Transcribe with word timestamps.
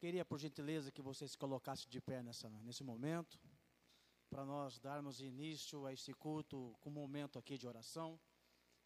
Queria, 0.00 0.24
por 0.24 0.38
gentileza, 0.38 0.90
que 0.90 1.02
você 1.02 1.28
se 1.28 1.36
colocasse 1.36 1.86
de 1.86 2.00
pé 2.00 2.22
nessa, 2.22 2.48
nesse 2.66 2.82
momento, 2.82 3.38
para 4.30 4.46
nós 4.46 4.78
darmos 4.78 5.20
início 5.20 5.84
a 5.84 5.92
esse 5.92 6.14
culto 6.14 6.74
com 6.80 6.88
um 6.88 6.92
momento 7.02 7.38
aqui 7.38 7.58
de 7.58 7.66
oração. 7.66 8.18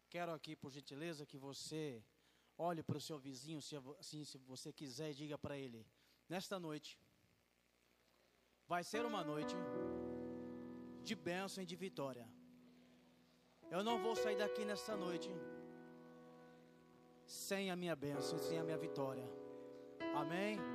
Quero 0.09 0.33
aqui, 0.33 0.57
por 0.57 0.69
gentileza, 0.69 1.25
que 1.25 1.37
você 1.37 2.03
olhe 2.57 2.83
para 2.83 2.97
o 2.97 3.01
seu 3.01 3.17
vizinho, 3.17 3.61
se, 3.61 3.77
assim, 3.97 4.25
se 4.25 4.37
você 4.39 4.73
quiser, 4.73 5.11
e 5.11 5.13
diga 5.13 5.37
para 5.37 5.57
ele: 5.57 5.87
nesta 6.27 6.59
noite, 6.59 6.99
vai 8.67 8.83
ser 8.83 9.05
uma 9.05 9.23
noite 9.23 9.55
de 11.01 11.15
bênção 11.15 11.63
e 11.63 11.65
de 11.65 11.77
vitória. 11.77 12.27
Eu 13.71 13.85
não 13.85 13.97
vou 14.01 14.17
sair 14.17 14.37
daqui 14.37 14.65
nesta 14.65 14.97
noite 14.97 15.29
sem 17.25 17.71
a 17.71 17.75
minha 17.75 17.95
bênção, 17.95 18.37
sem 18.37 18.59
a 18.59 18.63
minha 18.65 18.77
vitória. 18.77 19.25
Amém? 20.13 20.74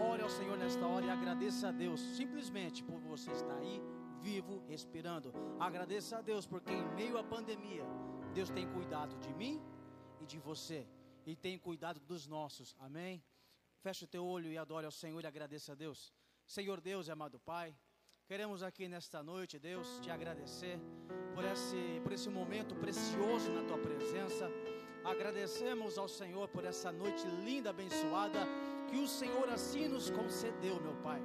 Ore 0.00 0.22
ao 0.22 0.28
Senhor 0.28 0.56
nesta 0.58 0.86
hora 0.86 1.06
e 1.06 1.10
agradeça 1.10 1.68
a 1.68 1.72
Deus 1.72 2.00
simplesmente 2.00 2.82
por 2.82 3.00
você 3.00 3.30
estar 3.32 3.56
aí, 3.56 3.80
vivo, 4.20 4.62
respirando. 4.68 5.32
Agradeça 5.58 6.18
a 6.18 6.22
Deus 6.22 6.46
porque 6.46 6.72
em 6.72 6.94
meio 6.94 7.16
à 7.18 7.24
pandemia, 7.24 7.84
Deus 8.34 8.50
tem 8.50 8.66
cuidado 8.68 9.16
de 9.18 9.32
mim 9.34 9.62
e 10.20 10.26
de 10.26 10.38
você 10.38 10.86
e 11.24 11.34
tem 11.34 11.58
cuidado 11.58 12.00
dos 12.00 12.26
nossos. 12.26 12.74
Amém? 12.78 13.22
Feche 13.80 14.04
o 14.04 14.08
teu 14.08 14.24
olho 14.24 14.50
e 14.50 14.58
adore 14.58 14.86
ao 14.86 14.92
Senhor 14.92 15.22
e 15.22 15.26
agradeça 15.26 15.72
a 15.72 15.74
Deus. 15.74 16.12
Senhor 16.46 16.80
Deus 16.80 17.08
e 17.08 17.10
amado 17.10 17.38
Pai, 17.38 17.74
queremos 18.26 18.62
aqui 18.62 18.88
nesta 18.88 19.22
noite, 19.22 19.58
Deus, 19.58 19.98
te 20.00 20.10
agradecer 20.10 20.78
por 21.34 21.44
esse, 21.44 22.00
por 22.02 22.12
esse 22.12 22.28
momento 22.28 22.74
precioso 22.76 23.50
na 23.52 23.62
tua 23.64 23.78
presença. 23.78 24.48
Agradecemos 25.06 25.96
ao 25.98 26.08
Senhor 26.08 26.48
por 26.48 26.64
essa 26.64 26.90
noite 26.90 27.24
linda, 27.44 27.70
abençoada 27.70 28.40
que 28.88 28.98
o 28.98 29.06
Senhor 29.06 29.48
assim 29.48 29.86
nos 29.86 30.10
concedeu, 30.10 30.80
meu 30.80 30.96
Pai. 30.96 31.22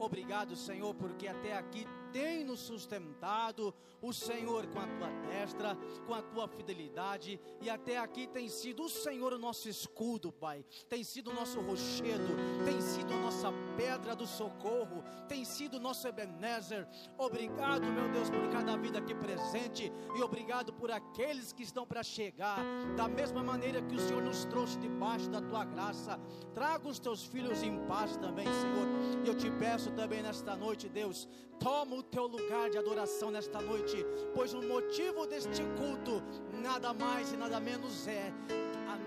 Obrigado, 0.00 0.56
Senhor, 0.56 0.92
porque 0.96 1.28
até 1.28 1.56
aqui 1.56 1.86
tem 2.14 2.44
nos 2.44 2.60
sustentado, 2.60 3.74
o 4.00 4.12
Senhor 4.12 4.68
com 4.68 4.78
a 4.78 4.86
tua 4.86 5.08
destra, 5.26 5.76
com 6.06 6.14
a 6.14 6.22
tua 6.22 6.46
fidelidade, 6.46 7.40
e 7.60 7.68
até 7.68 7.98
aqui 7.98 8.28
tem 8.28 8.48
sido 8.48 8.84
o 8.84 8.88
Senhor 8.88 9.32
o 9.32 9.38
nosso 9.38 9.68
escudo, 9.68 10.30
Pai, 10.30 10.64
tem 10.88 11.02
sido 11.02 11.32
o 11.32 11.34
nosso 11.34 11.60
rochedo, 11.60 12.36
tem 12.64 12.80
sido 12.80 13.12
a 13.12 13.16
nossa 13.16 13.52
pedra 13.76 14.14
do 14.14 14.28
socorro, 14.28 15.02
tem 15.26 15.44
sido 15.44 15.78
o 15.78 15.80
nosso 15.80 16.06
Ebenezer. 16.06 16.86
Obrigado, 17.18 17.84
meu 17.86 18.08
Deus, 18.12 18.30
por 18.30 18.48
cada 18.48 18.76
vida 18.76 19.00
aqui 19.00 19.14
presente, 19.16 19.90
e 20.16 20.22
obrigado 20.22 20.72
por 20.72 20.92
aqueles 20.92 21.52
que 21.52 21.64
estão 21.64 21.84
para 21.84 22.04
chegar, 22.04 22.62
da 22.94 23.08
mesma 23.08 23.42
maneira 23.42 23.82
que 23.82 23.96
o 23.96 23.98
Senhor 23.98 24.22
nos 24.22 24.44
trouxe 24.44 24.78
debaixo 24.78 25.28
da 25.28 25.40
tua 25.40 25.64
graça. 25.64 26.20
Traga 26.54 26.88
os 26.88 27.00
teus 27.00 27.24
filhos 27.24 27.60
em 27.64 27.76
paz 27.86 28.16
também, 28.18 28.46
Senhor, 28.46 29.24
e 29.24 29.28
eu 29.28 29.34
te 29.34 29.50
peço 29.50 29.90
também 29.90 30.22
nesta 30.22 30.54
noite, 30.54 30.88
Deus, 30.88 31.28
toma 31.58 31.96
o 31.96 32.02
teu 32.02 32.26
lugar 32.26 32.70
de 32.70 32.78
adoração 32.78 33.30
nesta 33.30 33.60
noite, 33.60 34.04
pois 34.34 34.54
o 34.54 34.62
motivo 34.62 35.26
deste 35.26 35.62
culto 35.78 36.22
nada 36.62 36.92
mais 36.92 37.32
e 37.32 37.36
nada 37.36 37.60
menos 37.60 38.06
é 38.06 38.32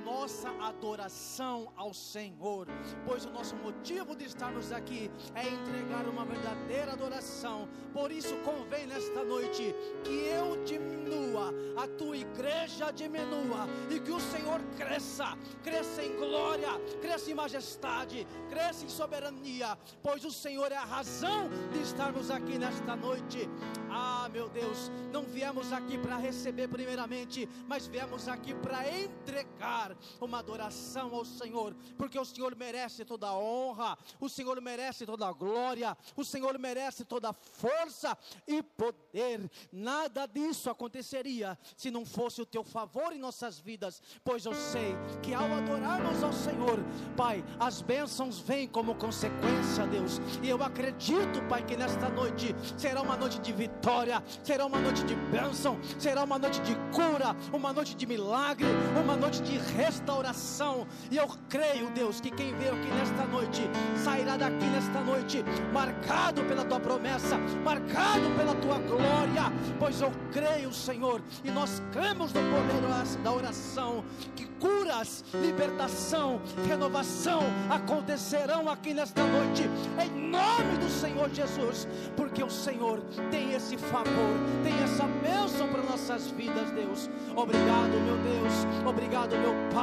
nossa 0.07 0.49
adoração 0.61 1.69
ao 1.75 1.93
Senhor, 1.93 2.65
pois 3.05 3.25
o 3.25 3.29
nosso 3.29 3.57
motivo 3.57 4.15
de 4.15 4.23
estarmos 4.23 4.71
aqui 4.71 5.11
é 5.35 5.45
entregar 5.45 6.07
uma 6.07 6.25
verdadeira 6.25 6.93
adoração. 6.93 7.67
Por 7.91 8.09
isso 8.09 8.33
convém 8.37 8.87
nesta 8.87 9.25
noite 9.25 9.75
que 10.05 10.17
eu 10.27 10.63
diminua, 10.63 11.53
a 11.75 11.85
tua 11.87 12.15
igreja 12.15 12.89
diminua 12.91 13.67
e 13.89 13.99
que 13.99 14.11
o 14.11 14.19
Senhor 14.19 14.61
cresça, 14.77 15.37
cresça 15.61 16.01
em 16.01 16.15
glória, 16.15 16.69
cresça 17.01 17.29
em 17.29 17.33
majestade, 17.33 18.25
cresça 18.49 18.85
em 18.85 18.89
soberania, 18.89 19.77
pois 20.01 20.23
o 20.23 20.31
Senhor 20.31 20.71
é 20.71 20.77
a 20.77 20.85
razão 20.85 21.49
de 21.73 21.81
estarmos 21.81 22.31
aqui 22.31 22.57
nesta 22.57 22.95
noite. 22.95 23.49
Ah, 23.91 24.29
meu 24.31 24.47
Deus, 24.47 24.89
não 25.11 25.23
viemos 25.23 25.73
aqui 25.73 25.97
para 25.97 26.15
receber 26.15 26.69
primeiramente, 26.69 27.49
mas 27.67 27.87
viemos 27.87 28.29
aqui 28.29 28.53
para 28.53 28.87
entregar 28.89 29.96
uma 30.19 30.39
adoração 30.39 31.13
ao 31.13 31.25
Senhor, 31.25 31.75
porque 31.97 32.17
o 32.19 32.25
Senhor 32.25 32.55
merece 32.55 33.05
toda 33.05 33.27
a 33.27 33.37
honra, 33.37 33.97
o 34.19 34.29
Senhor 34.29 34.59
merece 34.61 35.05
toda 35.05 35.27
a 35.27 35.33
glória, 35.33 35.97
o 36.15 36.23
Senhor 36.23 36.57
merece 36.59 37.05
toda 37.05 37.29
a 37.29 37.33
força 37.33 38.17
e 38.47 38.61
poder. 38.61 39.49
Nada 39.71 40.25
disso 40.25 40.69
aconteceria 40.69 41.57
se 41.75 41.91
não 41.91 42.05
fosse 42.05 42.41
o 42.41 42.45
teu 42.45 42.63
favor 42.63 43.13
em 43.13 43.19
nossas 43.19 43.59
vidas, 43.59 44.01
pois 44.23 44.45
eu 44.45 44.53
sei 44.53 44.95
que 45.21 45.33
ao 45.33 45.51
adorarmos 45.53 46.23
ao 46.23 46.33
Senhor, 46.33 46.79
Pai, 47.15 47.43
as 47.59 47.81
bênçãos 47.81 48.39
vêm 48.39 48.67
como 48.67 48.95
consequência, 48.95 49.85
Deus. 49.87 50.19
E 50.41 50.49
eu 50.49 50.61
acredito, 50.63 51.41
Pai, 51.49 51.63
que 51.65 51.75
nesta 51.75 52.09
noite 52.09 52.55
será 52.77 53.01
uma 53.01 53.15
noite 53.15 53.39
de 53.39 53.51
vitória, 53.53 54.23
será 54.43 54.65
uma 54.65 54.79
noite 54.79 55.03
de 55.03 55.15
bênção, 55.15 55.79
será 55.99 56.23
uma 56.23 56.37
noite 56.37 56.61
de 56.61 56.75
cura, 56.93 57.35
uma 57.53 57.73
noite 57.73 57.95
de 57.95 58.05
milagre, 58.05 58.67
uma 59.01 59.15
noite 59.15 59.41
de 59.41 59.57
restauração. 59.87 60.85
E 61.09 61.17
eu 61.17 61.27
creio, 61.49 61.89
Deus, 61.91 62.19
que 62.19 62.29
quem 62.29 62.53
veio 62.55 62.73
aqui 62.73 62.89
nesta 62.89 63.25
noite 63.25 63.61
sairá 64.03 64.35
daqui 64.35 64.65
nesta 64.65 64.99
noite 65.01 65.43
marcado 65.73 66.43
pela 66.43 66.65
tua 66.65 66.79
promessa, 66.79 67.37
marcado 67.63 68.29
pela 68.37 68.53
tua 68.55 68.79
glória, 68.79 69.51
pois 69.79 70.01
eu 70.01 70.11
creio, 70.31 70.73
Senhor, 70.73 71.21
e 71.43 71.49
nós 71.51 71.81
cremos 71.91 72.33
no 72.33 72.41
poder 72.41 72.87
da 73.23 73.31
oração 73.31 74.03
que 74.35 74.45
curas, 74.59 75.23
libertação, 75.33 76.41
renovação 76.67 77.41
acontecerão 77.69 78.69
aqui 78.69 78.93
nesta 78.93 79.23
noite, 79.23 79.63
em 80.03 80.29
nome 80.29 80.77
do 80.79 80.89
Senhor 80.89 81.29
Jesus, 81.29 81.87
porque 82.15 82.43
o 82.43 82.49
Senhor 82.49 83.01
tem 83.31 83.53
esse 83.53 83.77
favor, 83.77 84.33
tem 84.63 84.73
essa 84.83 85.05
bênção 85.21 85.67
para 85.67 85.83
nossas 85.83 86.27
vidas, 86.31 86.71
Deus. 86.71 87.09
Obrigado, 87.35 87.91
meu 88.05 88.17
Deus, 88.17 88.53
obrigado, 88.85 89.37
meu 89.37 89.53
Pai, 89.73 89.76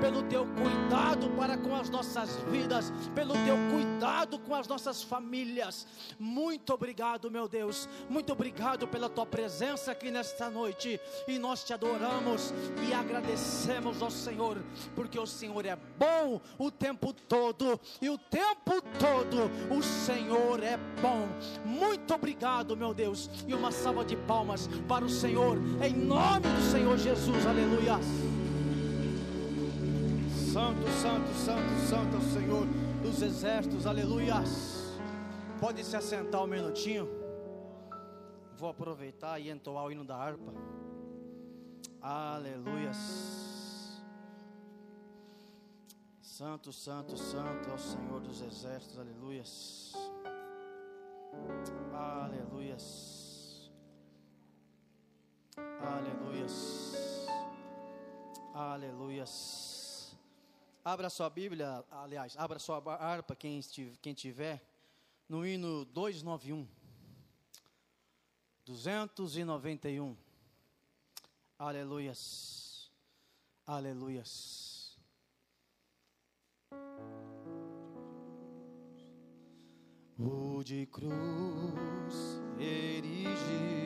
pelo 0.00 0.22
teu 0.22 0.46
cuidado 0.46 1.28
para 1.30 1.56
com 1.56 1.74
as 1.74 1.90
nossas 1.90 2.36
vidas, 2.50 2.92
pelo 3.14 3.34
teu 3.34 3.56
cuidado 3.70 4.38
com 4.38 4.54
as 4.54 4.66
nossas 4.66 5.02
famílias. 5.02 5.86
Muito 6.18 6.72
obrigado, 6.72 7.30
meu 7.30 7.48
Deus, 7.48 7.88
muito 8.08 8.32
obrigado 8.32 8.88
pela 8.88 9.08
tua 9.08 9.26
presença 9.26 9.92
aqui 9.92 10.10
nesta 10.10 10.48
noite, 10.48 11.00
e 11.28 11.38
nós 11.38 11.64
te 11.64 11.72
adoramos 11.72 12.52
e 12.88 12.94
agradecemos 12.94 14.02
ao 14.02 14.10
Senhor, 14.10 14.58
porque 14.94 15.18
o 15.18 15.26
Senhor 15.26 15.64
é 15.66 15.76
bom 15.98 16.40
o 16.58 16.70
tempo 16.70 17.12
todo, 17.12 17.80
e 18.00 18.08
o 18.08 18.18
tempo 18.18 18.82
todo 18.98 19.50
o 19.74 19.82
Senhor 19.82 20.62
é 20.62 20.76
bom. 21.00 21.28
Muito 21.64 22.14
obrigado, 22.14 22.76
meu 22.76 22.94
Deus, 22.94 23.30
e 23.46 23.54
uma 23.54 23.70
salva 23.70 24.04
de 24.04 24.16
palmas 24.16 24.68
para 24.88 25.04
o 25.04 25.08
Senhor, 25.08 25.58
em 25.82 25.94
nome 25.94 26.48
do 26.48 26.70
Senhor 26.70 26.96
Jesus, 26.96 27.46
aleluia. 27.46 28.43
Santo, 30.54 30.86
santo, 31.02 31.34
santo, 31.34 31.74
santo 31.88 32.14
é 32.14 32.16
o 32.16 32.22
Senhor 32.32 32.64
dos 33.02 33.20
exércitos, 33.22 33.88
aleluia. 33.88 34.34
Pode 35.58 35.82
se 35.82 35.96
assentar 35.96 36.44
um 36.44 36.46
minutinho. 36.46 37.08
Vou 38.56 38.70
aproveitar 38.70 39.40
e 39.40 39.50
entoar 39.50 39.86
o 39.86 39.90
hino 39.90 40.04
da 40.04 40.16
harpa. 40.16 40.54
Aleluias. 42.00 44.00
Santo, 46.22 46.72
santo, 46.72 47.16
santo 47.16 47.70
é 47.70 47.74
o 47.74 47.78
Senhor 47.78 48.20
dos 48.20 48.40
exércitos, 48.40 48.96
aleluias. 48.96 49.92
Aleluias. 51.92 53.72
Aleluias. 55.80 57.26
Aleluias. 58.54 59.73
Abra 60.84 61.08
sua 61.08 61.30
Bíblia, 61.30 61.82
aliás, 61.90 62.36
abra 62.36 62.58
sua 62.58 62.76
harpa, 62.96 63.34
quem, 63.34 63.58
quem 64.02 64.12
tiver, 64.12 64.62
no 65.26 65.46
hino 65.46 65.86
291. 65.86 66.68
291. 68.66 70.14
Aleluias. 71.58 72.92
Aleluias. 73.66 74.98
O 80.18 80.62
de 80.62 80.86
cruz 80.86 82.42
erigiu 82.58 83.83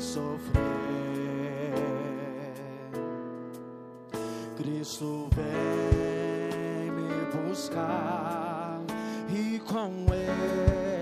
sofrer. 0.00 0.68
Cristo 4.56 5.28
vem 5.34 6.90
me 6.90 7.48
buscar 7.48 8.80
e 9.30 9.58
com 9.60 10.06
Ele 10.12 10.97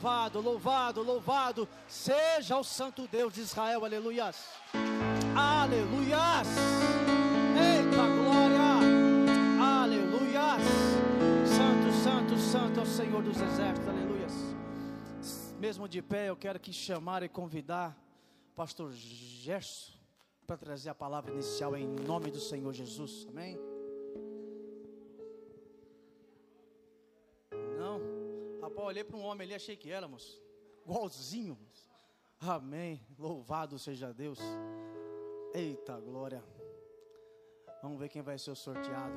Louvado, 0.00 0.40
louvado, 0.40 1.02
louvado, 1.02 1.68
seja 1.86 2.56
o 2.56 2.64
Santo 2.64 3.06
Deus 3.06 3.34
de 3.34 3.42
Israel, 3.42 3.84
aleluias, 3.84 4.48
aleluias, 5.36 6.48
eita 7.54 8.06
glória, 8.16 8.80
aleluias, 9.62 10.62
Santo, 11.44 11.92
Santo, 12.02 12.38
Santo 12.38 12.80
é 12.80 12.82
o 12.82 12.86
Senhor 12.86 13.22
dos 13.22 13.38
exércitos, 13.42 13.88
aleluias. 13.90 14.32
Mesmo 15.58 15.86
de 15.86 16.00
pé, 16.00 16.30
eu 16.30 16.36
quero 16.36 16.58
que 16.58 16.72
chamar 16.72 17.22
e 17.22 17.28
convidar 17.28 17.94
Pastor 18.56 18.90
Gerson 18.92 19.92
para 20.46 20.56
trazer 20.56 20.88
a 20.88 20.94
palavra 20.94 21.30
inicial 21.30 21.76
em 21.76 21.86
nome 21.86 22.30
do 22.30 22.40
Senhor 22.40 22.72
Jesus, 22.72 23.26
amém? 23.28 23.60
Não, 27.78 28.19
rapaz, 28.80 28.86
olhei 28.88 29.04
para 29.04 29.16
um 29.16 29.24
homem 29.24 29.44
ali, 29.46 29.54
achei 29.54 29.76
que 29.76 29.90
éramos 29.90 30.40
igualzinho. 30.84 31.56
moço. 31.56 31.90
Amém. 32.40 33.00
Louvado 33.18 33.78
seja 33.78 34.12
Deus. 34.12 34.38
Eita 35.54 35.98
glória. 36.00 36.42
Vamos 37.82 37.98
ver 37.98 38.08
quem 38.08 38.22
vai 38.22 38.38
ser 38.38 38.50
o 38.50 38.56
sorteado. 38.56 39.14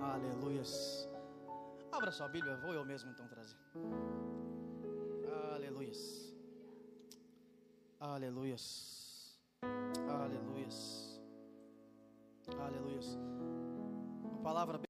Aleluias. 0.00 1.08
Abra 1.90 2.10
sua 2.10 2.28
Bíblia, 2.28 2.56
vou 2.56 2.72
eu 2.72 2.84
mesmo 2.84 3.10
então 3.10 3.28
trazer. 3.28 3.58
Aleluias. 5.54 6.34
Aleluias. 8.00 9.38
Aleluias. 10.08 11.20
Aleluias. 12.58 13.18
Uma 14.24 14.42
palavra 14.42 14.80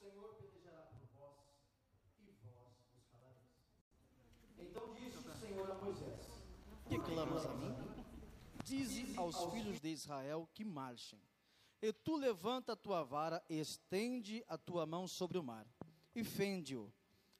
Senhor 0.00 0.34
pelejará 0.36 0.80
por 0.86 1.06
vós 1.08 1.36
e 2.20 2.30
vós 2.42 2.72
os 2.96 3.04
calareis. 3.04 3.50
Então 4.56 4.94
disse 4.94 5.28
o 5.28 5.34
Senhor 5.34 5.70
a 5.70 5.74
Moisés: 5.74 6.42
Que 6.88 6.98
clamas 6.98 7.44
a 7.44 7.54
mim? 7.54 7.74
Dize 8.64 9.14
aos 9.18 9.36
filhos 9.52 9.78
de 9.78 9.88
Israel 9.90 10.48
que 10.54 10.64
marchem. 10.64 11.20
E 11.82 11.92
tu 11.92 12.16
levanta 12.16 12.72
a 12.72 12.76
tua 12.76 13.02
vara 13.02 13.44
e 13.46 13.58
estende 13.58 14.42
a 14.48 14.56
tua 14.56 14.86
mão 14.86 15.06
sobre 15.06 15.36
o 15.36 15.42
mar, 15.42 15.66
e 16.14 16.24
fende-o, 16.24 16.90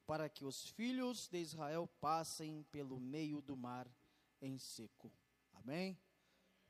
para 0.06 0.28
que 0.28 0.44
os 0.44 0.66
filhos 0.68 1.28
de 1.28 1.38
Israel 1.38 1.86
passem 1.98 2.62
pelo 2.64 3.00
meio 3.00 3.40
do 3.40 3.56
mar 3.56 3.90
em 4.40 4.58
seco. 4.58 5.10
Amém? 5.54 5.98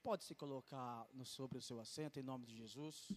Pode 0.04 0.23
se 0.23 0.37
colocar 0.37 1.09
no, 1.12 1.25
sobre 1.25 1.59
o 1.59 1.62
seu 1.62 1.80
assento 1.80 2.20
em 2.20 2.23
nome 2.23 2.47
de 2.47 2.56
Jesus. 2.56 3.09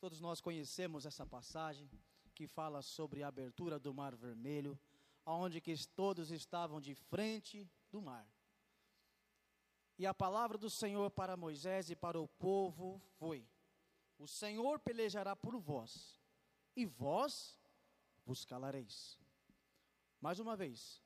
Todos 0.00 0.20
nós 0.20 0.40
conhecemos 0.40 1.04
essa 1.04 1.26
passagem 1.26 1.90
que 2.34 2.46
fala 2.46 2.82
sobre 2.82 3.22
a 3.22 3.28
abertura 3.28 3.80
do 3.80 3.92
Mar 3.92 4.14
Vermelho, 4.14 4.78
onde 5.26 5.60
que 5.60 5.74
todos 5.88 6.30
estavam 6.30 6.80
de 6.80 6.94
frente 6.94 7.68
do 7.90 8.00
mar. 8.00 8.26
E 9.98 10.06
a 10.06 10.14
palavra 10.14 10.56
do 10.56 10.70
Senhor 10.70 11.10
para 11.10 11.36
Moisés 11.36 11.90
e 11.90 11.96
para 11.96 12.20
o 12.20 12.28
povo 12.28 13.02
foi: 13.18 13.44
O 14.16 14.28
Senhor 14.28 14.78
pelejará 14.78 15.34
por 15.34 15.58
vós, 15.58 16.20
e 16.76 16.86
vós 16.86 17.60
vos 18.24 18.44
calareis. 18.44 19.18
Mais 20.20 20.38
uma 20.38 20.56
vez, 20.56 21.02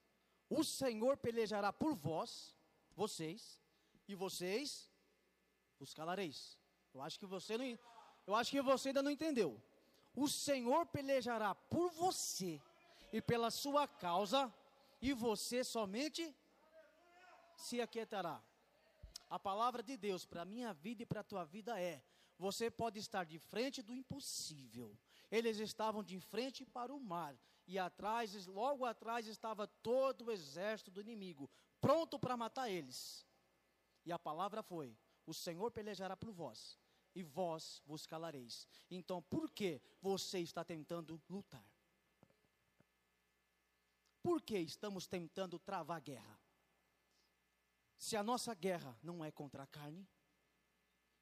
o 0.50 0.62
Senhor 0.62 1.16
pelejará 1.16 1.72
por 1.72 1.94
vós, 1.94 2.54
vocês, 2.94 3.58
e 4.06 4.14
vocês 4.14 4.92
vos 5.78 5.94
calareis. 5.94 6.58
Eu 6.92 7.00
acho 7.00 7.18
que 7.18 7.24
você 7.24 7.56
não 7.56 7.64
eu 8.26 8.34
acho 8.34 8.50
que 8.50 8.62
você 8.62 8.88
ainda 8.88 9.02
não 9.02 9.10
entendeu. 9.10 9.60
O 10.14 10.28
Senhor 10.28 10.86
pelejará 10.86 11.54
por 11.54 11.90
você 11.90 12.60
e 13.12 13.20
pela 13.20 13.50
sua 13.50 13.86
causa, 13.86 14.52
e 15.00 15.12
você 15.12 15.64
somente 15.64 16.34
se 17.56 17.80
aquietará. 17.80 18.42
A 19.28 19.38
palavra 19.38 19.82
de 19.82 19.96
Deus 19.96 20.24
para 20.24 20.42
a 20.42 20.44
minha 20.44 20.72
vida 20.72 21.02
e 21.02 21.06
para 21.06 21.20
a 21.20 21.24
tua 21.24 21.44
vida 21.44 21.80
é: 21.80 22.02
você 22.38 22.70
pode 22.70 22.98
estar 22.98 23.24
de 23.24 23.38
frente 23.38 23.82
do 23.82 23.94
impossível. 23.94 24.96
Eles 25.30 25.58
estavam 25.58 26.02
de 26.02 26.20
frente 26.20 26.64
para 26.64 26.94
o 26.94 27.00
mar, 27.00 27.34
e 27.66 27.78
atrás, 27.78 28.46
logo 28.46 28.84
atrás, 28.84 29.26
estava 29.26 29.66
todo 29.66 30.26
o 30.26 30.30
exército 30.30 30.90
do 30.90 31.00
inimigo, 31.00 31.50
pronto 31.80 32.18
para 32.18 32.36
matar 32.36 32.68
eles. 32.68 33.26
E 34.04 34.12
a 34.12 34.18
palavra 34.18 34.62
foi: 34.62 34.96
o 35.26 35.32
Senhor 35.32 35.70
pelejará 35.70 36.16
por 36.16 36.30
vós 36.30 36.81
e 37.14 37.22
vós 37.22 37.82
vos 37.86 38.06
calareis. 38.06 38.66
Então, 38.90 39.22
por 39.22 39.50
que 39.50 39.80
você 40.00 40.40
está 40.40 40.64
tentando 40.64 41.20
lutar? 41.28 41.66
Por 44.22 44.40
que 44.40 44.58
estamos 44.58 45.06
tentando 45.06 45.58
travar 45.58 46.00
guerra? 46.00 46.40
Se 47.96 48.16
a 48.16 48.22
nossa 48.22 48.54
guerra 48.54 48.98
não 49.02 49.24
é 49.24 49.30
contra 49.30 49.64
a 49.64 49.66
carne, 49.66 50.08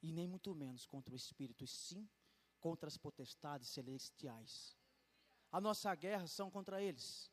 e 0.02 0.12
nem 0.12 0.26
muito 0.26 0.54
menos 0.54 0.86
contra 0.86 1.12
o 1.12 1.16
espírito, 1.16 1.64
e 1.64 1.66
sim 1.66 2.08
contra 2.58 2.88
as 2.88 2.96
potestades 2.96 3.68
celestiais. 3.68 4.76
A 5.50 5.60
nossa 5.60 5.94
guerra 5.94 6.26
são 6.26 6.50
contra 6.50 6.82
eles. 6.82 7.30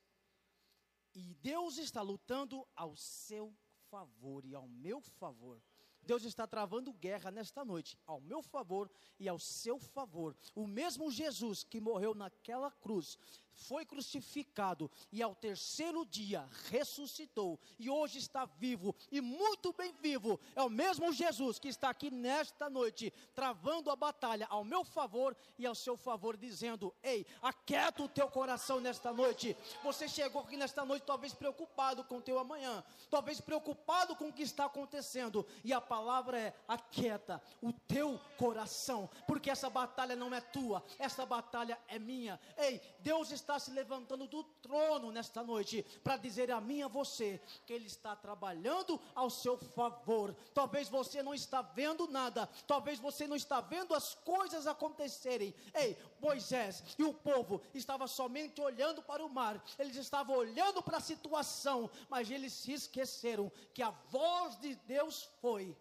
E 1.14 1.34
Deus 1.36 1.78
está 1.78 2.02
lutando 2.02 2.68
ao 2.76 2.96
seu 2.96 3.56
favor 3.90 4.46
e 4.46 4.54
ao 4.54 4.68
meu 4.68 5.02
favor. 5.02 5.62
Deus 6.08 6.24
está 6.24 6.48
travando 6.48 6.94
guerra 6.94 7.30
nesta 7.30 7.66
noite, 7.66 8.00
ao 8.08 8.22
meu 8.22 8.42
favor 8.42 8.90
e 9.20 9.28
ao 9.28 9.38
seu 9.38 9.78
favor. 9.78 10.34
O 10.56 10.66
mesmo 10.66 11.12
Jesus 11.12 11.66
que 11.66 11.82
morreu 11.82 12.16
naquela 12.16 12.72
cruz, 12.72 13.20
foi 13.58 13.86
crucificado 13.86 14.90
e 15.12 15.22
ao 15.22 15.34
terceiro 15.34 16.06
dia 16.06 16.48
ressuscitou 16.70 17.60
e 17.80 17.90
hoje 17.90 18.20
está 18.20 18.46
vivo 18.46 18.96
e 19.12 19.20
muito 19.20 19.74
bem 19.74 19.92
vivo. 19.94 20.40
É 20.56 20.62
o 20.62 20.70
mesmo 20.70 21.12
Jesus 21.12 21.58
que 21.58 21.68
está 21.68 21.90
aqui 21.90 22.12
nesta 22.12 22.70
noite, 22.70 23.12
travando 23.34 23.90
a 23.90 23.96
batalha 23.96 24.46
ao 24.50 24.64
meu 24.64 24.84
favor 24.84 25.36
e 25.58 25.66
ao 25.66 25.74
seu 25.74 25.98
favor, 25.98 26.38
dizendo: 26.38 26.94
Ei, 27.02 27.26
aquieta 27.42 28.04
o 28.04 28.10
teu 28.10 28.30
coração 28.30 28.80
nesta 28.80 29.12
noite. 29.12 29.58
Você 29.84 30.08
chegou 30.08 30.44
aqui 30.44 30.56
nesta 30.56 30.86
noite, 30.86 31.04
talvez 31.04 31.34
preocupado 31.34 32.04
com 32.04 32.18
o 32.18 32.22
teu 32.22 32.38
amanhã, 32.38 32.84
talvez 33.10 33.42
preocupado 33.42 34.16
com 34.16 34.30
o 34.30 34.34
que 34.34 34.44
está 34.44 34.66
acontecendo, 34.66 35.46
e 35.64 35.74
a 35.74 35.82
palavra 35.82 36.40
é: 36.40 36.54
aquieta 36.68 37.42
o 37.62 37.74
teu 37.74 38.20
coração, 38.38 39.10
porque 39.26 39.50
essa 39.50 39.70
batalha 39.70 40.16
não 40.16 40.34
é 40.34 40.42
tua, 40.42 40.84
essa 41.00 41.26
batalha 41.26 41.80
é 41.88 41.98
minha. 41.98 42.40
Ei, 42.58 42.80
Deus 43.00 43.32
está 43.32 43.47
está 43.48 43.58
se 43.58 43.72
levantando 43.72 44.27
do 44.27 44.44
trono 44.44 45.10
nesta 45.10 45.42
noite 45.42 45.82
para 46.04 46.18
dizer 46.18 46.51
a 46.51 46.60
mim 46.60 46.80
e 46.80 46.84
a 46.84 46.89
você 46.89 47.42
que 47.66 47.72
Ele 47.72 47.88
está 47.88 48.13
trabalhando 48.13 49.00
ao 49.16 49.30
seu 49.30 49.58
favor. 49.58 50.36
Talvez 50.54 50.89
você 50.89 51.24
não 51.24 51.34
está 51.34 51.62
vendo 51.62 52.10
nada, 52.10 52.46
talvez 52.68 53.00
você 53.00 53.25
não 53.25 53.38
está 53.38 53.62
vendo 53.62 53.96
as 53.96 54.13
coisas 54.13 54.68
acontecerem. 54.68 55.56
Ei, 55.74 55.98
Moisés 56.20 56.84
e 57.00 57.06
o 57.06 57.13
povo 57.13 57.62
estava 57.74 58.06
somente 58.06 58.60
olhando 58.60 59.01
para 59.01 59.25
o 59.25 59.30
mar, 59.30 59.63
eles 59.80 59.96
estavam 59.96 60.36
olhando 60.36 60.84
para 60.84 60.98
a 60.98 61.01
situação, 61.01 61.89
mas 62.10 62.30
eles 62.30 62.51
se 62.51 62.74
esqueceram 62.74 63.50
que 63.74 63.82
a 63.82 63.92
voz 64.12 64.60
de 64.60 64.75
Deus 64.75 65.24
foi: 65.39 65.74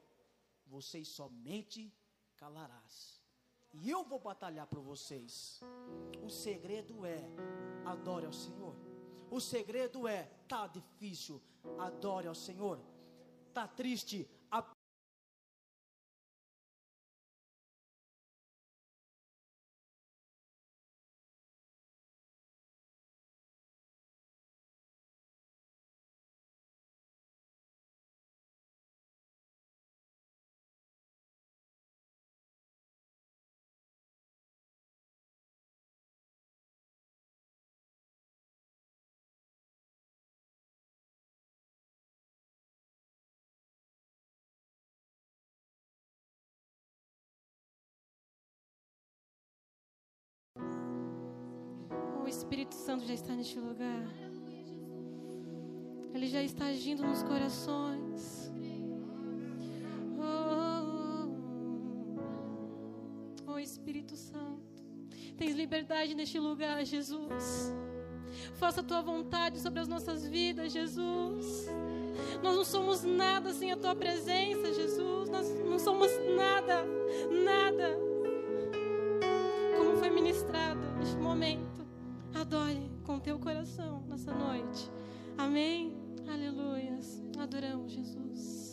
vocês 0.69 1.09
somente 1.09 1.93
calarás 2.37 3.16
e 3.83 3.91
eu 3.91 4.05
vou 4.05 4.19
batalhar 4.19 4.67
por 4.67 4.81
vocês. 4.81 5.61
O 6.23 6.29
segredo 6.29 7.05
é 7.05 7.19
adore 7.85 8.27
ao 8.27 8.33
Senhor. 8.33 8.75
O 9.31 9.41
segredo 9.41 10.07
é 10.07 10.31
tá 10.49 10.67
difícil, 10.67 11.41
adore 11.79 12.29
ao 12.29 12.35
Senhor. 12.35 12.81
Tá 13.53 13.67
triste, 13.67 14.29
O 52.27 52.29
Espírito 52.29 52.75
Santo 52.75 53.07
já 53.07 53.15
está 53.15 53.33
neste 53.37 53.61
lugar. 53.61 54.05
Ele 56.13 56.27
já 56.27 56.43
está 56.43 56.67
agindo 56.67 57.05
nos 57.05 57.23
corações. 57.23 58.51
Oh, 60.19 61.31
oh, 63.47 63.53
oh 63.53 63.59
Espírito 63.61 64.17
Santo, 64.17 64.83
tens 65.37 65.55
liberdade 65.55 66.17
neste 66.17 66.41
lugar, 66.41 66.85
Jesus. 66.85 67.73
Faça 68.55 68.81
a 68.81 68.83
tua 68.83 69.03
vontade 69.03 69.61
sobre 69.61 69.79
as 69.79 69.87
nossas 69.87 70.27
vidas, 70.27 70.73
Jesus. 70.73 71.69
Nós 72.43 72.57
não 72.57 72.65
somos 72.65 73.05
nada 73.05 73.53
sem 73.55 73.71
a 73.71 73.77
tua 73.77 73.95
presença, 73.95 74.75
Jesus. 74.75 75.31
Nós 75.31 75.49
não 75.65 75.79
somos 75.79 76.11
nada, 76.37 76.85
nada. 77.45 77.97
Como 79.79 79.97
foi 79.99 80.11
ministrado 80.11 80.81
neste 80.99 81.17
momento. 81.19 81.76
Adore 82.41 82.91
com 83.03 83.19
teu 83.19 83.39
coração 83.39 84.03
nessa 84.09 84.33
noite. 84.33 84.91
Amém. 85.39 85.97
Aleluias. 86.29 87.23
Adoramos 87.39 87.93
Jesus. 87.93 88.66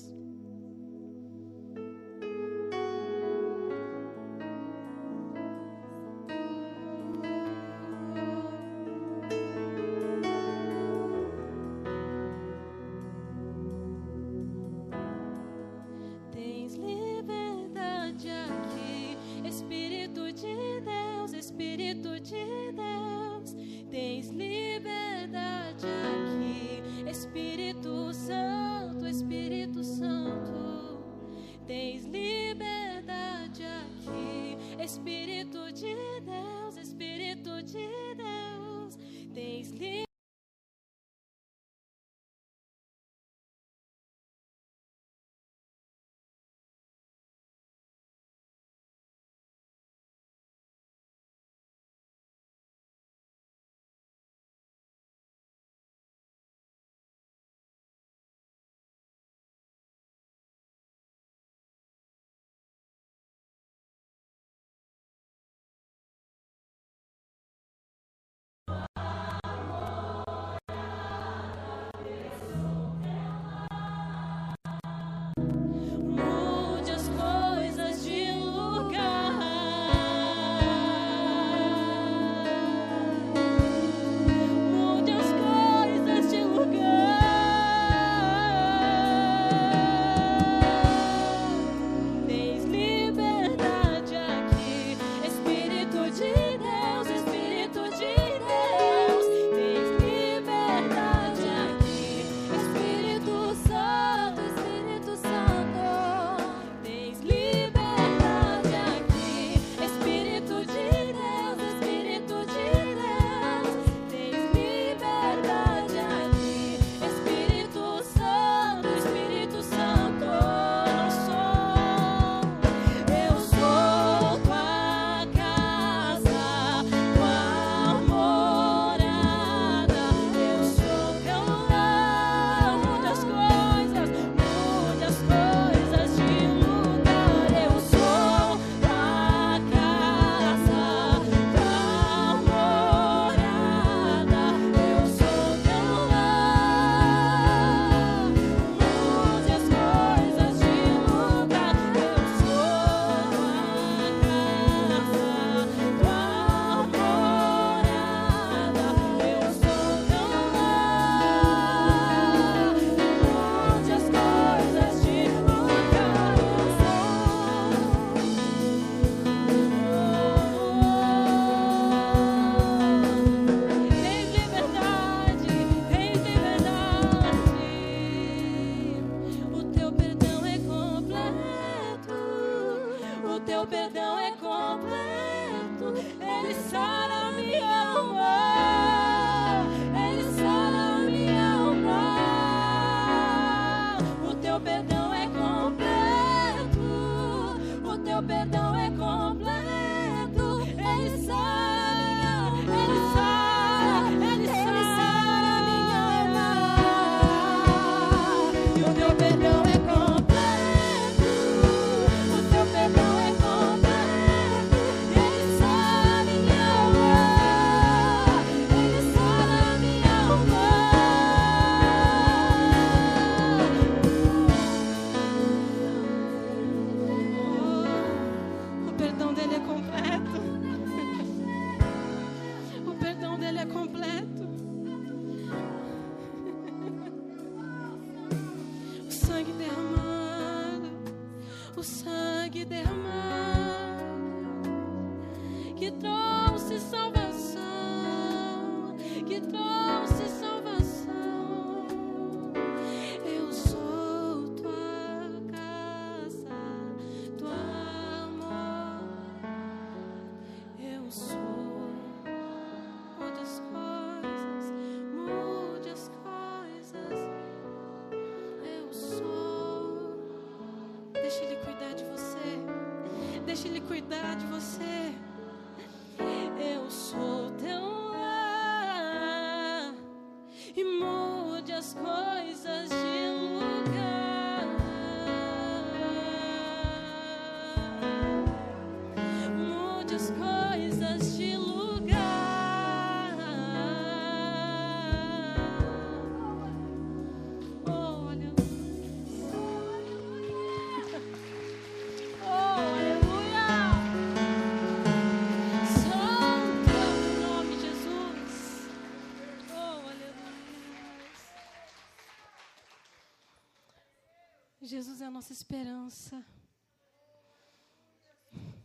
Jesus 314.83 315.21
é 315.21 315.25
a 315.25 315.31
nossa 315.31 315.53
esperança. 315.53 316.43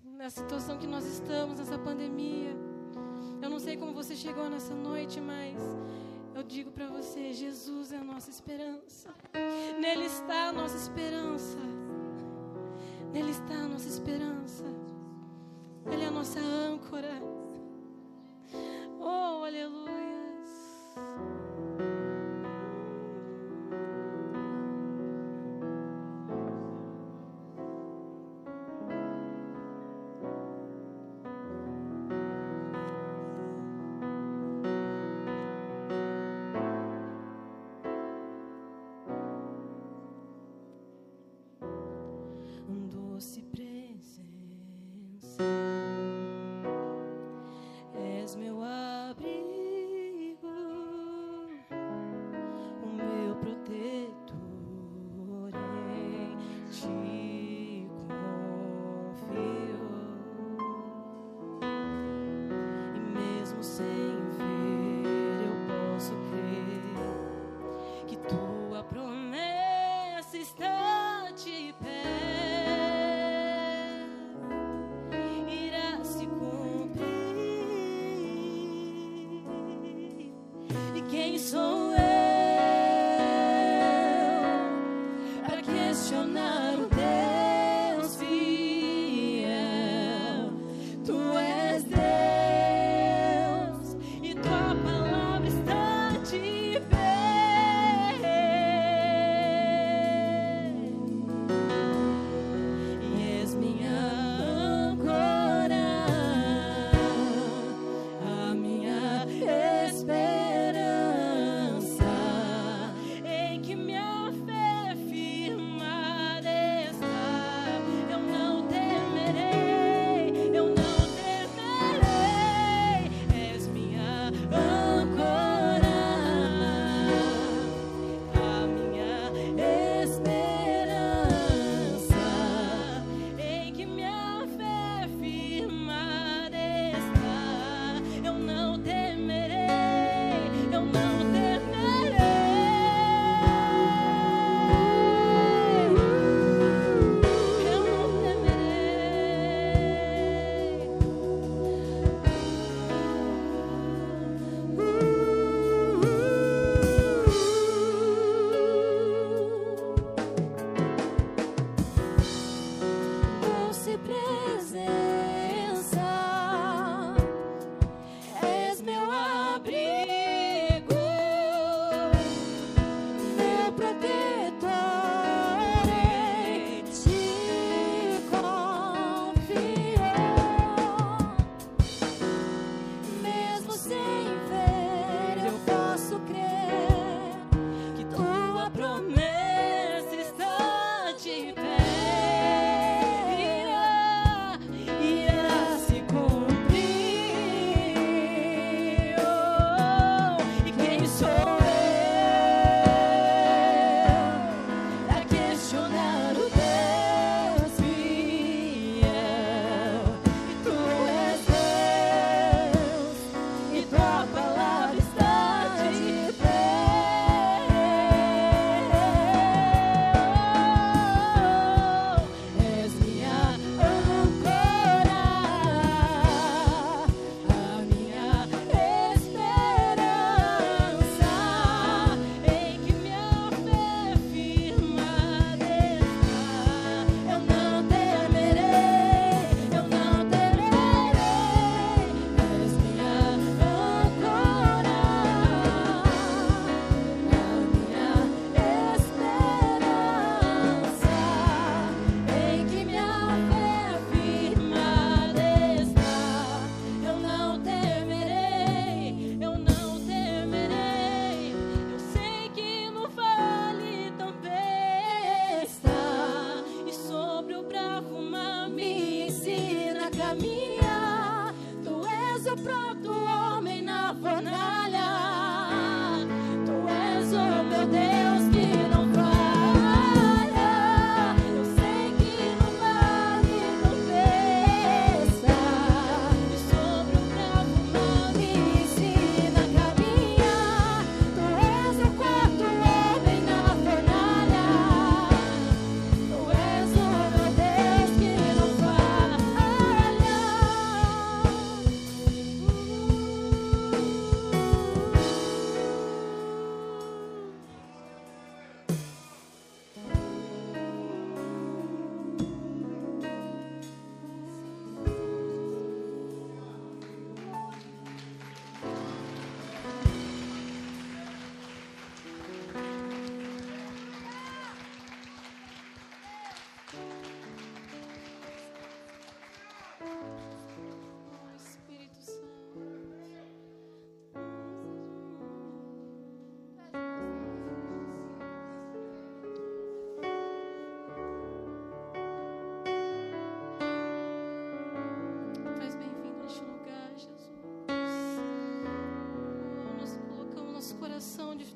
Na 0.04 0.30
situação 0.30 0.78
que 0.78 0.86
nós 0.86 1.04
estamos, 1.04 1.58
nessa 1.58 1.76
pandemia. 1.76 2.54
Eu 3.42 3.50
não 3.50 3.58
sei 3.58 3.76
como 3.76 3.92
você 3.92 4.14
chegou 4.14 4.48
nessa 4.48 4.74
noite, 4.74 5.20
mas 5.20 5.60
eu 6.36 6.44
digo 6.44 6.70
para 6.70 6.86
você: 6.86 7.32
Jesus 7.32 7.90
é 7.90 7.96
a 7.96 8.04
nossa 8.04 8.30
esperança. 8.30 9.12
Nele 9.80 10.04
está 10.04 10.50
a 10.50 10.52
nossa 10.52 10.76
esperança. 10.76 11.58
Nele 13.12 13.30
está 13.30 13.54
a 13.54 13.66
nossa 13.66 13.88
esperança. 13.88 14.64
Ele 15.90 16.04
é 16.04 16.06
a 16.06 16.12
nossa 16.12 16.38
âncora. 16.38 17.17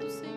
Do 0.03 0.11
Senhor, 0.11 0.32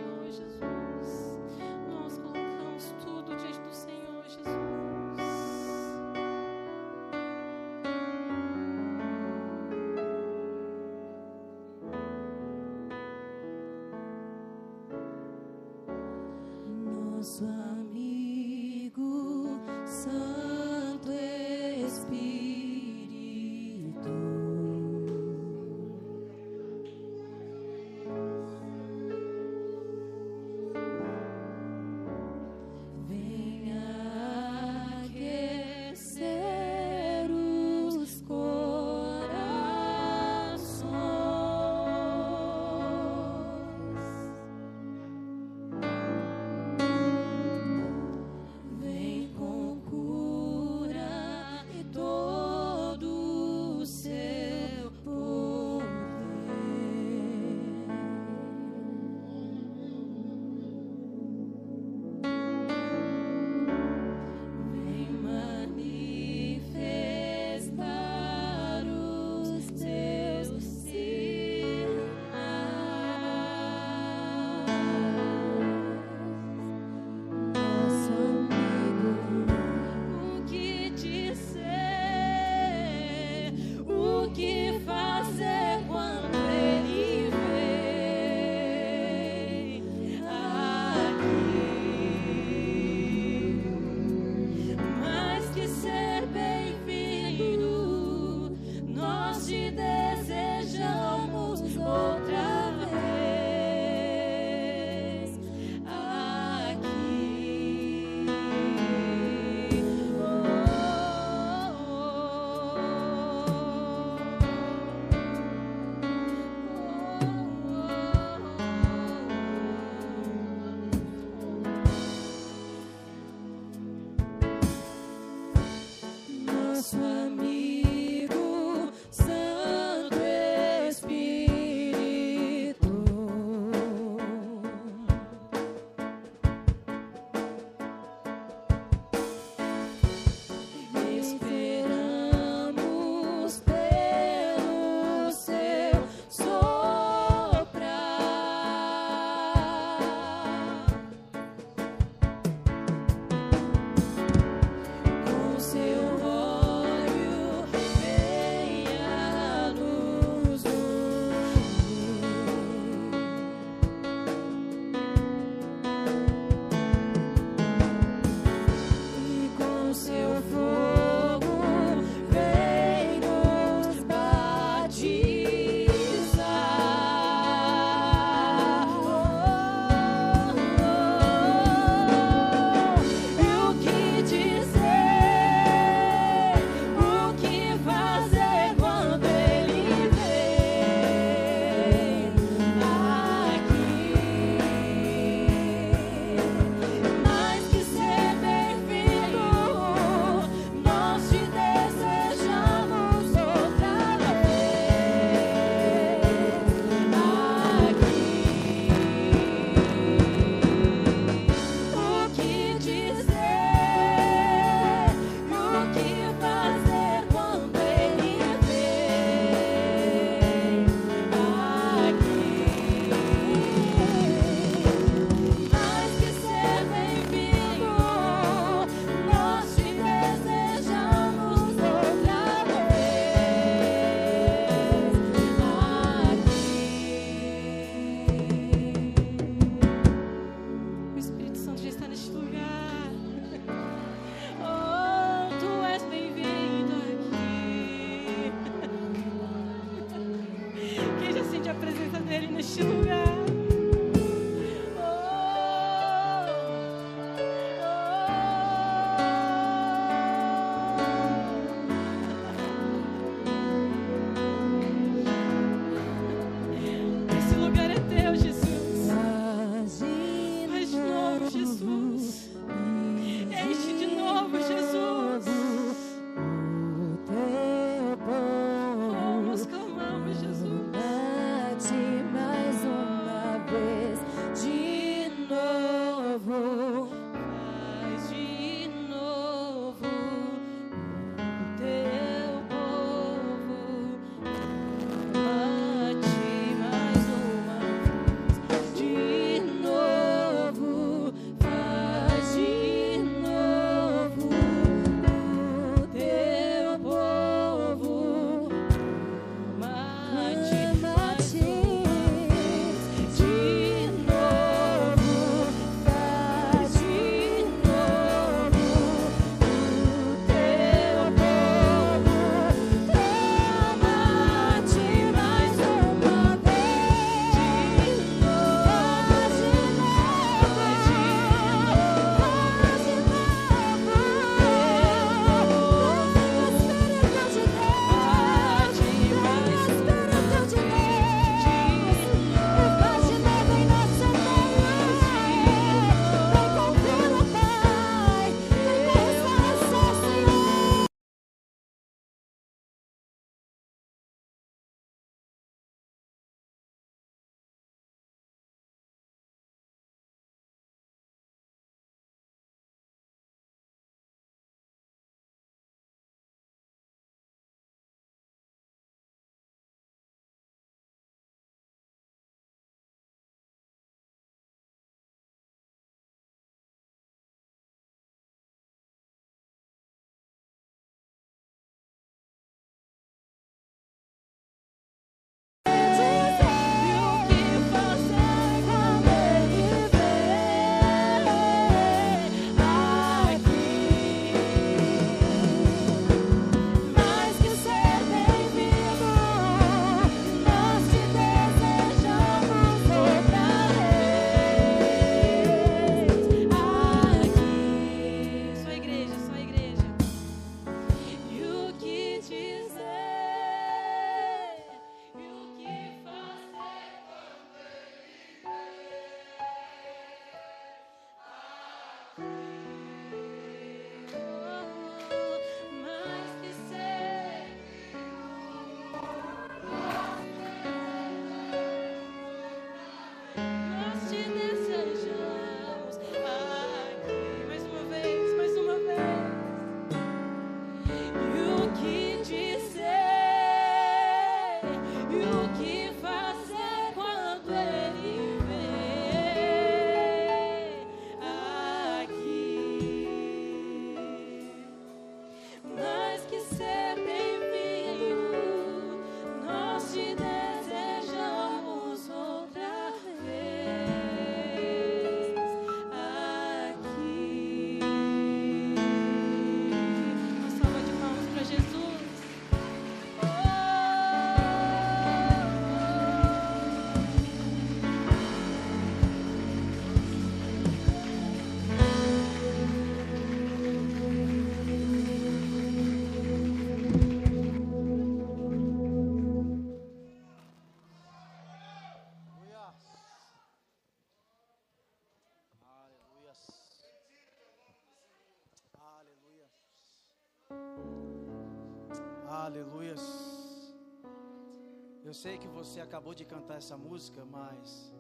sei 505.36 505.58
que 505.58 505.68
você 505.68 506.00
acabou 506.00 506.34
de 506.34 506.46
cantar 506.46 506.78
essa 506.78 506.96
música, 506.96 507.44
mas 507.44 508.14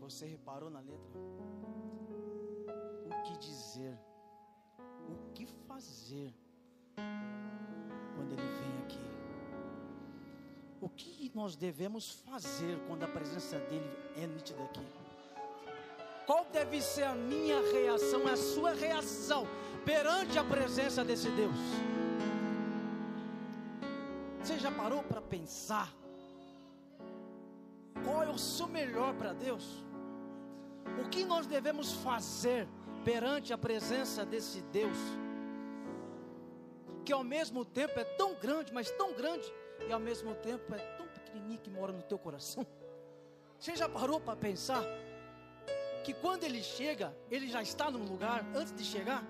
você 0.00 0.26
reparou 0.26 0.68
na 0.68 0.80
letra? 0.80 1.20
O 3.06 3.22
que 3.22 3.38
dizer? 3.38 3.96
O 5.08 5.32
que 5.32 5.46
fazer 5.46 6.34
quando 8.16 8.32
ele 8.32 8.48
vem 8.58 8.78
aqui? 8.82 9.10
O 10.80 10.88
que 10.88 11.30
nós 11.34 11.54
devemos 11.54 12.10
fazer 12.10 12.80
quando 12.88 13.04
a 13.04 13.08
presença 13.08 13.56
dele 13.60 13.90
é 14.16 14.26
nítida 14.26 14.64
aqui? 14.64 14.84
Qual 16.26 16.44
deve 16.46 16.80
ser 16.80 17.04
a 17.04 17.14
minha 17.14 17.60
reação, 17.72 18.26
a 18.26 18.36
sua 18.36 18.72
reação 18.72 19.46
perante 19.84 20.36
a 20.36 20.44
presença 20.44 21.04
desse 21.04 21.30
Deus? 21.30 21.56
Você 24.42 24.58
já 24.58 24.72
parou 24.72 25.02
para 25.04 25.20
pensar? 25.20 26.00
Qual 28.40 28.46
o 28.46 28.52
seu 28.56 28.68
melhor 28.68 29.14
para 29.14 29.34
Deus? 29.34 29.84
O 31.04 31.08
que 31.10 31.24
nós 31.24 31.46
devemos 31.46 31.92
fazer 31.92 32.66
perante 33.04 33.52
a 33.52 33.58
presença 33.58 34.24
desse 34.24 34.62
Deus? 34.62 34.96
Que 37.04 37.12
ao 37.12 37.22
mesmo 37.22 37.66
tempo 37.66 38.00
é 38.00 38.04
tão 38.04 38.34
grande, 38.34 38.72
mas 38.72 38.90
tão 38.92 39.12
grande, 39.12 39.52
e 39.86 39.92
ao 39.92 40.00
mesmo 40.00 40.34
tempo 40.36 40.74
é 40.74 40.78
tão 40.96 41.06
pequenininho 41.08 41.60
que 41.60 41.68
mora 41.68 41.92
no 41.92 42.02
teu 42.02 42.18
coração. 42.18 42.66
Você 43.58 43.76
já 43.76 43.88
parou 43.88 44.18
para 44.18 44.36
pensar 44.36 44.82
que 46.02 46.14
quando 46.14 46.44
ele 46.44 46.62
chega, 46.62 47.14
ele 47.30 47.46
já 47.46 47.60
está 47.60 47.90
num 47.90 48.04
lugar 48.04 48.42
antes 48.54 48.72
de 48.74 48.84
chegar? 48.84 49.22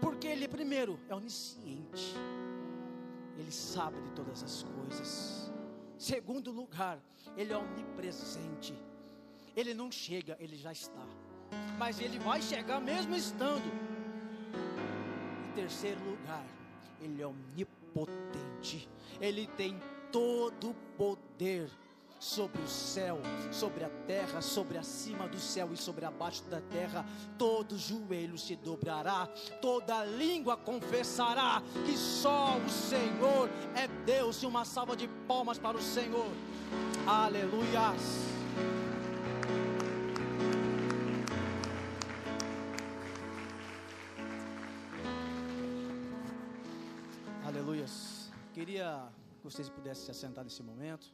Porque 0.00 0.26
ele 0.26 0.48
primeiro 0.48 0.98
é 1.08 1.14
onisciente. 1.14 2.16
Ele 3.36 3.52
sabe 3.52 4.00
de 4.00 4.10
todas 4.10 4.42
as 4.42 4.64
coisas. 4.64 5.47
Segundo 5.98 6.52
lugar, 6.52 7.00
ele 7.36 7.52
é 7.52 7.56
onipresente. 7.56 8.72
Ele 9.56 9.74
não 9.74 9.90
chega, 9.90 10.36
ele 10.38 10.56
já 10.56 10.70
está. 10.70 11.04
Mas 11.76 12.00
ele 12.00 12.20
vai 12.20 12.40
chegar 12.40 12.80
mesmo 12.80 13.16
estando. 13.16 13.66
Em 15.48 15.52
terceiro 15.54 15.98
lugar, 16.04 16.46
ele 17.00 17.20
é 17.20 17.26
onipotente. 17.26 18.88
Ele 19.20 19.48
tem 19.48 19.76
todo 20.12 20.70
o 20.70 20.74
poder 20.96 21.68
sobre 22.18 22.60
o 22.60 22.68
céu, 22.68 23.18
sobre 23.52 23.84
a 23.84 23.90
terra, 24.06 24.40
sobre 24.40 24.76
acima 24.76 25.28
do 25.28 25.38
céu 25.38 25.70
e 25.72 25.76
sobre 25.76 26.04
abaixo 26.04 26.42
da 26.44 26.60
terra, 26.60 27.04
todo 27.36 27.78
joelho 27.78 28.36
se 28.36 28.56
dobrará, 28.56 29.26
toda 29.60 30.04
língua 30.04 30.56
confessará 30.56 31.62
que 31.84 31.96
só 31.96 32.56
o 32.58 32.68
Senhor 32.68 33.48
é 33.74 33.86
Deus. 34.04 34.42
E 34.42 34.46
uma 34.46 34.64
salva 34.64 34.96
de 34.96 35.08
palmas 35.26 35.58
para 35.58 35.76
o 35.76 35.82
Senhor. 35.82 36.30
Aleluias. 37.06 38.02
Aleluias. 47.46 48.30
Queria 48.52 49.08
que 49.38 49.44
vocês 49.44 49.68
pudessem 49.68 50.04
se 50.04 50.10
assentar 50.10 50.44
nesse 50.44 50.62
momento. 50.62 51.08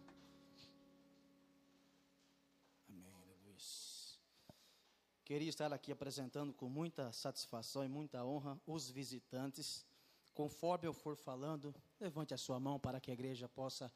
Queria 5.35 5.49
estar 5.49 5.72
aqui 5.72 5.91
apresentando 5.91 6.55
com 6.55 6.68
muita 6.68 7.11
satisfação 7.11 7.85
e 7.85 7.89
muita 7.89 8.24
honra 8.24 8.57
os 8.64 8.89
visitantes. 8.89 9.85
Conforme 10.32 10.87
eu 10.87 10.93
for 10.93 11.16
falando, 11.16 11.74
levante 11.99 12.32
a 12.32 12.37
sua 12.37 12.61
mão 12.61 12.78
para 12.78 13.01
que 13.01 13.11
a 13.11 13.14
igreja 13.14 13.49
possa 13.49 13.93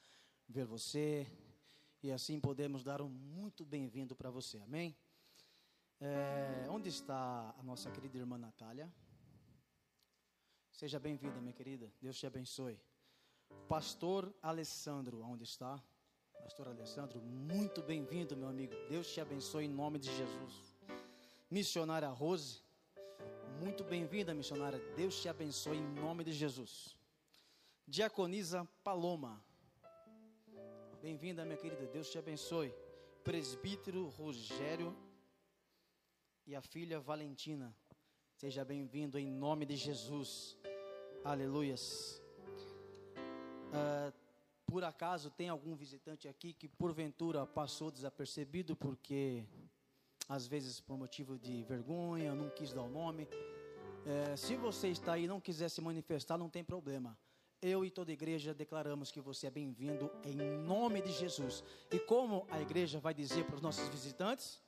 ver 0.49 0.65
você 0.65 1.29
e 2.03 2.11
assim 2.11 2.41
podemos 2.41 2.83
dar 2.83 3.01
um 3.01 3.09
muito 3.09 3.65
bem-vindo 3.65 4.17
para 4.17 4.31
você. 4.31 4.59
Amém? 4.59 4.97
É, 6.01 6.67
onde 6.71 6.89
está 6.89 7.55
a 7.57 7.63
nossa 7.63 7.89
querida 7.89 8.19
irmã 8.19 8.37
Natália? 8.37 8.93
Seja 10.73 10.99
bem-vinda, 10.99 11.41
minha 11.41 11.53
querida. 11.53 11.89
Deus 12.01 12.19
te 12.19 12.27
abençoe. 12.27 12.81
Pastor 13.69 14.35
Alessandro, 14.43 15.23
onde 15.23 15.45
está? 15.45 15.81
Pastor 16.43 16.67
Alessandro, 16.67 17.21
muito 17.21 17.81
bem-vindo, 17.81 18.37
meu 18.37 18.49
amigo. 18.49 18.75
Deus 18.89 19.07
te 19.07 19.21
abençoe 19.21 19.67
em 19.67 19.69
nome 19.69 20.01
de 20.01 20.13
Jesus 20.17 20.68
missionária 21.51 22.09
Rose. 22.09 22.63
Muito 23.61 23.83
bem-vinda, 23.83 24.35
missionária. 24.35 24.79
Deus 24.95 25.21
te 25.21 25.29
abençoe 25.29 25.79
em 25.79 25.83
nome 25.83 26.23
de 26.23 26.33
Jesus. 26.33 26.97
Diaconisa 27.87 28.69
Paloma. 28.85 29.43
Bem-vinda, 31.01 31.45
minha 31.45 31.57
querida. 31.57 31.87
Deus 31.87 32.11
te 32.11 32.19
abençoe. 32.19 32.75
Presbítero 33.25 34.09
Rogério 34.09 34.97
e 36.47 36.55
a 36.55 36.61
filha 36.61 37.01
Valentina. 37.01 37.75
Seja 38.35 38.65
bem-vindo 38.65 39.19
em 39.19 39.31
nome 39.31 39.65
de 39.65 39.77
Jesus. 39.77 40.57
Aleluias. 41.25 42.23
Uh, 43.69 44.13
por 44.67 44.85
acaso 44.85 45.31
tem 45.31 45.49
algum 45.49 45.75
visitante 45.75 46.29
aqui 46.29 46.53
que 46.53 46.69
porventura 46.69 47.47
passou 47.47 47.91
desapercebido 47.91 48.77
porque 48.77 49.47
às 50.29 50.47
vezes 50.47 50.81
por 50.81 50.99
motivo 50.99 51.39
de 51.39 51.63
vergonha, 51.65 52.35
não 52.35 52.51
quis 52.51 52.73
dar 52.73 52.83
o 52.83 52.91
nome. 52.91 53.27
É, 54.05 54.37
se 54.37 54.57
você 54.57 54.89
está 54.89 55.15
aí 55.15 55.25
e 55.25 55.29
não 55.29 55.41
quiser 55.41 55.69
se 55.71 55.81
manifestar, 55.81 56.37
não 56.37 56.51
tem 56.51 56.63
problema. 56.63 57.17
Eu 57.61 57.85
e 57.85 57.91
toda 57.91 58.13
a 58.13 58.15
igreja 58.15 58.55
declaramos 58.55 59.11
que 59.11 59.21
você 59.21 59.47
é 59.49 59.51
bem-vindo 59.51 60.11
em 60.23 60.37
nome 60.37 61.01
de 61.01 61.13
Jesus. 61.13 61.65
E 61.91 61.99
como 61.99 62.47
a 62.51 62.61
igreja 62.61 63.01
vai 63.01 63.15
dizer 63.15 63.45
para 63.45 63.57
os 63.57 63.63
nossos 63.63 63.89
visitantes? 63.89 64.61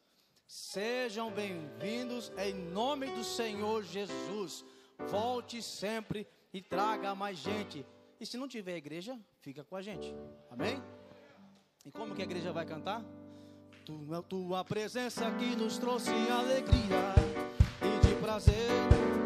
Sejam 0.46 1.30
bem-vindos 1.30 2.32
em 2.36 2.52
nome 2.52 3.06
do 3.10 3.22
Senhor 3.22 3.84
Jesus. 3.84 4.64
Volte 5.08 5.62
sempre 5.62 6.26
e 6.52 6.60
traga 6.60 7.14
mais 7.14 7.38
gente. 7.38 7.86
E 8.18 8.26
se 8.26 8.36
não 8.36 8.48
tiver 8.48 8.76
igreja, 8.76 9.18
fica 9.38 9.62
com 9.62 9.76
a 9.76 9.82
gente. 9.82 10.12
Amém? 10.50 10.82
E 11.84 11.92
como 11.92 12.14
que 12.14 12.22
a 12.22 12.24
igreja 12.24 12.52
vai 12.52 12.66
cantar? 12.66 13.04
Tua, 13.84 14.22
tua 14.22 14.64
presença 14.64 15.30
que 15.32 15.56
nos 15.56 15.78
trouxe 15.78 16.10
alegria 16.30 17.14
e 17.82 18.06
de 18.06 18.14
prazer. 18.20 19.19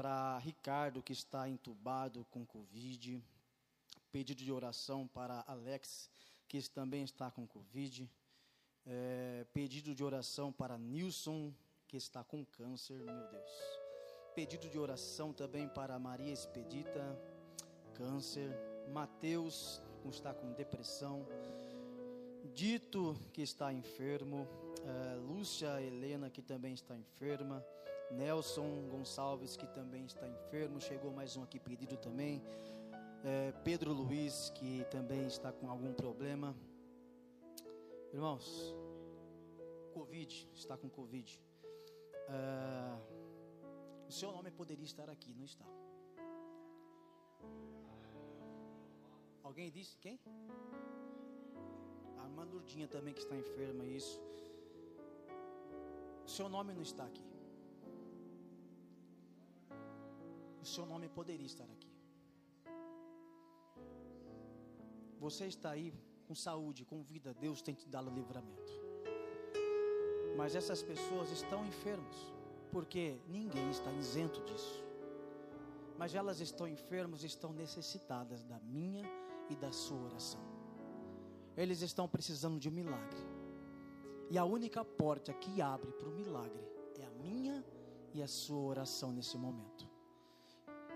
Para 0.00 0.38
Ricardo, 0.38 1.02
que 1.02 1.12
está 1.12 1.46
entubado 1.46 2.24
com 2.30 2.42
Covid. 2.46 3.22
Pedido 4.10 4.42
de 4.42 4.50
oração 4.50 5.06
para 5.06 5.44
Alex, 5.46 6.08
que 6.48 6.58
também 6.70 7.04
está 7.04 7.30
com 7.30 7.46
Covid. 7.46 8.10
É, 8.86 9.44
pedido 9.52 9.94
de 9.94 10.02
oração 10.02 10.50
para 10.50 10.78
Nilson, 10.78 11.52
que 11.86 11.98
está 11.98 12.24
com 12.24 12.46
câncer, 12.46 12.94
meu 12.94 13.28
Deus. 13.28 13.50
Pedido 14.34 14.70
de 14.70 14.78
oração 14.78 15.34
também 15.34 15.68
para 15.68 15.98
Maria 15.98 16.32
Expedita, 16.32 17.20
câncer. 17.92 18.50
Mateus, 18.88 19.82
que 20.00 20.08
está 20.08 20.32
com 20.32 20.50
depressão. 20.54 21.26
Dito, 22.54 23.14
que 23.34 23.42
está 23.42 23.70
enfermo. 23.70 24.48
É, 24.82 25.16
Lúcia 25.16 25.78
Helena, 25.82 26.30
que 26.30 26.40
também 26.40 26.72
está 26.72 26.96
enferma. 26.96 27.62
Nelson 28.10 28.88
Gonçalves, 28.88 29.56
que 29.56 29.66
também 29.68 30.04
está 30.04 30.28
enfermo, 30.28 30.80
chegou 30.80 31.12
mais 31.12 31.36
um 31.36 31.42
aqui 31.42 31.58
pedido 31.58 31.96
também. 31.96 32.42
É, 33.24 33.52
Pedro 33.64 33.92
Luiz, 33.92 34.50
que 34.50 34.84
também 34.90 35.26
está 35.26 35.52
com 35.52 35.70
algum 35.70 35.92
problema. 35.92 36.56
Irmãos, 38.12 38.74
Covid, 39.92 40.48
está 40.54 40.76
com 40.76 40.88
Covid. 40.88 41.42
É, 42.28 42.98
o 44.08 44.12
seu 44.12 44.32
nome 44.32 44.50
poderia 44.50 44.84
estar 44.84 45.08
aqui, 45.08 45.34
não 45.34 45.44
está. 45.44 45.64
Alguém 49.42 49.70
disse 49.70 49.96
quem? 49.98 50.18
irmã 52.40 52.44
Lurdinha 52.44 52.88
também 52.88 53.12
que 53.12 53.20
está 53.20 53.36
enferma, 53.36 53.84
isso. 53.84 54.20
O 56.24 56.28
seu 56.28 56.48
nome 56.48 56.72
não 56.72 56.82
está 56.82 57.04
aqui. 57.04 57.24
O 60.62 60.64
seu 60.64 60.84
nome 60.84 61.08
poderia 61.08 61.46
estar 61.46 61.64
aqui. 61.64 61.90
Você 65.18 65.46
está 65.46 65.70
aí 65.70 65.92
com 66.26 66.34
saúde, 66.34 66.84
com 66.84 67.02
vida, 67.02 67.34
Deus 67.34 67.60
tem 67.60 67.74
te 67.74 67.88
dado 67.88 68.08
livramento. 68.10 68.72
Mas 70.36 70.54
essas 70.54 70.82
pessoas 70.82 71.30
estão 71.30 71.66
enfermas, 71.66 72.16
porque 72.70 73.18
ninguém 73.28 73.68
está 73.70 73.92
isento 73.92 74.40
disso. 74.44 74.84
Mas 75.98 76.14
elas 76.14 76.40
estão 76.40 76.68
enfermas, 76.68 77.24
estão 77.24 77.52
necessitadas 77.52 78.44
da 78.44 78.58
minha 78.60 79.04
e 79.50 79.56
da 79.56 79.72
sua 79.72 80.00
oração. 80.04 80.40
Eles 81.56 81.82
estão 81.82 82.08
precisando 82.08 82.58
de 82.58 82.68
um 82.68 82.72
milagre. 82.72 83.18
E 84.30 84.38
a 84.38 84.44
única 84.44 84.84
porta 84.84 85.34
que 85.34 85.60
abre 85.60 85.90
para 85.92 86.08
o 86.08 86.12
milagre 86.12 86.64
é 86.96 87.04
a 87.04 87.10
minha 87.10 87.64
e 88.14 88.22
a 88.22 88.28
sua 88.28 88.60
oração 88.60 89.12
nesse 89.12 89.36
momento. 89.36 89.89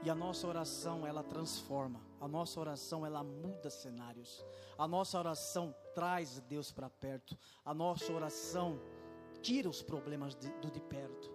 E 0.05 0.11
a 0.11 0.15
nossa 0.15 0.47
oração, 0.47 1.07
ela 1.07 1.23
transforma. 1.23 1.99
A 2.21 2.29
nossa 2.29 2.61
oração, 2.61 3.07
ela 3.07 3.25
muda 3.25 3.71
cenários. 3.71 4.45
A 4.77 4.87
nossa 4.87 5.19
oração 5.19 5.75
traz 5.95 6.41
Deus 6.41 6.71
para 6.71 6.91
perto. 6.91 7.39
A 7.65 7.73
nossa 7.73 8.13
oração 8.13 8.79
tira 9.41 9.67
os 9.67 9.81
problemas 9.81 10.35
de, 10.35 10.51
do 10.61 10.71
de 10.71 10.81
perto. 10.81 11.33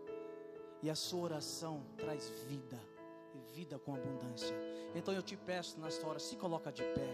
E 0.83 0.89
a 0.89 0.93
sua 0.93 1.21
oração 1.21 1.83
traz 1.97 2.29
vida. 2.47 2.79
E 3.33 3.55
vida 3.55 3.79
com 3.79 3.95
abundância. 3.95 4.55
Então 4.93 5.15
eu 5.15 5.23
te 5.23 5.35
peço 5.35 5.79
nesta 5.79 6.05
hora, 6.07 6.19
se 6.19 6.35
coloca 6.35 6.71
de 6.71 6.83
pé. 6.83 7.09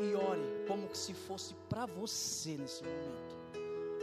E 0.00 0.14
ore 0.14 0.64
como 0.66 0.94
se 0.94 1.12
fosse 1.12 1.54
para 1.68 1.84
você 1.84 2.56
nesse 2.56 2.82
momento. 2.82 3.25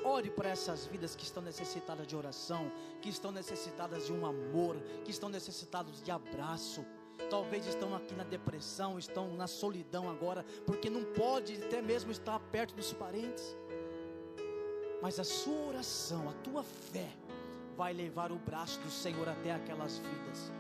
Ore 0.03 0.29
para 0.29 0.49
essas 0.49 0.85
vidas 0.85 1.15
que 1.15 1.23
estão 1.23 1.41
necessitadas 1.41 2.05
de 2.05 2.15
oração, 2.15 2.71
que 3.01 3.09
estão 3.09 3.31
necessitadas 3.31 4.05
de 4.05 4.13
um 4.13 4.25
amor, 4.25 4.75
que 5.03 5.11
estão 5.11 5.29
necessitadas 5.29 6.01
de 6.01 6.11
abraço. 6.11 6.85
Talvez 7.29 7.65
estão 7.65 7.95
aqui 7.95 8.13
na 8.13 8.23
depressão, 8.23 8.99
estão 8.99 9.33
na 9.35 9.47
solidão 9.47 10.09
agora, 10.09 10.45
porque 10.65 10.89
não 10.89 11.03
pode 11.03 11.55
até 11.55 11.81
mesmo 11.81 12.11
estar 12.11 12.39
perto 12.39 12.75
dos 12.75 12.91
parentes. 12.93 13.55
Mas 15.01 15.19
a 15.19 15.23
sua 15.23 15.67
oração, 15.67 16.29
a 16.29 16.33
tua 16.43 16.63
fé, 16.63 17.09
vai 17.75 17.93
levar 17.93 18.31
o 18.31 18.37
braço 18.37 18.79
do 18.81 18.89
Senhor 18.89 19.27
até 19.27 19.51
aquelas 19.51 19.97
vidas. 19.97 20.51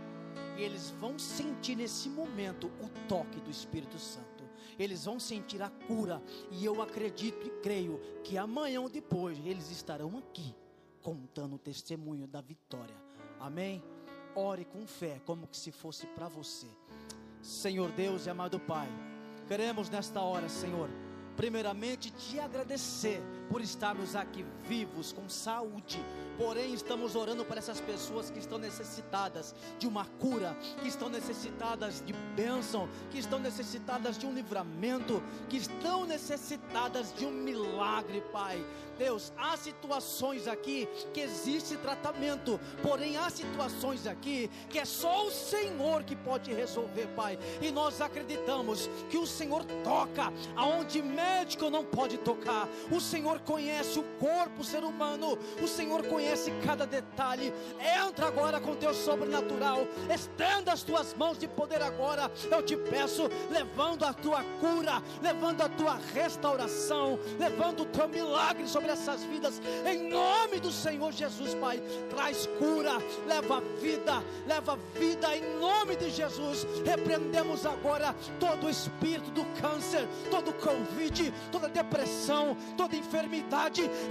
E 0.57 0.63
eles 0.63 0.89
vão 0.91 1.17
sentir 1.19 1.75
nesse 1.75 2.09
momento 2.09 2.67
o 2.81 2.89
toque 3.07 3.39
do 3.39 3.51
Espírito 3.51 3.99
Santo 3.99 4.32
eles 4.77 5.05
vão 5.05 5.19
sentir 5.19 5.61
a 5.61 5.69
cura, 5.69 6.21
e 6.51 6.65
eu 6.65 6.81
acredito 6.81 7.45
e 7.45 7.49
creio 7.61 7.99
que 8.23 8.37
amanhã 8.37 8.81
ou 8.81 8.89
depois 8.89 9.37
eles 9.45 9.71
estarão 9.71 10.17
aqui 10.17 10.55
contando 11.01 11.55
o 11.55 11.59
testemunho 11.59 12.27
da 12.27 12.41
vitória. 12.41 12.95
Amém? 13.39 13.83
Ore 14.35 14.65
com 14.65 14.87
fé, 14.87 15.21
como 15.25 15.47
que 15.47 15.57
se 15.57 15.71
fosse 15.71 16.07
para 16.07 16.27
você. 16.27 16.67
Senhor 17.41 17.91
Deus 17.91 18.25
e 18.25 18.29
amado 18.29 18.59
Pai, 18.59 18.87
queremos 19.47 19.89
nesta 19.89 20.21
hora, 20.21 20.47
Senhor, 20.47 20.89
primeiramente 21.35 22.09
te 22.09 22.39
agradecer 22.39 23.21
por 23.53 23.61
estarmos 23.61 24.15
aqui 24.15 24.43
vivos, 24.67 25.11
com 25.11 25.29
saúde 25.29 26.03
Porém, 26.37 26.73
estamos 26.73 27.15
orando 27.15 27.45
para 27.45 27.59
essas 27.59 27.79
pessoas 27.79 28.29
que 28.29 28.39
estão 28.39 28.57
necessitadas 28.57 29.53
de 29.77 29.87
uma 29.87 30.05
cura, 30.19 30.57
que 30.81 30.87
estão 30.87 31.07
necessitadas 31.09 32.03
de 32.03 32.13
bênção, 32.35 32.89
que 33.11 33.19
estão 33.19 33.39
necessitadas 33.39 34.17
de 34.17 34.25
um 34.25 34.33
livramento, 34.33 35.21
que 35.47 35.57
estão 35.57 36.05
necessitadas 36.05 37.13
de 37.13 37.25
um 37.25 37.31
milagre, 37.31 38.21
Pai. 38.31 38.65
Deus, 38.97 39.33
há 39.37 39.57
situações 39.57 40.47
aqui 40.47 40.87
que 41.13 41.19
existe 41.19 41.75
tratamento, 41.77 42.59
porém 42.81 43.17
há 43.17 43.29
situações 43.29 44.05
aqui 44.05 44.49
que 44.69 44.77
é 44.77 44.85
só 44.85 45.25
o 45.25 45.31
Senhor 45.31 46.03
que 46.03 46.15
pode 46.15 46.53
resolver, 46.53 47.07
Pai. 47.15 47.37
E 47.61 47.71
nós 47.71 48.01
acreditamos 48.01 48.89
que 49.09 49.17
o 49.17 49.25
Senhor 49.25 49.63
toca 49.83 50.31
aonde 50.55 51.01
médico 51.01 51.69
não 51.69 51.83
pode 51.83 52.17
tocar. 52.19 52.67
O 52.91 52.99
Senhor 52.99 53.39
conhece 53.45 53.99
o 53.99 54.03
corpo 54.19 54.61
o 54.61 54.63
ser 54.63 54.83
humano, 54.83 55.37
o 55.61 55.67
Senhor 55.67 56.05
conhece 56.07 56.51
cada 56.65 56.85
detalhe. 56.85 57.53
Entra 57.79 58.27
agora 58.27 58.59
com 58.59 58.75
teu 58.75 58.93
sobrenatural. 58.93 59.85
Estenda 60.13 60.71
as 60.71 60.83
tuas 60.83 61.13
mãos 61.13 61.37
de 61.37 61.47
poder 61.47 61.81
agora. 61.81 62.31
Eu 62.49 62.61
te 62.63 62.75
peço, 62.75 63.29
levando 63.51 64.03
a 64.03 64.13
tua 64.13 64.43
cura, 64.59 65.01
levando 65.21 65.61
a 65.61 65.69
tua 65.69 65.99
restauração, 66.13 67.19
levando 67.39 67.81
o 67.81 67.85
teu 67.85 68.07
milagre 68.07 68.67
sobre 68.67 68.91
essas 68.91 69.23
vidas. 69.23 69.61
Em 69.85 70.09
nome 70.09 70.59
do 70.59 70.71
Senhor 70.71 71.11
Jesus, 71.11 71.53
Pai, 71.55 71.81
traz 72.09 72.47
cura, 72.57 72.93
leva 73.27 73.61
vida, 73.81 74.23
leva 74.47 74.77
vida 74.95 75.35
em 75.35 75.59
nome 75.59 75.95
de 75.95 76.09
Jesus. 76.09 76.65
Repreendemos 76.85 77.65
agora 77.65 78.15
todo 78.39 78.67
o 78.67 78.69
espírito 78.69 79.31
do 79.31 79.45
câncer, 79.59 80.07
todo 80.29 80.49
o 80.49 80.53
Covid, 80.53 81.33
toda 81.51 81.67
depressão, 81.67 82.55
toda 82.77 82.95
enfermidade, 82.95 83.22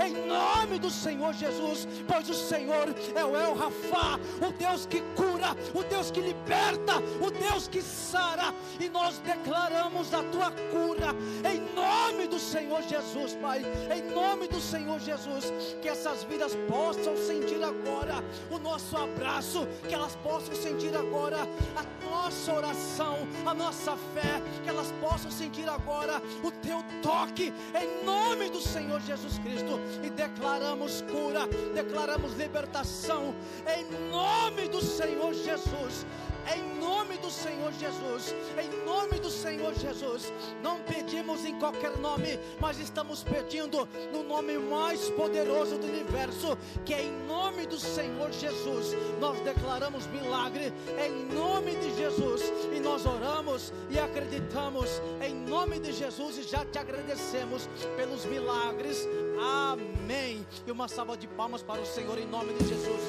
em 0.04 0.26
nome 0.26 0.78
do 0.78 0.90
Senhor 0.90 1.32
Jesus 1.34 1.86
pois 2.06 2.28
o 2.28 2.34
Senhor 2.34 2.94
é 3.14 3.24
o 3.24 3.36
El 3.36 3.54
Rafa, 3.54 4.18
o 4.46 4.52
Deus 4.52 4.86
que 4.86 5.00
cura, 5.16 5.56
o 5.74 5.82
Deus 5.82 6.10
que 6.10 6.20
liberta, 6.20 6.94
o 7.20 7.30
Deus 7.30 7.68
que 7.68 7.82
sara, 7.82 8.54
e 8.80 8.88
nós 8.88 9.18
declaramos 9.18 10.12
a 10.12 10.22
tua 10.24 10.50
cura 10.50 11.14
em 11.50 11.60
nome 11.74 12.26
do 12.26 12.38
Senhor 12.38 12.82
Jesus, 12.82 13.34
Pai, 13.40 13.62
em 13.94 14.14
nome 14.14 14.48
do 14.48 14.60
Senhor 14.60 14.98
Jesus, 15.00 15.52
que 15.80 15.88
essas 15.88 16.24
vidas 16.24 16.54
possam 16.68 17.16
sentir 17.16 17.62
agora 17.62 18.22
o 18.50 18.58
nosso 18.58 18.96
abraço, 18.96 19.66
que 19.88 19.94
elas 19.94 20.16
possam 20.16 20.54
sentir 20.54 20.94
agora 20.96 21.38
a 21.76 22.04
nossa 22.04 22.52
oração, 22.52 23.18
a 23.46 23.54
nossa 23.54 23.96
fé, 24.14 24.40
que 24.62 24.68
elas 24.68 24.92
possam 25.00 25.30
sentir 25.30 25.68
agora 25.68 26.22
o 26.42 26.50
teu 26.50 26.82
toque 27.02 27.52
em 27.74 28.04
nome 28.04 28.48
do 28.50 28.60
Senhor 28.60 29.00
Jesus 29.06 29.38
Cristo 29.38 29.80
e 30.02 30.10
declaramos 30.10 31.02
cura, 31.02 31.46
declaramos 31.74 32.34
libertação 32.36 33.34
em 33.76 34.10
nome 34.10 34.68
do 34.68 34.80
Senhor 34.80 35.34
Jesus. 35.34 36.06
Em 36.50 36.80
nome 36.80 37.16
do 37.18 37.30
Senhor 37.30 37.72
Jesus, 37.72 38.34
em 38.58 38.84
nome 38.84 39.18
do 39.20 39.30
Senhor 39.30 39.74
Jesus, 39.74 40.32
não 40.62 40.80
pedimos 40.80 41.44
em 41.44 41.58
qualquer 41.58 41.96
nome, 41.98 42.38
mas 42.60 42.78
estamos 42.78 43.22
pedindo 43.22 43.88
no 44.12 44.22
nome 44.22 44.58
mais 44.58 45.08
poderoso 45.10 45.78
do 45.78 45.86
universo, 45.86 46.58
que 46.84 46.94
é 46.94 47.02
em 47.04 47.12
nome 47.26 47.66
do 47.66 47.78
Senhor 47.78 48.32
Jesus. 48.32 48.94
Nós 49.20 49.38
declaramos 49.40 50.06
milagre 50.06 50.72
em 50.98 51.34
nome 51.34 51.76
de 51.76 51.96
Jesus 51.96 52.42
e 52.74 52.80
nós 52.80 53.06
oramos 53.06 53.72
e 53.90 53.98
acreditamos 53.98 54.90
em 55.20 55.34
nome 55.34 55.78
de 55.78 55.92
Jesus 55.92 56.38
e 56.38 56.42
já 56.42 56.64
te 56.64 56.78
agradecemos 56.78 57.68
pelos 57.96 58.24
milagres. 58.24 59.06
Amém. 59.40 60.46
E 60.66 60.70
uma 60.70 60.88
salva 60.88 61.16
de 61.16 61.26
palmas 61.26 61.62
para 61.62 61.80
o 61.80 61.86
Senhor 61.86 62.18
em 62.18 62.26
nome 62.26 62.52
de 62.54 62.68
Jesus. 62.68 63.00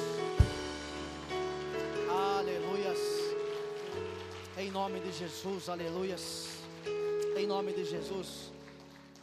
Aleluias. 2.08 3.13
Em 4.56 4.70
nome 4.70 5.00
de 5.00 5.10
Jesus, 5.10 5.68
aleluias. 5.68 6.62
Em 7.36 7.44
nome 7.44 7.72
de 7.72 7.84
Jesus. 7.84 8.52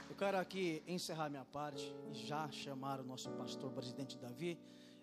Eu 0.09 0.15
quero 0.17 0.37
aqui 0.37 0.83
encerrar 0.85 1.29
minha 1.29 1.45
parte 1.45 1.95
e 2.11 2.13
já 2.13 2.51
chamar 2.51 2.99
o 2.99 3.03
nosso 3.05 3.29
pastor 3.31 3.71
presidente 3.71 4.17
Davi. 4.17 4.59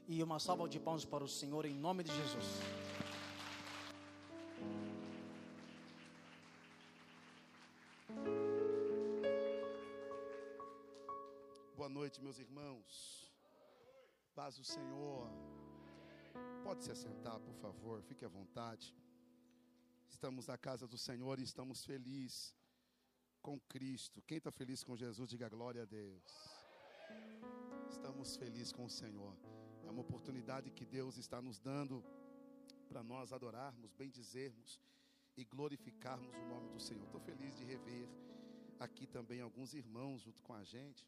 E 0.07 0.23
uma 0.23 0.39
salva 0.39 0.69
de 0.69 0.79
palmas 0.79 1.07
para 1.07 1.25
o 1.25 1.29
Senhor 1.29 1.65
em 1.65 1.73
nome 1.73 2.05
de 2.05 2.15
Jesus. 2.15 2.45
Boa 11.75 11.89
noite, 11.89 12.21
meus 12.21 12.39
irmãos. 12.39 13.33
Paz 14.35 14.59
do 14.59 14.65
Senhor. 14.65 15.27
Pode 16.63 16.85
se 16.85 16.91
assentar, 16.91 17.41
por 17.41 17.55
favor, 17.55 18.03
fique 18.03 18.27
à 18.27 18.29
vontade. 18.29 18.95
Estamos 20.09 20.47
na 20.47 20.57
casa 20.57 20.87
do 20.87 20.99
Senhor 20.99 21.39
e 21.39 21.45
estamos 21.45 21.85
felizes 21.85 22.55
com 23.41 23.61
Cristo. 23.61 24.23
Quem 24.23 24.39
está 24.39 24.51
feliz 24.51 24.83
com 24.83 24.97
Jesus, 24.97 25.29
diga 25.31 25.49
glória 25.49 25.83
a 25.83 25.85
Deus. 25.85 26.25
Estamos 27.91 28.37
felizes 28.37 28.73
com 28.73 28.85
o 28.87 28.91
Senhor. 28.91 29.37
É 29.87 29.91
uma 29.91 30.01
oportunidade 30.01 30.71
que 30.71 30.85
Deus 30.85 31.17
está 31.19 31.41
nos 31.41 31.59
dando 31.61 32.05
para 32.89 33.03
nós 33.03 33.33
adorarmos, 33.33 33.93
bendizermos 33.93 34.81
e 35.37 35.45
glorificarmos 35.45 36.35
o 36.35 36.49
nome 36.49 36.69
do 36.71 36.81
Senhor. 36.81 37.05
Estou 37.05 37.21
feliz 37.21 37.55
de 37.57 37.65
rever 37.65 38.09
aqui 38.81 39.07
também 39.07 39.41
alguns 39.41 39.75
irmãos 39.75 40.23
junto 40.23 40.43
com 40.43 40.55
a 40.55 40.65
gente. 40.65 41.07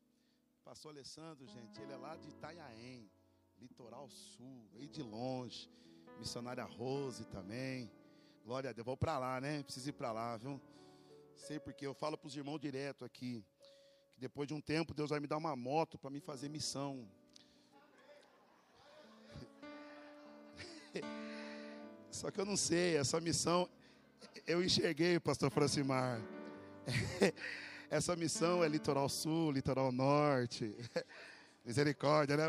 Pastor 0.62 0.92
Alessandro, 0.92 1.46
gente, 1.46 1.80
ele 1.80 1.92
é 1.92 1.96
lá 1.96 2.16
de 2.16 2.28
Itanhaém, 2.28 3.10
litoral 3.58 4.08
sul, 4.08 4.68
veio 4.72 4.88
de 4.88 5.02
longe. 5.02 5.68
Missionária 6.18 6.64
Rose 6.64 7.24
também. 7.26 7.90
Glória 8.44 8.70
a 8.70 8.72
Deus, 8.72 8.84
vou 8.84 8.96
para 8.96 9.18
lá, 9.18 9.40
né? 9.40 9.62
Preciso 9.62 9.90
ir 9.90 9.92
para 9.92 10.12
lá, 10.12 10.36
viu? 10.36 10.60
Sei 11.36 11.60
porque 11.60 11.86
eu 11.86 11.94
falo 11.94 12.16
para 12.16 12.26
os 12.26 12.36
irmãos 12.36 12.58
direto 12.58 13.04
aqui. 13.04 13.44
Que 14.12 14.20
Depois 14.20 14.48
de 14.48 14.54
um 14.54 14.60
tempo, 14.60 14.94
Deus 14.94 15.10
vai 15.10 15.20
me 15.20 15.26
dar 15.26 15.36
uma 15.36 15.54
moto 15.54 15.98
para 15.98 16.10
me 16.10 16.20
fazer 16.20 16.48
missão. 16.48 17.06
Só 22.10 22.30
que 22.30 22.40
eu 22.40 22.44
não 22.44 22.56
sei, 22.56 22.96
essa 22.96 23.20
missão 23.20 23.68
eu 24.46 24.62
enxerguei, 24.62 25.20
pastor 25.20 25.50
Francimar. 25.50 26.20
Essa 27.90 28.14
missão 28.14 28.62
é 28.62 28.68
litoral 28.68 29.08
sul, 29.08 29.50
litoral 29.50 29.90
norte. 29.90 30.74
Misericórdia, 31.64 32.36
né? 32.36 32.44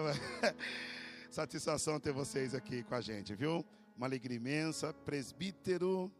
Satisfação 1.29 1.99
ter 1.99 2.11
vocês 2.11 2.53
aqui 2.53 2.83
com 2.83 2.95
a 2.95 3.01
gente, 3.01 3.33
viu? 3.35 3.65
Uma 3.95 4.07
alegria 4.07 4.37
imensa. 4.37 4.93
Presbítero 4.93 6.11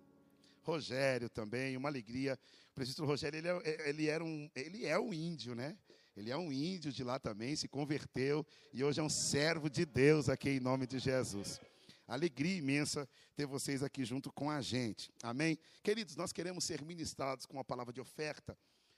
Rogério 0.62 1.30
também, 1.30 1.76
uma 1.76 1.90
alegria. 1.90 2.38
O 2.72 2.74
presbítero 2.76 3.08
Rogério, 3.08 3.38
ele, 3.38 3.48
é, 3.48 3.90
ele, 3.90 4.08
era 4.08 4.24
um, 4.24 4.50
ele 4.56 4.86
é 4.86 5.00
um 5.00 5.14
índio, 5.14 5.56
né? 5.56 5.78
Ele 6.16 6.30
é 6.30 6.38
um 6.38 6.52
índio 6.52 6.92
de 6.92 7.04
lá 7.04 7.20
também, 7.20 7.56
se 7.56 7.68
converteu 7.68 8.46
e 8.74 8.84
hoje 8.84 9.00
é 9.00 9.04
um 9.04 9.10
servo 9.10 9.70
de 9.70 9.86
Deus 9.86 10.28
aqui 10.28 10.50
em 10.50 10.60
nome 10.60 10.86
de 10.86 11.00
Jesus. 11.00 11.60
Alegria 12.06 12.58
imensa 12.58 13.08
ter 13.36 13.46
vocês 13.46 13.82
aqui 13.82 14.04
junto 14.04 14.32
com 14.34 14.50
a 14.50 14.62
gente. 14.62 15.10
Amém? 15.24 15.58
Queridos, 15.82 16.18
nós 16.18 16.34
queremos 16.34 16.66
ser 16.66 16.82
ministrados 16.82 17.46
com 17.46 17.54
uma 17.54 17.64
palavra 17.64 17.94
de 17.94 18.02
oferta. 18.02 18.58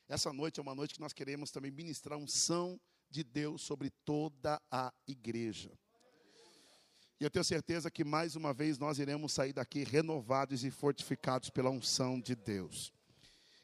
Essa 0.09 0.34
noite 0.34 0.59
é 0.59 0.63
uma 0.63 0.74
noite 0.74 0.95
que 0.95 0.99
nós 0.99 1.13
queremos 1.13 1.51
também 1.51 1.71
ministrar 1.71 2.17
unção 2.17 2.82
de 3.09 3.24
Deus 3.24 3.61
sobre 3.61 3.91
toda 4.03 4.59
a 4.71 4.91
igreja. 5.07 5.71
E 7.24 7.26
eu 7.26 7.32
tenho 7.32 7.45
certeza 7.45 7.89
que 7.89 8.03
mais 8.03 8.36
uma 8.36 8.53
vez 8.53 8.78
nós 8.78 8.99
iremos 8.99 9.32
sair 9.32 9.53
daqui 9.53 9.86
renovados 9.86 10.65
e 10.65 10.69
fortificados 10.69 11.49
pela 11.49 11.69
unção 11.69 12.19
de 12.19 12.36
Deus. 12.36 12.91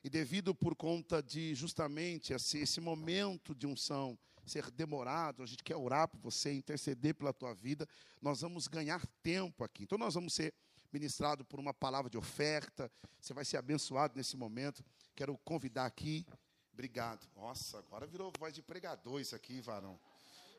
E 0.01 0.09
devido 0.09 0.55
por 0.55 0.73
conta 0.77 1.21
de 1.21 1.53
justamente 1.55 2.31
esse, 2.31 2.59
esse 2.59 2.79
momento 2.79 3.53
de 3.53 3.67
unção 3.67 4.17
ser 4.45 4.71
demorado, 4.71 5.43
a 5.43 5.45
gente 5.45 5.61
quer 5.61 5.75
orar 5.75 6.07
por 6.07 6.21
você, 6.21 6.53
interceder 6.53 7.13
pela 7.13 7.33
tua 7.33 7.53
vida, 7.53 7.85
nós 8.21 8.39
vamos 8.39 8.65
ganhar 8.65 9.05
tempo 9.21 9.61
aqui. 9.61 9.83
Então 9.83 9.97
nós 9.97 10.13
vamos 10.13 10.33
ser 10.33 10.53
ministrados 10.89 11.45
por 11.45 11.59
uma 11.59 11.73
palavra 11.73 12.09
de 12.09 12.17
oferta, 12.17 12.89
você 13.19 13.33
vai 13.33 13.43
ser 13.43 13.57
abençoado 13.57 14.13
nesse 14.15 14.37
momento. 14.37 14.81
Quero 15.13 15.37
convidar 15.39 15.85
aqui, 15.85 16.25
obrigado. 16.71 17.27
Nossa, 17.35 17.79
agora 17.79 18.07
virou 18.07 18.31
voz 18.39 18.53
de 18.53 18.61
pregador 18.61 19.19
isso 19.19 19.35
aqui, 19.35 19.59
varão. 19.59 19.99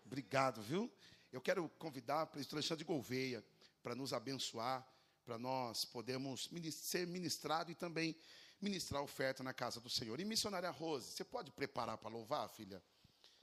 Obrigado, 0.04 0.60
viu? 0.60 0.92
Eu 1.32 1.40
quero 1.40 1.68
convidar 1.78 2.24
o 2.24 2.26
presidente 2.26 2.54
Alexandre 2.54 2.84
Gouveia 2.84 3.44
para 3.82 3.94
nos 3.94 4.12
abençoar, 4.12 4.86
para 5.24 5.38
nós 5.38 5.84
podermos 5.84 6.50
ser 6.72 7.06
ministrados 7.06 7.72
e 7.72 7.74
também 7.74 8.16
ministrar 8.60 9.02
oferta 9.02 9.42
na 9.42 9.54
casa 9.54 9.80
do 9.80 9.88
Senhor. 9.88 10.18
E 10.20 10.24
missionária 10.24 10.70
Rose, 10.70 11.12
você 11.12 11.24
pode 11.24 11.50
preparar 11.52 11.96
para 11.98 12.10
louvar, 12.10 12.48
filha? 12.48 12.82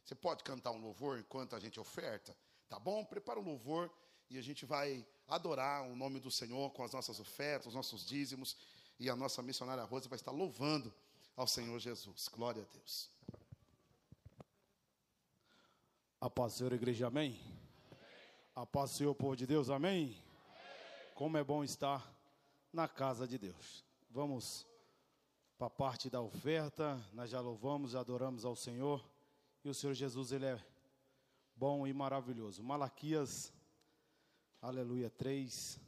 Você 0.03 0.15
pode 0.15 0.43
cantar 0.43 0.71
um 0.71 0.81
louvor 0.81 1.17
enquanto 1.17 1.55
a 1.55 1.59
gente 1.59 1.79
oferta? 1.79 2.35
Tá 2.69 2.77
bom? 2.77 3.03
Prepara 3.05 3.39
um 3.39 3.43
louvor 3.43 3.91
e 4.29 4.37
a 4.37 4.41
gente 4.41 4.65
vai 4.65 5.05
adorar 5.27 5.83
o 5.83 5.95
nome 5.95 6.19
do 6.19 6.29
Senhor 6.29 6.71
com 6.71 6.83
as 6.83 6.91
nossas 6.91 7.19
ofertas, 7.19 7.67
os 7.67 7.73
nossos 7.73 8.05
dízimos. 8.05 8.55
E 8.99 9.09
a 9.09 9.15
nossa 9.15 9.41
missionária 9.41 9.83
Rosa 9.83 10.09
vai 10.09 10.17
estar 10.17 10.31
louvando 10.31 10.93
ao 11.35 11.47
Senhor 11.47 11.79
Jesus. 11.79 12.27
Glória 12.27 12.63
a 12.63 12.73
Deus. 12.73 13.09
A 16.19 16.29
paz 16.29 16.53
do 16.53 16.57
Senhor, 16.57 16.73
igreja, 16.73 17.07
amém? 17.07 17.56
A 18.57 18.65
paz 18.65 18.89
do 18.89 18.95
Senhor, 18.95 19.13
povo 19.13 19.35
de 19.35 19.45
Deus, 19.45 19.69
amém? 19.69 20.17
Como 21.13 21.37
é 21.37 21.43
bom 21.43 21.63
estar 21.63 22.11
na 22.73 22.87
casa 22.87 23.27
de 23.27 23.37
Deus. 23.37 23.85
Vamos 24.09 24.65
para 25.59 25.67
a 25.67 25.69
parte 25.69 26.09
da 26.09 26.21
oferta, 26.21 26.99
nós 27.13 27.29
já 27.29 27.39
louvamos, 27.39 27.93
e 27.93 27.97
adoramos 27.97 28.45
ao 28.45 28.55
Senhor. 28.55 29.07
E 29.63 29.69
o 29.69 29.75
Senhor 29.75 29.93
Jesus, 29.93 30.31
Ele 30.31 30.47
é 30.47 30.59
bom 31.55 31.85
e 31.85 31.93
maravilhoso. 31.93 32.63
Malaquias, 32.63 33.53
aleluia, 34.59 35.11
3. 35.11 35.79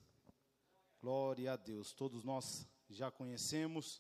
Glória 1.02 1.54
a 1.54 1.56
Deus. 1.56 1.92
Todos 1.92 2.24
nós 2.24 2.70
já 2.88 3.10
conhecemos, 3.10 4.00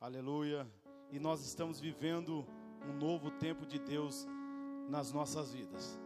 aleluia. 0.00 0.64
E 1.10 1.18
nós 1.18 1.44
estamos 1.44 1.80
vivendo 1.80 2.46
um 2.88 2.92
novo 2.92 3.32
tempo 3.32 3.66
de 3.66 3.80
Deus 3.80 4.28
nas 4.88 5.10
nossas 5.10 5.52
vidas. 5.52 5.98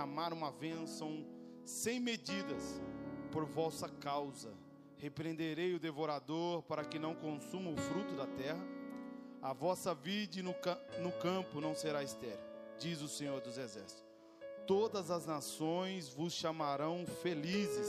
Derramar 0.00 0.32
uma 0.32 0.50
bênção 0.50 1.26
sem 1.62 2.00
medidas 2.00 2.80
por 3.30 3.44
vossa 3.44 3.86
causa. 3.86 4.50
Repreenderei 4.96 5.74
o 5.74 5.78
devorador 5.78 6.62
para 6.62 6.84
que 6.84 6.98
não 6.98 7.14
consuma 7.14 7.70
o 7.70 7.76
fruto 7.76 8.14
da 8.14 8.26
terra. 8.26 8.64
A 9.42 9.52
vossa 9.52 9.94
vide 9.94 10.42
no, 10.42 10.54
no 11.02 11.12
campo 11.12 11.60
não 11.60 11.74
será 11.74 12.02
estéril, 12.02 12.40
diz 12.78 13.02
o 13.02 13.08
Senhor 13.08 13.42
dos 13.42 13.58
Exércitos. 13.58 14.04
Todas 14.66 15.10
as 15.10 15.26
nações 15.26 16.08
vos 16.08 16.32
chamarão 16.32 17.04
felizes, 17.22 17.88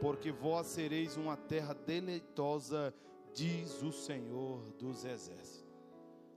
porque 0.00 0.30
vós 0.32 0.66
sereis 0.68 1.16
uma 1.16 1.36
terra 1.36 1.74
deleitosa, 1.74 2.94
diz 3.34 3.82
o 3.82 3.92
Senhor 3.92 4.60
dos 4.78 5.04
Exércitos. 5.04 5.64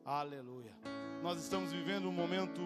Aleluia. 0.04 0.76
Nós 1.22 1.42
estamos 1.42 1.72
vivendo 1.72 2.08
um 2.08 2.14
momento 2.14 2.62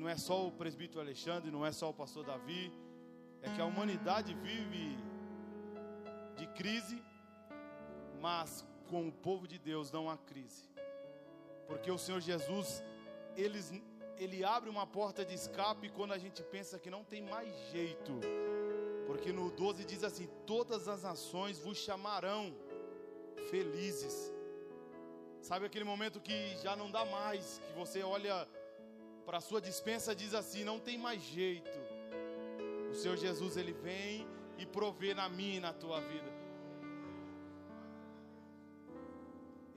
não 0.00 0.08
é 0.08 0.16
só 0.16 0.46
o 0.46 0.50
presbítero 0.50 0.98
Alexandre, 1.00 1.50
não 1.50 1.64
é 1.64 1.70
só 1.70 1.90
o 1.90 1.92
pastor 1.92 2.24
Davi, 2.24 2.72
é 3.42 3.50
que 3.54 3.60
a 3.60 3.66
humanidade 3.66 4.32
vive 4.32 4.96
de 6.38 6.46
crise, 6.58 7.02
mas 8.18 8.64
com 8.88 9.06
o 9.06 9.12
povo 9.12 9.46
de 9.46 9.58
Deus 9.58 9.92
não 9.92 10.08
há 10.08 10.16
crise. 10.16 10.64
Porque 11.68 11.90
o 11.90 11.98
Senhor 11.98 12.20
Jesus, 12.20 12.82
ele, 13.36 13.60
ele 14.16 14.42
abre 14.42 14.70
uma 14.70 14.86
porta 14.86 15.22
de 15.22 15.34
escape 15.34 15.90
quando 15.90 16.12
a 16.12 16.18
gente 16.18 16.42
pensa 16.44 16.78
que 16.78 16.90
não 16.90 17.04
tem 17.04 17.20
mais 17.20 17.54
jeito. 17.70 18.12
Porque 19.06 19.32
no 19.34 19.50
12 19.50 19.84
diz 19.84 20.02
assim: 20.02 20.26
Todas 20.46 20.88
as 20.88 21.02
nações 21.02 21.58
vos 21.58 21.76
chamarão 21.76 22.56
felizes. 23.50 24.32
Sabe 25.42 25.66
aquele 25.66 25.84
momento 25.84 26.20
que 26.20 26.56
já 26.56 26.74
não 26.74 26.90
dá 26.90 27.04
mais, 27.04 27.60
que 27.66 27.72
você 27.78 28.02
olha 28.02 28.48
para 29.30 29.38
a 29.38 29.40
sua 29.40 29.60
dispensa 29.60 30.12
diz 30.12 30.34
assim: 30.34 30.64
não 30.64 30.80
tem 30.80 30.98
mais 30.98 31.22
jeito. 31.22 31.78
O 32.90 32.94
Senhor 32.96 33.16
Jesus 33.16 33.56
ele 33.56 33.72
vem 33.72 34.26
e 34.58 34.66
provê 34.66 35.14
na 35.14 35.28
minha 35.28 35.58
e 35.58 35.60
na 35.60 35.72
tua 35.72 36.00
vida. 36.00 36.30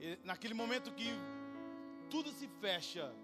E 0.00 0.18
naquele 0.24 0.54
momento 0.54 0.90
que 0.90 1.08
tudo 2.10 2.32
se 2.32 2.48
fecha, 2.60 3.14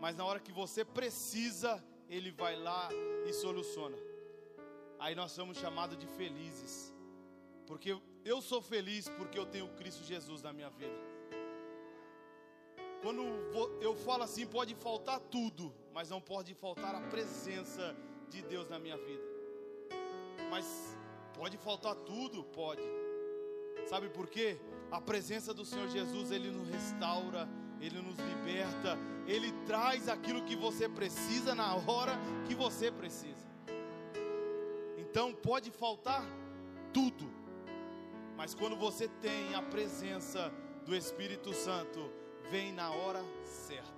mas 0.00 0.16
na 0.16 0.24
hora 0.24 0.40
que 0.40 0.50
você 0.50 0.82
precisa, 0.82 1.84
ele 2.08 2.30
vai 2.30 2.56
lá 2.56 2.88
e 3.28 3.32
soluciona. 3.34 3.98
Aí 4.98 5.14
nós 5.14 5.30
somos 5.32 5.58
chamados 5.58 5.98
de 5.98 6.06
felizes, 6.06 6.90
porque 7.66 7.94
eu 8.24 8.40
sou 8.40 8.62
feliz 8.62 9.10
porque 9.10 9.38
eu 9.38 9.44
tenho 9.44 9.68
Cristo 9.74 10.02
Jesus 10.04 10.40
na 10.40 10.54
minha 10.54 10.70
vida. 10.70 11.13
Quando 13.04 13.22
eu 13.82 13.94
falo 13.94 14.22
assim, 14.22 14.46
pode 14.46 14.74
faltar 14.74 15.20
tudo, 15.20 15.70
mas 15.92 16.08
não 16.08 16.22
pode 16.22 16.54
faltar 16.54 16.94
a 16.94 17.02
presença 17.02 17.94
de 18.30 18.40
Deus 18.40 18.66
na 18.70 18.78
minha 18.78 18.96
vida. 18.96 19.22
Mas 20.50 20.96
pode 21.34 21.58
faltar 21.58 21.94
tudo? 21.96 22.42
Pode. 22.44 22.80
Sabe 23.86 24.08
por 24.08 24.26
quê? 24.26 24.58
A 24.90 25.02
presença 25.02 25.52
do 25.52 25.66
Senhor 25.66 25.86
Jesus, 25.90 26.30
Ele 26.30 26.50
nos 26.50 26.66
restaura, 26.66 27.46
Ele 27.78 28.00
nos 28.00 28.16
liberta, 28.16 28.96
Ele 29.26 29.52
traz 29.66 30.08
aquilo 30.08 30.42
que 30.46 30.56
você 30.56 30.88
precisa 30.88 31.54
na 31.54 31.74
hora 31.74 32.14
que 32.48 32.54
você 32.54 32.90
precisa. 32.90 33.46
Então 34.96 35.34
pode 35.34 35.70
faltar 35.70 36.24
tudo, 36.90 37.30
mas 38.34 38.54
quando 38.54 38.76
você 38.76 39.08
tem 39.08 39.54
a 39.54 39.60
presença 39.60 40.50
do 40.86 40.96
Espírito 40.96 41.52
Santo, 41.52 42.23
vem 42.50 42.72
na 42.72 42.90
hora 42.90 43.24
certa. 43.44 43.92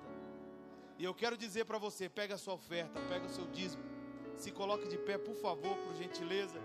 E 0.99 1.05
eu 1.05 1.15
quero 1.15 1.37
dizer 1.37 1.65
para 1.65 1.79
você: 1.79 2.09
pega 2.09 2.35
a 2.35 2.39
sua 2.39 2.55
oferta, 2.55 3.01
pega 3.09 3.27
o 3.27 3.29
seu 3.29 3.47
dízimo, 3.47 3.83
se 4.37 4.51
coloque 4.51 4.89
de 4.89 4.99
pé, 4.99 5.19
por 5.19 5.35
favor, 5.35 5.77
por 5.79 5.95
gentileza. 5.95 6.61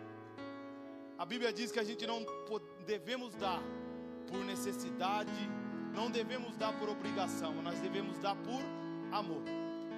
A 1.18 1.26
Bíblia 1.26 1.54
diz 1.54 1.72
que 1.72 1.80
a 1.80 1.84
gente 1.84 2.06
não 2.08 2.26
devemos 2.86 3.36
dar 3.36 3.62
por 4.28 4.40
necessidade, 4.46 5.32
não 5.94 6.10
devemos 6.10 6.56
dar 6.58 6.78
por 6.80 6.90
obrigação, 6.90 7.54
nós 7.62 7.80
devemos 7.80 8.18
dar 8.20 8.36
por 8.36 8.62
amor. 9.12 9.44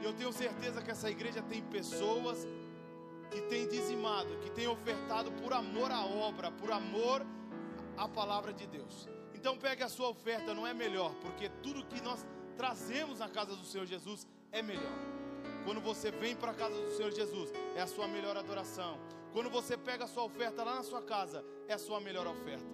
Eu 0.04 0.14
tenho 0.14 0.34
certeza 0.34 0.82
que 0.82 0.92
essa 0.92 1.10
igreja 1.10 1.42
tem 1.42 1.62
pessoas 1.62 2.46
que 3.32 3.42
têm 3.44 3.68
dizimado, 3.68 4.38
que 4.40 4.52
têm 4.52 4.68
ofertado 4.68 5.32
por 5.32 5.54
amor 5.54 5.92
à 5.92 6.06
obra, 6.06 6.52
por 6.52 6.72
amor 6.72 7.26
à 7.96 8.08
palavra 8.08 8.52
de 8.52 8.68
Deus. 8.68 9.08
Então 9.44 9.58
pegue 9.58 9.84
a 9.84 9.90
sua 9.90 10.08
oferta, 10.08 10.54
não 10.54 10.66
é 10.66 10.74
melhor, 10.74 11.14
porque 11.16 11.50
tudo 11.62 11.86
que 11.88 12.02
nós 12.02 12.26
trazemos 12.56 13.20
na 13.20 13.28
casa 13.28 13.54
do 13.54 13.66
Senhor 13.66 13.86
Jesus 13.86 14.26
é 14.54 14.62
melhor. 14.62 14.98
Quando 15.66 15.82
você 15.82 16.12
vem 16.12 16.34
para 16.34 16.52
a 16.52 16.54
casa 16.54 16.74
do 16.74 16.92
Senhor 16.92 17.12
Jesus, 17.12 17.52
é 17.76 17.82
a 17.82 17.86
sua 17.86 18.08
melhor 18.08 18.38
adoração. 18.38 18.98
Quando 19.34 19.50
você 19.50 19.76
pega 19.76 20.06
a 20.06 20.08
sua 20.08 20.24
oferta 20.24 20.64
lá 20.64 20.76
na 20.76 20.84
sua 20.84 21.02
casa, 21.02 21.44
é 21.68 21.74
a 21.74 21.78
sua 21.78 22.00
melhor 22.00 22.26
oferta. 22.26 22.66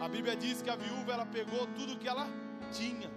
A 0.00 0.08
Bíblia 0.08 0.34
diz 0.34 0.60
que 0.60 0.68
a 0.68 0.74
viúva 0.74 1.12
ela 1.12 1.24
pegou 1.24 1.68
tudo 1.76 1.96
que 1.96 2.08
ela 2.08 2.26
tinha. 2.72 3.08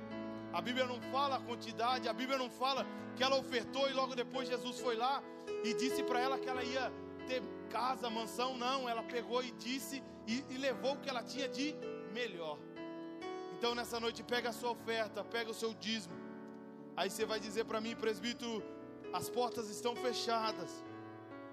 A 0.53 0.61
Bíblia 0.61 0.85
não 0.85 1.01
fala 1.11 1.37
a 1.37 1.39
quantidade, 1.39 2.07
a 2.07 2.13
Bíblia 2.13 2.37
não 2.37 2.51
fala 2.51 2.85
que 3.15 3.23
ela 3.23 3.35
ofertou 3.35 3.89
e 3.89 3.93
logo 3.93 4.13
depois 4.13 4.47
Jesus 4.47 4.79
foi 4.79 4.95
lá 4.95 5.23
e 5.63 5.73
disse 5.73 6.03
para 6.03 6.19
ela 6.19 6.37
que 6.37 6.47
ela 6.47 6.63
ia 6.63 6.93
ter 7.27 7.41
casa, 7.71 8.11
mansão. 8.11 8.55
Não, 8.55 8.87
ela 8.87 9.01
pegou 9.01 9.43
e 9.43 9.49
disse 9.53 10.03
e, 10.27 10.45
e 10.51 10.57
levou 10.59 10.93
o 10.93 10.99
que 10.99 11.09
ela 11.09 11.23
tinha 11.23 11.49
de 11.49 11.75
melhor. 12.13 12.59
Então 13.61 13.75
nessa 13.75 13.99
noite 13.99 14.23
pega 14.23 14.49
a 14.49 14.51
sua 14.51 14.71
oferta, 14.71 15.23
pega 15.23 15.51
o 15.51 15.53
seu 15.53 15.71
dízimo. 15.71 16.15
Aí 16.97 17.11
você 17.11 17.25
vai 17.31 17.39
dizer 17.39 17.63
para 17.63 17.79
mim, 17.79 17.95
presbítero, 17.95 18.63
as 19.13 19.29
portas 19.29 19.69
estão 19.69 19.95
fechadas. 19.95 20.71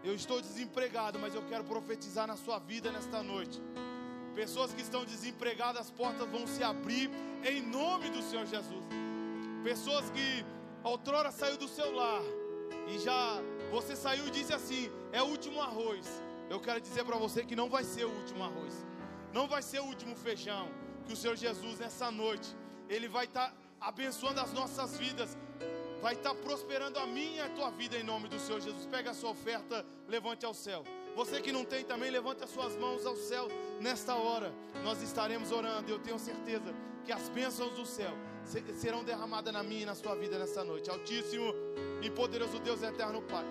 Eu 0.03 0.15
estou 0.15 0.41
desempregado, 0.41 1.19
mas 1.19 1.35
eu 1.35 1.43
quero 1.43 1.65
profetizar 1.65 2.27
na 2.27 2.35
sua 2.35 2.59
vida 2.59 2.91
nesta 2.91 3.23
noite. 3.23 3.61
Pessoas 4.35 4.73
que 4.73 4.81
estão 4.81 5.05
desempregadas, 5.05 5.83
as 5.83 5.91
portas 5.91 6.27
vão 6.31 6.47
se 6.47 6.65
abrir 6.65 7.11
em 7.45 7.61
nome 7.61 8.09
do 8.09 8.23
Senhor 8.23 8.47
Jesus. 8.47 8.87
Pessoas 9.63 10.09
que 10.09 10.47
outrora 10.83 11.31
saiu 11.31 11.59
do 11.59 11.69
seu 11.69 11.95
lar 11.95 12.23
e 12.89 12.99
já 13.01 13.37
você 13.71 13.95
saiu 13.95 14.27
e 14.29 14.31
disse 14.31 14.55
assim: 14.55 14.91
é 15.13 15.23
o 15.23 15.27
último 15.27 15.61
arroz. 15.61 16.07
Eu 16.49 16.59
quero 16.59 16.81
dizer 16.81 17.05
para 17.05 17.19
você 17.19 17.45
que 17.45 17.55
não 17.55 17.69
vai 17.69 17.85
ser 17.85 18.07
o 18.07 18.11
último 18.21 18.43
arroz, 18.43 18.87
não 19.31 19.47
vai 19.47 19.61
ser 19.61 19.81
o 19.81 19.85
último 19.85 20.17
feijão. 20.17 20.88
Que 21.09 21.15
o 21.15 21.17
Senhor 21.17 21.37
Jesus 21.37 21.79
nessa 21.79 22.11
noite 22.11 22.55
ele 22.87 23.09
vai 23.09 23.25
estar 23.25 23.49
tá 23.49 23.55
abençoando 23.81 24.41
as 24.41 24.53
nossas 24.53 24.99
vidas, 24.99 25.39
vai 26.03 26.13
estar 26.13 26.35
tá 26.35 26.41
prosperando 26.43 26.99
a 26.99 27.07
minha 27.07 27.37
e 27.37 27.41
a 27.41 27.49
tua 27.49 27.71
vida 27.71 27.97
em 27.97 28.03
nome 28.03 28.29
do 28.29 28.39
Senhor 28.39 28.61
Jesus. 28.61 28.85
Pega 28.85 29.13
a 29.13 29.15
sua 29.15 29.31
oferta, 29.31 29.87
levante 30.07 30.45
ao 30.45 30.53
céu. 30.53 30.85
Você 31.17 31.41
que 31.41 31.51
não 31.51 31.65
tem 31.65 31.83
também, 31.83 32.11
levante 32.11 32.45
as 32.45 32.51
suas 32.51 32.77
mãos 32.77 33.07
ao 33.07 33.17
céu 33.17 33.49
nesta 33.81 34.15
hora. 34.15 34.53
Nós 34.85 35.03
estaremos 35.03 35.51
orando. 35.51 35.91
Eu 35.91 35.99
tenho 35.99 36.19
certeza 36.19 36.75
que 37.07 37.11
as 37.11 37.31
bênçãos 37.31 37.73
do 37.73 37.87
céu 37.87 38.13
serão 38.79 39.03
derramadas 39.03 39.53
na 39.53 39.63
minha 39.63 39.83
e 39.83 39.87
na 39.87 39.95
sua 39.95 40.15
vida 40.15 40.39
nessa 40.39 40.63
noite. 40.63 40.91
Altíssimo 40.91 41.55
e 42.03 42.11
poderoso 42.11 42.59
Deus 42.61 42.83
eterno 42.83 43.23
Pai. 43.23 43.47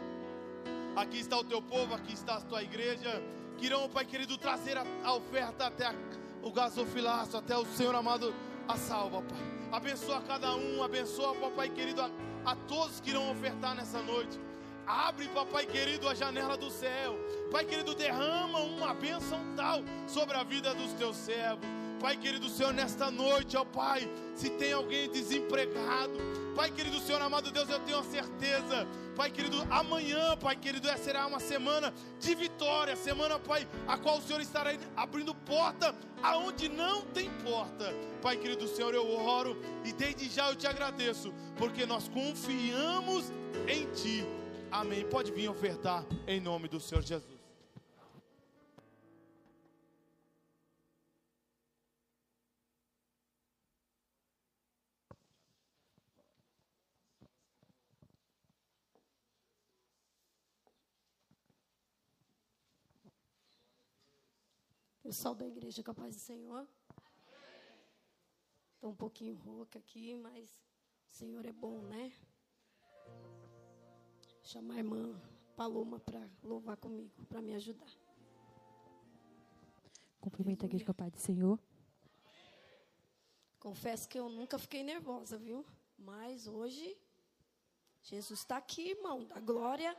Aqui 0.96 1.20
está 1.20 1.38
o 1.40 1.44
teu 1.44 1.60
povo, 1.60 1.96
aqui 1.96 2.14
está 2.14 2.36
a 2.36 2.42
tua 2.42 2.62
igreja. 2.62 3.22
Que 3.58 3.66
irão, 3.66 3.90
Pai 3.90 4.06
querido, 4.06 4.38
trazer 4.38 4.78
a, 4.78 5.14
oferta 5.14 5.66
até 5.66 5.88
a, 5.88 5.96
o 6.44 6.52
gasofilaço, 6.52 7.38
até 7.38 7.58
o 7.58 7.66
Senhor 7.66 7.96
amado, 7.96 8.34
a 8.68 8.76
salva, 8.76 9.22
Pai. 9.22 9.40
Abençoa 9.72 10.22
cada 10.22 10.56
um, 10.56 10.84
abençoa, 10.84 11.36
Pai 11.52 11.70
querido, 11.70 12.02
a, 12.02 12.10
a 12.46 12.56
todos 12.56 13.00
que 13.00 13.10
irão 13.10 13.32
ofertar 13.32 13.76
nessa 13.76 14.02
noite. 14.02 14.40
Abre, 14.88 15.28
papai 15.28 15.66
querido, 15.66 16.08
a 16.08 16.16
janela 16.16 16.56
do 16.56 16.72
céu. 16.72 17.20
Pai 17.52 17.66
querido, 17.66 17.94
derrama 17.94 18.60
uma 18.60 18.94
bênção 18.94 19.38
tal 19.54 19.82
sobre 20.08 20.38
a 20.38 20.44
vida 20.44 20.74
dos 20.74 20.94
teus 20.94 21.18
servos. 21.18 21.68
Pai 22.00 22.16
querido 22.16 22.48
Senhor, 22.48 22.74
nesta 22.74 23.10
noite, 23.10 23.58
ó 23.58 23.66
Pai, 23.66 24.08
se 24.36 24.50
tem 24.52 24.72
alguém 24.72 25.10
desempregado, 25.10 26.20
Pai 26.56 26.70
querido 26.72 27.00
Senhor, 27.00 27.22
amado 27.22 27.52
Deus, 27.52 27.70
eu 27.70 27.80
tenho 27.80 27.98
a 27.98 28.04
certeza, 28.04 28.88
Pai 29.16 29.32
querido, 29.32 29.66
amanhã, 29.70 30.38
Pai 30.38 30.56
querido, 30.56 30.88
essa 30.88 31.08
será 31.08 31.26
uma 31.26 31.40
semana 31.40 31.94
de 32.20 32.36
vitória, 32.36 32.96
semana, 32.96 33.40
Pai, 33.40 33.68
a 33.88 33.98
qual 33.98 34.18
o 34.18 34.22
Senhor 34.22 34.42
estará 34.42 34.76
abrindo 34.96 35.34
porta 35.34 35.96
aonde 36.22 36.68
não 36.68 37.02
tem 37.02 37.30
porta. 37.44 37.94
Pai 38.22 38.36
querido 38.38 38.68
Senhor, 38.68 38.94
eu 38.94 39.10
oro 39.10 39.58
e 39.86 39.94
desde 39.94 40.28
já 40.30 40.50
eu 40.50 40.56
te 40.56 40.68
agradeço, 40.68 41.34
porque 41.58 41.86
nós 41.86 42.08
confiamos 42.10 43.32
em 43.68 43.86
Ti. 43.92 44.26
Amém. 44.70 45.06
Pode 45.06 45.32
vir 45.32 45.48
ofertar 45.50 46.06
em 46.28 46.42
nome 46.42 46.68
do 46.68 46.80
Senhor 46.80 47.02
Jesus. 47.02 47.37
Pessoal 65.08 65.34
da 65.34 65.48
igreja 65.48 65.82
com 65.82 65.92
a 65.92 65.94
paz 65.94 66.18
do 66.18 66.20
Senhor. 66.20 66.68
Estou 68.74 68.92
um 68.92 68.96
pouquinho 68.96 69.36
rouca 69.36 69.80
aqui, 69.80 70.14
mas 70.14 70.50
o 71.08 71.12
Senhor 71.14 71.46
é 71.46 71.54
bom, 71.54 71.82
né? 71.84 72.12
chamar 74.44 74.74
a 74.74 74.78
irmã 74.80 75.18
Paloma 75.56 75.98
para 75.98 76.30
louvar 76.44 76.76
comigo, 76.76 77.26
para 77.30 77.42
me 77.42 77.56
ajudar. 77.56 77.90
Cumprimento 80.20 80.64
a 80.64 80.66
igreja 80.66 80.84
com 80.84 80.92
a 80.92 80.96
paz 80.96 81.14
do 81.14 81.20
Senhor. 81.20 81.58
Confesso 83.60 84.10
que 84.10 84.20
eu 84.20 84.28
nunca 84.28 84.60
fiquei 84.60 84.84
nervosa, 84.84 85.38
viu? 85.38 85.66
Mas 85.98 86.48
hoje, 86.48 86.98
Jesus 88.04 88.42
está 88.42 88.58
aqui, 88.58 88.90
irmão, 88.90 89.24
da 89.24 89.40
glória. 89.40 89.96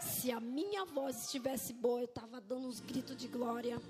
Se 0.00 0.30
a 0.30 0.40
minha 0.40 0.84
voz 0.84 1.24
estivesse 1.24 1.72
boa, 1.72 2.00
eu 2.00 2.04
estava 2.04 2.40
dando 2.40 2.68
uns 2.68 2.80
gritos 2.80 3.16
de 3.16 3.28
glória. 3.28 3.80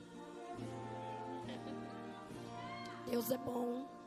Deus 3.11 3.31
é 3.31 3.39
bom. 3.39 3.98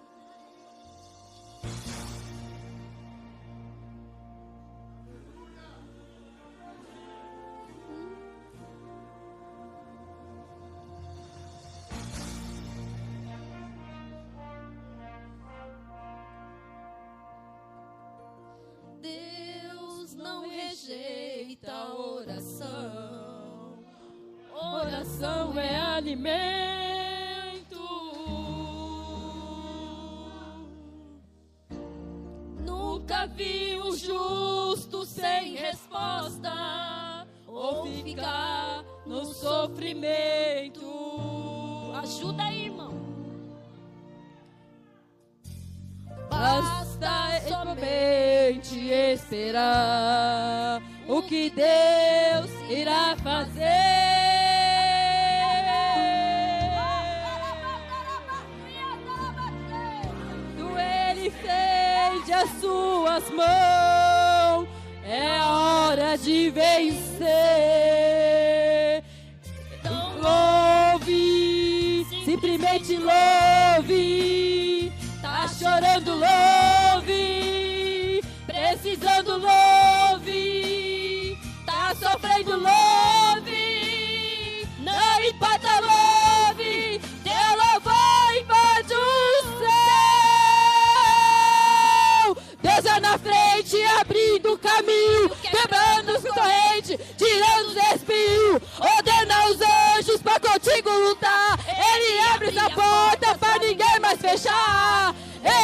te 93.71 93.81
abrindo 94.01 94.51
o 94.51 94.57
caminho, 94.57 95.29
quebrando 95.29 96.17
as 96.17 96.23
correntes, 96.23 96.99
tirando 97.17 97.67
os 97.69 97.77
espinhos, 97.95 98.61
ordenando 98.77 99.51
os 99.51 99.61
anjos 99.61 100.21
para 100.21 100.41
contigo 100.41 100.89
lutar. 100.89 101.57
Ele 101.69 102.19
abre 102.33 102.49
essa 102.49 102.69
porta 102.69 103.37
para 103.37 103.59
ninguém 103.59 103.99
mais 104.01 104.19
fechar. 104.19 105.15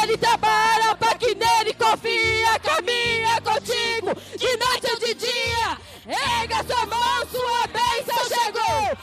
Ele 0.02 0.16
trabalha 0.16 0.94
para 0.96 1.16
que 1.16 1.34
nele 1.34 1.74
confia, 1.74 2.58
caminha 2.60 3.42
contigo 3.42 4.14
de 4.38 4.56
noite 4.56 4.90
ou 4.90 4.98
de 5.00 5.14
dia. 5.14 5.78
Erga 6.06 6.64
sua 6.64 6.86
mão, 6.86 7.26
sua 7.30 7.66
bênção 7.66 8.24
chegou. 8.26 8.96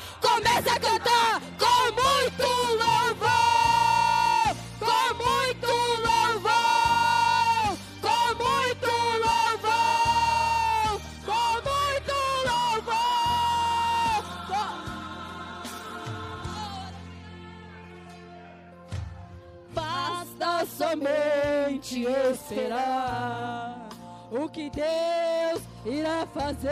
Somente 20.78 22.03
esperar 22.32 23.88
o 24.32 24.49
que 24.49 24.69
Deus 24.69 25.61
irá 25.86 26.28
fazer. 26.28 26.71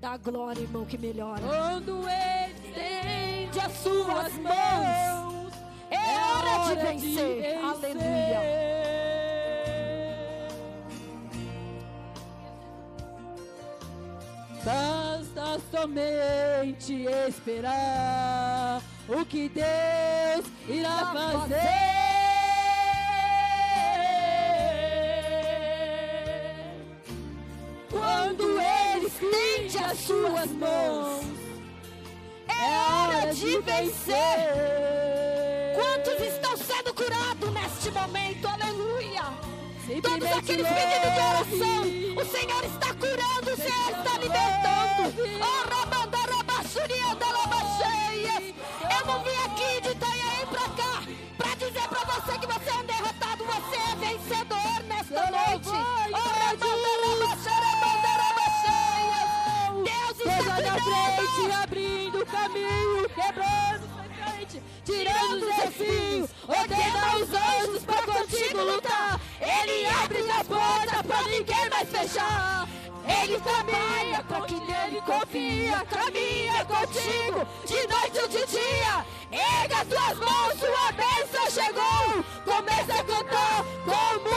Dá 0.00 0.16
glória, 0.16 0.60
irmão, 0.62 0.84
que 0.84 0.96
melhora. 0.96 1.42
Quando 1.42 2.02
Ele 2.08 2.54
estende 2.68 3.60
as 3.60 3.72
suas 3.72 4.32
mãos, 4.38 5.52
É 5.90 5.96
hora 5.96 6.68
de 6.68 6.82
vencer. 6.82 7.58
Aleluia. 7.58 8.40
Basta 14.64 15.60
somente 15.70 17.06
esperar 17.28 18.82
o 19.10 19.24
que 19.26 19.48
Deus 19.48 20.46
irá 20.68 21.12
fazer. 21.12 21.56
Quando 27.90 28.60
Ele 28.60 29.06
estende 29.06 29.78
as 29.78 29.98
suas 29.98 30.50
mãos, 30.52 31.24
é 32.48 32.92
hora 32.92 33.34
de 33.34 33.58
vencer. 33.58 34.14
Quantos 35.74 36.26
estão 36.26 36.56
sendo 36.56 36.94
curados 36.94 37.50
neste 37.52 37.90
momento? 37.90 38.46
Aleluia. 38.46 39.24
Todos 40.02 40.30
aqueles 40.30 40.68
pedidos 40.68 41.12
de 41.12 41.20
oração, 41.20 41.82
o 42.16 42.24
Senhor 42.24 42.64
está 42.64 42.94
curando, 42.94 43.50
o 43.50 43.56
Senhor 43.56 43.90
está 43.90 44.18
libertando. 44.18 45.40
Oh, 45.42 45.89
não 49.10 49.22
vim 49.24 49.36
aqui 49.44 49.80
de 49.80 49.88
Itanhaém 49.88 50.46
pra 50.46 50.68
cá 50.70 51.02
pra 51.36 51.54
dizer 51.56 51.88
pra 51.88 52.04
você 52.04 52.38
que 52.38 52.46
você 52.46 52.70
é 52.70 52.74
um 52.74 52.86
derrotado, 52.86 53.44
você 53.44 53.76
é 53.76 53.96
vencedor 53.96 54.82
nesta 54.86 55.30
noite. 55.30 55.68
Oh. 55.68 56.00
Deus 59.82 60.18
está 60.20 60.60
na 60.60 60.74
frente, 60.78 61.52
abrindo 61.62 62.26
caminho, 62.26 63.08
quebrando 63.08 63.88
serpente, 63.96 64.62
tirando 64.84 65.32
os 65.34 65.40
desafios, 65.40 66.30
ordena 66.46 67.16
os 67.16 67.28
anjos 67.32 67.84
pra 67.84 68.02
contigo 68.02 68.62
lutar. 68.62 69.20
Ele 69.40 69.86
abre 69.86 70.30
as 70.30 70.46
portas 70.46 71.02
pra 71.02 71.22
ninguém 71.22 71.70
mais 71.70 71.88
fechar. 71.88 72.68
Ele 73.22 73.40
trabalha 73.40 74.22
pra 74.28 74.40
quem 74.42 74.60
nele 74.60 75.00
confia, 75.02 75.84
caminha 75.90 76.64
contigo, 76.64 77.46
de 77.66 77.86
noite 77.88 78.18
ou 78.22 78.28
de 78.28 78.46
dia. 78.46 79.06
Erga 79.32 79.84
suas 79.88 80.18
mãos, 80.18 80.58
sua 80.58 80.92
bênção 80.92 81.50
chegou. 81.50 82.24
Comece 82.44 82.92
a 82.92 83.04
cantar 83.04 83.64
com 83.84 84.30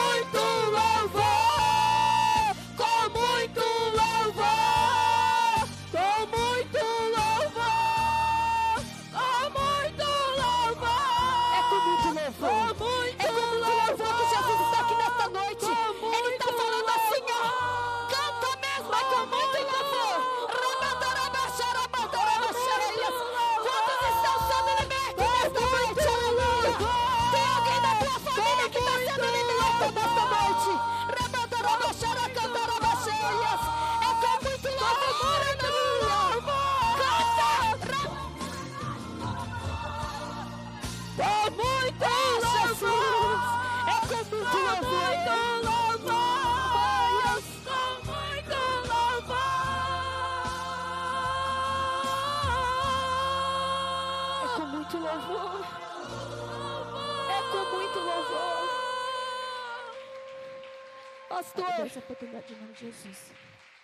Pastor, 61.34 61.64
Essa 61.84 61.98
oportunidade 61.98 62.54
em 62.54 62.56
nome 62.60 62.72
de 62.74 62.78
Jesus. 62.78 63.32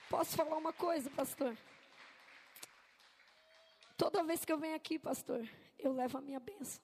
posso 0.08 0.36
falar 0.36 0.56
uma 0.56 0.72
coisa, 0.72 1.10
pastor? 1.10 1.56
Toda 3.96 4.22
vez 4.22 4.44
que 4.44 4.52
eu 4.52 4.56
venho 4.56 4.76
aqui, 4.76 5.00
pastor, 5.00 5.44
eu 5.76 5.92
levo 5.92 6.18
a 6.18 6.20
minha 6.20 6.38
bênção. 6.38 6.80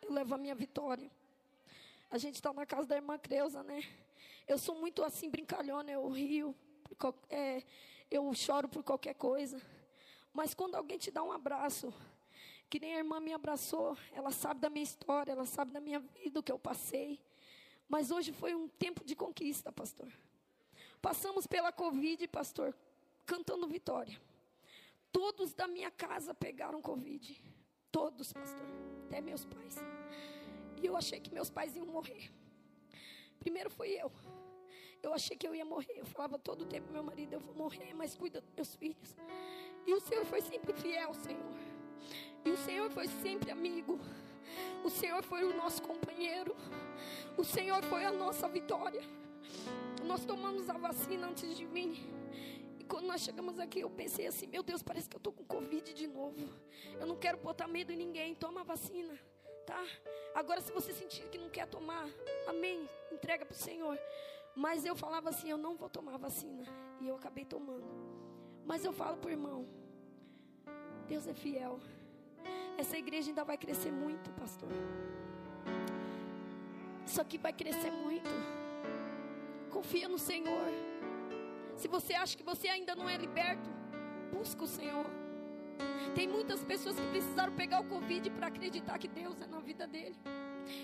Eu 0.00 0.12
levo 0.12 0.32
a 0.32 0.38
minha 0.38 0.54
vitória. 0.54 1.10
A 2.08 2.18
gente 2.18 2.36
está 2.36 2.52
na 2.52 2.64
casa 2.64 2.86
da 2.86 2.94
irmã 2.94 3.18
Creuza, 3.18 3.64
né? 3.64 3.82
Eu 4.46 4.58
sou 4.58 4.76
muito 4.76 5.02
assim, 5.02 5.28
brincalhona, 5.28 5.90
eu 5.90 6.08
rio, 6.08 6.54
é, 7.28 7.64
eu 8.08 8.32
choro 8.32 8.68
por 8.68 8.84
qualquer 8.84 9.14
coisa. 9.14 9.60
Mas 10.32 10.54
quando 10.54 10.76
alguém 10.76 10.98
te 10.98 11.10
dá 11.10 11.24
um 11.24 11.32
abraço, 11.32 11.92
que 12.68 12.78
nem 12.78 12.94
a 12.94 12.98
irmã 12.98 13.18
me 13.18 13.32
abraçou, 13.32 13.98
ela 14.12 14.30
sabe 14.30 14.60
da 14.60 14.70
minha 14.70 14.84
história, 14.84 15.32
ela 15.32 15.46
sabe 15.46 15.72
da 15.72 15.80
minha 15.80 15.98
vida, 15.98 16.38
o 16.38 16.42
que 16.44 16.52
eu 16.52 16.60
passei. 16.60 17.20
Mas 17.90 18.12
hoje 18.12 18.32
foi 18.32 18.54
um 18.54 18.68
tempo 18.68 19.04
de 19.04 19.16
conquista, 19.16 19.72
pastor. 19.72 20.08
Passamos 21.02 21.44
pela 21.44 21.72
Covid, 21.72 22.28
pastor, 22.28 22.72
cantando 23.26 23.66
vitória. 23.66 24.16
Todos 25.10 25.52
da 25.52 25.66
minha 25.66 25.90
casa 25.90 26.32
pegaram 26.32 26.80
Covid. 26.80 27.42
Todos, 27.90 28.32
pastor. 28.32 28.64
Até 29.06 29.20
meus 29.20 29.44
pais. 29.44 29.76
E 30.80 30.86
eu 30.86 30.96
achei 30.96 31.18
que 31.18 31.34
meus 31.34 31.50
pais 31.50 31.74
iam 31.74 31.84
morrer. 31.84 32.30
Primeiro 33.40 33.68
foi 33.68 33.90
eu. 33.90 34.12
Eu 35.02 35.12
achei 35.12 35.36
que 35.36 35.48
eu 35.48 35.52
ia 35.52 35.64
morrer. 35.64 35.94
Eu 35.96 36.06
falava 36.06 36.38
todo 36.38 36.64
tempo, 36.64 36.92
meu 36.92 37.02
marido, 37.02 37.32
eu 37.32 37.40
vou 37.40 37.56
morrer, 37.56 37.92
mas 37.92 38.14
cuida 38.14 38.40
dos 38.40 38.52
meus 38.54 38.76
filhos. 38.76 39.16
E 39.84 39.92
o 39.92 40.00
Senhor 40.00 40.24
foi 40.26 40.42
sempre 40.42 40.72
fiel, 40.74 41.12
Senhor. 41.14 41.58
E 42.44 42.50
o 42.50 42.56
Senhor 42.58 42.88
foi 42.88 43.08
sempre 43.08 43.50
amigo. 43.50 43.98
O 45.00 45.02
Senhor 45.02 45.22
foi 45.22 45.44
o 45.44 45.56
nosso 45.56 45.80
companheiro. 45.80 46.54
O 47.34 47.42
Senhor 47.42 47.82
foi 47.84 48.04
a 48.04 48.12
nossa 48.12 48.46
vitória. 48.46 49.00
Nós 50.04 50.26
tomamos 50.26 50.68
a 50.68 50.74
vacina 50.74 51.26
antes 51.26 51.56
de 51.56 51.64
vir. 51.64 52.06
E 52.78 52.84
quando 52.84 53.06
nós 53.06 53.22
chegamos 53.22 53.58
aqui, 53.58 53.80
eu 53.80 53.88
pensei 53.88 54.26
assim: 54.26 54.46
meu 54.46 54.62
Deus, 54.62 54.82
parece 54.82 55.08
que 55.08 55.16
eu 55.16 55.18
estou 55.18 55.32
com 55.32 55.42
Covid 55.42 55.94
de 55.94 56.06
novo. 56.06 56.46
Eu 57.00 57.06
não 57.06 57.16
quero 57.16 57.38
botar 57.38 57.66
medo 57.66 57.90
em 57.90 57.96
ninguém. 57.96 58.34
Toma 58.34 58.60
a 58.60 58.62
vacina, 58.62 59.18
tá? 59.64 59.82
Agora, 60.34 60.60
se 60.60 60.70
você 60.70 60.92
sentir 60.92 61.26
que 61.30 61.38
não 61.38 61.48
quer 61.48 61.66
tomar, 61.66 62.06
amém. 62.46 62.86
Entrega 63.10 63.46
para 63.46 63.54
o 63.54 63.58
Senhor. 63.58 63.98
Mas 64.54 64.84
eu 64.84 64.94
falava 64.94 65.30
assim: 65.30 65.48
eu 65.48 65.56
não 65.56 65.76
vou 65.76 65.88
tomar 65.88 66.16
a 66.16 66.18
vacina. 66.18 66.64
E 67.00 67.08
eu 67.08 67.16
acabei 67.16 67.46
tomando. 67.46 67.88
Mas 68.66 68.84
eu 68.84 68.92
falo 68.92 69.16
para 69.16 69.28
o 69.28 69.32
irmão: 69.32 69.66
Deus 71.08 71.26
é 71.26 71.32
fiel. 71.32 71.80
Essa 72.78 72.96
igreja 72.96 73.30
ainda 73.30 73.44
vai 73.44 73.58
crescer 73.58 73.92
muito, 73.92 74.30
pastor. 74.32 74.70
Isso 77.06 77.20
aqui 77.20 77.38
vai 77.38 77.52
crescer 77.52 77.90
muito. 77.90 78.30
Confia 79.70 80.08
no 80.08 80.18
Senhor. 80.18 80.68
Se 81.76 81.88
você 81.88 82.14
acha 82.14 82.36
que 82.36 82.42
você 82.42 82.68
ainda 82.68 82.94
não 82.94 83.08
é 83.08 83.16
liberto, 83.16 83.70
busca 84.32 84.64
o 84.64 84.66
Senhor. 84.66 85.06
Tem 86.14 86.28
muitas 86.28 86.62
pessoas 86.64 86.98
que 86.98 87.06
precisaram 87.08 87.52
pegar 87.52 87.80
o 87.80 87.84
Covid 87.84 88.30
para 88.30 88.48
acreditar 88.48 88.98
que 88.98 89.08
Deus 89.08 89.40
é 89.40 89.46
na 89.46 89.60
vida 89.60 89.86
dele. 89.86 90.16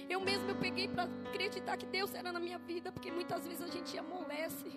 Eu 0.09 0.21
mesmo 0.21 0.49
eu 0.49 0.57
peguei 0.57 0.89
para 0.89 1.05
acreditar 1.05 1.77
que 1.77 1.87
Deus 1.87 2.15
era 2.15 2.33
na 2.33 2.41
minha 2.41 2.59
vida, 2.59 2.91
porque 2.91 3.11
muitas 3.11 3.47
vezes 3.47 3.63
a 3.63 3.69
gente 3.69 3.97
amolece. 3.99 4.71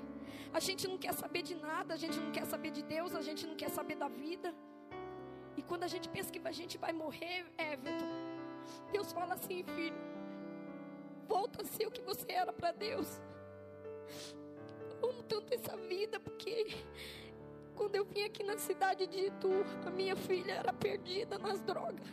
A 0.53 0.59
gente 0.59 0.87
não 0.87 0.97
quer 0.97 1.13
saber 1.13 1.41
de 1.41 1.55
nada, 1.55 1.93
a 1.93 1.97
gente 1.97 2.19
não 2.19 2.31
quer 2.31 2.45
saber 2.45 2.71
de 2.71 2.83
Deus, 2.83 3.15
a 3.15 3.21
gente 3.21 3.45
não 3.45 3.55
quer 3.55 3.69
saber 3.69 3.95
da 3.95 4.07
vida. 4.07 4.53
E 5.59 5.61
quando 5.61 5.83
a 5.83 5.87
gente 5.87 6.07
pensa 6.07 6.31
que 6.31 6.39
a 6.47 6.51
gente 6.53 6.77
vai 6.77 6.93
morrer, 6.93 7.45
Everton, 7.57 8.07
Deus 8.93 9.11
fala 9.11 9.33
assim, 9.33 9.61
filho, 9.75 10.01
volta 11.27 11.63
a 11.63 11.65
ser 11.65 11.85
o 11.85 11.91
que 11.91 12.01
você 12.01 12.31
era 12.31 12.53
para 12.53 12.71
Deus. 12.71 13.21
Eu 15.01 15.09
amo 15.09 15.21
tanto 15.23 15.53
essa 15.53 15.75
vida, 15.75 16.17
porque 16.17 16.67
quando 17.75 17.93
eu 17.93 18.05
vim 18.05 18.23
aqui 18.23 18.41
na 18.41 18.57
cidade 18.57 19.05
de 19.05 19.25
Itu, 19.27 19.51
a 19.85 19.89
minha 19.89 20.15
filha 20.15 20.53
era 20.53 20.71
perdida 20.71 21.37
nas 21.37 21.59
drogas. 21.59 22.07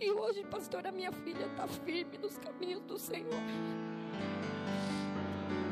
E 0.00 0.10
hoje, 0.10 0.42
pastor, 0.44 0.86
a 0.86 0.90
minha 0.90 1.12
filha 1.12 1.44
está 1.44 1.68
firme 1.68 2.16
nos 2.16 2.38
caminhos 2.38 2.80
do 2.84 2.98
Senhor. 2.98 3.42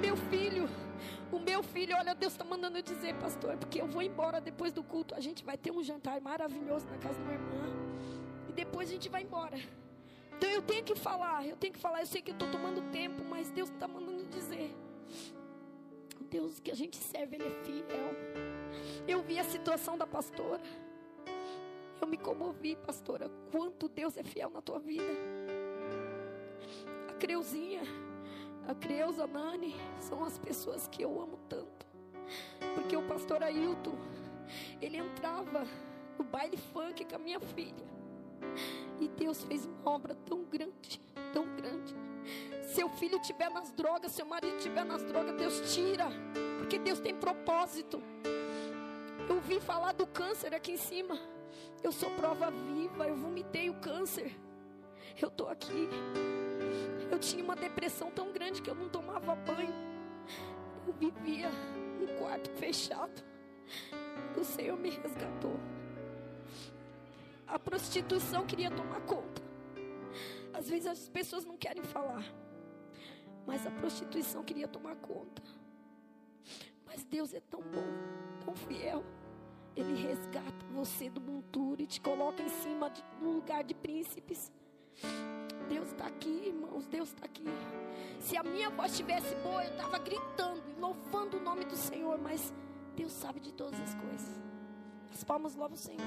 Meu 0.02 0.14
filho, 0.14 0.68
o 1.32 1.40
meu 1.40 1.62
filho, 1.62 1.96
olha, 1.96 2.14
Deus 2.14 2.32
está 2.32 2.44
mandando 2.44 2.78
eu 2.78 2.82
dizer, 2.82 3.14
pastor, 3.16 3.56
porque 3.56 3.80
eu 3.80 3.86
vou 3.86 4.02
embora 4.02 4.40
depois 4.40 4.72
do 4.72 4.82
culto. 4.82 5.14
A 5.14 5.20
gente 5.20 5.44
vai 5.44 5.56
ter 5.56 5.70
um 5.70 5.82
jantar 5.82 6.20
maravilhoso 6.20 6.86
na 6.86 6.98
casa 6.98 7.18
da 7.18 7.24
minha 7.24 7.34
irmã. 7.34 7.64
E 8.48 8.52
depois 8.52 8.88
a 8.88 8.92
gente 8.92 9.08
vai 9.08 9.22
embora. 9.22 9.58
Então 10.36 10.48
eu 10.50 10.62
tenho 10.62 10.84
que 10.84 10.94
falar, 10.94 11.46
eu 11.46 11.56
tenho 11.56 11.72
que 11.72 11.78
falar. 11.78 12.00
Eu 12.00 12.06
sei 12.06 12.22
que 12.22 12.30
eu 12.30 12.34
estou 12.34 12.50
tomando 12.50 12.90
tempo, 12.90 13.24
mas 13.24 13.50
Deus 13.50 13.70
está 13.70 13.88
mandando 13.88 14.24
dizer. 14.24 14.74
O 16.20 16.24
Deus 16.24 16.60
que 16.60 16.70
a 16.70 16.74
gente 16.74 16.96
serve, 16.96 17.36
Ele 17.36 17.46
é 17.46 17.64
fiel. 17.64 18.14
Eu 19.08 19.22
vi 19.22 19.38
a 19.38 19.44
situação 19.44 19.98
da 19.98 20.06
pastora. 20.06 20.62
Eu 22.00 22.06
me 22.06 22.16
comovi, 22.16 22.76
pastora. 22.76 23.30
Quanto 23.50 23.88
Deus 23.88 24.16
é 24.16 24.22
fiel 24.22 24.50
na 24.50 24.60
tua 24.60 24.78
vida. 24.78 25.12
A 27.08 27.14
Creuzinha, 27.14 27.82
a 28.66 28.74
Creuza 28.74 29.26
Nani, 29.26 29.74
são 30.00 30.24
as 30.24 30.38
pessoas 30.38 30.88
que 30.88 31.02
eu 31.02 31.20
amo 31.20 31.38
tanto. 31.48 31.86
Porque 32.74 32.96
o 32.96 33.02
pastor 33.02 33.42
Ailton, 33.42 33.96
ele 34.80 34.96
entrava 34.96 35.64
no 36.18 36.24
baile 36.24 36.56
funk 36.56 37.04
com 37.04 37.16
a 37.16 37.18
minha 37.18 37.40
filha. 37.40 37.86
E 39.00 39.08
Deus 39.08 39.44
fez 39.44 39.66
uma 39.66 39.90
obra 39.90 40.14
tão 40.14 40.44
grande, 40.44 41.00
tão 41.32 41.44
grande. 41.56 41.94
Seu 42.74 42.88
filho 42.88 43.18
estiver 43.18 43.50
nas 43.50 43.70
drogas, 43.70 44.12
seu 44.12 44.26
marido 44.26 44.56
estiver 44.56 44.84
nas 44.84 45.02
drogas, 45.04 45.36
Deus 45.36 45.74
tira. 45.74 46.08
Porque 46.58 46.78
Deus 46.78 46.98
tem 46.98 47.14
propósito. 47.14 48.02
Eu 49.28 49.40
vi 49.40 49.60
falar 49.60 49.92
do 49.92 50.06
câncer 50.06 50.54
aqui 50.54 50.72
em 50.72 50.76
cima. 50.76 51.18
Eu 51.82 51.92
sou 51.92 52.10
prova 52.10 52.50
viva, 52.50 53.06
eu 53.06 53.16
vomitei 53.16 53.70
o 53.70 53.74
câncer. 53.74 54.36
Eu 55.20 55.28
estou 55.28 55.48
aqui. 55.48 55.88
Eu 57.10 57.18
tinha 57.18 57.42
uma 57.42 57.56
depressão 57.56 58.10
tão 58.10 58.32
grande 58.32 58.60
que 58.60 58.70
eu 58.70 58.74
não 58.74 58.88
tomava 58.88 59.34
banho. 59.34 59.74
Eu 60.86 60.92
vivia 60.92 61.50
no 62.00 62.18
quarto 62.18 62.50
fechado. 62.52 63.24
O 64.38 64.44
Senhor 64.44 64.76
me 64.76 64.90
resgatou. 64.90 65.58
A 67.46 67.58
prostituição 67.58 68.44
queria 68.44 68.70
tomar 68.70 69.00
conta. 69.02 69.42
Às 70.52 70.68
vezes 70.68 70.86
as 70.86 71.08
pessoas 71.08 71.44
não 71.44 71.56
querem 71.56 71.82
falar. 71.82 72.24
Mas 73.46 73.66
a 73.66 73.70
prostituição 73.70 74.42
queria 74.42 74.66
tomar 74.66 74.96
conta. 74.96 75.42
Mas 76.84 77.04
Deus 77.04 77.32
é 77.34 77.40
tão 77.40 77.60
bom, 77.60 77.86
tão 78.44 78.54
fiel. 78.54 79.04
Ele 79.76 79.94
resgata 80.06 80.66
você 80.72 81.10
do 81.10 81.20
monturo 81.20 81.82
e 81.82 81.86
te 81.86 82.00
coloca 82.00 82.42
em 82.42 82.48
cima 82.48 82.90
de 82.90 83.04
um 83.22 83.32
lugar 83.32 83.62
de 83.62 83.74
príncipes. 83.74 84.50
Deus 85.68 85.88
está 85.88 86.06
aqui, 86.06 86.48
irmãos. 86.48 86.86
Deus 86.86 87.08
está 87.08 87.24
aqui. 87.24 87.44
Se 88.20 88.36
a 88.36 88.42
minha 88.42 88.70
voz 88.70 88.92
estivesse 88.92 89.34
boa, 89.36 89.64
eu 89.64 89.70
estava 89.70 89.98
gritando 89.98 90.62
e 90.68 90.80
louvando 90.80 91.36
o 91.36 91.40
nome 91.40 91.64
do 91.64 91.76
Senhor. 91.76 92.18
Mas 92.18 92.52
Deus 92.94 93.12
sabe 93.12 93.40
de 93.40 93.52
todas 93.52 93.80
as 93.80 93.94
coisas. 93.94 94.42
As 95.12 95.24
palmas 95.24 95.54
louvam 95.54 95.74
o 95.74 95.78
Senhor. 95.78 96.00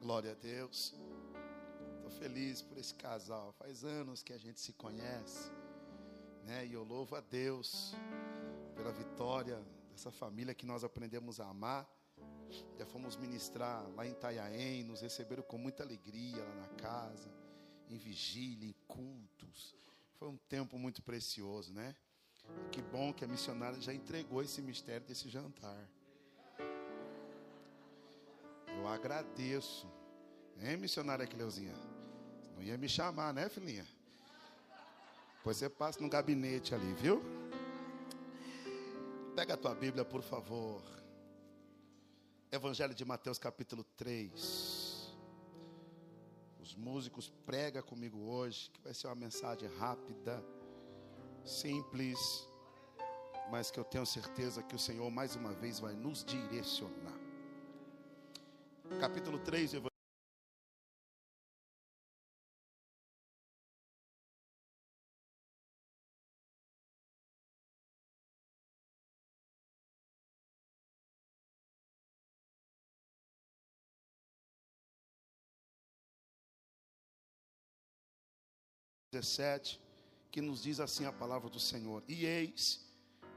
Glória 0.00 0.32
a 0.32 0.34
Deus. 0.34 0.94
Feliz 2.20 2.60
por 2.60 2.76
esse 2.76 2.94
casal. 2.96 3.50
Faz 3.54 3.82
anos 3.82 4.22
que 4.22 4.34
a 4.34 4.36
gente 4.36 4.60
se 4.60 4.74
conhece, 4.74 5.50
né? 6.44 6.66
E 6.66 6.74
eu 6.74 6.84
louvo 6.84 7.16
a 7.16 7.20
Deus 7.20 7.94
pela 8.76 8.92
vitória 8.92 9.58
dessa 9.90 10.10
família 10.10 10.54
que 10.54 10.66
nós 10.66 10.84
aprendemos 10.84 11.40
a 11.40 11.48
amar. 11.48 11.88
Já 12.78 12.84
fomos 12.84 13.16
ministrar 13.16 13.88
lá 13.96 14.06
em 14.06 14.10
Itanhaém, 14.10 14.84
nos 14.84 15.00
receberam 15.00 15.42
com 15.42 15.56
muita 15.56 15.82
alegria 15.82 16.44
lá 16.44 16.54
na 16.56 16.68
casa, 16.68 17.32
em 17.88 17.96
vigília, 17.96 18.68
em 18.68 18.74
cultos. 18.86 19.74
Foi 20.18 20.28
um 20.28 20.36
tempo 20.36 20.78
muito 20.78 21.00
precioso, 21.02 21.72
né? 21.72 21.96
Que 22.70 22.82
bom 22.82 23.14
que 23.14 23.24
a 23.24 23.28
missionária 23.28 23.80
já 23.80 23.94
entregou 23.94 24.42
esse 24.42 24.60
mistério 24.60 25.06
desse 25.06 25.26
jantar. 25.30 25.88
Eu 28.66 28.86
agradeço. 28.86 29.90
Hein, 30.58 30.76
missionária 30.76 31.26
Cleuzinha? 31.26 31.89
Não 32.60 32.66
ia 32.66 32.76
me 32.76 32.90
chamar, 32.90 33.32
né, 33.32 33.48
filhinha? 33.48 33.86
Pois 35.42 35.56
você 35.56 35.66
passa 35.70 35.98
no 35.98 36.10
gabinete 36.10 36.74
ali, 36.74 36.92
viu? 36.92 37.22
Pega 39.34 39.54
a 39.54 39.56
tua 39.56 39.74
Bíblia, 39.74 40.04
por 40.04 40.20
favor. 40.20 40.82
Evangelho 42.52 42.94
de 42.94 43.02
Mateus, 43.02 43.38
capítulo 43.38 43.82
3. 43.96 45.14
Os 46.60 46.74
músicos 46.76 47.32
prega 47.46 47.82
comigo 47.82 48.18
hoje, 48.18 48.68
que 48.70 48.82
vai 48.82 48.92
ser 48.92 49.06
uma 49.06 49.14
mensagem 49.14 49.66
rápida, 49.78 50.44
simples, 51.42 52.46
mas 53.50 53.70
que 53.70 53.80
eu 53.80 53.84
tenho 53.84 54.04
certeza 54.04 54.62
que 54.62 54.76
o 54.76 54.78
Senhor 54.78 55.10
mais 55.10 55.34
uma 55.34 55.54
vez 55.54 55.80
vai 55.80 55.94
nos 55.94 56.22
direcionar. 56.22 57.18
Capítulo 59.00 59.38
3, 59.38 59.72
Evangelho 59.72 59.89
dezessete, 79.12 79.80
que 80.30 80.40
nos 80.40 80.62
diz 80.62 80.78
assim 80.78 81.04
a 81.04 81.12
palavra 81.12 81.50
do 81.50 81.58
Senhor: 81.58 82.02
E 82.06 82.24
eis 82.24 82.80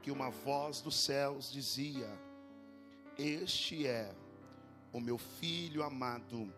que 0.02 0.10
uma 0.10 0.30
voz 0.30 0.80
dos 0.80 0.94
céus 0.94 1.50
dizia: 1.50 2.08
Este 3.18 3.86
é 3.86 4.14
o 4.92 5.00
meu 5.00 5.18
filho 5.18 5.82
amado, 5.82 6.52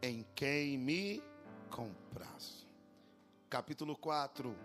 em 0.00 0.24
quem 0.36 0.78
me 0.78 1.20
compraz. 1.68 2.64
Capítulo 3.50 3.96
4. 3.96 4.56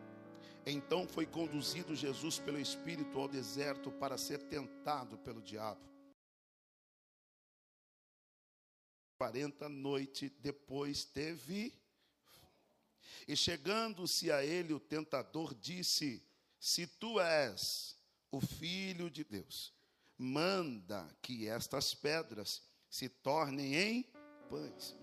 Então 0.65 1.07
foi 1.07 1.25
conduzido 1.25 1.95
Jesus 1.95 2.37
pelo 2.37 2.59
Espírito 2.59 3.17
ao 3.17 3.27
deserto 3.27 3.91
para 3.91 4.19
ser 4.19 4.43
tentado 4.43 5.17
pelo 5.17 5.41
diabo. 5.41 5.81
40 9.17 9.67
noites 9.67 10.31
depois 10.39 11.03
teve. 11.03 11.78
E 13.27 13.35
chegando-se 13.35 14.31
a 14.31 14.43
ele, 14.43 14.73
o 14.73 14.79
tentador 14.79 15.53
disse: 15.53 16.23
Se 16.59 16.87
tu 16.87 17.19
és 17.19 17.97
o 18.31 18.41
filho 18.41 19.09
de 19.09 19.23
Deus, 19.23 19.73
manda 20.17 21.07
que 21.21 21.47
estas 21.47 21.93
pedras 21.93 22.61
se 22.89 23.07
tornem 23.07 23.75
em 23.75 24.03
pães. 24.49 24.95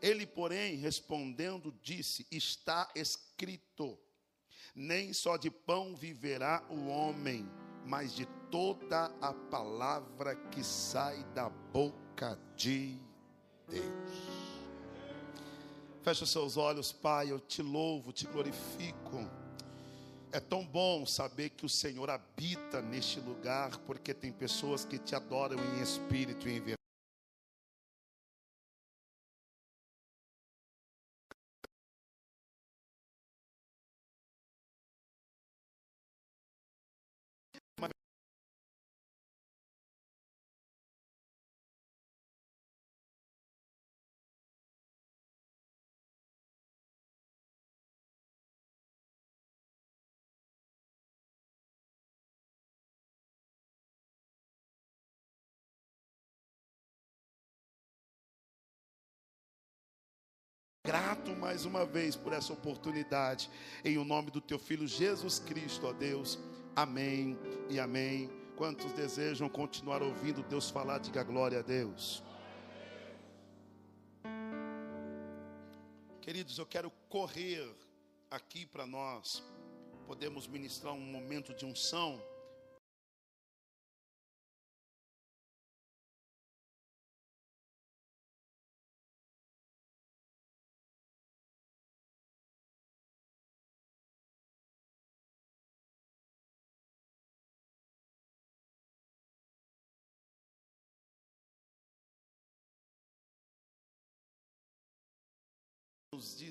Ele, 0.00 0.26
porém, 0.26 0.76
respondendo, 0.76 1.74
disse: 1.82 2.26
Está 2.30 2.90
escrito: 2.94 3.98
Nem 4.74 5.12
só 5.12 5.36
de 5.36 5.50
pão 5.50 5.96
viverá 5.96 6.64
o 6.70 6.86
homem, 6.86 7.48
mas 7.86 8.14
de 8.14 8.26
toda 8.50 9.06
a 9.20 9.32
palavra 9.32 10.36
que 10.50 10.62
sai 10.62 11.24
da 11.34 11.48
boca 11.48 12.38
de 12.56 12.98
Deus. 13.68 14.29
Feche 16.02 16.24
os 16.24 16.30
seus 16.30 16.56
olhos, 16.56 16.92
Pai, 16.92 17.30
eu 17.30 17.38
te 17.38 17.60
louvo, 17.60 18.10
te 18.10 18.26
glorifico. 18.26 19.28
É 20.32 20.40
tão 20.40 20.64
bom 20.64 21.04
saber 21.04 21.50
que 21.50 21.66
o 21.66 21.68
Senhor 21.68 22.08
habita 22.08 22.80
neste 22.80 23.20
lugar, 23.20 23.76
porque 23.86 24.14
tem 24.14 24.32
pessoas 24.32 24.84
que 24.84 24.98
te 24.98 25.14
adoram 25.14 25.58
em 25.58 25.82
espírito 25.82 26.48
e 26.48 26.52
em 26.52 26.60
verdade. 26.60 26.79
Mais 61.40 61.64
uma 61.64 61.86
vez 61.86 62.14
por 62.14 62.34
essa 62.34 62.52
oportunidade. 62.52 63.50
Em 63.82 63.96
o 63.96 64.04
nome 64.04 64.30
do 64.30 64.42
teu 64.42 64.58
filho 64.58 64.86
Jesus 64.86 65.38
Cristo, 65.38 65.86
ó 65.86 65.92
Deus. 65.92 66.38
Amém 66.76 67.38
e 67.70 67.80
amém. 67.80 68.30
Quantos 68.56 68.92
desejam 68.92 69.48
continuar 69.48 70.02
ouvindo 70.02 70.42
Deus 70.42 70.68
falar, 70.68 70.98
diga 70.98 71.24
glória 71.24 71.60
a 71.60 71.62
Deus. 71.62 72.22
Queridos, 76.20 76.58
eu 76.58 76.66
quero 76.66 76.92
correr 77.08 77.66
aqui 78.30 78.66
para 78.66 78.86
nós. 78.86 79.42
Podemos 80.06 80.46
ministrar 80.46 80.92
um 80.92 81.00
momento 81.00 81.54
de 81.54 81.64
unção. 81.64 82.22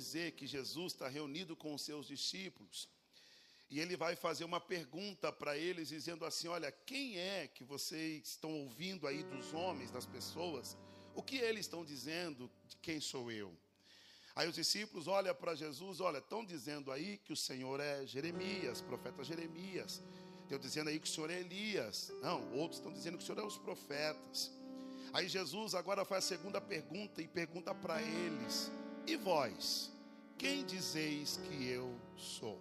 Dizer 0.10 0.32
que 0.32 0.48
Jesus 0.48 0.94
está 0.94 1.08
reunido 1.08 1.56
com 1.56 1.74
os 1.74 1.84
seus 1.84 2.08
discípulos. 2.08 2.90
E 3.70 3.80
ele 3.80 3.96
vai 3.96 4.16
fazer 4.16 4.44
uma 4.44 4.60
pergunta 4.60 5.32
para 5.32 5.56
eles, 5.56 5.90
dizendo 5.90 6.26
assim: 6.26 6.48
Olha, 6.48 6.72
quem 6.72 7.20
é 7.20 7.48
que 7.48 7.64
vocês 7.64 8.30
estão 8.30 8.52
ouvindo 8.64 9.06
aí 9.06 9.24
dos 9.24 9.54
homens, 9.54 9.92
das 9.92 10.08
pessoas? 10.08 10.76
O 11.14 11.22
que 11.22 11.38
eles 11.38 11.66
estão 11.66 11.86
dizendo 11.86 12.50
de 12.68 12.76
quem 12.78 13.00
sou 13.00 13.32
eu? 13.32 13.56
Aí 14.36 14.48
os 14.48 14.56
discípulos 14.56 15.08
olham 15.08 15.36
para 15.36 15.54
Jesus: 15.54 16.02
Olha, 16.02 16.18
estão 16.18 16.44
dizendo 16.44 16.92
aí 16.92 17.18
que 17.18 17.34
o 17.34 17.38
Senhor 17.38 17.80
é 17.80 18.08
Jeremias, 18.08 18.82
profeta 18.82 19.24
Jeremias. 19.24 20.02
Estão 20.44 20.58
dizendo 20.58 20.90
aí 20.90 21.00
que 21.00 21.08
o 21.08 21.12
Senhor 21.12 21.30
é 21.30 21.40
Elias. 21.40 22.12
Não, 22.24 22.52
outros 22.54 22.80
estão 22.80 22.92
dizendo 22.92 23.18
que 23.20 23.24
o 23.24 23.28
Senhor 23.28 23.40
é 23.40 23.46
os 23.46 23.60
profetas. 23.60 24.52
Aí 25.14 25.28
Jesus 25.28 25.76
agora 25.76 26.04
faz 26.04 26.26
a 26.26 26.28
segunda 26.28 26.60
pergunta 26.60 27.22
e 27.22 27.28
pergunta 27.28 27.76
para 27.76 28.02
eles: 28.02 28.72
e 29.10 29.16
vós, 29.16 29.92
quem 30.40 30.66
dizeis 30.66 31.38
que 31.44 31.68
eu 31.68 31.94
sou? 32.16 32.58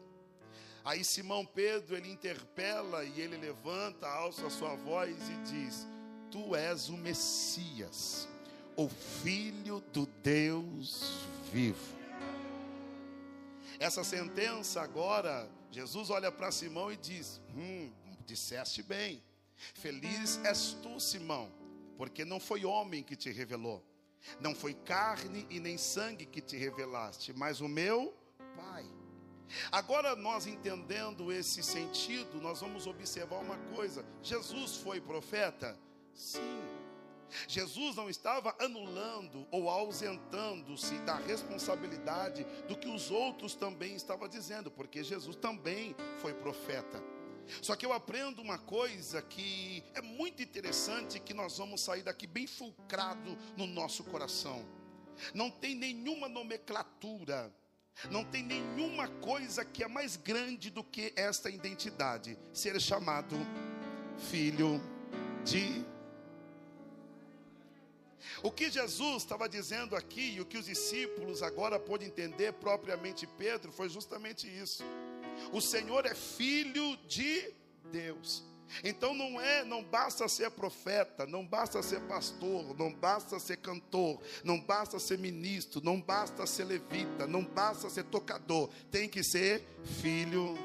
Aí 0.84 1.04
Simão 1.04 1.46
Pedro 1.46 1.96
ele 1.96 2.10
interpela 2.10 3.04
e 3.04 3.20
ele 3.20 3.36
levanta, 3.36 4.08
alça 4.08 4.48
a 4.48 4.50
sua 4.50 4.74
voz 4.74 5.16
e 5.28 5.36
diz: 5.48 5.86
Tu 6.28 6.56
és 6.56 6.88
o 6.88 6.96
Messias, 6.96 8.28
o 8.76 8.88
Filho 8.88 9.80
do 9.92 10.06
Deus 10.22 11.24
vivo. 11.52 11.96
Essa 13.78 14.02
sentença 14.02 14.82
agora, 14.82 15.48
Jesus 15.70 16.10
olha 16.10 16.32
para 16.32 16.50
Simão 16.50 16.90
e 16.90 16.96
diz: 16.96 17.40
Hum, 17.54 17.92
disseste 18.26 18.82
bem. 18.82 19.22
Feliz 19.74 20.40
és 20.44 20.76
tu, 20.82 20.98
Simão, 20.98 21.52
porque 21.96 22.24
não 22.24 22.40
foi 22.40 22.64
homem 22.64 23.04
que 23.04 23.14
te 23.14 23.30
revelou, 23.30 23.84
não 24.40 24.54
foi 24.54 24.74
carne 24.74 25.46
e 25.50 25.60
nem 25.60 25.76
sangue 25.76 26.26
que 26.26 26.40
te 26.40 26.56
revelaste, 26.56 27.32
mas 27.32 27.60
o 27.60 27.68
meu 27.68 28.14
Pai. 28.56 28.84
Agora, 29.72 30.14
nós 30.14 30.46
entendendo 30.46 31.32
esse 31.32 31.62
sentido, 31.62 32.40
nós 32.40 32.60
vamos 32.60 32.86
observar 32.86 33.38
uma 33.38 33.56
coisa: 33.74 34.04
Jesus 34.22 34.76
foi 34.76 35.00
profeta? 35.00 35.78
Sim. 36.14 36.60
Jesus 37.46 37.96
não 37.96 38.08
estava 38.08 38.54
anulando 38.58 39.46
ou 39.50 39.68
ausentando-se 39.68 40.94
da 41.00 41.16
responsabilidade 41.16 42.44
do 42.66 42.76
que 42.76 42.88
os 42.88 43.10
outros 43.10 43.54
também 43.54 43.94
estavam 43.94 44.26
dizendo, 44.28 44.70
porque 44.70 45.04
Jesus 45.04 45.36
também 45.36 45.94
foi 46.20 46.32
profeta. 46.32 47.02
Só 47.62 47.74
que 47.76 47.84
eu 47.84 47.92
aprendo 47.92 48.42
uma 48.42 48.58
coisa 48.58 49.22
que 49.22 49.82
é 49.94 50.02
muito 50.02 50.42
interessante 50.42 51.18
que 51.20 51.34
nós 51.34 51.58
vamos 51.58 51.80
sair 51.80 52.02
daqui 52.02 52.26
bem 52.26 52.46
fulcrado 52.46 53.36
no 53.56 53.66
nosso 53.66 54.04
coração. 54.04 54.64
Não 55.34 55.50
tem 55.50 55.74
nenhuma 55.74 56.28
nomenclatura, 56.28 57.52
não 58.10 58.24
tem 58.24 58.42
nenhuma 58.42 59.08
coisa 59.08 59.64
que 59.64 59.82
é 59.82 59.88
mais 59.88 60.16
grande 60.16 60.70
do 60.70 60.84
que 60.84 61.12
esta 61.16 61.50
identidade, 61.50 62.38
ser 62.52 62.80
chamado 62.80 63.36
filho 64.30 64.80
de 65.44 65.84
o 68.42 68.52
que 68.52 68.70
Jesus 68.70 69.22
estava 69.22 69.48
dizendo 69.48 69.96
aqui 69.96 70.34
e 70.34 70.40
o 70.40 70.46
que 70.46 70.58
os 70.58 70.66
discípulos 70.66 71.42
agora 71.42 71.78
podem 71.78 72.08
entender 72.08 72.52
propriamente 72.52 73.26
Pedro 73.26 73.72
foi 73.72 73.88
justamente 73.88 74.46
isso. 74.46 74.84
O 75.52 75.60
Senhor 75.60 76.06
é 76.06 76.14
filho 76.14 76.96
de 77.06 77.54
Deus. 77.90 78.48
Então 78.84 79.14
não 79.14 79.40
é, 79.40 79.64
não 79.64 79.82
basta 79.82 80.28
ser 80.28 80.50
profeta, 80.50 81.26
não 81.26 81.44
basta 81.44 81.82
ser 81.82 82.00
pastor, 82.02 82.76
não 82.76 82.92
basta 82.92 83.38
ser 83.38 83.56
cantor, 83.56 84.20
não 84.44 84.60
basta 84.60 84.98
ser 84.98 85.18
ministro, 85.18 85.80
não 85.82 86.00
basta 86.00 86.46
ser 86.46 86.64
levita, 86.64 87.26
não 87.26 87.44
basta 87.44 87.88
ser 87.88 88.04
tocador, 88.04 88.68
tem 88.90 89.08
que 89.08 89.22
ser 89.22 89.66
filho. 90.00 90.56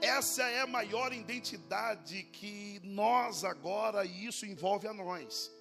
Essa 0.00 0.48
é 0.48 0.60
a 0.60 0.66
maior 0.66 1.12
identidade 1.12 2.22
que 2.32 2.80
nós 2.82 3.44
agora, 3.44 4.04
e 4.04 4.26
isso 4.26 4.46
envolve 4.46 4.88
a 4.88 4.94
nós. 4.94 5.52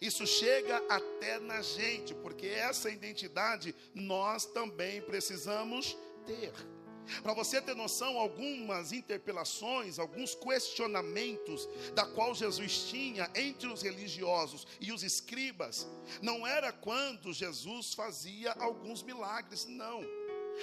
Isso 0.00 0.26
chega 0.26 0.82
até 0.88 1.38
na 1.38 1.60
gente, 1.62 2.14
porque 2.14 2.46
essa 2.46 2.90
identidade 2.90 3.74
nós 3.94 4.46
também 4.46 5.00
precisamos 5.02 5.96
ter. 6.26 6.52
Para 7.22 7.34
você 7.34 7.60
ter 7.60 7.74
noção, 7.74 8.18
algumas 8.18 8.92
interpelações, 8.92 9.98
alguns 9.98 10.34
questionamentos 10.34 11.68
da 11.94 12.06
qual 12.06 12.34
Jesus 12.34 12.86
tinha 12.88 13.30
entre 13.34 13.68
os 13.68 13.82
religiosos 13.82 14.66
e 14.80 14.90
os 14.92 15.02
escribas, 15.02 15.86
não 16.22 16.46
era 16.46 16.72
quando 16.72 17.32
Jesus 17.32 17.94
fazia 17.94 18.52
alguns 18.52 19.02
milagres, 19.02 19.66
não. 19.66 20.02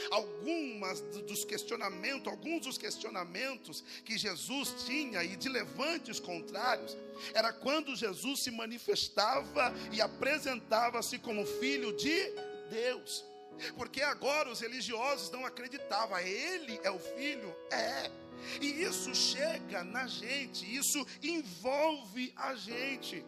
Algumas 0.10 1.02
dos 1.02 1.44
questionamentos, 1.44 2.28
alguns 2.28 2.66
dos 2.66 2.78
questionamentos 2.78 3.84
que 4.06 4.18
Jesus 4.18 4.86
tinha 4.86 5.22
e 5.22 5.36
de 5.36 5.50
levantes 5.50 6.18
contrários, 6.20 6.96
era 7.34 7.52
quando 7.52 7.96
Jesus 7.96 8.40
se 8.40 8.52
manifestava 8.52 9.74
e 9.92 10.02
apresentava-se 10.02 11.20
como 11.20 11.46
filho 11.46 11.92
de 11.96 12.32
Deus. 12.70 13.31
Porque 13.78 14.02
agora 14.02 14.50
os 14.50 14.60
religiosos 14.60 15.30
não 15.32 15.46
acreditavam, 15.46 16.18
ele 16.20 16.80
é 16.84 16.92
o 16.92 17.00
filho? 17.00 17.56
É. 17.72 18.10
E 18.60 18.84
isso 18.84 19.14
chega 19.14 19.84
na 19.84 20.08
gente, 20.08 20.66
isso 20.76 21.06
envolve 21.22 22.34
a 22.36 22.56
gente. 22.56 23.24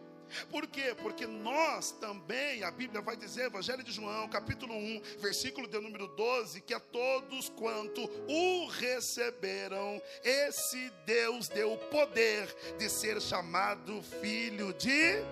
Por 0.50 0.66
quê? 0.66 0.94
Porque 1.00 1.26
nós 1.26 1.92
também, 1.92 2.64
a 2.64 2.70
Bíblia 2.70 3.00
vai 3.00 3.16
dizer, 3.16 3.46
Evangelho 3.46 3.82
de 3.82 3.92
João, 3.92 4.28
capítulo 4.28 4.74
1, 4.74 5.02
versículo 5.18 5.68
de 5.68 5.78
número 5.78 6.08
12, 6.08 6.60
que 6.60 6.74
a 6.74 6.80
todos 6.80 7.48
quanto 7.50 8.02
o 8.28 8.66
receberam, 8.66 10.00
esse 10.24 10.90
Deus 11.06 11.48
deu 11.48 11.72
o 11.74 11.78
poder 11.78 12.54
de 12.78 12.88
ser 12.88 13.20
chamado 13.20 14.02
filho 14.20 14.72
de 14.74 15.22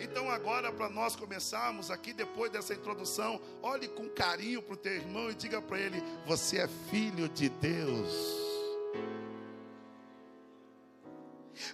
então, 0.00 0.30
agora, 0.30 0.72
para 0.72 0.88
nós 0.88 1.16
começarmos 1.16 1.90
aqui, 1.90 2.12
depois 2.12 2.50
dessa 2.50 2.74
introdução, 2.74 3.40
olhe 3.62 3.88
com 3.88 4.08
carinho 4.08 4.62
para 4.62 4.74
o 4.74 4.76
teu 4.76 4.92
irmão 4.92 5.30
e 5.30 5.34
diga 5.34 5.62
para 5.62 5.78
ele: 5.78 6.02
Você 6.26 6.58
é 6.58 6.68
filho 6.90 7.28
de 7.28 7.48
Deus. 7.48 8.46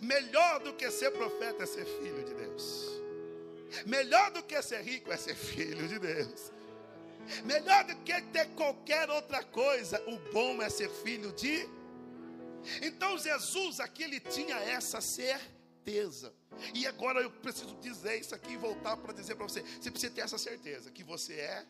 Melhor 0.00 0.60
do 0.60 0.72
que 0.74 0.88
ser 0.90 1.10
profeta 1.10 1.64
é 1.64 1.66
ser 1.66 1.84
filho 1.84 2.24
de 2.24 2.34
Deus. 2.34 3.02
Melhor 3.86 4.30
do 4.30 4.42
que 4.42 4.60
ser 4.62 4.82
rico 4.82 5.12
é 5.12 5.16
ser 5.16 5.34
filho 5.34 5.88
de 5.88 5.98
Deus. 5.98 6.52
Melhor 7.44 7.84
do 7.84 7.96
que 7.96 8.20
ter 8.20 8.46
qualquer 8.50 9.08
outra 9.10 9.42
coisa, 9.42 10.02
o 10.06 10.18
bom 10.32 10.62
é 10.62 10.68
ser 10.68 10.90
filho 10.90 11.32
de. 11.32 11.68
Então 12.80 13.18
Jesus 13.18 13.80
aqui 13.80 14.04
ele 14.04 14.20
tinha 14.20 14.56
essa 14.56 15.00
certeza. 15.00 15.61
E 16.74 16.86
agora 16.86 17.20
eu 17.20 17.30
preciso 17.30 17.74
dizer 17.76 18.20
isso 18.20 18.34
aqui 18.34 18.52
e 18.52 18.56
voltar 18.56 18.96
para 18.96 19.12
dizer 19.12 19.34
para 19.34 19.46
você: 19.46 19.62
você 19.62 19.90
precisa 19.90 20.12
ter 20.12 20.20
essa 20.20 20.38
certeza 20.38 20.90
que 20.90 21.02
você 21.02 21.34
é 21.34 21.66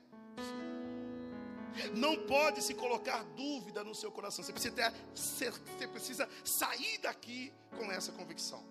não 1.94 2.16
pode 2.26 2.62
se 2.62 2.74
colocar 2.74 3.22
dúvida 3.36 3.82
no 3.82 3.94
seu 3.94 4.10
coração. 4.10 4.44
Você 4.44 4.52
precisa, 4.52 4.74
ter, 4.74 4.92
você 5.14 5.88
precisa 5.88 6.28
sair 6.44 6.98
daqui 6.98 7.52
com 7.76 7.90
essa 7.90 8.12
convicção. 8.12 8.62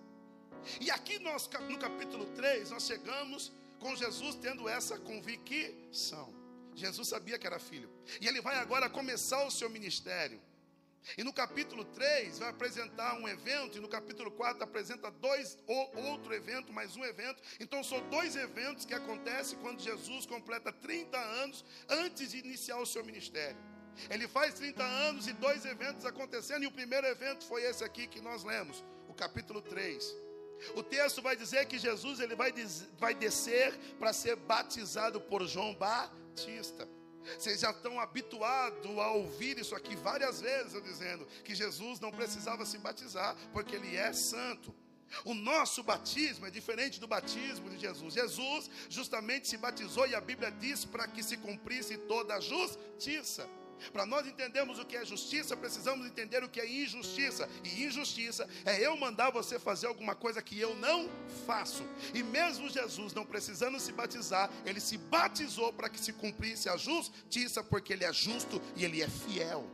E 0.80 0.92
aqui 0.92 1.18
nós, 1.20 1.50
no 1.70 1.80
capítulo 1.80 2.26
3, 2.36 2.70
nós 2.70 2.84
chegamos 2.84 3.52
com 3.80 3.96
Jesus 3.96 4.36
tendo 4.36 4.70
essa 4.70 4.98
convicção. 5.00 6.34
Jesus 6.76 7.08
sabia 7.08 7.38
que 7.40 7.48
era 7.48 7.60
filho. 7.60 7.90
E 8.20 8.28
ele 8.28 8.42
vai 8.42 8.58
agora 8.58 8.90
começar 8.90 9.44
o 9.46 9.52
seu 9.52 9.70
ministério. 9.70 10.40
E 11.18 11.24
no 11.24 11.34
capítulo 11.34 11.84
3 11.84 12.40
vai 12.40 12.50
apresentar 12.50 13.16
um 13.20 13.28
evento, 13.28 13.78
e 13.78 13.82
no 13.82 13.88
capítulo 13.88 14.32
4 14.32 14.64
apresenta 14.64 15.10
dois 15.10 15.58
outro 15.68 16.34
evento, 16.34 16.72
mais 16.72 16.96
um 16.96 17.04
evento. 17.04 17.42
Então 17.60 17.84
são 17.84 18.00
dois 18.10 18.36
eventos 18.36 18.86
que 18.86 18.94
acontecem 18.94 19.58
quando 19.60 19.82
Jesus 19.82 20.26
completa 20.26 20.72
30 20.72 21.18
anos 21.18 21.66
antes 21.90 22.32
de 22.32 22.38
iniciar 22.38 22.78
o 22.78 22.86
seu 22.86 23.04
ministério. 23.04 23.58
Ele 24.10 24.28
faz 24.28 24.54
30 24.54 24.84
anos 24.84 25.28
e 25.28 25.34
dois 25.34 25.66
eventos 25.66 26.06
acontecendo, 26.06 26.64
e 26.64 26.68
o 26.68 26.72
primeiro 26.72 27.08
evento 27.08 27.44
foi 27.46 27.64
esse 27.64 27.84
aqui 27.84 28.08
que 28.08 28.22
nós 28.22 28.44
lemos, 28.44 28.84
o 29.08 29.14
capítulo 29.14 29.62
3. 29.62 30.16
O 30.76 30.84
texto 30.84 31.22
vai 31.22 31.36
dizer 31.36 31.66
que 31.66 31.80
Jesus 31.80 32.20
ele 32.20 32.36
vai, 32.36 32.54
vai 32.98 33.16
descer 33.16 33.76
para 34.00 34.14
ser 34.14 34.36
batizado 34.36 35.20
por 35.20 35.46
João 35.48 35.74
Batista. 35.74 36.88
Vocês 37.38 37.60
já 37.60 37.72
estão 37.72 38.00
habituados 38.00 38.98
a 38.98 39.12
ouvir 39.12 39.58
isso 39.58 39.76
aqui 39.76 39.96
várias 39.96 40.42
vezes, 40.42 40.74
eu 40.74 40.82
dizendo 40.82 41.26
que 41.44 41.56
Jesus 41.56 42.00
não 42.00 42.12
precisava 42.12 42.66
se 42.66 42.78
batizar, 42.78 43.36
porque 43.54 43.76
ele 43.76 43.96
é 43.96 44.12
santo. 44.14 44.74
O 45.26 45.34
nosso 45.34 45.84
batismo 45.84 46.46
é 46.46 46.50
diferente 46.50 47.00
do 47.00 47.08
batismo 47.08 47.70
de 47.70 47.78
Jesus. 47.78 48.14
Jesus 48.14 48.70
justamente 48.90 49.48
se 49.48 49.58
batizou 49.58 50.08
e 50.08 50.16
a 50.16 50.22
Bíblia 50.22 50.52
diz 50.52 50.86
para 50.86 51.08
que 51.08 51.22
se 51.22 51.38
cumprisse 51.38 51.98
toda 51.98 52.36
a 52.36 52.40
justiça. 52.40 53.48
Para 53.92 54.06
nós 54.06 54.26
entendermos 54.28 54.80
o 54.80 54.86
que 54.86 54.96
é 54.96 55.06
justiça, 55.06 55.56
precisamos 55.58 56.06
entender 56.06 56.44
o 56.44 56.50
que 56.50 56.60
é 56.60 56.68
injustiça. 56.68 57.50
E 57.64 57.84
injustiça 57.84 58.48
é 58.66 58.86
eu 58.86 58.96
mandar 58.98 59.32
você 59.32 59.60
fazer 59.60 59.88
alguma 59.88 60.16
coisa 60.16 60.42
que 60.42 60.60
eu 60.60 60.76
não 60.76 61.10
faço. 61.46 61.84
E 62.14 62.24
mesmo 62.24 62.70
Jesus 62.70 63.14
não 63.14 63.26
precisando 63.26 63.80
se 63.80 63.92
batizar, 63.92 64.50
ele 64.66 64.80
se 64.80 64.98
batizou 64.98 65.74
para 65.74 65.90
que 65.90 66.00
se 66.00 66.14
cumprisse 66.14 66.70
a 66.70 66.78
justiça, 66.78 67.64
porque 67.64 67.94
ele 67.94 68.06
é 68.06 68.14
justo 68.14 68.62
e 68.76 68.86
ele 68.86 69.02
é 69.02 69.08
fiel. 69.08 69.70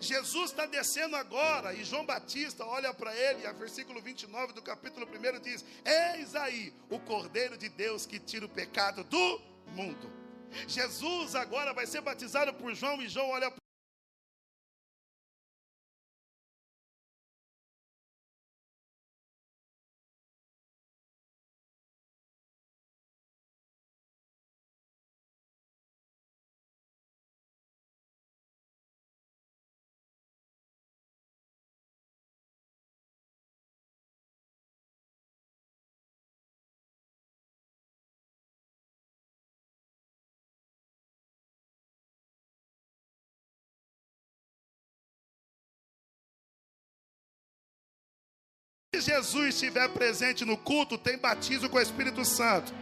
Jesus 0.00 0.50
está 0.50 0.66
descendo 0.66 1.16
agora, 1.16 1.72
e 1.72 1.84
João 1.84 2.04
Batista 2.04 2.64
olha 2.64 2.92
para 2.92 3.14
ele, 3.14 3.46
e 3.46 3.52
versículo 3.52 4.00
29 4.00 4.52
do 4.52 4.62
capítulo 4.62 5.06
1 5.06 5.40
diz: 5.40 5.64
Eis 5.84 6.34
aí 6.34 6.72
o 6.90 6.98
Cordeiro 6.98 7.56
de 7.56 7.68
Deus 7.68 8.04
que 8.04 8.18
tira 8.18 8.44
o 8.44 8.48
pecado 8.48 9.04
do 9.04 9.40
mundo. 9.68 10.27
Jesus 10.66 11.34
agora 11.34 11.72
vai 11.72 11.86
ser 11.86 12.00
batizado 12.00 12.52
por 12.54 12.74
João 12.74 13.00
e 13.02 13.08
João 13.08 13.30
olha 13.30 13.52
Jesus 49.08 49.54
estiver 49.54 49.88
presente 49.88 50.44
no 50.44 50.54
culto, 50.54 50.98
tem 50.98 51.16
batismo 51.16 51.70
com 51.70 51.78
o 51.78 51.80
Espírito 51.80 52.26
Santo. 52.26 52.74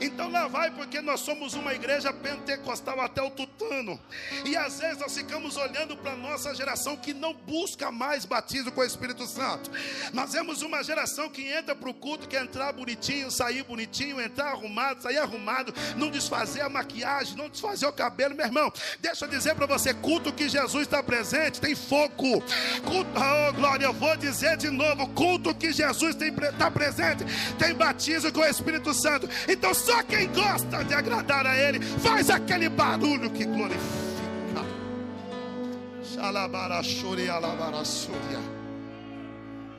Então 0.00 0.30
lá 0.30 0.48
vai, 0.48 0.70
porque 0.70 1.00
nós 1.00 1.20
somos 1.20 1.54
uma 1.54 1.74
igreja 1.74 2.12
pentecostal 2.12 3.00
até 3.00 3.22
o 3.22 3.30
tutano. 3.30 4.00
E 4.44 4.56
às 4.56 4.78
vezes 4.78 4.98
nós 4.98 5.14
ficamos 5.14 5.56
olhando 5.56 5.96
para 5.96 6.12
a 6.12 6.16
nossa 6.16 6.54
geração 6.54 6.96
que 6.96 7.12
não 7.12 7.34
busca 7.34 7.90
mais 7.90 8.24
batismo 8.24 8.72
com 8.72 8.80
o 8.80 8.84
Espírito 8.84 9.26
Santo. 9.26 9.70
Nós 10.12 10.32
vemos 10.32 10.62
uma 10.62 10.82
geração 10.82 11.28
que 11.28 11.46
entra 11.50 11.74
para 11.74 11.90
o 11.90 11.94
culto, 11.94 12.28
quer 12.28 12.42
entrar 12.42 12.72
bonitinho, 12.72 13.30
sair 13.30 13.62
bonitinho, 13.62 14.20
entrar 14.20 14.52
arrumado, 14.52 15.02
sair 15.02 15.18
arrumado, 15.18 15.74
não 15.96 16.10
desfazer 16.10 16.62
a 16.62 16.68
maquiagem, 16.68 17.36
não 17.36 17.48
desfazer 17.48 17.86
o 17.86 17.92
cabelo, 17.92 18.34
meu 18.34 18.46
irmão. 18.46 18.72
Deixa 19.00 19.24
eu 19.24 19.28
dizer 19.28 19.54
para 19.54 19.66
você: 19.66 19.92
culto 19.92 20.32
que 20.32 20.48
Jesus 20.48 20.84
está 20.84 21.02
presente 21.02 21.60
tem 21.60 21.74
fogo. 21.74 22.42
Culto, 22.84 23.10
oh 23.16 23.52
glória, 23.52 23.84
eu 23.84 23.92
vou 23.92 24.16
dizer 24.16 24.56
de 24.56 24.70
novo: 24.70 25.08
culto 25.08 25.54
que 25.54 25.72
Jesus 25.72 26.16
está 26.16 26.70
presente 26.70 27.24
tem 27.58 27.74
batismo 27.74 28.32
com 28.32 28.40
o 28.40 28.46
Espírito 28.46 28.94
Santo. 28.94 29.28
Então, 29.48 29.74
só 29.90 30.04
quem 30.04 30.32
gosta 30.32 30.84
de 30.84 30.94
agradar 30.94 31.44
a 31.44 31.56
Ele 31.56 31.80
faz 31.80 32.30
aquele 32.30 32.68
barulho 32.68 33.28
que 33.28 33.44
glorifica. 33.44 33.80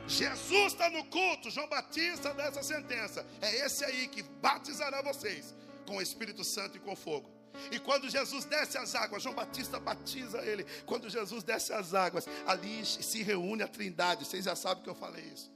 Jesus 0.06 0.72
está 0.72 0.90
no 0.90 1.04
culto, 1.06 1.50
João 1.50 1.66
Batista 1.66 2.34
dessa 2.34 2.62
sentença. 2.62 3.24
É 3.40 3.64
esse 3.64 3.84
aí 3.86 4.06
que 4.06 4.22
batizará 4.22 5.00
vocês 5.00 5.54
com 5.86 5.96
o 5.96 6.02
Espírito 6.02 6.44
Santo 6.44 6.76
e 6.76 6.80
com 6.80 6.94
fogo. 6.94 7.30
E 7.70 7.78
quando 7.78 8.10
Jesus 8.10 8.44
desce 8.44 8.76
as 8.76 8.94
águas, 8.94 9.22
João 9.22 9.34
Batista 9.34 9.80
batiza 9.80 10.42
ele. 10.44 10.66
Quando 10.84 11.08
Jesus 11.08 11.42
desce 11.42 11.72
as 11.72 11.94
águas, 11.94 12.26
ali 12.46 12.84
se 12.84 13.22
reúne 13.22 13.62
a 13.62 13.68
trindade. 13.68 14.26
Vocês 14.26 14.44
já 14.44 14.54
sabem 14.54 14.82
que 14.82 14.90
eu 14.90 14.94
falei 14.94 15.24
isso. 15.24 15.50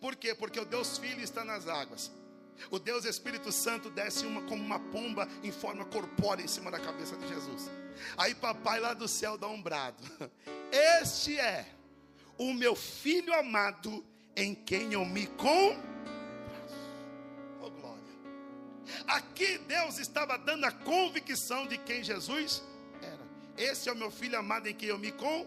Por 0.00 0.14
quê? 0.14 0.32
Porque 0.32 0.60
o 0.60 0.64
Deus 0.64 0.96
Filho 0.96 1.22
está 1.22 1.44
nas 1.44 1.66
águas. 1.66 2.12
O 2.70 2.78
Deus 2.78 3.04
Espírito 3.04 3.52
Santo 3.52 3.90
desce 3.90 4.26
uma, 4.26 4.42
como 4.42 4.62
uma 4.62 4.78
pomba 4.78 5.28
em 5.42 5.52
forma 5.52 5.84
corpórea 5.84 6.42
em 6.42 6.48
cima 6.48 6.70
da 6.70 6.78
cabeça 6.78 7.16
de 7.16 7.28
Jesus. 7.28 7.70
Aí 8.16 8.34
papai 8.34 8.80
lá 8.80 8.94
do 8.94 9.08
céu 9.08 9.36
dá 9.36 9.48
um 9.48 9.60
brado. 9.60 10.02
Este 11.00 11.38
é 11.38 11.66
o 12.38 12.52
meu 12.52 12.74
filho 12.74 13.32
amado 13.34 14.04
em 14.34 14.54
quem 14.54 14.92
eu 14.92 15.04
me 15.04 15.26
com 15.26 15.80
oh, 17.60 17.70
glória. 17.70 18.02
Aqui 19.06 19.58
Deus 19.58 19.98
estava 19.98 20.36
dando 20.36 20.64
a 20.64 20.72
convicção 20.72 21.66
de 21.66 21.78
quem 21.78 22.04
Jesus 22.04 22.62
era. 23.02 23.26
Esse 23.56 23.88
é 23.88 23.92
o 23.92 23.96
meu 23.96 24.10
filho 24.10 24.38
amado 24.38 24.66
em 24.66 24.74
quem 24.74 24.88
eu 24.88 24.98
me 24.98 25.12
com. 25.12 25.46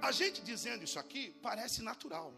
A 0.00 0.10
gente 0.10 0.42
dizendo 0.42 0.82
isso 0.82 0.98
aqui 0.98 1.32
parece 1.40 1.80
natural. 1.82 2.34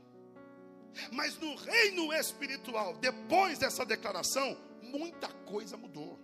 Mas 1.10 1.38
no 1.38 1.54
reino 1.54 2.12
espiritual, 2.12 2.94
depois 2.96 3.58
dessa 3.58 3.84
declaração, 3.84 4.56
muita 4.82 5.28
coisa 5.28 5.76
mudou. 5.76 6.18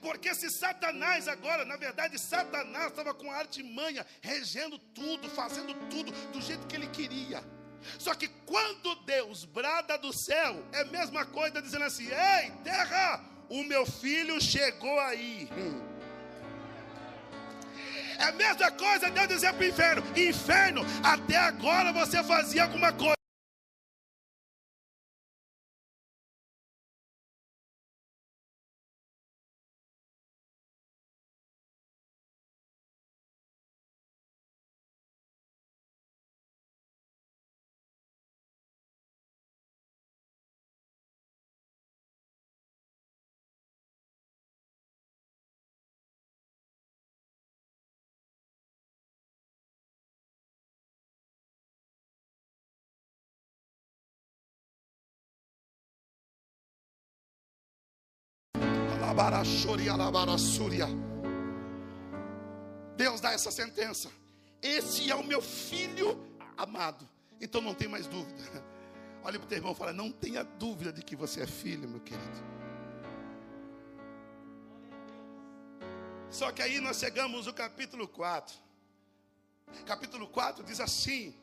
Porque 0.00 0.34
se 0.34 0.50
Satanás 0.50 1.26
agora, 1.26 1.64
na 1.64 1.76
verdade, 1.76 2.18
Satanás 2.18 2.88
estava 2.88 3.14
com 3.14 3.30
artimanha, 3.30 4.06
regendo 4.20 4.78
tudo, 4.78 5.28
fazendo 5.30 5.74
tudo 5.88 6.12
do 6.32 6.40
jeito 6.40 6.66
que 6.66 6.76
ele 6.76 6.88
queria. 6.88 7.42
Só 7.98 8.14
que 8.14 8.28
quando 8.44 8.94
Deus 9.06 9.44
brada 9.44 9.96
do 9.96 10.12
céu, 10.12 10.62
é 10.72 10.82
a 10.82 10.84
mesma 10.84 11.24
coisa 11.24 11.62
dizendo 11.62 11.84
assim: 11.84 12.08
Ei, 12.08 12.50
terra, 12.62 13.24
o 13.48 13.62
meu 13.64 13.86
filho 13.86 14.40
chegou 14.40 15.00
aí. 15.00 15.48
É 18.18 18.24
a 18.24 18.32
mesma 18.32 18.70
coisa 18.70 19.10
Deus 19.10 19.28
dizer 19.28 19.52
para 19.54 19.64
o 19.64 19.68
inferno: 19.68 20.02
Inferno, 20.14 20.82
até 21.02 21.36
agora 21.36 21.90
você 21.92 22.22
fazia 22.22 22.64
alguma 22.64 22.92
coisa. 22.92 23.19
Deus 62.96 63.20
dá 63.20 63.32
essa 63.32 63.50
sentença. 63.50 64.10
Esse 64.62 65.10
é 65.10 65.14
o 65.14 65.22
meu 65.22 65.42
filho 65.42 66.18
amado. 66.56 67.06
Então 67.38 67.60
não 67.60 67.74
tem 67.74 67.86
mais 67.86 68.06
dúvida. 68.06 68.42
Olha 69.22 69.38
para 69.38 69.44
o 69.44 69.48
teu 69.48 69.58
irmão 69.58 69.72
e 69.72 69.74
fala: 69.74 69.92
Não 69.92 70.10
tenha 70.10 70.42
dúvida 70.42 70.90
de 70.90 71.02
que 71.02 71.14
você 71.14 71.42
é 71.42 71.46
filho, 71.46 71.86
meu 71.86 72.00
querido. 72.00 72.50
Só 76.30 76.50
que 76.50 76.62
aí 76.62 76.80
nós 76.80 76.98
chegamos 76.98 77.44
no 77.44 77.52
capítulo 77.52 78.08
4. 78.08 78.56
Capítulo 79.84 80.28
4 80.28 80.64
diz 80.64 80.80
assim: 80.80 81.34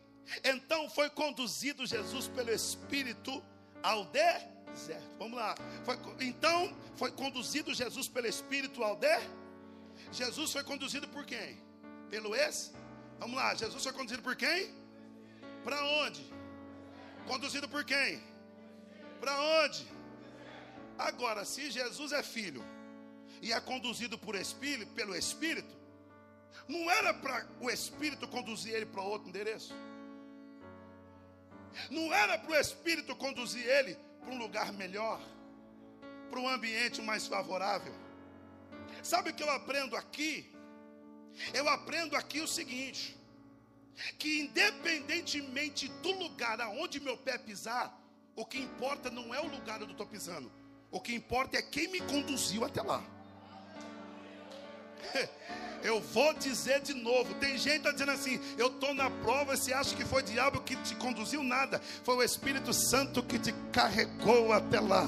Então 0.43 0.89
foi 0.89 1.11
conduzido 1.11 1.85
Jesus 1.85 2.27
pelo 2.27 2.49
Espírito 2.49 3.43
ao 3.83 4.05
deserto 4.05 4.56
deserto. 4.71 5.09
Vamos 5.17 5.37
lá. 5.37 5.55
Foi, 5.83 5.97
então, 6.19 6.75
foi 6.95 7.11
conduzido 7.11 7.73
Jesus 7.73 8.07
pelo 8.07 8.27
Espírito 8.27 8.83
ao 8.83 8.95
de? 8.95 9.19
Jesus 10.11 10.51
foi 10.51 10.63
conduzido 10.63 11.07
por 11.07 11.25
quem? 11.25 11.61
Pelo 12.09 12.35
Espírito. 12.35 12.77
Vamos 13.19 13.35
lá, 13.35 13.55
Jesus 13.55 13.83
foi 13.83 13.93
conduzido 13.93 14.21
por 14.21 14.35
quem? 14.35 14.73
Para 15.63 15.83
onde? 15.83 16.31
Conduzido 17.25 17.67
por 17.67 17.83
quem? 17.83 18.21
Para 19.19 19.39
onde? 19.63 19.87
Agora, 20.97 21.43
se 21.43 21.69
Jesus 21.71 22.11
é 22.11 22.23
filho 22.23 22.63
e 23.41 23.51
é 23.51 23.59
conduzido 23.59 24.17
por 24.17 24.35
espírito, 24.35 24.91
pelo 24.93 25.15
Espírito, 25.15 25.75
não 26.67 26.89
era 26.89 27.13
para 27.13 27.45
o 27.59 27.69
Espírito 27.69 28.27
conduzir 28.27 28.73
ele 28.73 28.85
para 28.85 29.01
outro 29.01 29.29
endereço? 29.29 29.73
Não 31.89 32.13
era 32.13 32.37
para 32.37 32.51
o 32.51 32.55
Espírito 32.55 33.15
conduzir 33.15 33.65
ele 33.65 33.97
para 34.27 34.35
um 34.35 34.37
lugar 34.37 34.73
melhor, 34.73 35.21
para 36.29 36.37
um 36.37 36.49
ambiente 36.49 37.01
mais 37.01 37.25
favorável? 37.25 37.93
Sabe 39.01 39.29
o 39.29 39.33
que 39.33 39.41
eu 39.41 39.49
aprendo 39.49 39.95
aqui? 39.95 40.51
Eu 41.53 41.69
aprendo 41.69 42.13
aqui 42.13 42.41
o 42.41 42.47
seguinte: 42.47 43.17
que 44.19 44.41
independentemente 44.41 45.87
do 45.87 46.11
lugar 46.11 46.59
aonde 46.59 46.99
meu 46.99 47.17
pé 47.17 47.37
pisar, 47.37 47.97
o 48.35 48.45
que 48.45 48.59
importa 48.59 49.09
não 49.09 49.33
é 49.33 49.39
o 49.39 49.47
lugar 49.47 49.77
onde 49.77 49.91
eu 49.91 49.91
estou 49.91 50.07
pisando, 50.07 50.51
o 50.91 50.99
que 50.99 51.15
importa 51.15 51.57
é 51.57 51.61
quem 51.61 51.87
me 51.87 52.01
conduziu 52.01 52.65
até 52.65 52.81
lá. 52.81 53.01
Eu 55.83 56.01
vou 56.01 56.33
dizer 56.33 56.81
de 56.81 56.93
novo. 56.93 57.33
Tem 57.35 57.57
gente 57.57 57.77
está 57.77 57.91
dizendo 57.91 58.11
assim: 58.11 58.39
eu 58.57 58.67
estou 58.67 58.93
na 58.93 59.09
prova. 59.09 59.55
Você 59.55 59.73
acha 59.73 59.95
que 59.95 60.05
foi 60.05 60.21
o 60.21 60.25
diabo 60.25 60.61
que 60.61 60.75
te 60.77 60.95
conduziu? 60.95 61.43
Nada. 61.43 61.81
Foi 62.03 62.15
o 62.15 62.23
Espírito 62.23 62.73
Santo 62.73 63.23
que 63.23 63.39
te 63.39 63.53
carregou 63.71 64.51
até 64.51 64.79
lá. 64.79 65.07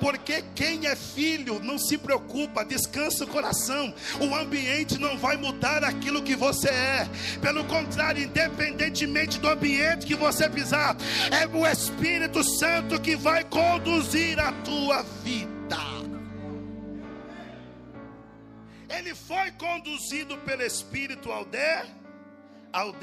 Porque 0.00 0.44
quem 0.54 0.86
é 0.86 0.94
filho 0.94 1.58
não 1.60 1.78
se 1.78 1.98
preocupa, 1.98 2.64
descansa 2.64 3.24
o 3.24 3.28
coração. 3.28 3.92
O 4.20 4.34
ambiente 4.34 4.98
não 4.98 5.18
vai 5.18 5.36
mudar 5.36 5.84
aquilo 5.84 6.22
que 6.22 6.36
você 6.36 6.68
é. 6.68 7.08
Pelo 7.40 7.64
contrário, 7.64 8.22
independentemente 8.22 9.38
do 9.38 9.48
ambiente 9.48 10.06
que 10.06 10.14
você 10.14 10.48
pisar, 10.48 10.96
é 11.30 11.46
o 11.46 11.66
Espírito 11.66 12.42
Santo 12.44 13.00
que 13.00 13.16
vai 13.16 13.44
conduzir 13.44 14.38
a 14.38 14.52
tua 14.52 15.02
vida. 15.24 15.45
Foi 19.26 19.50
conduzido 19.52 20.38
pelo 20.38 20.62
Espírito 20.62 21.32
ao 21.32 21.44
de, 21.44 21.58
ao. 22.72 22.94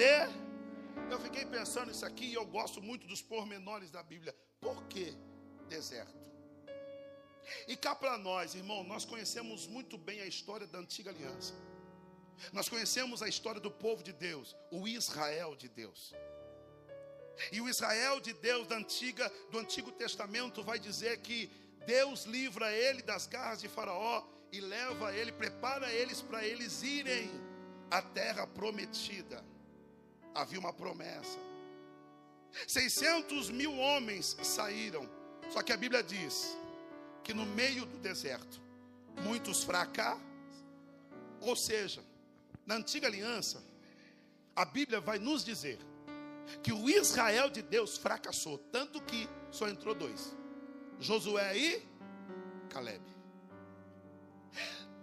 Eu 1.11 1.19
fiquei 1.19 1.45
pensando 1.45 1.91
isso 1.91 2.05
aqui 2.05 2.27
e 2.27 2.33
eu 2.33 2.45
gosto 2.45 2.81
muito 2.81 3.05
dos 3.05 3.21
pormenores 3.21 3.91
da 3.91 4.01
Bíblia. 4.01 4.33
Por 4.61 4.81
que 4.85 5.13
deserto? 5.67 6.23
E 7.67 7.75
cá 7.75 7.93
para 7.93 8.17
nós, 8.17 8.55
irmão, 8.55 8.85
nós 8.85 9.03
conhecemos 9.03 9.67
muito 9.67 9.97
bem 9.97 10.21
a 10.21 10.25
história 10.25 10.65
da 10.65 10.79
antiga 10.79 11.11
aliança. 11.11 11.53
Nós 12.53 12.69
conhecemos 12.69 13.21
a 13.21 13.27
história 13.27 13.59
do 13.59 13.69
povo 13.69 14.01
de 14.01 14.13
Deus, 14.13 14.55
o 14.71 14.87
Israel 14.87 15.57
de 15.57 15.67
Deus. 15.67 16.13
E 17.51 17.59
o 17.59 17.67
Israel 17.67 18.21
de 18.21 18.31
Deus 18.31 18.65
da 18.65 18.77
antiga, 18.77 19.29
do 19.51 19.59
Antigo 19.59 19.91
Testamento 19.91 20.63
vai 20.63 20.79
dizer 20.79 21.17
que 21.19 21.51
Deus 21.85 22.23
livra 22.23 22.71
ele 22.71 23.01
das 23.01 23.27
garras 23.27 23.59
de 23.59 23.67
Faraó 23.67 24.23
e 24.53 24.61
leva 24.61 25.11
ele, 25.15 25.31
prepara 25.31 25.91
eles 25.91 26.21
para 26.21 26.45
eles 26.45 26.83
irem 26.83 27.31
à 27.89 28.03
terra 28.03 28.45
prometida. 28.45 29.43
Havia 30.35 30.59
uma 30.59 30.71
promessa. 30.71 31.39
600 32.67 33.49
mil 33.49 33.75
homens 33.75 34.37
saíram. 34.43 35.09
Só 35.49 35.63
que 35.63 35.73
a 35.73 35.77
Bíblia 35.77 36.03
diz 36.03 36.55
que 37.23 37.33
no 37.33 37.47
meio 37.47 37.83
do 37.87 37.97
deserto, 37.97 38.61
muitos 39.23 39.63
fracassam. 39.63 40.21
Ou 41.41 41.55
seja, 41.55 42.03
na 42.63 42.75
antiga 42.75 43.07
aliança, 43.07 43.61
a 44.55 44.63
Bíblia 44.63 45.01
vai 45.01 45.17
nos 45.17 45.43
dizer 45.43 45.79
que 46.61 46.71
o 46.71 46.87
Israel 46.87 47.49
de 47.49 47.63
Deus 47.63 47.97
fracassou, 47.97 48.59
tanto 48.71 49.01
que 49.01 49.27
só 49.49 49.67
entrou 49.67 49.95
dois: 49.95 50.35
Josué 50.99 51.57
e 51.57 51.87
Caleb. 52.69 53.13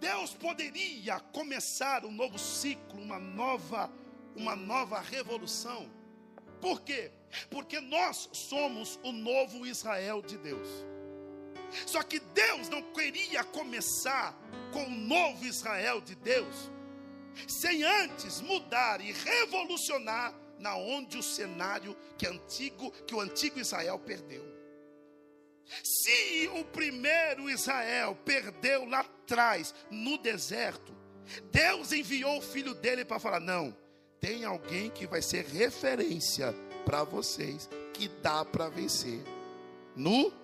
Deus 0.01 0.33
poderia 0.33 1.19
começar 1.19 2.03
um 2.03 2.11
novo 2.11 2.39
ciclo, 2.39 2.99
uma 2.99 3.19
nova, 3.19 3.93
uma 4.35 4.55
nova 4.55 4.99
revolução. 4.99 5.87
Por 6.59 6.81
quê? 6.81 7.11
Porque 7.51 7.79
nós 7.79 8.27
somos 8.33 8.99
o 9.03 9.11
novo 9.11 9.63
Israel 9.63 10.23
de 10.23 10.39
Deus. 10.39 10.67
Só 11.85 12.01
que 12.01 12.19
Deus 12.19 12.67
não 12.67 12.81
queria 12.93 13.43
começar 13.43 14.35
com 14.73 14.85
o 14.85 14.89
novo 14.89 15.45
Israel 15.45 16.01
de 16.01 16.15
Deus 16.15 16.71
sem 17.47 17.83
antes 17.83 18.41
mudar 18.41 18.99
e 19.01 19.11
revolucionar 19.11 20.33
na 20.57 20.75
onde 20.75 21.17
o 21.17 21.23
cenário 21.23 21.95
que 22.17 22.25
antigo 22.27 22.91
que 23.05 23.13
o 23.13 23.21
antigo 23.21 23.59
Israel 23.59 23.99
perdeu. 23.99 24.50
Se 25.83 26.49
o 26.55 26.65
primeiro 26.65 27.49
Israel 27.49 28.17
perdeu 28.25 28.85
lá 28.85 28.99
atrás 28.99 29.73
no 29.89 30.17
deserto, 30.17 30.95
Deus 31.51 31.91
enviou 31.91 32.37
o 32.37 32.41
filho 32.41 32.73
dele 32.73 33.05
para 33.05 33.19
falar: 33.19 33.39
"Não, 33.39 33.75
tem 34.19 34.43
alguém 34.43 34.89
que 34.89 35.07
vai 35.07 35.21
ser 35.21 35.45
referência 35.45 36.53
para 36.85 37.03
vocês 37.03 37.69
que 37.93 38.07
dá 38.07 38.43
para 38.43 38.69
vencer 38.69 39.23
no 39.95 40.41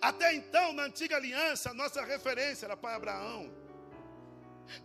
até 0.00 0.34
então, 0.34 0.72
na 0.72 0.84
antiga 0.84 1.16
aliança, 1.16 1.72
nossa 1.72 2.04
referência 2.04 2.66
era 2.66 2.76
pai 2.76 2.94
Abraão. 2.94 3.50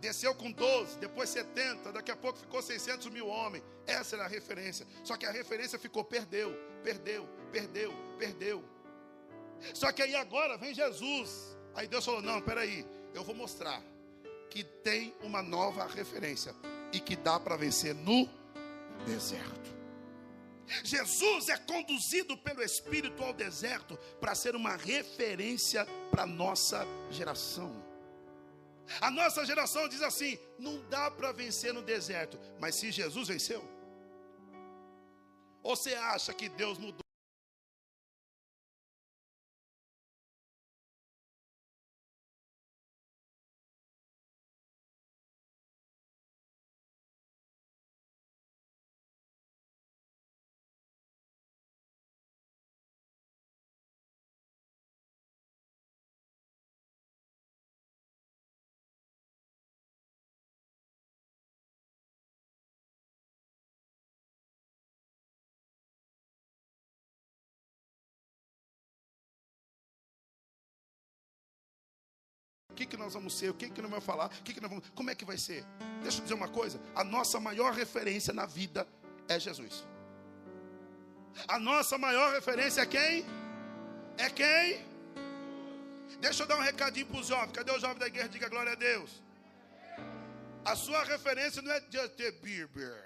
Desceu 0.00 0.34
com 0.34 0.50
12, 0.50 0.98
depois 0.98 1.28
70, 1.28 1.92
daqui 1.92 2.10
a 2.10 2.16
pouco 2.16 2.38
ficou 2.38 2.62
600 2.62 3.06
mil 3.08 3.26
homens. 3.28 3.64
Essa 3.86 4.16
era 4.16 4.24
a 4.24 4.28
referência. 4.28 4.86
Só 5.02 5.16
que 5.16 5.26
a 5.26 5.30
referência 5.30 5.78
ficou, 5.78 6.04
perdeu, 6.04 6.54
perdeu, 6.82 7.28
perdeu, 7.52 7.92
perdeu. 8.18 8.64
Só 9.72 9.92
que 9.92 10.02
aí 10.02 10.14
agora 10.14 10.56
vem 10.56 10.74
Jesus. 10.74 11.56
Aí 11.74 11.86
Deus 11.86 12.04
falou: 12.04 12.22
Não, 12.22 12.40
peraí, 12.40 12.86
eu 13.14 13.22
vou 13.24 13.34
mostrar 13.34 13.82
que 14.50 14.62
tem 14.62 15.14
uma 15.22 15.42
nova 15.42 15.86
referência 15.86 16.54
e 16.92 17.00
que 17.00 17.16
dá 17.16 17.40
para 17.40 17.56
vencer 17.56 17.94
no 17.94 18.28
deserto. 19.06 19.74
Jesus 20.82 21.48
é 21.48 21.56
conduzido 21.58 22.36
pelo 22.38 22.62
Espírito 22.62 23.22
ao 23.22 23.32
deserto 23.32 23.98
para 24.20 24.34
ser 24.34 24.56
uma 24.56 24.76
referência 24.76 25.86
para 26.10 26.26
nossa 26.26 26.86
geração. 27.10 27.93
A 29.00 29.10
nossa 29.10 29.44
geração 29.44 29.88
diz 29.88 30.02
assim: 30.02 30.38
não 30.58 30.82
dá 30.88 31.10
para 31.10 31.32
vencer 31.32 31.72
no 31.72 31.82
deserto, 31.82 32.38
mas 32.60 32.74
se 32.74 32.90
Jesus 32.90 33.28
venceu, 33.28 33.66
ou 35.62 35.74
você 35.74 35.94
acha 35.94 36.32
que 36.34 36.48
Deus 36.48 36.78
mudou? 36.78 37.03
O 72.74 72.76
que, 72.76 72.86
que 72.86 72.96
nós 72.96 73.14
vamos 73.14 73.38
ser? 73.38 73.50
O 73.50 73.54
que, 73.54 73.70
que 73.70 73.80
nós 73.80 73.88
vamos 73.88 74.04
falar? 74.04 74.26
O 74.26 74.42
que, 74.42 74.52
que 74.52 74.60
nós 74.60 74.68
vamos... 74.68 74.84
Como 74.96 75.08
é 75.08 75.14
que 75.14 75.24
vai 75.24 75.38
ser? 75.38 75.64
Deixa 76.02 76.18
eu 76.18 76.22
dizer 76.24 76.34
uma 76.34 76.48
coisa: 76.48 76.80
a 76.92 77.04
nossa 77.04 77.38
maior 77.38 77.72
referência 77.72 78.34
na 78.34 78.46
vida 78.46 78.84
é 79.28 79.38
Jesus. 79.38 79.86
A 81.46 81.60
nossa 81.60 81.96
maior 81.96 82.32
referência 82.32 82.80
é 82.80 82.86
quem? 82.86 83.24
É 84.18 84.28
quem? 84.28 84.84
Deixa 86.18 86.42
eu 86.42 86.48
dar 86.48 86.58
um 86.58 86.62
recadinho 86.62 87.06
para 87.06 87.20
os 87.20 87.28
jovens. 87.28 87.52
Cadê 87.52 87.70
o 87.70 87.78
jovem 87.78 87.98
da 87.98 88.08
igreja? 88.08 88.28
Diga 88.28 88.48
glória 88.48 88.72
a 88.72 88.74
Deus. 88.74 89.22
A 90.64 90.74
sua 90.74 91.04
referência 91.04 91.62
não 91.62 91.70
é 91.70 91.80
Justin 91.88 92.32
Bieber. 92.42 93.04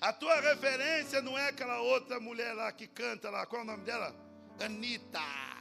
A 0.00 0.12
tua 0.12 0.40
referência 0.40 1.20
não 1.20 1.36
é 1.36 1.48
aquela 1.48 1.80
outra 1.80 2.20
mulher 2.20 2.52
lá 2.54 2.70
que 2.70 2.86
canta 2.86 3.28
lá. 3.28 3.44
Qual 3.44 3.62
é 3.62 3.64
o 3.64 3.66
nome 3.66 3.82
dela? 3.82 4.14
Anitta. 4.60 5.59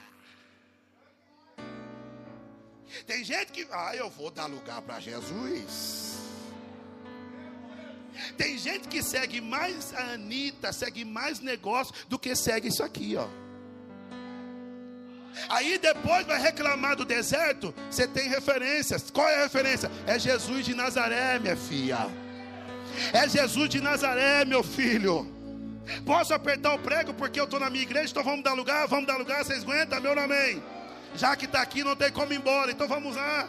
Tem 3.05 3.23
gente 3.23 3.51
que, 3.51 3.67
ah, 3.71 3.95
eu 3.95 4.09
vou 4.09 4.31
dar 4.31 4.45
lugar 4.45 4.81
para 4.81 4.99
Jesus. 4.99 6.17
Tem 8.37 8.57
gente 8.57 8.87
que 8.87 9.01
segue 9.01 9.39
mais 9.39 9.93
a 9.93 10.13
Anitta, 10.13 10.73
segue 10.73 11.05
mais 11.05 11.39
negócio 11.39 11.93
do 12.07 12.19
que 12.19 12.35
segue 12.35 12.67
isso 12.67 12.83
aqui, 12.83 13.15
ó. 13.15 13.27
Aí 15.47 15.77
depois 15.77 16.25
vai 16.25 16.39
reclamar 16.39 16.95
do 16.95 17.05
deserto. 17.05 17.73
Você 17.89 18.07
tem 18.07 18.27
referências. 18.27 19.09
Qual 19.09 19.27
é 19.27 19.35
a 19.35 19.43
referência? 19.43 19.89
É 20.05 20.19
Jesus 20.19 20.65
de 20.65 20.73
Nazaré, 20.73 21.39
minha 21.39 21.55
filha. 21.55 22.07
É 23.13 23.27
Jesus 23.29 23.69
de 23.69 23.79
Nazaré, 23.79 24.43
meu 24.43 24.63
filho. 24.63 25.25
Posso 26.05 26.33
apertar 26.33 26.73
o 26.73 26.79
prego 26.79 27.13
porque 27.13 27.39
eu 27.39 27.45
estou 27.45 27.59
na 27.59 27.69
minha 27.69 27.83
igreja, 27.83 28.11
então 28.11 28.23
vamos 28.23 28.43
dar 28.43 28.53
lugar, 28.53 28.87
vamos 28.87 29.07
dar 29.07 29.17
lugar, 29.17 29.43
vocês 29.43 29.63
aguentam, 29.63 29.99
meu 30.01 30.19
amém. 30.19 30.61
Já 31.19 31.35
que 31.35 31.43
está 31.43 31.61
aqui, 31.61 31.83
não 31.83 31.97
tem 31.97 32.09
como 32.09 32.31
ir 32.31 32.37
embora, 32.37 32.71
então 32.71 32.87
vamos 32.87 33.13
lá. 33.13 33.45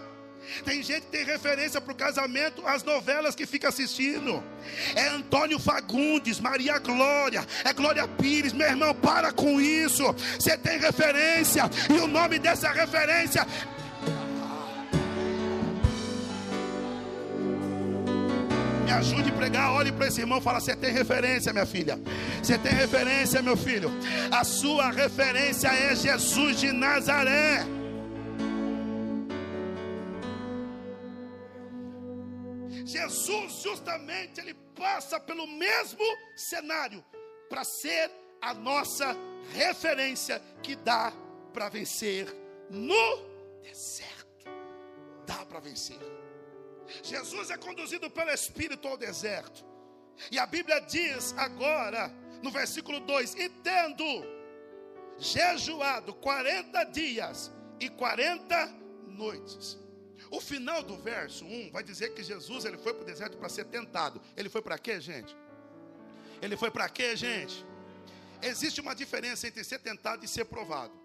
Tem 0.65 0.83
gente 0.83 1.03
que 1.03 1.13
tem 1.13 1.25
referência 1.25 1.81
para 1.81 1.93
o 1.93 1.95
casamento, 1.95 2.67
as 2.67 2.83
novelas 2.83 3.37
que 3.37 3.47
fica 3.47 3.69
assistindo. 3.69 4.43
É 4.97 5.07
Antônio 5.07 5.57
Fagundes, 5.61 6.41
Maria 6.41 6.81
Glória, 6.81 7.47
é 7.65 7.73
Glória 7.73 8.09
Pires, 8.09 8.53
meu 8.53 8.67
irmão, 8.67 8.93
para 8.93 9.31
com 9.31 9.61
isso. 9.61 10.03
Você 10.37 10.59
tem 10.59 10.81
referência, 10.81 11.71
e 11.89 12.01
o 12.01 12.09
nome 12.09 12.41
dessa 12.41 12.73
referência 12.73 13.47
me 18.91 18.97
ajude 18.97 19.31
a 19.31 19.33
pregar, 19.33 19.73
olhe 19.73 19.93
para 19.93 20.09
esse 20.09 20.21
irmão 20.21 20.39
e 20.39 20.43
fala: 20.43 20.59
Você 20.61 20.75
tem 20.75 20.93
referência, 20.93 21.53
minha 21.53 21.67
filha. 21.67 21.97
Você 22.43 22.59
tem 22.59 22.73
referência, 22.73 23.41
meu 23.41 23.57
filho. 23.57 23.89
A 24.33 24.43
sua 24.43 24.91
referência 24.91 25.69
é 25.69 25.95
Jesus 25.95 26.59
de 26.59 26.73
Nazaré. 26.73 27.65
Jesus, 32.85 33.63
justamente, 33.63 34.41
ele 34.41 34.55
passa 34.75 35.21
pelo 35.21 35.47
mesmo 35.47 36.05
cenário 36.35 37.05
para 37.49 37.63
ser 37.63 38.11
a 38.43 38.53
nossa 38.53 39.17
referência 39.53 40.43
que 40.63 40.75
dá 40.75 41.13
para 41.53 41.69
vencer 41.69 42.27
no 42.69 43.17
deserto. 43.63 44.51
Dá 45.25 45.47
para 45.47 45.61
vencer. 45.61 46.20
Jesus 47.03 47.51
é 47.51 47.57
conduzido 47.57 48.11
pelo 48.11 48.31
Espírito 48.31 48.87
ao 48.89 48.97
deserto. 48.97 49.65
E 50.31 50.39
a 50.39 50.47
Bíblia 50.47 50.81
diz 50.81 51.35
agora, 51.37 52.09
no 52.43 52.51
versículo 52.51 53.01
2: 53.01 53.35
E 53.35 53.49
tendo 53.49 54.05
jejuado 55.19 56.15
40 56.15 56.85
dias 56.85 57.53
e 57.79 57.89
40 57.89 58.67
noites. 59.07 59.79
O 60.31 60.41
final 60.41 60.83
do 60.83 60.97
verso 60.97 61.45
1 61.45 61.71
vai 61.73 61.83
dizer 61.83 62.15
que 62.15 62.23
Jesus 62.23 62.65
ele 62.65 62.79
foi 62.79 62.95
para 62.95 63.03
o 63.03 63.07
deserto 63.07 63.37
para 63.37 63.49
ser 63.49 63.65
tentado. 63.65 64.21
Ele 64.37 64.49
foi 64.49 64.63
para 64.63 64.79
quê, 64.79 65.01
gente? 65.01 65.37
Ele 66.41 66.57
foi 66.57 66.71
para 66.71 66.89
quê, 66.89 67.17
gente? 67.17 67.65
Existe 68.43 68.81
uma 68.81 68.95
diferença 68.95 69.47
entre 69.47 69.65
ser 69.65 69.81
tentado 69.81 70.25
e 70.25 70.29
ser 70.29 70.45
provado. 70.45 71.00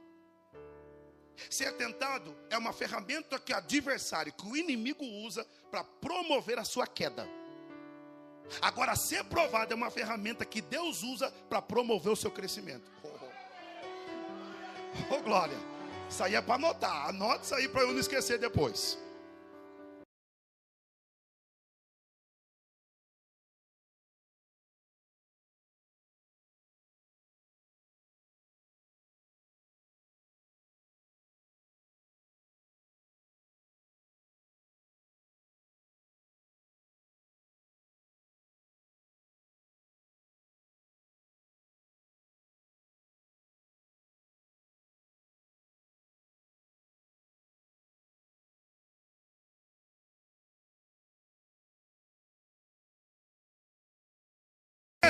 Ser 1.49 1.73
tentado 1.73 2.35
é 2.49 2.57
uma 2.57 2.73
ferramenta 2.73 3.39
que 3.39 3.53
o 3.53 3.55
adversário, 3.55 4.33
que 4.33 4.47
o 4.47 4.55
inimigo 4.55 5.03
usa 5.03 5.45
para 5.69 5.83
promover 5.83 6.57
a 6.59 6.63
sua 6.63 6.87
queda. 6.87 7.27
Agora, 8.61 8.95
ser 8.95 9.23
provado 9.25 9.73
é 9.73 9.75
uma 9.75 9.89
ferramenta 9.89 10.45
que 10.45 10.61
Deus 10.61 11.03
usa 11.03 11.31
para 11.49 11.61
promover 11.61 12.13
o 12.13 12.15
seu 12.15 12.31
crescimento. 12.31 12.91
Oh, 13.03 13.09
oh. 15.09 15.15
oh 15.15 15.21
glória. 15.21 15.57
Isso 16.09 16.23
aí 16.23 16.35
é 16.35 16.41
para 16.41 16.55
anotar. 16.55 17.09
Anote 17.09 17.45
isso 17.45 17.55
aí 17.55 17.67
para 17.67 17.81
eu 17.81 17.91
não 17.91 17.99
esquecer 17.99 18.37
depois. 18.37 18.97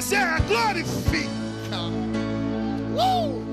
Serra, 0.08 0.40
glorifica. 0.42 1.80
Uh! 2.94 3.44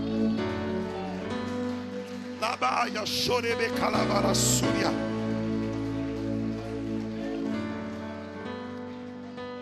Labaia, 2.39 3.07
chorebe, 3.07 3.71
calavara, 3.79 4.35
súria. 4.35 4.91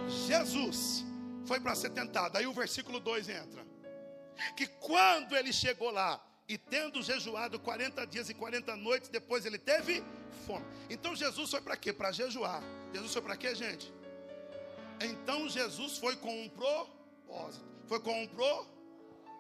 Jesus 0.09 1.05
foi 1.47 1.61
para 1.61 1.77
ser 1.77 1.91
tentado. 1.91 2.37
Aí 2.37 2.49
o 2.49 2.53
versículo 2.53 2.99
2 2.99 3.29
entra. 3.29 3.65
Que 4.57 4.67
quando 4.67 5.37
ele 5.37 5.53
chegou 5.53 5.93
lá, 5.93 6.21
e 6.49 6.59
tendo 6.59 7.01
jejuado 7.01 7.61
40 7.61 8.05
dias 8.09 8.29
e 8.29 8.35
40 8.35 8.75
noites, 8.75 9.09
depois 9.09 9.47
ele 9.47 9.59
teve 9.59 10.03
fome. 10.45 10.67
Então 10.89 11.15
Jesus 11.15 11.53
foi 11.53 11.61
para 11.61 11.77
quê? 11.77 11.93
Para 11.93 12.11
jejuar. 12.11 12.61
Jesus 12.93 13.13
foi 13.13 13.23
para 13.23 13.37
quê, 13.37 13.55
gente? 13.55 13.93
Então 15.01 15.49
Jesus 15.49 15.99
foi 15.99 16.17
com 16.17 16.45
um 16.45 16.49
propósito. 16.49 17.65
Foi 17.87 18.01
com 18.01 18.23
um 18.23 18.27
pro. 18.29 18.67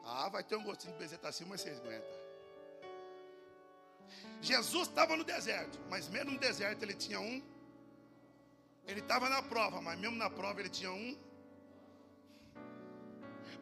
Ah, 0.05 0.29
vai 0.29 0.43
ter 0.43 0.57
um 0.57 0.65
gostinho 0.65 0.93
de 0.95 0.99
bezetacil, 0.99 1.47
mas 1.47 1.61
vocês 1.61 1.79
aguentam. 1.79 2.21
Jesus 4.41 4.89
estava 4.89 5.17
no 5.17 5.23
deserto, 5.23 5.79
mas 5.89 6.09
mesmo 6.09 6.33
no 6.33 6.39
deserto 6.39 6.83
ele 6.83 6.95
tinha 6.95 7.21
um. 7.21 7.43
Ele 8.87 9.01
estava 9.01 9.29
na 9.29 9.43
prova, 9.43 9.81
mas 9.81 9.99
mesmo 9.99 10.17
na 10.17 10.31
prova 10.31 10.61
ele 10.61 10.71
tinha 10.71 10.91
um. 10.91 11.17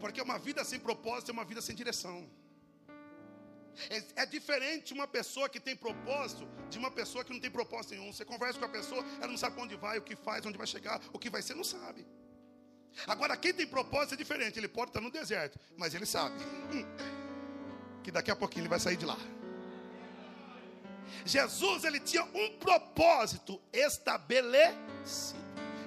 Porque 0.00 0.22
uma 0.22 0.38
vida 0.38 0.64
sem 0.64 0.78
propósito 0.78 1.30
é 1.30 1.32
uma 1.32 1.44
vida 1.44 1.60
sem 1.60 1.74
direção. 1.74 2.28
É, 3.90 4.22
é, 4.22 4.26
diferente 4.26 4.92
uma 4.92 5.06
pessoa 5.06 5.48
que 5.48 5.60
tem 5.60 5.76
propósito 5.76 6.48
de 6.68 6.78
uma 6.78 6.90
pessoa 6.90 7.24
que 7.24 7.32
não 7.32 7.40
tem 7.40 7.50
propósito 7.50 7.94
nenhum. 7.94 8.12
Você 8.12 8.24
conversa 8.24 8.58
com 8.58 8.64
a 8.64 8.68
pessoa, 8.68 9.04
ela 9.18 9.28
não 9.28 9.38
sabe 9.38 9.54
para 9.54 9.64
onde 9.64 9.76
vai, 9.76 9.98
o 9.98 10.02
que 10.02 10.16
faz, 10.16 10.44
onde 10.44 10.58
vai 10.58 10.66
chegar, 10.66 11.00
o 11.12 11.18
que 11.18 11.30
vai 11.30 11.42
ser, 11.42 11.54
não 11.54 11.64
sabe. 11.64 12.06
Agora, 13.06 13.36
quem 13.36 13.52
tem 13.52 13.66
propósito 13.66 14.14
é 14.14 14.16
diferente. 14.16 14.58
Ele 14.58 14.68
pode 14.68 14.90
estar 14.90 15.00
no 15.00 15.10
deserto, 15.10 15.58
mas 15.76 15.94
ele 15.94 16.06
sabe 16.06 16.36
que 18.02 18.10
daqui 18.10 18.30
a 18.30 18.36
pouquinho 18.36 18.62
ele 18.62 18.68
vai 18.68 18.80
sair 18.80 18.96
de 18.96 19.04
lá. 19.04 19.18
Jesus, 21.24 21.84
ele 21.84 22.00
tinha 22.00 22.24
um 22.24 22.58
propósito 22.58 23.60
estabelecido. 23.72 25.38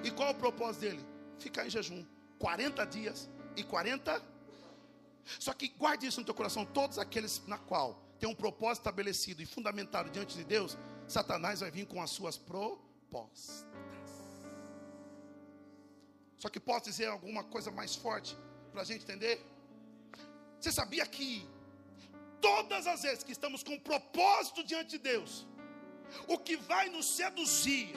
E 0.02 0.10
qual 0.10 0.28
é 0.28 0.32
o 0.32 0.34
propósito 0.34 0.80
dele? 0.82 1.06
Ficar 1.38 1.66
em 1.66 1.70
jejum 1.70 2.04
40 2.38 2.84
dias 2.86 3.30
e 3.56 3.62
40 3.62 4.31
só 5.38 5.52
que 5.52 5.68
guarde 5.68 6.06
isso 6.06 6.20
no 6.20 6.26
teu 6.26 6.34
coração: 6.34 6.64
todos 6.64 6.98
aqueles 6.98 7.42
na 7.46 7.58
qual 7.58 8.02
tem 8.18 8.28
um 8.28 8.34
propósito 8.34 8.82
estabelecido 8.82 9.42
e 9.42 9.46
fundamentado 9.46 10.10
diante 10.10 10.36
de 10.36 10.44
Deus, 10.44 10.78
Satanás 11.08 11.60
vai 11.60 11.70
vir 11.70 11.86
com 11.86 12.00
as 12.00 12.10
suas 12.10 12.36
propostas. 12.36 13.66
Só 16.38 16.48
que 16.48 16.58
posso 16.58 16.84
dizer 16.86 17.06
alguma 17.06 17.44
coisa 17.44 17.70
mais 17.70 17.94
forte 17.94 18.36
para 18.72 18.82
a 18.82 18.84
gente 18.84 19.04
entender? 19.04 19.44
Você 20.58 20.72
sabia 20.72 21.04
que 21.06 21.48
todas 22.40 22.86
as 22.86 23.02
vezes 23.02 23.22
que 23.22 23.32
estamos 23.32 23.62
com 23.62 23.74
um 23.74 23.78
propósito 23.78 24.64
diante 24.64 24.90
de 24.90 24.98
Deus, 24.98 25.46
o 26.26 26.38
que 26.38 26.56
vai 26.56 26.88
nos 26.88 27.06
seduzir, 27.06 27.94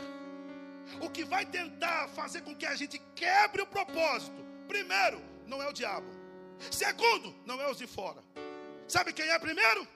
o 1.02 1.10
que 1.10 1.24
vai 1.24 1.46
tentar 1.46 2.08
fazer 2.10 2.42
com 2.42 2.56
que 2.56 2.66
a 2.66 2.76
gente 2.76 3.00
quebre 3.16 3.62
o 3.62 3.68
propósito, 3.68 4.46
primeiro, 4.68 5.22
não 5.48 5.62
é 5.62 5.68
o 5.68 5.74
diabo, 5.74 6.08
Segundo, 6.72 7.34
não 7.46 7.62
é 7.62 7.70
os 7.70 7.78
de 7.78 7.88
fora. 7.88 8.22
Sabe 8.88 9.14
quem 9.14 9.30
é 9.30 9.40
primeiro? 9.40 9.88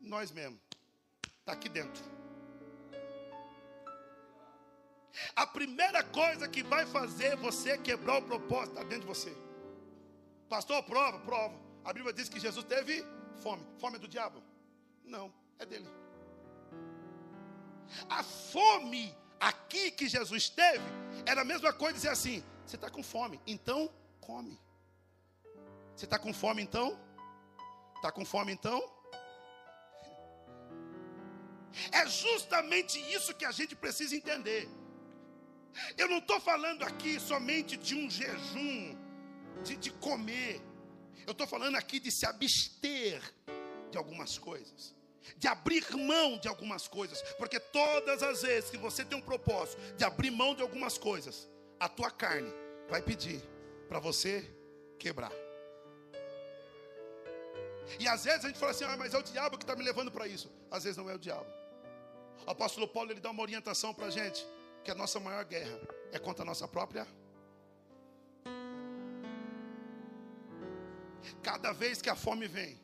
Nós 0.00 0.30
mesmos. 0.30 0.60
Está 1.40 1.52
aqui 1.52 1.68
dentro. 1.68 2.02
A 5.36 5.46
primeira 5.46 6.02
coisa 6.02 6.48
que 6.48 6.62
vai 6.62 6.84
fazer 6.86 7.36
você 7.36 7.78
quebrar 7.78 8.18
o 8.18 8.22
propósito 8.22 8.70
está 8.70 8.82
dentro 8.82 9.02
de 9.02 9.06
você. 9.06 9.36
Pastor, 10.48 10.82
prova, 10.82 11.18
prova. 11.20 11.54
A 11.84 11.92
Bíblia 11.92 12.12
diz 12.12 12.28
que 12.28 12.40
Jesus 12.40 12.64
teve 12.64 13.04
fome. 13.42 13.64
Fome 13.78 13.96
é 13.96 13.98
do 13.98 14.08
diabo? 14.08 14.42
Não, 15.04 15.32
é 15.58 15.66
dele. 15.66 15.88
A 18.08 18.22
fome 18.22 19.14
aqui 19.38 19.90
que 19.90 20.08
Jesus 20.08 20.48
teve 20.48 20.84
era 21.26 21.42
a 21.42 21.44
mesma 21.44 21.72
coisa 21.72 21.94
dizer 21.94 22.08
assim: 22.08 22.42
você 22.66 22.76
está 22.76 22.90
com 22.90 23.02
fome, 23.02 23.40
então 23.46 23.90
come. 24.20 24.58
Você 25.94 26.04
está 26.04 26.18
com 26.18 26.32
fome 26.32 26.62
então? 26.62 26.98
Está 27.96 28.10
com 28.10 28.24
fome 28.24 28.52
então? 28.52 28.82
É 31.92 32.06
justamente 32.06 32.98
isso 33.12 33.34
que 33.34 33.44
a 33.44 33.50
gente 33.50 33.74
precisa 33.74 34.14
entender. 34.14 34.68
Eu 35.96 36.08
não 36.08 36.18
estou 36.18 36.40
falando 36.40 36.82
aqui 36.84 37.18
somente 37.18 37.76
de 37.76 37.94
um 37.94 38.08
jejum, 38.08 38.96
de, 39.62 39.76
de 39.76 39.90
comer. 39.90 40.60
Eu 41.26 41.32
estou 41.32 41.46
falando 41.46 41.76
aqui 41.76 41.98
de 41.98 42.10
se 42.10 42.26
abster 42.26 43.20
de 43.90 43.98
algumas 43.98 44.38
coisas, 44.38 44.94
de 45.36 45.48
abrir 45.48 45.84
mão 45.96 46.38
de 46.38 46.48
algumas 46.48 46.86
coisas, 46.86 47.22
porque 47.38 47.58
todas 47.58 48.22
as 48.22 48.42
vezes 48.42 48.70
que 48.70 48.76
você 48.76 49.04
tem 49.04 49.16
um 49.18 49.22
propósito 49.22 49.80
de 49.96 50.04
abrir 50.04 50.30
mão 50.30 50.54
de 50.54 50.62
algumas 50.62 50.98
coisas, 50.98 51.48
a 51.80 51.88
tua 51.88 52.10
carne 52.10 52.52
vai 52.88 53.02
pedir 53.02 53.40
para 53.88 53.98
você 53.98 54.48
quebrar. 54.98 55.43
E 57.98 58.08
às 58.08 58.24
vezes 58.24 58.44
a 58.44 58.48
gente 58.48 58.58
fala 58.58 58.72
assim, 58.72 58.84
ah, 58.84 58.96
mas 58.96 59.14
é 59.14 59.18
o 59.18 59.22
diabo 59.22 59.58
que 59.58 59.64
está 59.64 59.76
me 59.76 59.84
levando 59.84 60.10
para 60.10 60.26
isso. 60.26 60.50
Às 60.70 60.84
vezes 60.84 60.96
não 60.96 61.08
é 61.08 61.14
o 61.14 61.18
diabo. 61.18 61.46
O 62.46 62.50
apóstolo 62.50 62.88
Paulo 62.88 63.10
ele 63.10 63.20
dá 63.20 63.30
uma 63.30 63.42
orientação 63.42 63.94
para 63.94 64.06
a 64.06 64.10
gente 64.10 64.46
que 64.82 64.90
a 64.90 64.94
nossa 64.94 65.18
maior 65.18 65.44
guerra 65.44 65.80
é 66.12 66.18
contra 66.18 66.42
a 66.42 66.46
nossa 66.46 66.68
própria. 66.68 67.06
Cada 71.42 71.72
vez 71.72 72.02
que 72.02 72.10
a 72.10 72.14
fome 72.14 72.46
vem, 72.46 72.78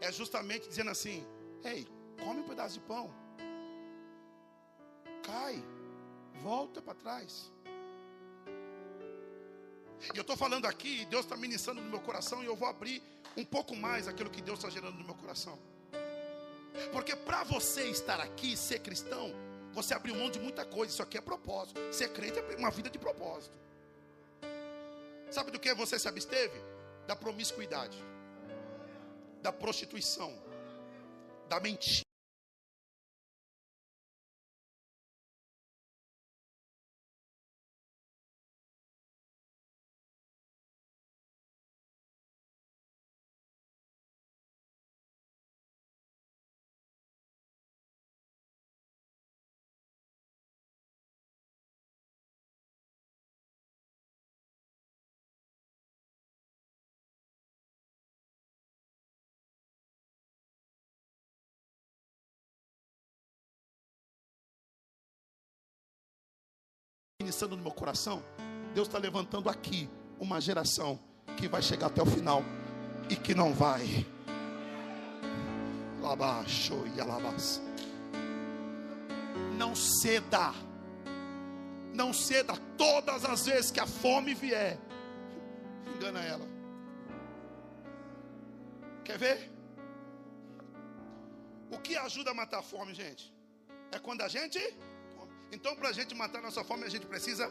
é 0.00 0.12
justamente 0.12 0.68
dizendo 0.68 0.90
assim: 0.90 1.26
Ei, 1.64 1.86
come 2.22 2.40
um 2.40 2.48
pedaço 2.48 2.74
de 2.74 2.80
pão, 2.80 3.12
cai, 5.24 5.62
volta 6.40 6.80
para 6.80 6.94
trás. 6.94 7.52
E 10.14 10.16
eu 10.16 10.22
estou 10.22 10.36
falando 10.36 10.66
aqui, 10.66 11.04
Deus 11.06 11.24
está 11.24 11.36
ministrando 11.36 11.80
no 11.80 11.90
meu 11.90 12.00
coração, 12.00 12.42
e 12.42 12.46
eu 12.46 12.54
vou 12.54 12.68
abrir 12.68 13.02
um 13.38 13.44
pouco 13.44 13.76
mais 13.76 14.08
aquilo 14.08 14.28
que 14.28 14.42
Deus 14.42 14.58
está 14.58 14.68
gerando 14.68 14.98
no 14.98 15.04
meu 15.04 15.14
coração. 15.14 15.58
Porque 16.92 17.14
para 17.14 17.44
você 17.44 17.84
estar 17.84 18.20
aqui, 18.20 18.56
ser 18.56 18.80
cristão, 18.80 19.32
você 19.72 19.94
abriu 19.94 20.14
mão 20.14 20.30
de 20.30 20.40
muita 20.40 20.64
coisa, 20.64 20.92
isso 20.92 21.02
aqui 21.02 21.16
é 21.16 21.20
propósito. 21.20 21.80
Ser 21.92 22.08
crente 22.12 22.38
é 22.38 22.56
uma 22.56 22.70
vida 22.70 22.90
de 22.90 22.98
propósito. 22.98 23.56
Sabe 25.30 25.50
do 25.50 25.60
que 25.60 25.72
você 25.74 25.98
se 25.98 26.08
absteve? 26.08 26.58
Da 27.06 27.14
promiscuidade, 27.14 27.96
da 29.40 29.52
prostituição, 29.52 30.34
da 31.48 31.60
mentira. 31.60 32.07
Ministrando 67.28 67.58
no 67.58 67.62
meu 67.62 67.72
coração, 67.72 68.24
Deus 68.74 68.88
está 68.88 68.98
levantando 68.98 69.50
aqui 69.50 69.86
uma 70.18 70.40
geração 70.40 70.98
que 71.36 71.46
vai 71.46 71.60
chegar 71.60 71.88
até 71.88 72.02
o 72.02 72.06
final 72.06 72.42
e 73.10 73.16
que 73.16 73.34
não 73.34 73.52
vai. 73.52 74.06
E 76.96 77.00
alabas. 77.00 77.60
Não 79.58 79.76
ceda. 79.76 80.54
Não 81.92 82.14
ceda 82.14 82.54
todas 82.78 83.26
as 83.26 83.44
vezes 83.44 83.70
que 83.70 83.80
a 83.80 83.86
fome 83.86 84.32
vier. 84.32 84.78
Engana 85.94 86.20
ela. 86.20 86.46
Quer 89.04 89.18
ver? 89.18 89.52
O 91.70 91.78
que 91.78 91.94
ajuda 91.94 92.30
a 92.30 92.34
matar 92.34 92.60
a 92.60 92.62
fome, 92.62 92.94
gente? 92.94 93.30
É 93.92 93.98
quando 93.98 94.22
a 94.22 94.28
gente 94.28 94.58
então, 95.50 95.74
para 95.76 95.88
a 95.88 95.92
gente 95.92 96.14
matar 96.14 96.42
nossa 96.42 96.62
fome, 96.62 96.84
a 96.84 96.88
gente 96.88 97.06
precisa. 97.06 97.50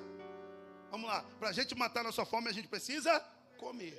Vamos 0.92 1.08
lá. 1.10 1.24
Para 1.40 1.50
a 1.50 1.52
gente 1.52 1.76
matar 1.76 2.04
nossa 2.04 2.26
fome, 2.26 2.48
a 2.50 2.54
gente 2.54 2.68
precisa 2.68 3.20
comer. 3.58 3.96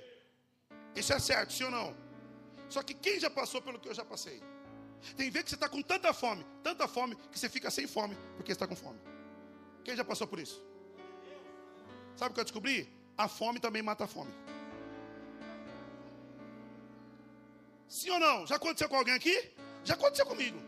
Isso 0.94 1.12
é 1.12 1.18
certo, 1.18 1.52
sim 1.52 1.64
ou 1.64 1.70
não? 1.70 1.96
Só 2.68 2.82
que 2.82 2.94
quem 2.94 3.18
já 3.18 3.30
passou 3.30 3.60
pelo 3.62 3.78
que 3.78 3.88
eu 3.88 3.94
já 3.94 4.04
passei? 4.04 4.42
Tem 5.16 5.30
vezes 5.30 5.44
que 5.44 5.50
você 5.50 5.56
está 5.56 5.68
com 5.68 5.80
tanta 5.82 6.12
fome, 6.12 6.44
tanta 6.62 6.88
fome, 6.88 7.16
que 7.30 7.38
você 7.38 7.48
fica 7.48 7.70
sem 7.70 7.86
fome, 7.86 8.16
porque 8.36 8.52
está 8.52 8.66
com 8.66 8.76
fome. 8.76 8.98
Quem 9.84 9.96
já 9.96 10.04
passou 10.04 10.26
por 10.26 10.38
isso? 10.38 10.62
Sabe 12.16 12.32
o 12.32 12.34
que 12.34 12.40
eu 12.40 12.44
descobri? 12.44 12.92
A 13.16 13.28
fome 13.28 13.60
também 13.60 13.82
mata 13.82 14.04
a 14.04 14.08
fome. 14.08 14.32
Sim 17.88 18.10
ou 18.10 18.20
não? 18.20 18.46
Já 18.46 18.56
aconteceu 18.56 18.88
com 18.88 18.96
alguém 18.96 19.14
aqui? 19.14 19.50
Já 19.84 19.94
aconteceu 19.94 20.26
comigo. 20.26 20.67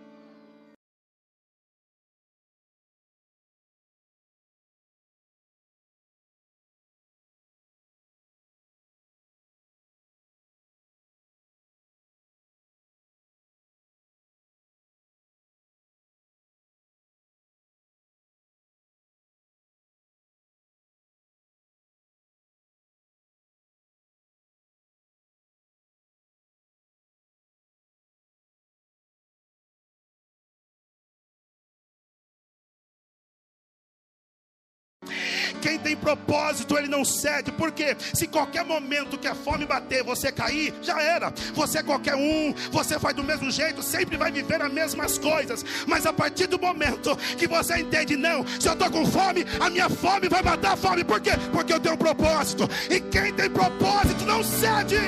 Quem 35.61 35.79
tem 35.79 35.97
propósito, 35.97 36.77
ele 36.77 36.89
não 36.89 37.05
cede. 37.05 37.53
Porque 37.53 37.97
se 38.15 38.27
qualquer 38.27 38.65
momento 38.65 39.19
que 39.19 39.29
a 39.29 39.35
fome 39.35 39.67
bater, 39.67 40.03
você 40.03 40.33
cair, 40.33 40.75
já 40.83 41.01
era. 41.01 41.33
Você 41.55 41.79
é 41.79 41.83
qualquer 41.83 42.15
um, 42.15 42.55
você 42.71 42.99
faz 42.99 43.15
do 43.15 43.23
mesmo 43.23 43.51
jeito, 43.51 43.83
sempre 43.83 44.17
vai 44.17 44.31
viver 44.31 44.61
as 44.63 44.73
mesmas 44.73 45.19
coisas. 45.19 45.65
Mas 45.87 46.07
a 46.07 46.13
partir 46.13 46.47
do 46.47 46.59
momento 46.59 47.17
que 47.37 47.47
você 47.47 47.79
entende, 47.79 48.17
não, 48.17 48.45
se 48.59 48.69
eu 48.69 48.73
estou 48.73 48.91
com 48.91 49.07
fome, 49.07 49.47
a 49.59 49.71
minha 49.71 49.89
fome 49.89 50.29
vai 50.29 50.43
matar 50.43 50.73
a 50.73 50.77
fome. 50.77 51.05
Por 51.05 51.21
quê? 51.21 51.33
Porque 51.53 51.73
eu 51.73 51.81
tenho 51.81 51.95
um 51.95 51.99
propósito. 51.99 52.69
E 52.89 53.01
quem 53.01 53.33
tem 53.33 53.51
propósito 53.51 54.25
não 54.25 54.43
cede. 54.43 54.99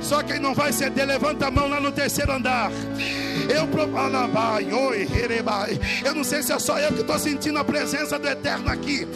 Só 0.00 0.22
quem 0.22 0.38
não 0.38 0.54
vai 0.54 0.72
ceder, 0.72 1.06
levanta 1.06 1.46
a 1.46 1.50
mão 1.50 1.68
lá 1.68 1.80
no 1.80 1.92
terceiro 1.92 2.32
andar. 2.32 2.70
Eu, 3.48 3.70
eu 6.04 6.14
não 6.14 6.24
sei 6.24 6.42
se 6.42 6.52
é 6.52 6.58
só 6.58 6.78
eu 6.78 6.92
que 6.92 7.00
estou 7.00 7.18
sentindo 7.18 7.58
a 7.58 7.64
presença 7.64 8.18
do 8.18 8.28
Eterno 8.28 8.70
aqui, 8.70 9.06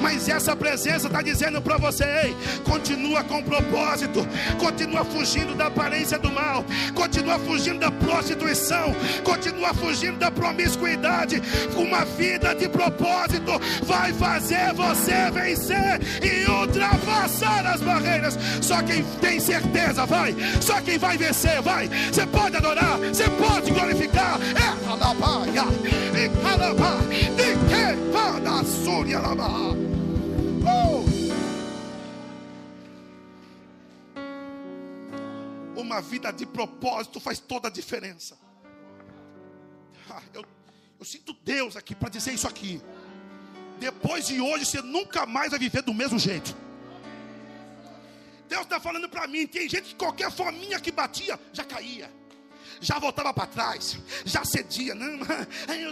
mas 0.00 0.28
essa 0.28 0.54
presença 0.54 1.06
está 1.06 1.22
dizendo 1.22 1.60
para 1.60 1.76
você: 1.76 2.04
ei, 2.04 2.36
continua 2.64 3.24
com 3.24 3.42
propósito, 3.42 4.26
continua 4.58 5.04
fugindo 5.04 5.54
da 5.54 5.66
aparência 5.66 6.18
do 6.18 6.30
mal, 6.30 6.64
continua 6.94 7.38
fugindo 7.38 7.80
da 7.80 7.90
prostituição, 7.90 8.94
continua 9.24 9.74
fugindo 9.74 10.18
da 10.18 10.30
promiscuidade. 10.30 11.42
Uma 11.76 12.04
vida 12.04 12.54
de 12.54 12.68
propósito 12.68 13.60
vai 13.82 14.12
fazer 14.12 14.72
você 14.74 15.30
vencer 15.32 16.00
e 16.22 16.50
ultrapassar 16.50 17.66
as 17.66 17.80
barreiras. 17.80 18.38
Só 18.60 18.82
quem 18.82 19.02
tem 19.20 19.40
certeza 19.40 20.06
vai, 20.06 20.34
só 20.60 20.80
quem 20.80 20.98
vai 20.98 21.16
vencer 21.16 21.60
vai. 21.62 21.88
Você 22.12 22.26
pode 22.26 22.56
adorar, 22.56 22.98
você 22.98 23.28
pode 23.30 23.71
glorificar. 23.72 24.38
É 24.40 24.90
alabaia, 24.90 25.64
e 26.14 26.42
calabá, 26.42 26.98
e 27.10 27.30
que 27.68 28.12
fada 28.12 28.64
súria 28.64 29.18
alabá. 29.18 29.72
Uma 35.76 36.00
vida 36.00 36.32
de 36.32 36.46
propósito 36.46 37.20
faz 37.20 37.38
toda 37.38 37.68
a 37.68 37.70
diferença. 37.70 38.36
Ah, 40.08 40.22
eu, 40.32 40.44
eu 40.98 41.04
sinto 41.04 41.34
Deus 41.44 41.76
aqui 41.76 41.94
para 41.94 42.08
dizer 42.08 42.32
isso 42.32 42.46
aqui. 42.46 42.80
Depois 43.78 44.26
de 44.26 44.40
hoje, 44.40 44.64
você 44.64 44.80
nunca 44.80 45.26
mais 45.26 45.50
vai 45.50 45.58
viver 45.58 45.82
do 45.82 45.92
mesmo 45.92 46.18
jeito. 46.18 46.54
Deus 48.48 48.62
está 48.62 48.78
falando 48.78 49.08
para 49.08 49.26
mim: 49.26 49.46
tem 49.46 49.68
gente 49.68 49.88
que 49.88 49.94
qualquer 49.94 50.30
fominha 50.30 50.78
que 50.78 50.92
batia 50.92 51.38
já 51.52 51.64
caía 51.64 52.21
já 52.82 52.98
voltava 52.98 53.32
para 53.32 53.46
trás, 53.46 53.96
já 54.24 54.44
cedia. 54.44 54.92
Não, 54.94 55.24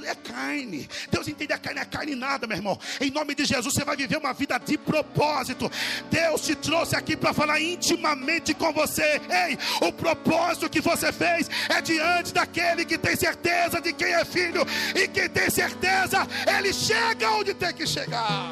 é 0.05 0.15
carne. 0.17 0.89
Deus 1.11 1.29
entende 1.29 1.53
a 1.53 1.59
carne, 1.59 1.81
é 1.81 1.85
carne 1.85 2.15
nada, 2.17 2.49
meu 2.49 2.57
irmão. 2.57 2.79
Em 3.01 3.11
nome 3.11 3.35
de 3.35 3.45
Jesus, 3.45 3.73
você 3.73 3.85
vai 3.85 3.97
viver 3.97 4.19
uma 4.19 4.33
vida 4.33 4.59
de 4.59 4.77
propósito. 4.77 5.71
Deus 6.11 6.43
te 6.43 6.57
trouxe 6.57 6.97
aqui 6.97 7.17
para 7.17 7.33
falar 7.33 7.61
intimamente 7.61 8.53
com 8.53 8.73
você. 8.73 9.21
Ei, 9.31 9.57
o 9.87 9.93
propósito 9.93 10.69
que 10.69 10.81
você 10.81 11.13
fez 11.13 11.49
é 11.69 11.81
diante 11.81 12.35
daquele 12.35 12.85
que 12.85 12.99
tem 12.99 13.15
certeza 13.15 13.81
de 13.81 13.93
quem 13.93 14.13
é 14.13 14.25
filho 14.25 14.67
e 14.95 15.07
quem 15.07 15.29
tem 15.29 15.49
certeza, 15.49 16.27
ele 16.59 16.73
chega 16.73 17.31
onde 17.31 17.55
tem 17.55 17.73
que 17.73 17.87
chegar. 17.87 18.51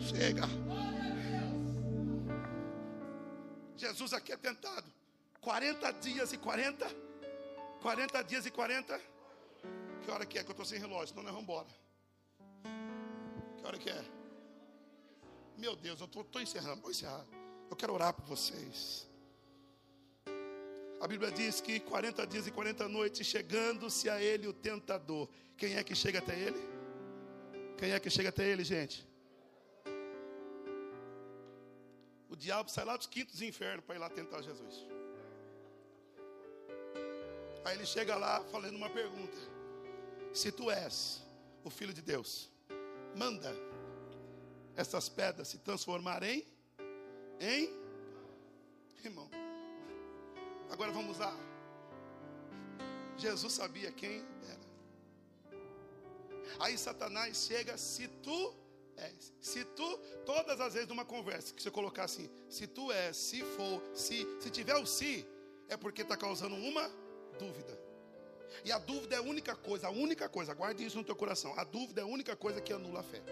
Chega. 0.00 0.48
Jesus 3.76 4.12
aqui 4.12 4.32
é 4.32 4.36
tentado 4.36 5.03
40 5.44 5.92
dias 5.92 6.32
e 6.32 6.38
40? 6.38 6.86
40 7.82 8.22
dias 8.24 8.46
e 8.46 8.50
40? 8.50 9.00
Que 10.02 10.10
hora 10.10 10.24
que 10.24 10.38
é? 10.38 10.42
Que 10.42 10.48
eu 10.48 10.52
estou 10.52 10.64
sem 10.64 10.78
relógio, 10.78 11.08
senão 11.08 11.22
nós 11.22 11.32
vamos 11.32 11.44
embora. 11.44 11.68
Que 13.58 13.66
hora 13.66 13.78
que 13.78 13.90
é? 13.90 14.04
Meu 15.58 15.76
Deus, 15.76 16.00
eu 16.00 16.06
estou 16.06 16.40
encerrando, 16.40 16.80
vou 16.80 16.90
encerrar. 16.90 17.24
Eu 17.70 17.76
quero 17.76 17.92
orar 17.92 18.14
por 18.14 18.24
vocês. 18.24 19.06
A 20.98 21.06
Bíblia 21.06 21.30
diz 21.30 21.60
que 21.60 21.78
40 21.78 22.26
dias 22.26 22.46
e 22.46 22.50
40 22.50 22.88
noites, 22.88 23.26
chegando-se 23.26 24.08
a 24.08 24.20
ele 24.22 24.48
o 24.48 24.52
tentador. 24.54 25.28
Quem 25.58 25.76
é 25.76 25.84
que 25.84 25.94
chega 25.94 26.20
até 26.20 26.38
ele? 26.38 26.58
Quem 27.76 27.92
é 27.92 28.00
que 28.00 28.08
chega 28.08 28.30
até 28.30 28.48
ele, 28.48 28.64
gente? 28.64 29.06
O 32.30 32.34
diabo 32.34 32.70
sai 32.70 32.86
lá 32.86 32.96
dos 32.96 33.06
quintos 33.06 33.42
infernos 33.42 33.84
para 33.84 33.94
ir 33.94 33.98
lá 33.98 34.08
tentar 34.08 34.40
Jesus. 34.40 34.93
Aí 37.64 37.76
ele 37.76 37.86
chega 37.86 38.14
lá 38.16 38.44
falando 38.44 38.76
uma 38.76 38.90
pergunta: 38.90 39.36
Se 40.32 40.52
tu 40.52 40.70
és 40.70 41.22
o 41.64 41.70
filho 41.70 41.94
de 41.94 42.02
Deus, 42.02 42.50
manda 43.16 43.50
essas 44.76 45.08
pedras 45.08 45.48
se 45.48 45.58
transformarem 45.58 46.46
em 47.40 47.70
irmão. 49.02 49.30
Agora 50.70 50.92
vamos 50.92 51.18
lá. 51.18 51.34
Jesus 53.16 53.52
sabia 53.52 53.92
quem 53.92 54.24
era. 54.48 54.64
Aí 56.60 56.76
Satanás 56.76 57.46
chega, 57.46 57.78
se 57.78 58.08
tu 58.08 58.54
és, 58.96 59.32
se 59.40 59.64
tu, 59.64 59.98
todas 60.24 60.60
as 60.60 60.74
vezes 60.74 60.88
numa 60.88 61.04
conversa, 61.04 61.54
que 61.54 61.62
você 61.62 61.70
colocar 61.70 62.04
assim, 62.04 62.28
se 62.48 62.66
tu 62.66 62.92
és, 62.92 63.16
se 63.16 63.42
for, 63.42 63.82
se, 63.94 64.26
se 64.40 64.50
tiver 64.50 64.76
o 64.76 64.86
se, 64.86 65.26
é 65.68 65.76
porque 65.76 66.02
está 66.02 66.16
causando 66.16 66.54
uma 66.56 67.03
dúvida. 67.38 67.78
E 68.64 68.72
a 68.72 68.78
dúvida 68.78 69.16
é 69.16 69.18
a 69.18 69.22
única 69.22 69.54
coisa, 69.54 69.88
a 69.88 69.90
única 69.90 70.28
coisa, 70.28 70.54
guarde 70.54 70.84
isso 70.84 70.96
no 70.96 71.04
teu 71.04 71.16
coração. 71.16 71.52
A 71.58 71.64
dúvida 71.64 72.00
é 72.00 72.04
a 72.04 72.06
única 72.06 72.34
coisa 72.34 72.60
que 72.60 72.72
anula 72.72 73.00
a 73.00 73.02
fé. 73.02 73.22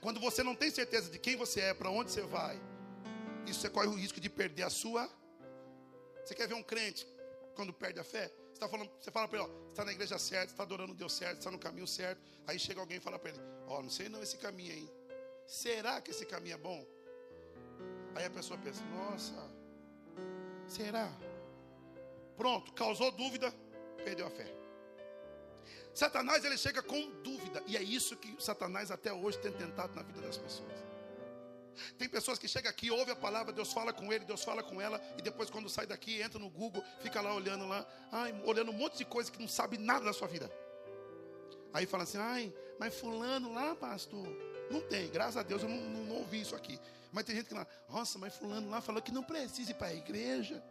Quando 0.00 0.20
você 0.20 0.42
não 0.42 0.54
tem 0.54 0.70
certeza 0.70 1.10
de 1.10 1.18
quem 1.18 1.36
você 1.36 1.60
é, 1.60 1.74
para 1.74 1.90
onde 1.90 2.10
você 2.10 2.22
vai, 2.22 2.60
isso 3.46 3.60
você 3.60 3.70
corre 3.70 3.88
o 3.88 3.94
risco 3.94 4.20
de 4.20 4.30
perder 4.30 4.62
a 4.62 4.70
sua. 4.70 5.08
Você 6.24 6.34
quer 6.34 6.46
ver 6.46 6.54
um 6.54 6.62
crente 6.62 7.06
quando 7.54 7.72
perde 7.72 7.98
a 7.98 8.04
fé? 8.04 8.32
Você, 8.52 8.60
tá 8.60 8.68
falando, 8.68 8.90
você 9.00 9.10
fala 9.10 9.26
para 9.26 9.40
ele, 9.40 9.48
ó, 9.48 9.52
você 9.52 9.70
está 9.70 9.84
na 9.84 9.92
igreja 9.92 10.18
certa, 10.18 10.52
está 10.52 10.62
adorando 10.62 10.94
Deus 10.94 11.12
certo, 11.12 11.38
está 11.38 11.50
no 11.50 11.58
caminho 11.58 11.86
certo. 11.86 12.20
Aí 12.46 12.58
chega 12.58 12.80
alguém 12.80 12.98
e 12.98 13.00
fala 13.00 13.18
para 13.18 13.30
ele, 13.30 13.40
ó, 13.66 13.82
não 13.82 13.90
sei 13.90 14.08
não 14.08 14.22
esse 14.22 14.36
caminho 14.36 14.72
aí. 14.72 14.90
Será 15.46 16.00
que 16.00 16.10
esse 16.10 16.24
caminho 16.24 16.54
é 16.54 16.58
bom? 16.58 16.86
Aí 18.14 18.24
a 18.24 18.30
pessoa 18.30 18.58
pensa, 18.58 18.82
nossa, 18.86 19.34
será? 20.68 21.10
Pronto, 22.40 22.72
causou 22.72 23.10
dúvida, 23.10 23.52
perdeu 24.02 24.26
a 24.26 24.30
fé. 24.30 24.50
Satanás 25.92 26.42
ele 26.42 26.56
chega 26.56 26.82
com 26.82 27.10
dúvida, 27.22 27.62
e 27.66 27.76
é 27.76 27.82
isso 27.82 28.16
que 28.16 28.42
Satanás 28.42 28.90
até 28.90 29.12
hoje 29.12 29.38
tem 29.40 29.52
tentado 29.52 29.94
na 29.94 30.02
vida 30.02 30.22
das 30.22 30.38
pessoas. 30.38 30.72
Tem 31.98 32.08
pessoas 32.08 32.38
que 32.38 32.48
chegam 32.48 32.70
aqui, 32.70 32.90
ouve 32.90 33.10
a 33.10 33.16
palavra, 33.16 33.52
Deus 33.52 33.74
fala 33.74 33.92
com 33.92 34.10
ele, 34.10 34.24
Deus 34.24 34.42
fala 34.42 34.62
com 34.62 34.80
ela, 34.80 34.98
e 35.18 35.20
depois 35.20 35.50
quando 35.50 35.68
sai 35.68 35.86
daqui, 35.86 36.22
entra 36.22 36.38
no 36.38 36.48
Google, 36.48 36.82
fica 37.02 37.20
lá 37.20 37.34
olhando 37.34 37.68
lá, 37.68 37.86
ai, 38.10 38.34
olhando 38.46 38.70
um 38.70 38.74
monte 38.74 38.96
de 38.96 39.04
coisa 39.04 39.30
que 39.30 39.38
não 39.38 39.46
sabe 39.46 39.76
nada 39.76 40.06
da 40.06 40.12
sua 40.14 40.26
vida. 40.26 40.50
Aí 41.74 41.84
fala 41.84 42.04
assim, 42.04 42.16
ai, 42.16 42.50
mas 42.78 42.98
fulano 42.98 43.52
lá, 43.52 43.74
pastor, 43.74 44.26
não 44.70 44.80
tem, 44.80 45.10
graças 45.10 45.36
a 45.36 45.42
Deus 45.42 45.62
eu 45.62 45.68
não, 45.68 45.76
não, 45.76 46.04
não 46.04 46.16
ouvi 46.16 46.40
isso 46.40 46.56
aqui. 46.56 46.80
Mas 47.12 47.24
tem 47.24 47.36
gente 47.36 47.48
que 47.48 47.54
lá, 47.54 47.66
nossa, 47.86 48.18
mas 48.18 48.34
fulano 48.34 48.70
lá 48.70 48.80
falou 48.80 49.02
que 49.02 49.12
não 49.12 49.22
precisa 49.22 49.72
ir 49.72 49.74
para 49.74 49.88
a 49.88 49.94
igreja. 49.94 50.64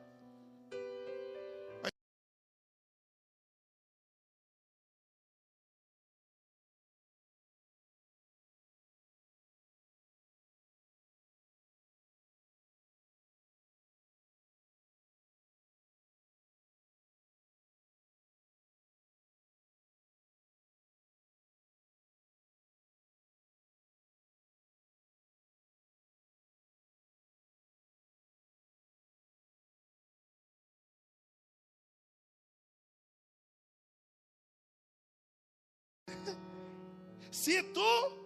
Se 37.31 37.63
tu 37.63 38.19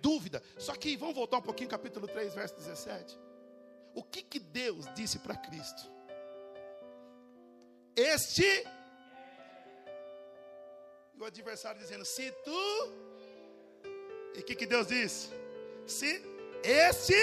dúvida. 0.00 0.42
Só 0.58 0.74
que 0.74 0.96
vamos 0.96 1.14
voltar 1.14 1.38
um 1.38 1.42
pouquinho, 1.42 1.70
capítulo 1.70 2.06
3, 2.06 2.34
verso 2.34 2.54
17. 2.56 3.18
O 3.94 4.02
que 4.02 4.22
que 4.22 4.38
Deus 4.38 4.86
disse 4.94 5.18
para 5.18 5.36
Cristo? 5.36 5.88
Este 7.96 8.66
e 11.14 11.22
o 11.22 11.24
adversário 11.24 11.80
dizendo: 11.80 12.04
Se 12.04 12.30
tu 12.44 12.94
E 14.34 14.40
o 14.40 14.42
que 14.44 14.54
que 14.54 14.66
Deus 14.66 14.88
disse? 14.88 15.30
Se 15.86 16.22
este 16.62 17.14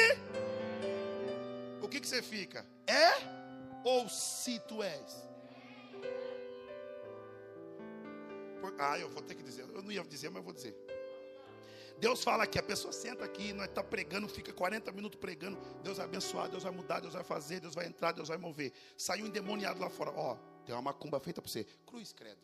O 1.81 1.87
que 1.89 1.99
que 1.99 2.07
você 2.07 2.21
fica? 2.21 2.65
É 2.87 3.41
ou 3.83 4.07
se 4.07 4.59
tu 4.61 4.81
és? 4.81 5.29
Ah, 8.83 8.97
eu 8.97 9.09
vou 9.09 9.21
ter 9.21 9.35
que 9.35 9.43
dizer. 9.43 9.61
Eu 9.61 9.83
não 9.83 9.91
ia 9.91 10.03
dizer, 10.03 10.29
mas 10.31 10.43
vou 10.43 10.53
dizer. 10.53 10.75
Deus 12.01 12.23
fala 12.23 12.47
que 12.47 12.57
a 12.57 12.63
pessoa 12.63 12.91
senta 12.91 13.23
aqui, 13.23 13.53
nós 13.53 13.67
está 13.67 13.83
pregando, 13.83 14.27
fica 14.27 14.51
40 14.51 14.91
minutos 14.91 15.19
pregando. 15.19 15.55
Deus 15.83 15.97
vai 15.97 16.07
abençoar, 16.07 16.49
Deus 16.49 16.63
vai 16.63 16.71
mudar, 16.71 16.99
Deus 16.99 17.13
vai 17.13 17.23
fazer, 17.23 17.59
Deus 17.59 17.75
vai 17.75 17.85
entrar, 17.85 18.11
Deus 18.11 18.27
vai 18.27 18.37
mover. 18.37 18.73
Saiu 18.97 19.27
endemoniado 19.27 19.79
lá 19.79 19.87
fora. 19.87 20.09
Ó, 20.09 20.35
tem 20.65 20.73
uma 20.73 20.81
macumba 20.81 21.19
feita 21.19 21.43
para 21.43 21.51
você. 21.51 21.63
Cruz, 21.85 22.11
credo. 22.11 22.39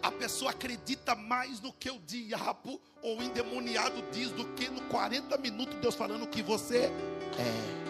A 0.00 0.10
pessoa 0.10 0.52
acredita 0.52 1.14
mais 1.14 1.60
no 1.60 1.70
que 1.70 1.90
o 1.90 1.98
diabo 1.98 2.80
ou 3.02 3.18
o 3.18 3.22
endemoniado 3.22 4.02
diz 4.10 4.30
do 4.30 4.46
que 4.54 4.70
no 4.70 4.80
40 4.88 5.36
minutos 5.36 5.74
Deus 5.82 5.94
falando 5.94 6.26
que 6.26 6.40
você 6.40 6.90
é. 7.38 7.82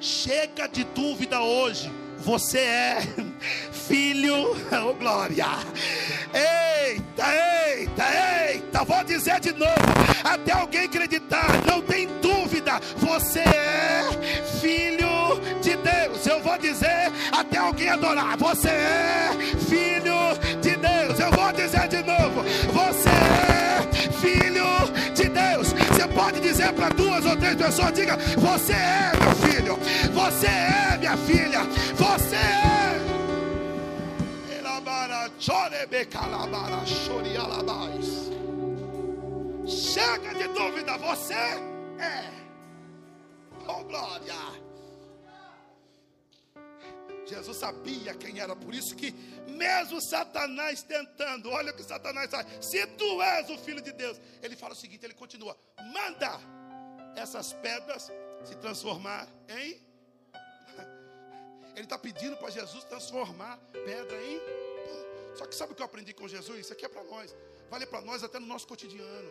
Chega 0.00 0.68
de 0.68 0.84
dúvida 0.84 1.42
hoje. 1.42 1.90
Você 2.18 2.58
é 2.58 2.98
filho, 3.72 4.56
oh 4.72 4.94
glória. 4.94 5.46
Eita, 6.34 7.24
eita, 7.76 8.04
eita. 8.50 8.84
Vou 8.84 9.04
dizer 9.04 9.40
de 9.40 9.52
novo, 9.52 9.72
até 10.24 10.52
alguém 10.52 10.84
acreditar, 10.84 11.46
não 11.66 11.80
tem 11.82 12.08
dúvida. 12.20 12.80
Você 12.96 13.40
é 13.40 14.04
filho 14.60 15.40
de 15.60 15.76
Deus. 15.76 16.26
Eu 16.26 16.42
vou 16.42 16.58
dizer 16.58 17.10
até 17.32 17.58
alguém 17.58 17.88
adorar. 17.88 18.36
Você 18.36 18.68
é 18.68 19.30
filho 19.68 20.34
de 20.60 20.76
Deus. 20.76 21.20
Eu 21.20 21.30
vou 21.30 21.52
dizer 21.52 21.88
de 21.88 22.02
novo, 22.02 22.42
você 22.72 23.08
é 23.08 23.57
dizer 26.68 26.72
para 26.72 26.88
duas 26.90 27.24
ou 27.24 27.36
três 27.36 27.56
pessoas: 27.56 27.92
diga, 27.92 28.16
você 28.36 28.72
é 28.72 29.12
meu 29.20 29.34
filho, 29.36 29.76
você 30.12 30.46
é 30.46 30.98
minha 30.98 31.16
filha, 31.16 31.60
você 31.94 32.36
é. 32.36 32.78
Chega 39.66 40.34
de 40.34 40.48
dúvida, 40.48 40.96
você 40.98 41.34
é. 41.34 42.30
Oh 43.66 43.84
glória! 43.84 44.68
Jesus 47.26 47.58
sabia 47.58 48.14
quem 48.14 48.40
era, 48.40 48.56
por 48.56 48.74
isso 48.74 48.96
que, 48.96 49.12
mesmo 49.46 50.00
Satanás 50.00 50.82
tentando, 50.82 51.50
olha 51.50 51.72
o 51.72 51.76
que 51.76 51.82
Satanás 51.82 52.30
faz: 52.30 52.46
se 52.60 52.86
tu 52.86 53.22
és 53.22 53.50
o 53.50 53.58
filho 53.58 53.82
de 53.82 53.92
Deus, 53.92 54.18
ele 54.42 54.56
fala 54.56 54.72
o 54.72 54.76
seguinte: 54.76 55.04
ele 55.04 55.14
continua, 55.14 55.54
manda 55.92 56.40
essas 57.16 57.52
pedras 57.52 58.10
se 58.44 58.54
transformar 58.56 59.28
em. 59.48 59.86
Ele 61.74 61.84
está 61.84 61.98
pedindo 61.98 62.36
para 62.36 62.50
Jesus 62.50 62.84
transformar 62.84 63.58
pedra 63.72 64.22
em. 64.24 64.40
Só 65.36 65.46
que 65.46 65.54
sabe 65.54 65.72
o 65.72 65.76
que 65.76 65.82
eu 65.82 65.86
aprendi 65.86 66.12
com 66.12 66.26
Jesus? 66.26 66.58
Isso 66.58 66.72
aqui 66.72 66.84
é 66.84 66.88
para 66.88 67.04
nós, 67.04 67.34
vale 67.70 67.86
para 67.86 68.00
nós 68.00 68.24
até 68.24 68.38
no 68.38 68.46
nosso 68.46 68.66
cotidiano. 68.66 69.30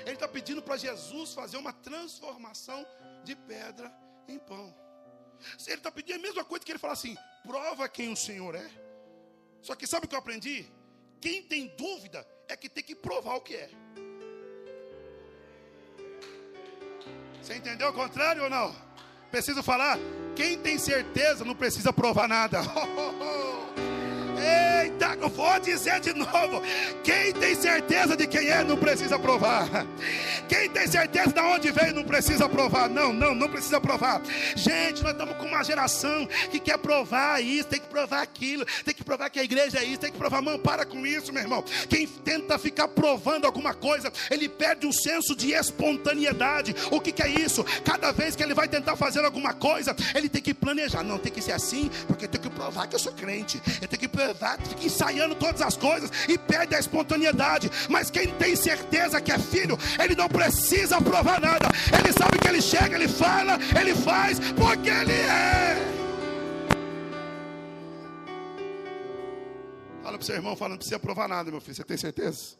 Ele 0.00 0.12
está 0.12 0.26
pedindo 0.26 0.60
para 0.60 0.76
Jesus 0.76 1.32
fazer 1.32 1.56
uma 1.56 1.72
transformação 1.72 2.84
de 3.24 3.36
pedra 3.36 3.92
em 4.28 4.38
pão. 4.38 4.74
Ele 5.66 5.76
está 5.76 5.90
pedindo 5.90 6.16
a 6.16 6.22
mesma 6.22 6.44
coisa 6.44 6.64
que 6.64 6.72
ele 6.72 6.78
fala 6.78 6.94
assim: 6.94 7.16
prova 7.44 7.88
quem 7.88 8.12
o 8.12 8.16
Senhor 8.16 8.54
é. 8.54 8.68
Só 9.62 9.74
que 9.74 9.86
sabe 9.86 10.06
o 10.06 10.08
que 10.08 10.14
eu 10.14 10.18
aprendi? 10.18 10.66
Quem 11.20 11.42
tem 11.42 11.68
dúvida 11.76 12.26
é 12.48 12.56
que 12.56 12.68
tem 12.68 12.84
que 12.84 12.94
provar 12.94 13.36
o 13.36 13.40
que 13.40 13.54
é. 13.54 13.70
Você 17.46 17.54
entendeu 17.54 17.90
o 17.90 17.92
contrário 17.92 18.42
ou 18.42 18.50
não? 18.50 18.74
Preciso 19.30 19.62
falar? 19.62 19.96
Quem 20.34 20.58
tem 20.58 20.76
certeza 20.78 21.44
não 21.44 21.54
precisa 21.54 21.92
provar 21.92 22.26
nada. 22.26 22.60
Eita, 24.46 25.16
vou 25.28 25.58
dizer 25.60 26.00
de 26.00 26.14
novo. 26.14 26.62
Quem 27.02 27.32
tem 27.32 27.54
certeza 27.54 28.16
de 28.16 28.26
quem 28.26 28.48
é, 28.48 28.62
não 28.62 28.76
precisa 28.76 29.18
provar. 29.18 29.68
Quem 30.48 30.70
tem 30.70 30.86
certeza 30.86 31.32
de 31.32 31.40
onde 31.40 31.72
veio, 31.72 31.94
não 31.94 32.04
precisa 32.04 32.48
provar. 32.48 32.88
Não, 32.88 33.12
não, 33.12 33.34
não 33.34 33.48
precisa 33.48 33.80
provar. 33.80 34.22
Gente, 34.54 35.02
nós 35.02 35.12
estamos 35.12 35.36
com 35.36 35.46
uma 35.46 35.64
geração 35.64 36.26
que 36.50 36.60
quer 36.60 36.78
provar 36.78 37.42
isso, 37.42 37.68
tem 37.68 37.80
que 37.80 37.88
provar 37.88 38.22
aquilo, 38.22 38.64
tem 38.84 38.94
que 38.94 39.02
provar 39.02 39.28
que 39.30 39.40
a 39.40 39.44
igreja 39.44 39.78
é 39.78 39.84
isso, 39.84 40.00
tem 40.00 40.12
que 40.12 40.18
provar. 40.18 40.40
Mano, 40.40 40.58
para 40.58 40.84
com 40.84 41.04
isso, 41.06 41.32
meu 41.32 41.42
irmão. 41.42 41.64
Quem 41.88 42.06
tenta 42.06 42.58
ficar 42.58 42.88
provando 42.88 43.44
alguma 43.44 43.74
coisa, 43.74 44.12
ele 44.30 44.48
perde 44.48 44.86
o 44.86 44.92
senso 44.92 45.34
de 45.34 45.52
espontaneidade. 45.52 46.74
O 46.90 47.00
que, 47.00 47.10
que 47.12 47.22
é 47.22 47.28
isso? 47.28 47.64
Cada 47.84 48.12
vez 48.12 48.36
que 48.36 48.42
ele 48.42 48.54
vai 48.54 48.68
tentar 48.68 48.96
fazer 48.96 49.24
alguma 49.24 49.52
coisa, 49.52 49.94
ele 50.14 50.28
tem 50.28 50.42
que 50.42 50.54
planejar. 50.54 51.02
Não, 51.02 51.18
tem 51.18 51.32
que 51.32 51.42
ser 51.42 51.52
assim, 51.52 51.90
porque 52.06 52.26
eu 52.26 52.28
tenho 52.28 52.44
que 52.44 52.50
provar 52.50 52.86
que 52.86 52.94
eu 52.94 53.00
sou 53.00 53.12
crente. 53.12 53.60
Eu 53.80 53.88
tenho 53.88 54.00
que 54.00 54.08
provar, 54.08 54.34
fica 54.36 54.84
ensaiando 54.84 55.34
todas 55.34 55.62
as 55.62 55.76
coisas 55.76 56.10
e 56.28 56.36
perde 56.38 56.74
a 56.74 56.78
espontaneidade. 56.78 57.70
Mas 57.88 58.10
quem 58.10 58.28
tem 58.34 58.54
certeza 58.54 59.20
que 59.20 59.32
é 59.32 59.38
filho, 59.38 59.78
ele 60.02 60.14
não 60.14 60.28
precisa 60.28 61.00
provar 61.00 61.40
nada. 61.40 61.68
Ele 61.98 62.12
sabe 62.12 62.38
que 62.38 62.48
ele 62.48 62.60
chega, 62.60 62.94
ele 62.94 63.08
fala, 63.08 63.58
ele 63.78 63.94
faz, 63.94 64.38
porque 64.54 64.88
ele 64.90 65.12
é. 65.12 65.96
Fala 70.02 70.18
para 70.18 70.22
o 70.22 70.24
seu 70.24 70.36
irmão, 70.36 70.54
fala, 70.56 70.70
não 70.70 70.76
precisa 70.76 70.98
provar 70.98 71.28
nada, 71.28 71.50
meu 71.50 71.60
filho. 71.60 71.74
Você 71.74 71.84
tem 71.84 71.96
certeza? 71.96 72.56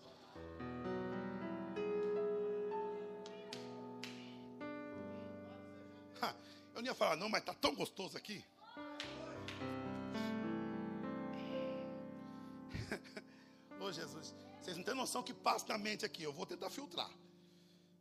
Ha, 6.20 6.34
Eu 6.74 6.82
não 6.82 6.88
ia 6.88 6.94
falar 6.94 7.16
não, 7.16 7.28
mas 7.28 7.44
tá 7.44 7.54
tão 7.54 7.74
gostoso 7.74 8.16
aqui. 8.16 8.44
Ô 13.80 13.92
Jesus, 13.92 14.34
vocês 14.60 14.76
não 14.76 14.84
têm 14.84 14.94
noção 14.94 15.22
que 15.22 15.34
passa 15.34 15.66
na 15.68 15.78
mente 15.78 16.04
aqui. 16.04 16.22
Eu 16.22 16.32
vou 16.32 16.46
tentar 16.46 16.70
filtrar. 16.70 17.10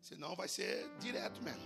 Senão 0.02 0.36
vai 0.36 0.48
ser 0.48 0.90
direto 1.00 1.42
mesmo. 1.42 1.62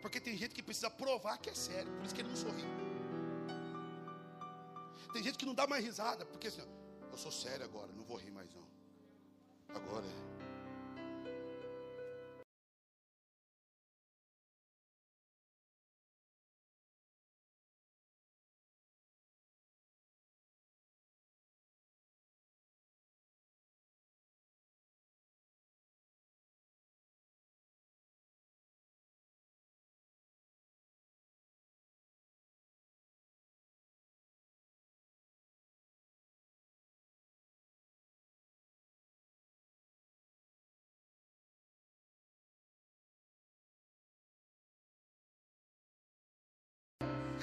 Porque 0.00 0.20
tem 0.20 0.36
gente 0.36 0.54
que 0.54 0.62
precisa 0.62 0.90
provar 0.90 1.38
que 1.38 1.50
é 1.50 1.54
sério. 1.54 1.90
Por 1.96 2.04
isso 2.04 2.14
que 2.14 2.20
ele 2.20 2.28
não 2.28 2.36
sorri. 2.36 2.64
Tem 5.12 5.22
gente 5.22 5.38
que 5.38 5.46
não 5.46 5.54
dá 5.54 5.66
mais 5.66 5.84
risada. 5.84 6.24
Porque 6.26 6.48
assim, 6.48 6.62
eu 7.10 7.18
sou 7.18 7.32
sério 7.32 7.64
agora, 7.64 7.92
não 7.92 8.04
vou 8.04 8.16
rir 8.16 8.30
mais 8.30 8.52
não. 8.54 8.66
Agora 9.74 10.04
é. 10.04 10.43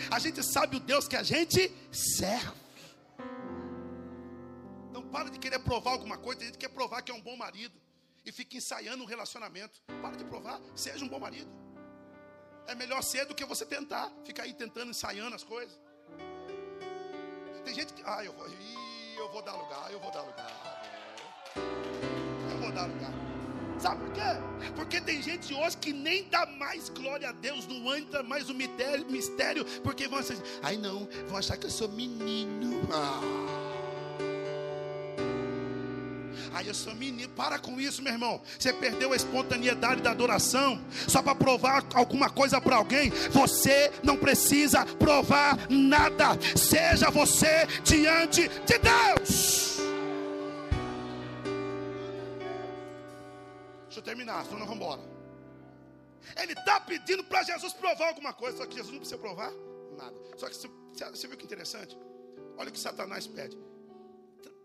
A 0.09 0.19
gente 0.19 0.41
sabe 0.43 0.77
o 0.77 0.79
Deus 0.79 1.07
que 1.07 1.15
a 1.15 1.23
gente 1.23 1.71
serve. 1.91 2.61
Não 4.91 5.03
para 5.03 5.29
de 5.29 5.39
querer 5.39 5.59
provar 5.59 5.91
alguma 5.91 6.17
coisa. 6.17 6.39
Tem 6.39 6.47
gente 6.47 6.57
que 6.57 6.67
quer 6.67 6.73
provar 6.73 7.01
que 7.01 7.11
é 7.11 7.13
um 7.13 7.21
bom 7.21 7.35
marido 7.37 7.79
e 8.25 8.31
fica 8.31 8.57
ensaiando 8.57 9.03
um 9.03 9.07
relacionamento. 9.07 9.81
Para 10.01 10.15
de 10.15 10.23
provar, 10.23 10.59
seja 10.75 11.03
um 11.03 11.07
bom 11.07 11.19
marido. 11.19 11.49
É 12.67 12.75
melhor 12.75 13.01
ser 13.01 13.25
do 13.25 13.35
que 13.35 13.43
você 13.45 13.65
tentar, 13.65 14.11
ficar 14.23 14.43
aí 14.43 14.53
tentando, 14.53 14.91
ensaiando 14.91 15.35
as 15.35 15.43
coisas. 15.43 15.79
Tem 17.65 17.73
gente 17.73 17.93
que, 17.93 18.01
ah, 18.05 18.23
eu 18.23 18.33
vou, 18.33 18.47
eu 18.47 19.31
vou 19.31 19.41
dar 19.41 19.55
lugar, 19.55 19.91
eu 19.91 19.99
vou 19.99 20.11
dar 20.11 20.21
lugar. 20.21 20.81
Eu 21.55 22.57
vou 22.59 22.71
dar 22.71 22.85
lugar. 22.85 23.30
Sabe 23.81 23.99
por 24.05 24.13
quê? 24.13 24.71
Porque 24.75 25.01
tem 25.01 25.21
gente 25.21 25.53
hoje 25.53 25.75
que 25.77 25.91
nem 25.91 26.23
dá 26.29 26.45
mais 26.45 26.87
glória 26.89 27.29
a 27.29 27.31
Deus, 27.31 27.67
não 27.67 27.95
entra 27.95 28.21
mais 28.21 28.49
o 28.49 28.53
mistério, 28.53 29.65
porque 29.83 30.07
vão 30.07 30.19
assim, 30.19 30.39
ai 30.61 30.77
não, 30.77 31.07
vão 31.27 31.37
achar 31.37 31.57
que 31.57 31.65
eu 31.65 31.71
sou 31.71 31.89
menino. 31.89 32.87
Ah. 32.91 33.81
Eu 36.63 36.75
sou 36.75 36.95
menino. 36.95 37.27
Para 37.35 37.57
com 37.57 37.81
isso, 37.81 38.01
meu 38.01 38.13
irmão. 38.13 38.39
Você 38.57 38.71
perdeu 38.71 39.11
a 39.11 39.15
espontaneidade 39.15 40.01
da 40.01 40.11
adoração 40.11 40.79
só 41.07 41.21
para 41.21 41.35
provar 41.35 41.83
alguma 41.93 42.29
coisa 42.29 42.61
para 42.61 42.75
alguém. 42.77 43.09
Você 43.31 43.91
não 44.03 44.15
precisa 44.15 44.85
provar 44.85 45.57
nada. 45.69 46.37
Seja 46.55 47.09
você 47.09 47.67
diante 47.83 48.47
de 48.47 48.77
Deus. 48.77 49.70
Terminar, 54.31 54.45
senão 54.45 54.59
nós 54.59 54.67
vamos 54.67 54.83
embora. 54.83 55.01
Ele 56.37 56.53
está 56.53 56.79
pedindo 56.79 57.23
para 57.23 57.43
Jesus 57.43 57.73
provar 57.73 58.09
alguma 58.09 58.33
coisa, 58.33 58.57
só 58.57 58.65
que 58.65 58.75
Jesus 58.75 58.91
não 58.91 58.99
precisa 58.99 59.19
provar 59.19 59.51
nada. 59.97 60.15
Só 60.37 60.47
que 60.47 60.55
você, 60.55 61.27
viu 61.27 61.37
que 61.37 61.45
interessante? 61.45 61.97
Olha 62.57 62.69
o 62.69 62.71
que 62.71 62.79
Satanás 62.79 63.27
pede. 63.27 63.57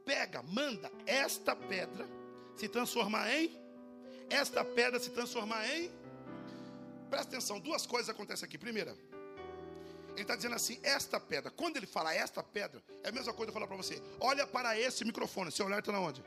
Pega, 0.04 0.42
manda 0.42 0.90
esta 1.06 1.56
pedra 1.56 2.06
se 2.56 2.68
transformar 2.68 3.30
em. 3.34 3.50
Esta 4.30 4.64
pedra 4.64 5.00
se 5.00 5.10
transformar 5.10 5.66
em. 5.70 5.90
Presta 7.10 7.28
atenção, 7.28 7.58
duas 7.58 7.86
coisas 7.86 8.08
acontecem 8.08 8.46
aqui. 8.46 8.58
Primeira, 8.58 8.96
ele 10.12 10.22
está 10.22 10.36
dizendo 10.36 10.54
assim: 10.54 10.78
esta 10.82 11.18
pedra. 11.18 11.50
Quando 11.50 11.76
ele 11.76 11.86
fala 11.86 12.14
esta 12.14 12.42
pedra, 12.42 12.82
é 13.02 13.08
a 13.08 13.12
mesma 13.12 13.32
coisa 13.32 13.50
eu 13.50 13.54
falar 13.54 13.66
para 13.66 13.76
você: 13.76 14.00
olha 14.20 14.46
para 14.46 14.78
esse 14.78 15.04
microfone, 15.04 15.50
seu 15.50 15.66
olhar 15.66 15.80
está 15.80 15.90
na 15.90 16.00
onde? 16.00 16.22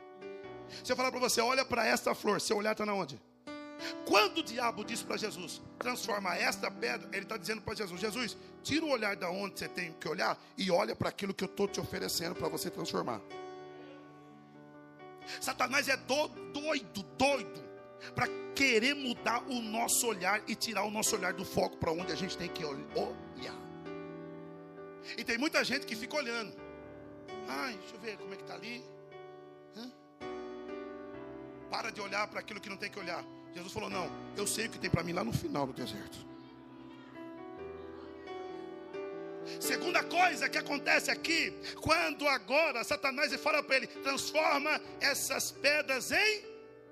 Se 0.84 0.92
eu 0.92 0.96
falar 0.96 1.10
para 1.10 1.20
você, 1.20 1.40
olha 1.40 1.64
para 1.64 1.86
esta 1.86 2.14
flor, 2.14 2.40
seu 2.40 2.56
olhar 2.56 2.72
está 2.72 2.84
na 2.84 2.94
onde? 2.94 3.20
Quando 4.04 4.38
o 4.38 4.42
diabo 4.42 4.84
disse 4.84 5.04
para 5.04 5.16
Jesus, 5.16 5.60
transforma 5.78 6.36
esta 6.36 6.70
pedra, 6.70 7.08
ele 7.12 7.22
está 7.22 7.36
dizendo 7.36 7.62
para 7.62 7.74
Jesus: 7.74 8.00
Jesus, 8.00 8.36
tira 8.62 8.84
o 8.84 8.90
olhar 8.90 9.16
da 9.16 9.30
onde 9.30 9.58
você 9.58 9.68
tem 9.68 9.92
que 9.92 10.08
olhar 10.08 10.38
e 10.56 10.70
olha 10.70 10.94
para 10.94 11.08
aquilo 11.08 11.32
que 11.32 11.44
eu 11.44 11.48
estou 11.48 11.66
te 11.66 11.80
oferecendo 11.80 12.34
para 12.34 12.48
você 12.48 12.70
transformar. 12.70 13.20
Satanás 15.40 15.88
é 15.88 15.96
do, 15.96 16.28
doido, 16.52 17.02
doido, 17.16 17.62
para 18.14 18.26
querer 18.54 18.94
mudar 18.94 19.42
o 19.48 19.60
nosso 19.60 20.06
olhar 20.06 20.42
e 20.48 20.54
tirar 20.54 20.82
o 20.84 20.90
nosso 20.90 21.14
olhar 21.16 21.32
do 21.32 21.44
foco 21.44 21.76
para 21.76 21.92
onde 21.92 22.12
a 22.12 22.16
gente 22.16 22.36
tem 22.36 22.48
que 22.48 22.64
olhar. 22.64 23.60
E 25.16 25.24
tem 25.24 25.38
muita 25.38 25.64
gente 25.64 25.86
que 25.86 25.96
fica 25.96 26.16
olhando. 26.16 26.52
Ai, 27.48 27.74
deixa 27.74 27.94
eu 27.94 28.00
ver 28.00 28.16
como 28.18 28.32
é 28.32 28.36
que 28.36 28.42
está 28.42 28.54
ali. 28.54 28.84
Hã? 29.76 29.90
Para 31.70 31.90
de 31.90 32.00
olhar 32.00 32.26
para 32.28 32.40
aquilo 32.40 32.60
que 32.60 32.68
não 32.68 32.76
tem 32.76 32.90
que 32.90 32.98
olhar. 32.98 33.24
Jesus 33.54 33.72
falou: 33.72 33.90
Não, 33.90 34.10
eu 34.36 34.46
sei 34.46 34.66
o 34.66 34.70
que 34.70 34.78
tem 34.78 34.90
para 34.90 35.02
mim 35.02 35.12
lá 35.12 35.24
no 35.24 35.32
final 35.32 35.66
do 35.66 35.72
deserto. 35.72 36.30
Segunda 39.58 40.04
coisa 40.04 40.48
que 40.48 40.58
acontece 40.58 41.10
aqui, 41.10 41.52
quando 41.80 42.28
agora 42.28 42.84
Satanás 42.84 43.34
fala 43.40 43.62
para 43.62 43.76
ele: 43.76 43.86
transforma 43.86 44.80
essas 45.00 45.50
pedras 45.50 46.12
em 46.12 46.44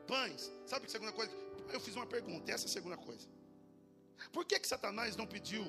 pães. 0.06 0.50
Sabe 0.66 0.86
que 0.86 0.92
segunda 0.92 1.12
coisa? 1.12 1.32
Eu 1.72 1.80
fiz 1.80 1.94
uma 1.94 2.06
pergunta, 2.06 2.50
essa 2.50 2.64
é 2.64 2.68
a 2.68 2.72
segunda 2.72 2.96
coisa. 2.96 3.28
Por 4.32 4.44
que, 4.44 4.58
que 4.58 4.66
Satanás 4.66 5.16
não 5.16 5.26
pediu 5.26 5.64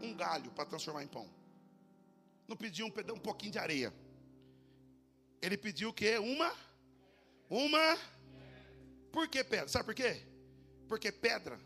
um 0.00 0.14
galho 0.14 0.50
para 0.52 0.66
transformar 0.66 1.02
em 1.02 1.08
pão? 1.08 1.28
Não 2.46 2.56
pediu 2.56 2.86
um, 2.86 3.14
um 3.14 3.18
pouquinho 3.18 3.52
de 3.52 3.58
areia. 3.58 3.92
Ele 5.42 5.56
pediu 5.56 5.88
o 5.88 5.92
quê? 5.92 6.18
Uma? 6.18 6.52
Uma? 7.48 7.98
Por 9.12 9.28
que 9.28 9.42
pedra? 9.42 9.68
Sabe 9.68 9.86
por 9.86 9.94
quê? 9.94 10.22
Porque 10.88 11.10
pedra, 11.10 11.58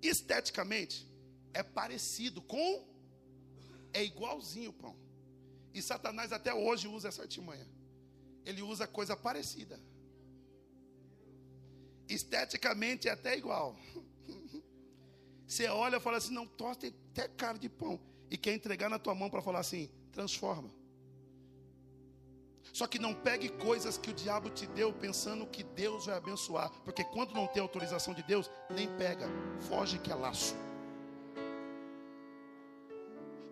esteticamente, 0.00 1.08
é 1.52 1.62
parecido 1.62 2.40
com, 2.42 2.86
é 3.92 4.02
igualzinho 4.02 4.70
o 4.70 4.72
pão. 4.72 4.96
E 5.74 5.80
Satanás 5.80 6.32
até 6.32 6.52
hoje 6.52 6.88
usa 6.88 7.08
essa 7.08 7.22
artimanha. 7.22 7.66
Ele 8.44 8.62
usa 8.62 8.86
coisa 8.86 9.16
parecida. 9.16 9.80
Esteticamente 12.08 13.08
é 13.08 13.12
até 13.12 13.36
igual. 13.36 13.76
Você 15.46 15.66
olha 15.68 15.96
e 15.96 16.00
fala 16.00 16.18
assim: 16.18 16.32
não, 16.32 16.46
tosta 16.46 16.86
até 16.86 17.28
cara 17.28 17.58
de 17.58 17.68
pão. 17.68 18.00
E 18.30 18.36
quer 18.36 18.54
entregar 18.54 18.88
na 18.88 18.98
tua 18.98 19.14
mão 19.14 19.30
para 19.30 19.42
falar 19.42 19.60
assim: 19.60 19.90
transforma. 20.10 20.70
Só 22.72 22.86
que 22.86 22.98
não 22.98 23.12
pegue 23.12 23.50
coisas 23.50 23.98
que 23.98 24.10
o 24.10 24.14
diabo 24.14 24.48
te 24.48 24.66
deu 24.66 24.92
pensando 24.94 25.46
que 25.46 25.62
Deus 25.62 26.06
vai 26.06 26.16
abençoar. 26.16 26.70
Porque 26.84 27.04
quando 27.04 27.34
não 27.34 27.46
tem 27.46 27.60
autorização 27.60 28.14
de 28.14 28.22
Deus, 28.22 28.50
nem 28.70 28.88
pega. 28.96 29.28
Foge 29.68 29.98
que 29.98 30.10
é 30.10 30.14
laço. 30.14 30.56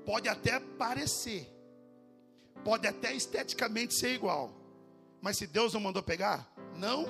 Pode 0.06 0.26
até 0.26 0.58
parecer. 0.58 1.46
Pode 2.64 2.86
até 2.86 3.12
esteticamente 3.12 3.92
ser 3.92 4.14
igual. 4.14 4.54
Mas 5.20 5.36
se 5.36 5.46
Deus 5.46 5.74
não 5.74 5.80
mandou 5.82 6.02
pegar, 6.02 6.50
não, 6.74 7.06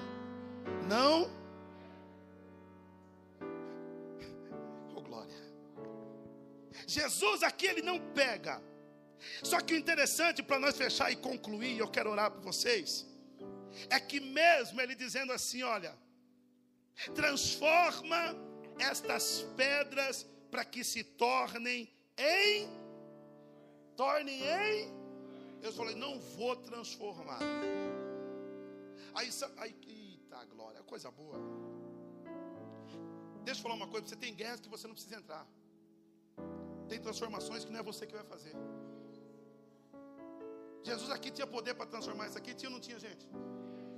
não. 0.88 1.30
Oh 4.96 5.00
glória. 5.00 5.36
Jesus 6.88 7.44
aqui 7.44 7.66
ele 7.66 7.82
não 7.82 8.00
pega. 8.12 8.60
Só 9.42 9.60
que 9.60 9.74
o 9.74 9.76
interessante 9.76 10.42
para 10.42 10.58
nós 10.58 10.76
fechar 10.76 11.10
e 11.10 11.16
concluir, 11.16 11.78
eu 11.78 11.88
quero 11.88 12.10
orar 12.10 12.30
por 12.30 12.40
vocês, 12.40 13.06
é 13.88 14.00
que 14.00 14.20
mesmo 14.20 14.80
ele 14.80 14.94
dizendo 14.94 15.32
assim, 15.32 15.62
olha, 15.62 15.96
transforma 17.14 18.36
estas 18.78 19.42
pedras 19.56 20.26
para 20.50 20.64
que 20.64 20.82
se 20.82 21.04
tornem 21.04 21.92
em 22.18 22.68
tornem 23.96 24.42
em 24.42 25.00
eu 25.62 25.72
falei, 25.72 25.94
não 25.94 26.18
vou 26.18 26.56
transformar. 26.56 27.40
Aí, 29.14 29.28
aí 29.58 29.76
eita 29.86 30.44
glória, 30.46 30.82
coisa 30.82 31.10
boa. 31.10 31.38
Deixa 33.44 33.58
eu 33.58 33.62
falar 33.62 33.74
uma 33.74 33.88
coisa, 33.88 34.06
você 34.06 34.16
tem 34.16 34.34
guerras 34.34 34.60
que 34.60 34.68
você 34.68 34.86
não 34.86 34.94
precisa 34.94 35.16
entrar. 35.16 35.46
Tem 36.88 36.98
transformações 36.98 37.64
que 37.64 37.70
não 37.70 37.80
é 37.80 37.82
você 37.82 38.06
que 38.06 38.14
vai 38.14 38.24
fazer. 38.24 38.54
Jesus 40.82 41.10
aqui 41.10 41.30
tinha 41.30 41.46
poder 41.46 41.74
para 41.74 41.86
transformar 41.86 42.26
isso 42.28 42.38
aqui, 42.38 42.54
tinha 42.54 42.68
ou 42.68 42.74
não 42.74 42.80
tinha, 42.80 42.98
gente? 42.98 43.26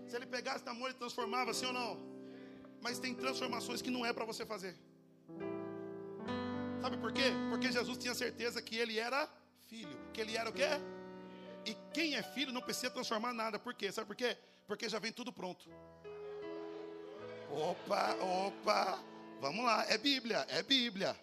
Se 0.06 0.16
ele 0.16 0.26
pegasse 0.26 0.64
na 0.64 0.74
mão, 0.74 0.86
ele 0.88 0.94
transformava, 0.94 1.54
sim 1.54 1.66
ou 1.66 1.72
não? 1.72 1.98
Mas 2.80 2.98
tem 2.98 3.14
transformações 3.14 3.80
que 3.80 3.90
não 3.90 4.04
é 4.04 4.12
para 4.12 4.24
você 4.24 4.44
fazer. 4.44 4.76
Sabe 6.80 6.96
por 6.96 7.12
quê? 7.12 7.30
Porque 7.50 7.70
Jesus 7.70 7.96
tinha 7.96 8.14
certeza 8.14 8.60
que 8.60 8.76
ele 8.76 8.98
era 8.98 9.28
filho. 9.68 9.96
Que 10.12 10.20
ele 10.20 10.36
era 10.36 10.50
o 10.50 10.52
quê? 10.52 10.68
E 11.64 11.76
quem 11.94 12.16
é 12.16 12.22
filho 12.22 12.52
não 12.52 12.60
precisa 12.60 12.90
transformar 12.90 13.32
nada. 13.32 13.58
Por 13.58 13.72
quê? 13.72 13.92
Sabe 13.92 14.08
por 14.08 14.16
quê? 14.16 14.36
Porque 14.66 14.88
já 14.88 14.98
vem 14.98 15.12
tudo 15.12 15.32
pronto. 15.32 15.70
Opa, 17.50 18.14
opa. 18.14 18.98
Vamos 19.40 19.64
lá, 19.64 19.84
é 19.88 19.96
Bíblia, 19.98 20.44
é 20.48 20.62
Bíblia. 20.62 21.16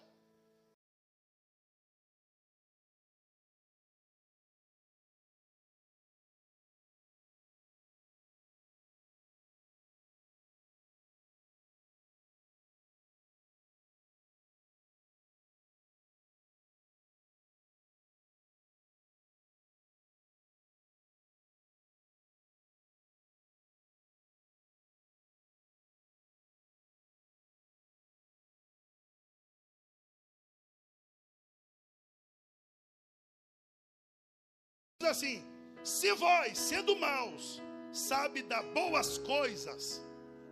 Assim: 35.08 35.44
se 35.82 36.12
vós, 36.14 36.58
sendo 36.58 36.96
maus, 36.96 37.62
sabe 37.92 38.42
dar 38.42 38.62
boas 38.62 39.18
coisas 39.18 40.02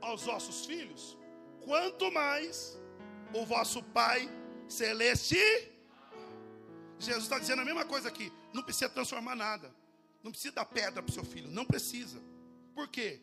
aos 0.01 0.25
vossos 0.25 0.67
filhos, 0.67 1.17
quanto 1.63 2.11
mais 2.11 2.79
o 3.35 3.45
vosso 3.45 3.83
Pai 3.83 4.29
celeste. 4.69 5.39
Jesus 6.99 7.25
está 7.25 7.39
dizendo 7.39 7.63
a 7.63 7.65
mesma 7.65 7.85
coisa 7.85 8.09
aqui. 8.09 8.33
Não 8.53 8.63
precisa 8.63 8.89
transformar 8.89 9.37
nada. 9.37 9.73
Não 10.23 10.33
precisa 10.33 10.55
dar 10.55 10.65
pedra 10.65 11.03
para 11.03 11.11
o 11.11 11.15
seu 11.15 11.25
filho. 11.25 11.49
Não 11.49 11.65
precisa. 11.65 12.21
Por 12.75 12.89
quê? 12.89 13.21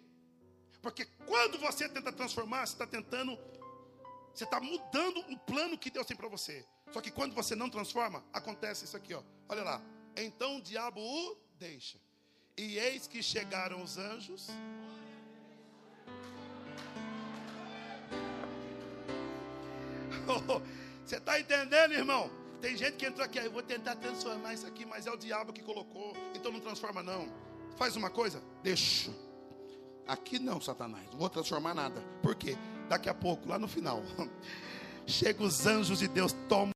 Porque 0.82 1.06
quando 1.26 1.58
você 1.58 1.90
tenta 1.90 2.12
transformar, 2.12 2.66
você 2.66 2.74
está 2.74 2.88
tentando. 2.88 3.38
Você 4.34 4.44
está 4.44 4.60
mudando 4.60 5.20
o 5.32 5.40
plano 5.40 5.78
que 5.78 5.90
Deus 5.90 6.06
tem 6.06 6.16
para 6.16 6.28
você. 6.28 6.66
Só 6.92 7.02
que 7.02 7.12
quando 7.12 7.34
você 7.34 7.56
não 7.56 7.70
transforma, 7.70 8.24
acontece 8.32 8.86
isso 8.86 8.96
aqui, 8.96 9.14
ó. 9.14 9.24
Olha 9.50 9.64
lá. 9.64 9.82
Então 10.16 10.58
o 10.58 10.62
diabo 10.62 11.00
o 11.00 11.38
deixa. 11.60 11.98
E 12.58 12.78
eis 12.78 13.08
que 13.08 13.22
chegaram 13.22 13.82
os 13.84 13.98
anjos. 13.98 14.48
Oh, 20.28 20.60
você 21.06 21.18
está 21.18 21.40
entendendo, 21.40 21.92
irmão? 21.92 22.32
Tem 22.60 22.76
gente 22.76 22.98
que 22.98 23.06
entrou 23.06 23.24
aqui, 23.24 23.38
eu 23.38 23.52
vou 23.52 23.62
tentar 23.62 23.96
transformar 23.96 24.56
isso 24.56 24.66
aqui, 24.66 24.84
mas 24.84 25.06
é 25.06 25.12
o 25.12 25.18
diabo 25.18 25.54
que 25.54 25.62
colocou. 25.62 26.14
Então 26.34 26.52
não 26.52 26.60
transforma, 26.60 27.04
não. 27.04 27.32
Faz 27.78 27.96
uma 27.96 28.10
coisa, 28.10 28.42
deixa. 28.64 29.12
Aqui 30.08 30.40
não, 30.40 30.60
Satanás, 30.60 31.06
não 31.12 31.20
vou 31.20 31.30
transformar 31.30 31.76
nada. 31.76 32.02
Por 32.24 32.34
quê? 32.36 32.58
Daqui 32.90 33.08
a 33.08 33.14
pouco, 33.14 33.48
lá 33.48 33.60
no 33.60 33.68
final, 33.68 34.02
chega 35.06 35.44
os 35.44 35.68
anjos 35.68 36.00
de 36.00 36.08
Deus, 36.08 36.34
toma 36.50 36.75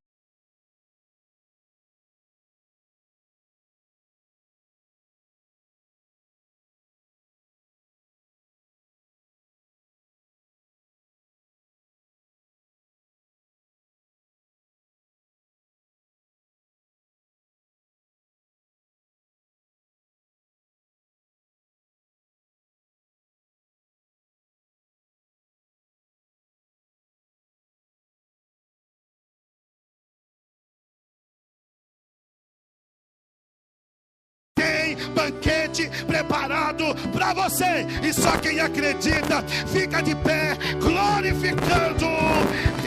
banquete 35.19 35.89
preparado 36.07 36.85
para 37.11 37.33
você. 37.33 37.85
E 38.07 38.13
só 38.13 38.37
quem 38.37 38.59
acredita 38.59 39.43
fica 39.67 40.01
de 40.01 40.15
pé, 40.15 40.57
glorificando 40.79 42.05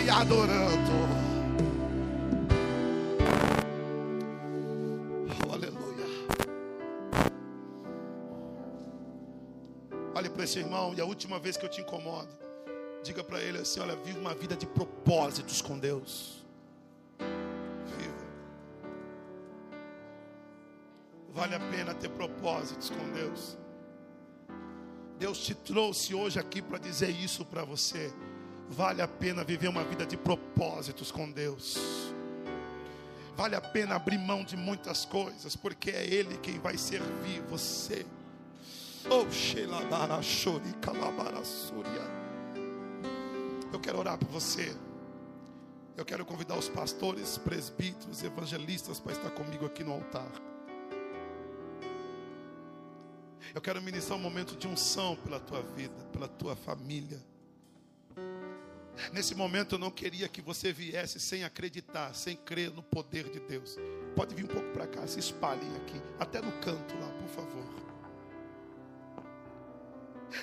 e 0.03 0.09
adorando. 0.09 0.93
Oh, 5.47 5.53
aleluia. 5.53 6.07
Olhe 10.15 10.31
para 10.31 10.45
esse 10.45 10.59
irmão, 10.59 10.95
e 10.97 11.01
a 11.01 11.05
última 11.05 11.39
vez 11.39 11.57
que 11.57 11.67
eu 11.67 11.71
te 11.71 11.83
incomodo, 11.83 12.31
diga 13.05 13.23
para 13.23 13.41
ele 13.41 13.59
assim: 13.59 13.81
olha, 13.81 13.97
vive 13.97 14.19
uma 14.19 14.35
vida 14.35 14.57
de 14.57 14.67
propósitos 14.67 15.61
com 15.61 15.79
Deus. 15.79 16.42
Vale 21.33 21.55
a 21.55 21.61
pena 21.61 21.95
ter 21.95 22.11
propósitos 22.11 22.91
com 22.91 23.11
Deus. 23.13 23.57
Deus 25.19 25.39
te 25.39 25.55
trouxe 25.55 26.15
hoje 26.15 26.39
aqui 26.39 26.61
para 26.61 26.79
dizer 26.79 27.09
isso 27.09 27.45
para 27.45 27.65
você. 27.65 28.13
Vale 28.69 29.01
a 29.01 29.09
pena 29.09 29.43
viver 29.43 29.69
uma 29.69 29.83
vida 29.83 30.05
de 30.05 30.17
propósitos 30.17 31.11
com 31.11 31.31
Deus. 31.31 31.79
Vale 33.35 33.57
a 33.57 33.61
pena 33.63 33.95
abrir 33.95 34.19
mão 34.19 34.45
de 34.45 34.57
muitas 34.57 35.07
coisas, 35.07 35.57
porque 35.57 35.91
é 35.91 36.05
Ele 36.05 36.37
quem 36.39 36.59
vai 36.59 36.77
servir 36.77 37.41
você. 37.49 38.05
Oh, 39.07 39.25
Eu 43.73 43.81
quero 43.81 43.99
orar 43.99 44.19
por 44.19 44.29
você. 44.29 44.77
Eu 45.97 46.05
quero 46.05 46.27
convidar 46.27 46.59
os 46.59 46.69
pastores, 46.69 47.39
presbíteros, 47.39 48.23
evangelistas 48.23 49.01
para 49.01 49.13
estar 49.13 49.31
comigo 49.31 49.65
aqui 49.65 49.83
no 49.83 49.93
altar. 49.93 50.52
Eu 53.55 53.61
quero 53.61 53.83
ministrar 53.83 54.19
um 54.19 54.23
momento 54.23 54.57
de 54.57 54.67
unção 54.67 55.15
pela 55.17 55.39
tua 55.39 55.63
vida, 55.63 55.95
pela 56.13 56.27
tua 56.27 56.57
família. 56.57 57.21
Nesse 59.13 59.35
momento 59.35 59.75
eu 59.75 59.79
não 59.79 59.91
queria 59.91 60.29
que 60.29 60.41
você 60.41 60.73
viesse 60.73 61.21
sem 61.21 61.45
acreditar, 61.45 62.15
sem 62.15 62.37
crer 62.37 62.71
no 62.71 62.83
poder 62.83 63.29
de 63.31 63.41
Deus. 63.41 63.77
Pode 64.17 64.35
vir 64.35 64.45
um 64.45 64.49
pouco 64.49 64.71
para 64.71 64.87
cá, 64.87 65.07
se 65.07 65.19
espalhem 65.19 65.77
aqui, 65.77 66.01
até 66.19 66.41
no 66.41 66.53
canto 66.61 66.95
lá, 66.99 67.09
por 67.09 67.29
favor. 67.29 67.83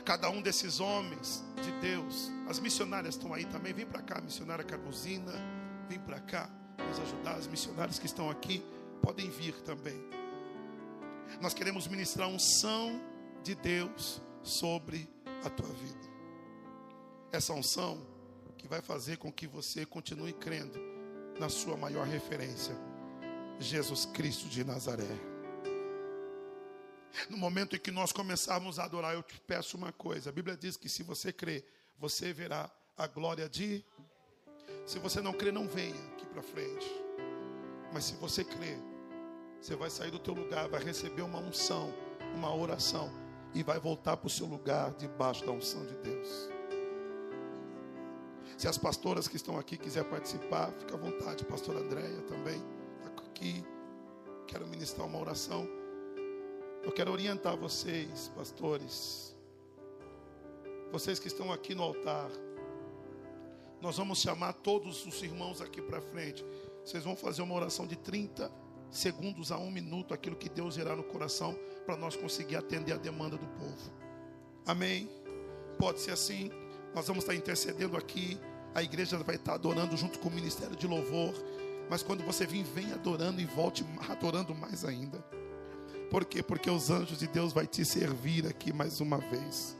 Cada 0.06 0.30
um 0.30 0.42
desses 0.42 0.80
homens 0.80 1.44
de 1.64 1.72
Deus, 1.80 2.32
as 2.48 2.60
missionárias 2.60 3.16
estão 3.16 3.34
aí 3.34 3.46
também. 3.46 3.74
Vem 3.74 3.86
para 3.86 4.04
cá, 4.04 4.22
missionária 4.22 4.64
Carmosina, 4.64 5.34
vem 5.88 6.00
para 6.00 6.20
cá 6.20 6.50
nos 6.88 7.00
ajudar. 7.00 7.36
As 7.36 7.48
missionárias 7.48 7.98
que 7.98 8.06
estão 8.06 8.30
aqui 8.30 8.64
podem 9.02 9.30
vir 9.30 9.54
também. 9.62 10.19
Nós 11.42 11.54
queremos 11.54 11.88
ministrar 11.88 12.28
a 12.28 12.32
unção 12.32 13.02
de 13.44 13.56
Deus 13.56 14.22
sobre 14.44 15.10
a 15.44 15.50
tua 15.50 15.70
vida. 15.70 16.10
Essa 17.32 17.54
unção 17.54 18.06
que 18.58 18.68
vai 18.68 18.82
fazer 18.82 19.18
com 19.18 19.32
que 19.32 19.48
você 19.48 19.86
continue 19.86 20.34
crendo 20.34 20.78
na 21.40 21.48
sua 21.48 21.78
maior 21.78 22.06
referência, 22.06 22.76
Jesus 23.60 24.06
Cristo 24.06 24.50
de 24.50 24.64
Nazaré. 24.64 25.06
No 27.30 27.38
momento 27.38 27.76
em 27.76 27.80
que 27.80 27.92
nós 27.92 28.12
começarmos 28.12 28.78
a 28.78 28.84
adorar, 28.84 29.14
eu 29.14 29.24
te 29.24 29.40
peço 29.42 29.78
uma 29.78 29.92
coisa: 29.92 30.30
a 30.30 30.34
Bíblia 30.34 30.58
diz 30.58 30.76
que 30.76 30.90
se 30.90 31.04
você 31.04 31.32
crer, 31.32 31.66
você 31.98 32.34
verá 32.34 32.70
a 32.98 33.08
glória 33.08 33.48
de. 33.48 33.84
Se 34.86 35.00
você 35.00 35.22
não 35.22 35.34
crer, 35.34 35.54
não 35.54 35.68
venha 35.68 35.96
aqui 36.14 36.26
para 36.28 36.42
frente. 36.42 36.88
Mas 37.94 38.06
se 38.06 38.14
você 38.16 38.44
crer, 38.44 38.78
você 39.62 39.76
vai 39.76 39.90
sair 39.90 40.12
do 40.12 40.20
teu 40.20 40.34
lugar, 40.34 40.68
vai 40.70 40.82
receber 40.82 41.22
uma 41.22 41.40
unção, 41.40 41.94
uma 42.36 42.54
oração 42.56 43.12
e 43.54 43.62
vai 43.64 43.80
voltar 43.80 44.18
para 44.18 44.28
o 44.28 44.30
seu 44.30 44.46
lugar 44.46 44.94
debaixo 44.94 45.46
da 45.46 45.52
unção 45.52 45.86
de 45.86 45.96
Deus. 45.96 46.50
Se 48.58 48.68
as 48.68 48.78
pastoras 48.78 49.28
que 49.28 49.36
estão 49.36 49.58
aqui 49.58 49.78
quiser 49.78 50.04
participar, 50.06 50.72
fica 50.74 50.96
à 50.96 50.98
vontade. 50.98 51.46
Pastora 51.46 51.80
Andréia 51.80 52.22
também 52.24 52.62
está 52.98 53.24
aqui. 53.24 53.64
Quero 54.48 54.68
ministrar 54.68 55.08
uma 55.08 55.20
oração. 55.20 55.68
Eu 56.84 56.92
quero 56.92 57.12
orientar 57.12 57.56
vocês, 57.56 58.30
pastores. 58.36 59.36
Vocês 60.92 61.20
que 61.20 61.28
estão 61.28 61.52
aqui 61.52 61.74
no 61.74 61.84
altar. 61.84 62.30
Nós 63.82 63.98
vamos 63.98 64.20
chamar 64.20 64.54
todos 64.54 65.06
os 65.06 65.22
irmãos 65.22 65.62
aqui 65.62 65.82
para 65.82 66.02
frente. 66.02 66.46
Vocês 66.84 67.04
vão 67.04 67.16
fazer 67.16 67.42
uma 67.42 67.56
oração 67.56 67.88
de 67.88 67.96
30 67.96 68.52
segundos 68.92 69.52
a 69.52 69.58
um 69.58 69.72
minuto, 69.72 70.14
aquilo 70.14 70.36
que 70.36 70.50
Deus 70.50 70.78
irá 70.78 70.96
no 70.96 71.04
coração, 71.04 71.58
para 71.86 71.96
nós 71.96 72.16
conseguir 72.16 72.56
atender 72.56 72.94
a 72.94 72.98
demanda 72.98 73.38
do 73.38 73.46
povo. 73.48 73.92
Amém? 74.66 75.10
Pode 75.78 76.00
ser 76.00 76.12
assim. 76.12 76.52
Nós 76.94 77.08
vamos 77.08 77.24
estar 77.24 77.36
intercedendo 77.36 77.98
aqui. 77.98 78.40
A 78.74 78.84
igreja 78.84 79.18
vai 79.18 79.36
estar 79.36 79.54
adorando 79.54 79.96
junto 79.98 80.20
com 80.20 80.30
o 80.30 80.32
ministério 80.32 80.76
de 80.76 80.88
louvor. 80.88 81.34
Mas 81.90 82.04
quando 82.04 82.24
você 82.24 82.46
vir, 82.46 82.64
vem 82.64 82.92
adorando 82.92 83.42
e 83.42 83.46
volte 83.46 83.84
adorando 84.08 84.54
mais 84.54 84.86
ainda. 84.86 85.18
Por 86.12 86.26
quê? 86.26 86.44
Porque 86.44 86.70
os 86.70 86.90
anjos 86.90 87.20
de 87.20 87.28
Deus 87.28 87.54
vai 87.54 87.66
te 87.66 87.86
servir 87.86 88.48
aqui 88.48 88.74
mais 88.74 89.00
uma 89.00 89.18
vez. 89.18 89.76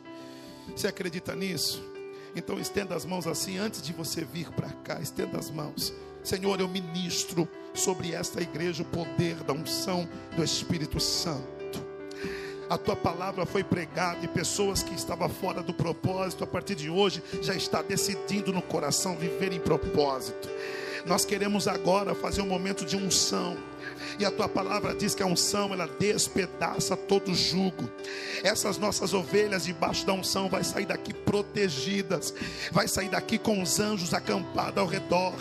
Você 0.76 0.88
acredita 0.88 1.36
nisso? 1.36 1.84
Então 2.36 2.60
estenda 2.60 2.96
as 2.96 3.06
mãos 3.06 3.26
assim 3.26 3.58
antes 3.58 3.82
de 3.82 3.92
você 3.92 4.24
vir 4.24 4.52
para 4.52 4.70
cá. 4.70 5.00
Estenda 5.02 5.38
as 5.38 5.50
mãos. 5.50 5.94
Senhor, 6.24 6.60
eu 6.60 6.68
ministro 6.68 7.48
sobre 7.74 8.14
esta 8.14 8.42
igreja 8.42 8.84
o 8.84 8.86
poder 8.86 9.36
da 9.38 9.54
unção 9.54 10.08
do 10.36 10.44
Espírito 10.44 11.00
Santo. 11.00 11.60
A 12.70 12.78
tua 12.78 12.96
palavra 12.96 13.48
foi 13.48 13.64
pregada 13.64 14.24
e 14.24 14.28
pessoas 14.28 14.84
que 14.84 14.94
estavam 14.94 15.28
fora 15.28 15.64
do 15.64 15.74
propósito, 15.74 16.44
a 16.44 16.48
partir 16.48 16.76
de 16.76 16.88
hoje, 16.88 17.24
já 17.42 17.56
está 17.56 17.82
decidindo 17.82 18.54
no 18.54 18.62
coração 18.62 19.16
viver 19.16 19.52
em 19.52 19.60
propósito. 19.60 20.48
Nós 21.06 21.26
queremos 21.26 21.68
agora 21.68 22.14
fazer 22.14 22.42
um 22.42 22.48
momento 22.48 22.86
de 22.86 22.96
unção. 22.96 23.58
E 24.18 24.26
a 24.26 24.32
tua 24.32 24.48
palavra 24.48 24.94
diz 24.94 25.16
que 25.16 25.24
a 25.24 25.26
unção 25.26 25.74
ela 25.74 25.88
despedaça 26.00 26.96
todo 26.96 27.34
jugo. 27.34 27.90
Essas 28.44 28.78
nossas 28.78 29.14
ovelhas 29.14 29.66
debaixo 29.66 30.06
da 30.06 30.14
unção 30.14 30.50
vai 30.50 30.64
sair 30.64 30.86
daqui 30.86 31.14
protegidas, 31.14 32.34
vai 32.72 32.88
sair 32.88 33.10
daqui 33.10 33.38
com 33.38 33.62
os 33.62 33.80
anjos 33.80 34.14
acampados 34.14 34.78
ao 34.78 34.88
redor. 34.88 35.36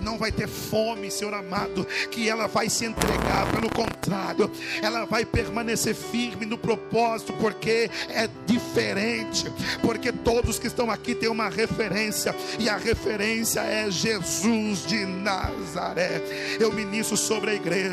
Não 0.00 0.18
vai 0.18 0.32
ter 0.32 0.48
fome, 0.48 1.10
Senhor 1.10 1.34
amado, 1.34 1.86
que 2.10 2.28
ela 2.28 2.46
vai 2.46 2.68
se 2.68 2.84
entregar, 2.84 3.50
pelo 3.52 3.70
contrário, 3.70 4.50
ela 4.82 5.04
vai 5.04 5.24
permanecer 5.24 5.94
firme 5.94 6.46
no 6.46 6.58
propósito, 6.58 7.32
porque 7.34 7.90
é 8.08 8.28
diferente, 8.46 9.50
porque 9.80 10.12
todos 10.12 10.58
que 10.58 10.66
estão 10.66 10.90
aqui 10.90 11.14
têm 11.14 11.28
uma 11.28 11.48
referência, 11.48 12.34
e 12.58 12.68
a 12.68 12.76
referência 12.76 13.60
é 13.60 13.90
Jesus 13.90 14.86
de 14.86 15.04
Nazaré. 15.04 16.22
Eu 16.58 16.72
ministro 16.72 17.16
sobre 17.16 17.50
a 17.50 17.54
igreja, 17.54 17.83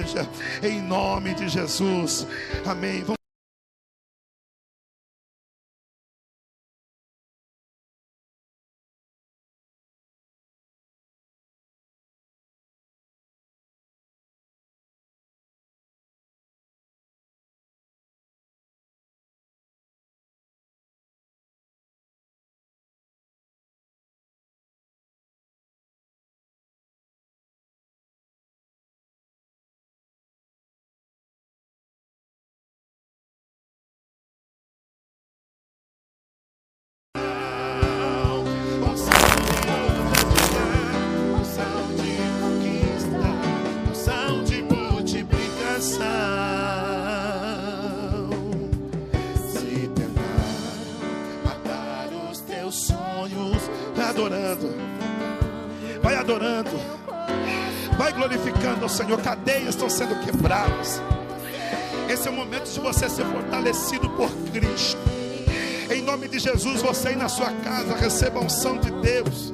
em 0.63 0.81
nome 0.81 1.33
de 1.33 1.47
Jesus. 1.49 2.27
Amém. 2.65 3.01
Vamos 3.01 3.20
ao 58.83 58.89
Senhor. 58.89 59.21
Cadeias 59.21 59.69
estão 59.69 59.89
sendo 59.89 60.15
quebradas. 60.23 61.01
Esse 62.09 62.27
é 62.27 62.31
o 62.31 62.33
momento 62.33 62.69
de 62.69 62.79
você 62.79 63.09
ser 63.09 63.25
fortalecido 63.25 64.09
por 64.11 64.29
Cristo. 64.51 64.99
Em 65.89 66.01
nome 66.01 66.27
de 66.27 66.39
Jesus, 66.39 66.81
você 66.81 67.09
aí 67.09 67.15
na 67.15 67.27
sua 67.27 67.51
casa, 67.51 67.95
receba 67.95 68.39
a 68.39 68.43
unção 68.43 68.77
de 68.77 68.91
Deus. 68.91 69.51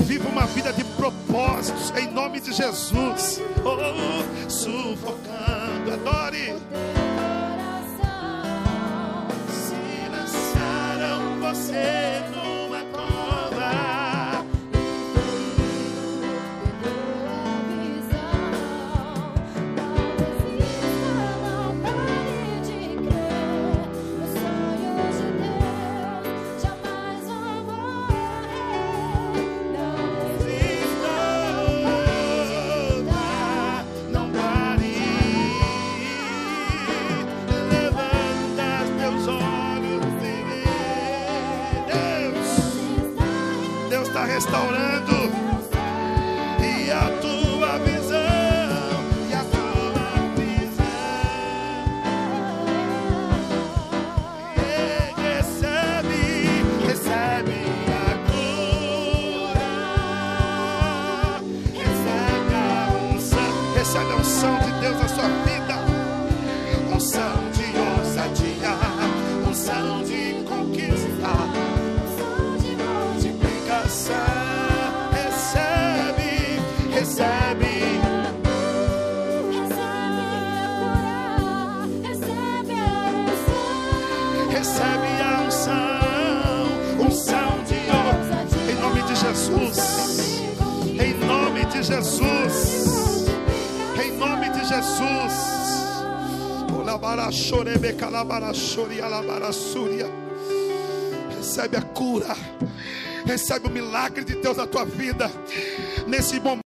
Viva 0.00 0.28
uma 0.28 0.46
vida 0.46 0.72
de 0.72 0.84
propósitos, 0.84 1.92
em 1.96 2.10
nome 2.10 2.40
de 2.40 2.52
Jesus. 2.52 3.40
Oh, 3.64 4.50
sufocando, 4.50 5.92
adore. 5.92 6.54
Se 9.50 10.10
lançaram 10.10 11.40
você 11.40 12.39
de 91.80 91.86
Jesus. 91.86 93.28
Em 94.02 94.12
nome 94.18 94.50
de 94.50 94.60
Jesus. 94.60 95.34
Recebe 101.36 101.76
a 101.76 101.82
cura. 101.82 102.36
Recebe 103.24 103.68
o 103.68 103.70
milagre 103.70 104.24
de 104.24 104.36
Deus 104.36 104.56
na 104.56 104.66
tua 104.66 104.84
vida. 104.84 105.30
Nesse 106.06 106.38
momento. 106.38 106.69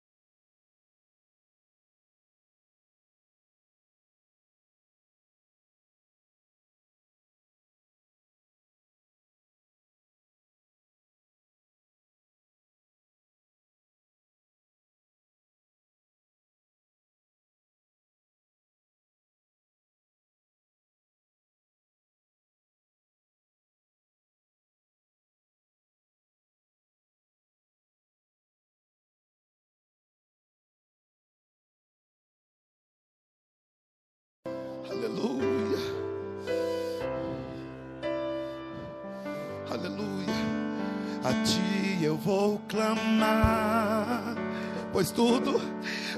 Aleluia. 34.91 35.79
Aleluia. 39.71 40.35
A 41.25 41.33
ti 41.43 42.05
eu 42.05 42.17
vou 42.17 42.61
clamar, 42.69 44.37
pois 44.93 45.11
tudo, 45.11 45.61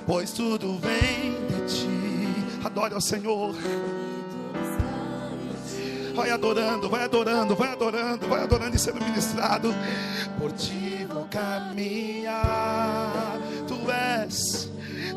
pois 0.06 0.32
tudo 0.32 0.78
vem 0.78 1.32
de 1.46 1.66
ti. 1.66 1.88
Adore 2.64 2.94
ao 2.94 3.00
Senhor. 3.00 3.54
Vai 6.14 6.30
adorando, 6.30 6.90
vai 6.90 7.04
adorando, 7.04 7.54
vai 7.54 7.72
adorando, 7.72 8.28
vai 8.28 8.42
adorando 8.42 8.76
e 8.76 8.78
sendo 8.78 9.02
ministrado. 9.02 9.74
Por 10.38 10.52
ti 10.52 11.06
vou 11.08 11.26
caminhar. 11.30 12.42
Tu 13.66 13.90
és, 13.90 14.70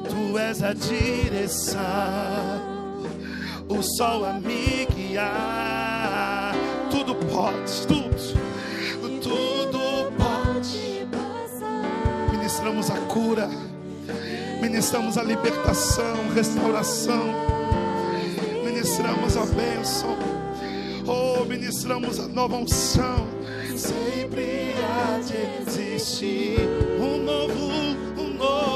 tu 0.08 0.38
és 0.38 0.64
a 0.64 0.74
direção 0.74 2.71
o 3.72 3.82
sol 3.82 4.26
a 4.26 4.34
me 4.34 4.86
guiar. 4.86 6.54
Tudo 6.90 7.16
pode, 7.16 7.88
tudo, 7.88 9.20
tudo 9.22 10.12
pode. 10.18 11.08
Ministramos 12.32 12.90
a 12.90 12.98
cura, 13.08 13.50
ministramos 14.62 15.18
a 15.18 15.24
libertação, 15.24 16.16
restauração, 16.36 17.34
ministramos 18.64 19.38
a 19.38 19.46
bênção, 19.46 20.18
oh, 21.08 21.46
ministramos 21.46 22.20
a 22.20 22.28
nova 22.28 22.58
unção. 22.58 23.28
Sempre 23.76 24.76
há 24.78 25.20
de 25.20 25.72
existir 25.72 26.60
um 27.00 27.24
novo, 27.24 27.72
um 28.18 28.34
novo 28.38 28.71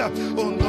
acredita 0.00 0.59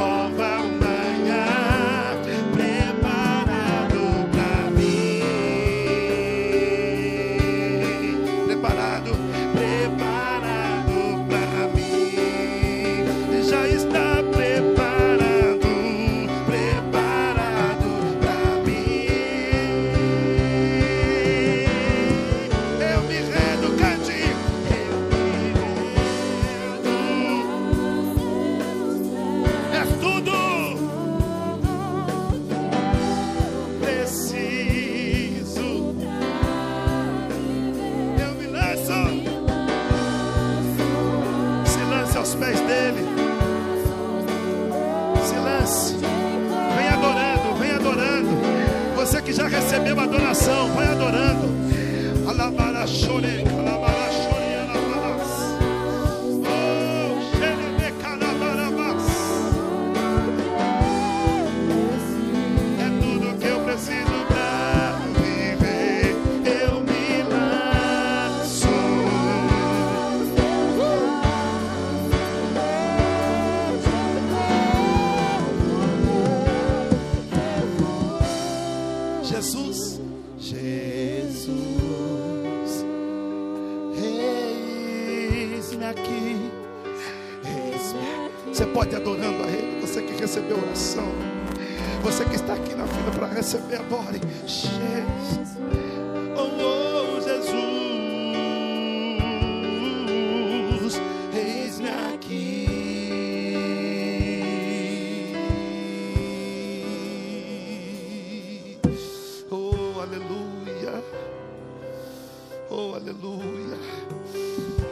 Oh, 112.74 112.94
aleluia. 112.94 113.76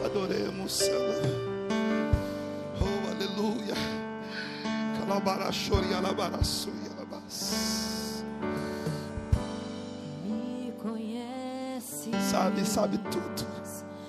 Adoremos, 0.05 0.71
Senhor. 0.71 1.01
Oh, 2.79 3.11
aleluia. 3.11 3.75
Calabarachori, 4.99 5.95
alabaraçu 5.95 6.69
e 6.69 6.89
alabás. 6.95 8.23
Me 10.27 10.73
conhece. 10.73 12.11
Sabe, 12.31 12.67
sabe 12.67 12.99
tudo. 13.11 13.49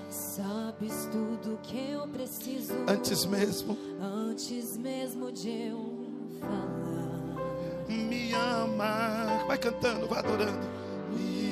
Sabes 0.10 1.07
tudo 1.10 1.57
que 1.64 1.91
eu 1.91 2.06
preciso. 2.10 2.73
Antes 2.89 3.23
mesmo. 3.26 3.77
Antes 4.02 4.76
mesmo 4.76 5.31
de 5.31 5.49
eu 5.49 6.10
falar. 6.41 7.88
Me 7.88 8.34
ama. 8.34 9.45
Vai 9.48 9.57
cantando, 9.57 10.10
vai 10.10 10.19
adorando. 10.19 10.68
Me 11.10 11.51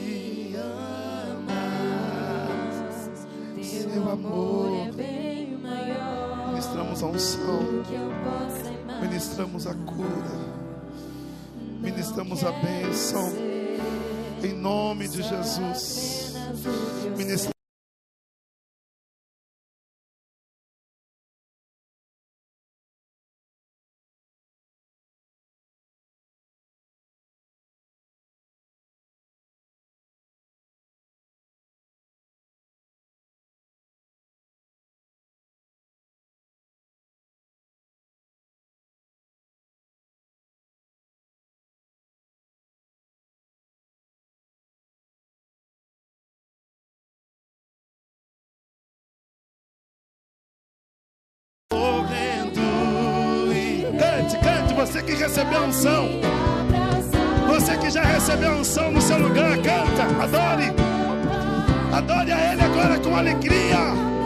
seu 3.80 4.12
amor 4.12 4.88
é 4.88 4.92
bem 4.92 5.58
maior. 5.58 6.48
Ministramos 6.50 7.02
a 7.04 7.06
unção, 7.08 7.60
ministramos 9.02 9.68
a 9.68 9.74
cura, 9.74 10.40
ministramos 11.80 12.44
a 12.44 12.52
bênção, 12.52 13.32
em 14.44 14.54
nome 14.54 15.08
de 15.08 15.22
Jesus. 15.22 16.34
Ministramos 17.16 17.59
que 55.10 55.16
recebeu 55.16 55.64
a 55.64 55.66
unção, 55.66 56.08
você 57.48 57.76
que 57.78 57.90
já 57.90 58.04
recebeu 58.04 58.52
a 58.52 58.56
unção 58.58 58.92
no 58.92 59.02
seu 59.02 59.18
lugar, 59.18 59.58
canta, 59.58 60.04
adore, 60.24 60.72
adore 61.92 62.32
a 62.32 62.54
Ele 62.54 62.62
agora 62.62 63.00
com 63.00 63.16
alegria. 63.16 64.19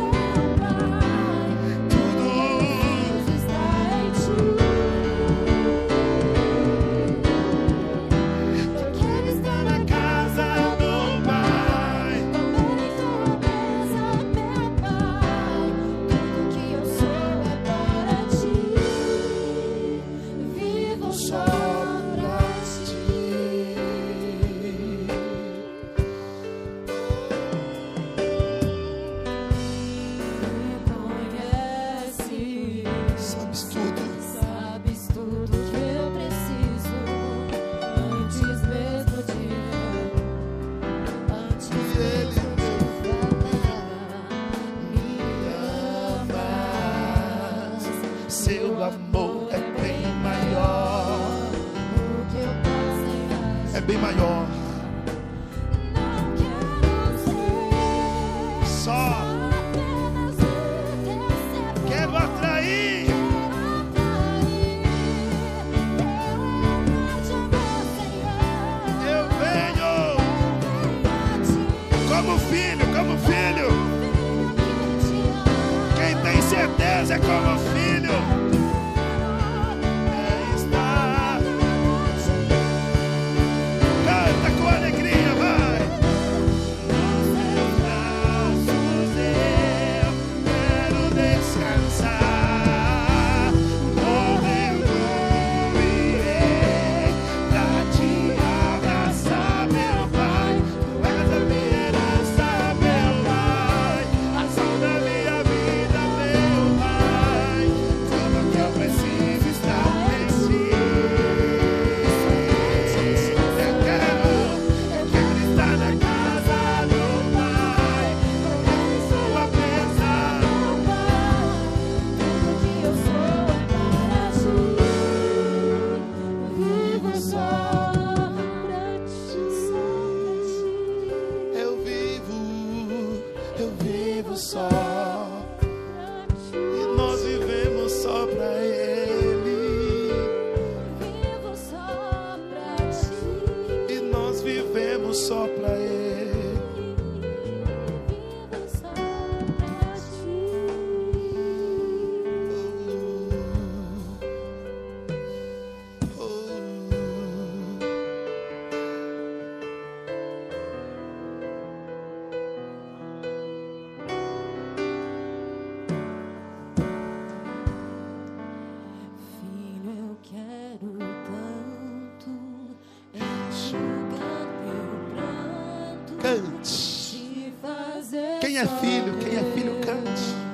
é 178.64 178.68
filho, 178.80 179.18
quem 179.18 179.36
é 179.36 179.44
filho 179.54 179.76
cante. 179.82 180.53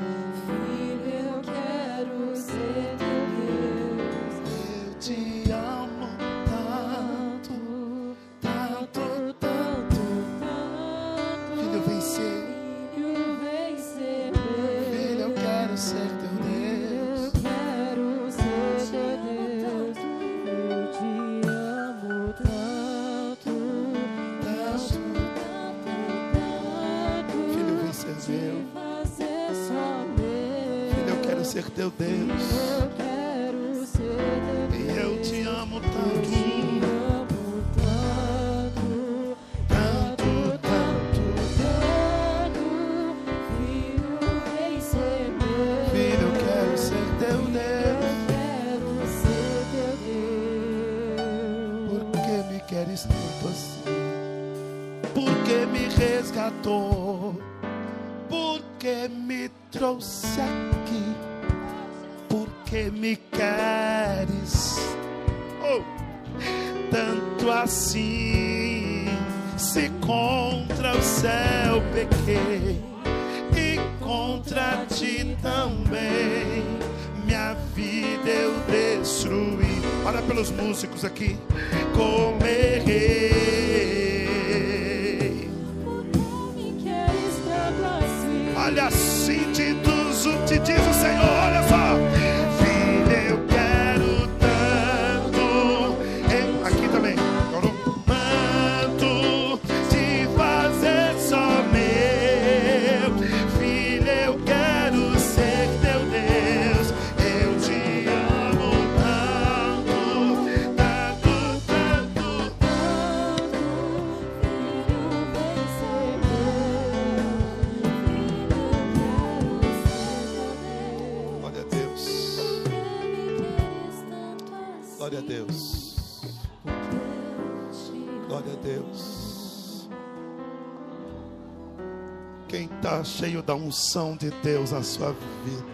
Da 133.49 133.55
unção 133.55 134.15
de 134.15 134.29
Deus 134.43 134.69
na 134.69 134.83
sua 134.83 135.15
vida. 135.43 135.65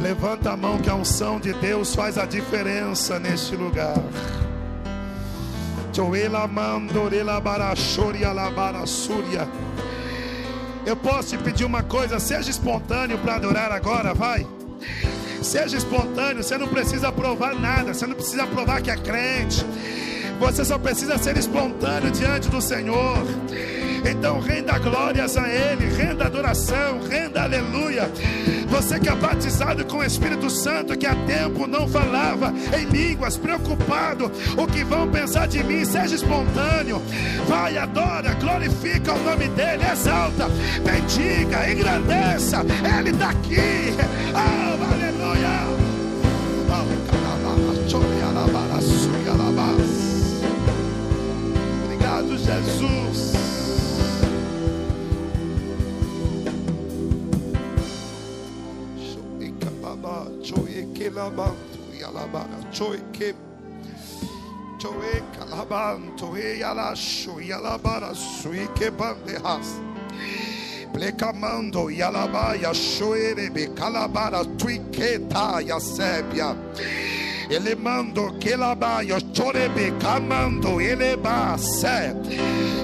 Levanta 0.00 0.52
a 0.52 0.56
mão 0.56 0.78
que 0.78 0.88
a 0.88 0.94
unção 0.94 1.40
de 1.40 1.52
Deus 1.54 1.92
faz 1.92 2.16
a 2.16 2.24
diferença 2.24 3.18
neste 3.18 3.56
lugar. 3.56 3.96
Eu 10.86 10.94
posso 10.94 11.30
te 11.30 11.38
pedir 11.38 11.64
uma 11.64 11.82
coisa, 11.82 12.20
seja 12.20 12.48
espontâneo 12.48 13.18
para 13.18 13.34
adorar 13.34 13.72
agora, 13.72 14.14
vai. 14.14 14.46
Seja 15.42 15.76
espontâneo, 15.76 16.44
você 16.44 16.56
não 16.56 16.68
precisa 16.68 17.10
provar 17.10 17.56
nada, 17.56 17.92
você 17.92 18.06
não 18.06 18.14
precisa 18.14 18.46
provar 18.46 18.80
que 18.80 18.90
é 18.90 18.96
crente. 18.96 19.66
Você 20.40 20.64
só 20.64 20.78
precisa 20.78 21.18
ser 21.18 21.36
espontâneo 21.36 22.10
diante 22.10 22.48
do 22.48 22.62
Senhor. 22.62 23.24
Então 24.08 24.40
renda 24.40 24.78
glórias 24.78 25.36
a 25.36 25.46
Ele, 25.46 25.86
renda 25.94 26.24
adoração, 26.24 27.00
renda 27.08 27.42
aleluia. 27.42 28.10
Você 28.68 28.98
que 28.98 29.08
é 29.08 29.14
batizado 29.14 29.84
com 29.84 29.98
o 29.98 30.04
Espírito 30.04 30.48
Santo, 30.48 30.96
que 30.96 31.06
há 31.06 31.14
tempo 31.26 31.66
não 31.66 31.86
falava 31.86 32.54
em 32.78 32.84
línguas, 32.86 33.36
preocupado, 33.36 34.32
o 34.56 34.66
que 34.66 34.82
vão 34.82 35.10
pensar 35.10 35.46
de 35.46 35.62
mim, 35.62 35.84
seja 35.84 36.14
espontâneo. 36.14 37.02
Vai, 37.46 37.76
adora, 37.76 38.32
glorifica 38.34 39.12
o 39.12 39.22
nome 39.22 39.48
dEle, 39.48 39.84
exalta, 39.84 40.48
bendiga, 40.82 41.70
engrandeça. 41.70 42.64
Ele 42.98 43.10
está 43.10 43.30
aqui. 43.30 43.58
Oh, 44.34 44.69
alabara, 62.80 62.88
choique. 62.88 63.34
Choica, 64.78 65.44
labanto, 65.44 66.36
e 66.38 66.62
alasho, 66.62 67.40
e 67.40 67.52
alabara, 67.52 68.14
suique, 68.14 68.90
bandejas. 68.90 69.80
Plecamando, 70.92 71.90
e 71.90 72.02
alabaia, 72.02 72.72
choerebe, 72.72 73.68
calabara, 73.74 74.44
tuiqueta, 74.44 75.60
sébia. 75.78 76.56
Ele 77.50 77.74
mando 77.74 78.32
que 78.38 78.56
labaia, 78.56 79.18
chorebe, 79.34 79.92
camando, 80.00 80.80
ele 80.80 81.16
basse. 81.16 81.86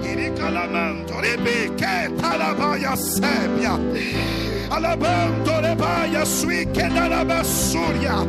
Ele 0.05 0.31
calamando, 0.39 1.15
rebe, 1.15 1.71
que 1.77 2.21
talabaia, 2.21 2.97
sébia. 2.97 4.46
Alabando, 4.71 5.61
lebaia, 5.61 6.25
sui, 6.25 6.67
que 6.67 6.83
dalabassúria. 6.83 8.27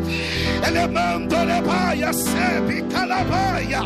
Ele 0.66 0.88
mando, 0.88 1.36
lebaia, 1.44 2.14
sebi, 2.14 2.82
calabaia. 2.84 3.84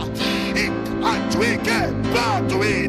E 0.56 0.70
a 1.04 1.14
tuique, 1.30 1.82
bando, 2.14 2.64
e 2.64 2.88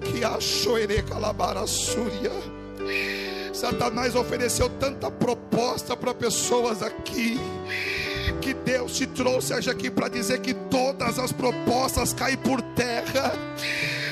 Que 0.00 0.24
achou. 0.24 0.78
Satanás 3.52 4.14
ofereceu 4.14 4.68
tanta 4.68 5.10
proposta 5.10 5.96
para 5.96 6.14
pessoas 6.14 6.82
aqui. 6.82 7.38
Que 8.40 8.54
Deus 8.54 8.96
te 8.96 9.06
trouxe 9.06 9.52
hoje 9.52 9.68
aqui 9.68 9.90
para 9.90 10.08
dizer 10.08 10.40
que 10.40 10.54
todas 10.54 11.18
as 11.18 11.32
propostas 11.32 12.12
caem 12.12 12.36
por 12.36 12.62
terra. 12.62 13.32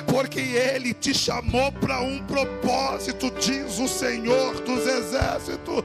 Porque 0.06 0.40
Ele 0.40 0.92
te 0.92 1.14
chamou 1.14 1.70
para 1.72 2.00
um 2.00 2.18
propósito, 2.24 3.30
diz 3.40 3.78
o 3.78 3.88
Senhor 3.88 4.60
dos 4.60 4.86
Exércitos. 4.86 5.84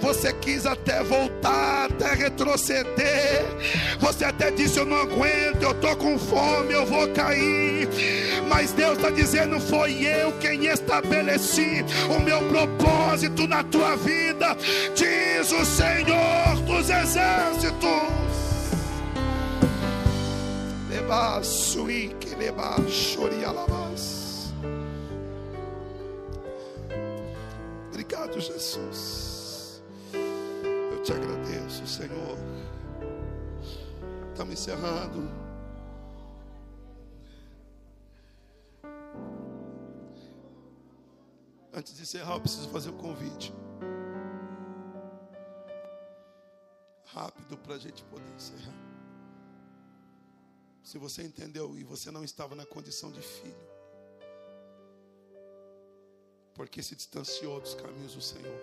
Você 0.00 0.32
quis 0.32 0.64
até 0.64 1.02
voltar, 1.02 1.90
até 1.90 2.14
retroceder. 2.14 3.44
Você 4.00 4.24
até 4.24 4.50
disse: 4.50 4.78
Eu 4.78 4.86
não 4.86 4.96
aguento, 4.96 5.62
eu 5.62 5.72
estou 5.72 5.94
com 5.96 6.18
fome, 6.18 6.72
eu 6.72 6.86
vou 6.86 7.08
cair. 7.08 7.88
Mas 8.48 8.72
Deus 8.72 8.96
está 8.96 9.10
dizendo: 9.10 9.60
Foi 9.60 9.92
eu 10.04 10.32
quem 10.40 10.66
estabeleci 10.66 11.84
o 12.08 12.20
meu 12.20 12.40
propósito 12.48 13.46
na 13.46 13.62
tua 13.64 13.96
vida, 13.96 14.56
diz 14.94 15.52
o 15.52 15.64
Senhor 15.64 16.56
dos 16.66 16.88
Exércitos. 16.88 18.26
Leva 20.88 21.42
sui 21.42 22.14
que 22.18 22.34
leva 22.34 22.76
chorialabas. 22.88 23.85
Obrigado, 28.06 28.40
Jesus. 28.40 29.82
Eu 30.92 31.02
te 31.02 31.12
agradeço, 31.12 31.84
Senhor. 31.88 32.38
Estamos 34.30 34.54
encerrando. 34.54 35.28
Antes 41.74 41.96
de 41.96 42.02
encerrar, 42.02 42.34
eu 42.34 42.40
preciso 42.40 42.68
fazer 42.68 42.90
um 42.90 42.96
convite. 42.96 43.52
Rápido 47.06 47.58
para 47.58 47.74
a 47.74 47.78
gente 47.78 48.04
poder 48.04 48.32
encerrar. 48.36 48.72
Se 50.84 50.96
você 50.96 51.24
entendeu 51.24 51.76
e 51.76 51.82
você 51.82 52.12
não 52.12 52.22
estava 52.22 52.54
na 52.54 52.64
condição 52.64 53.10
de 53.10 53.20
filho, 53.20 53.75
porque 56.56 56.82
se 56.82 56.96
distanciou 56.96 57.60
dos 57.60 57.74
caminhos 57.74 58.14
do 58.14 58.22
Senhor, 58.22 58.60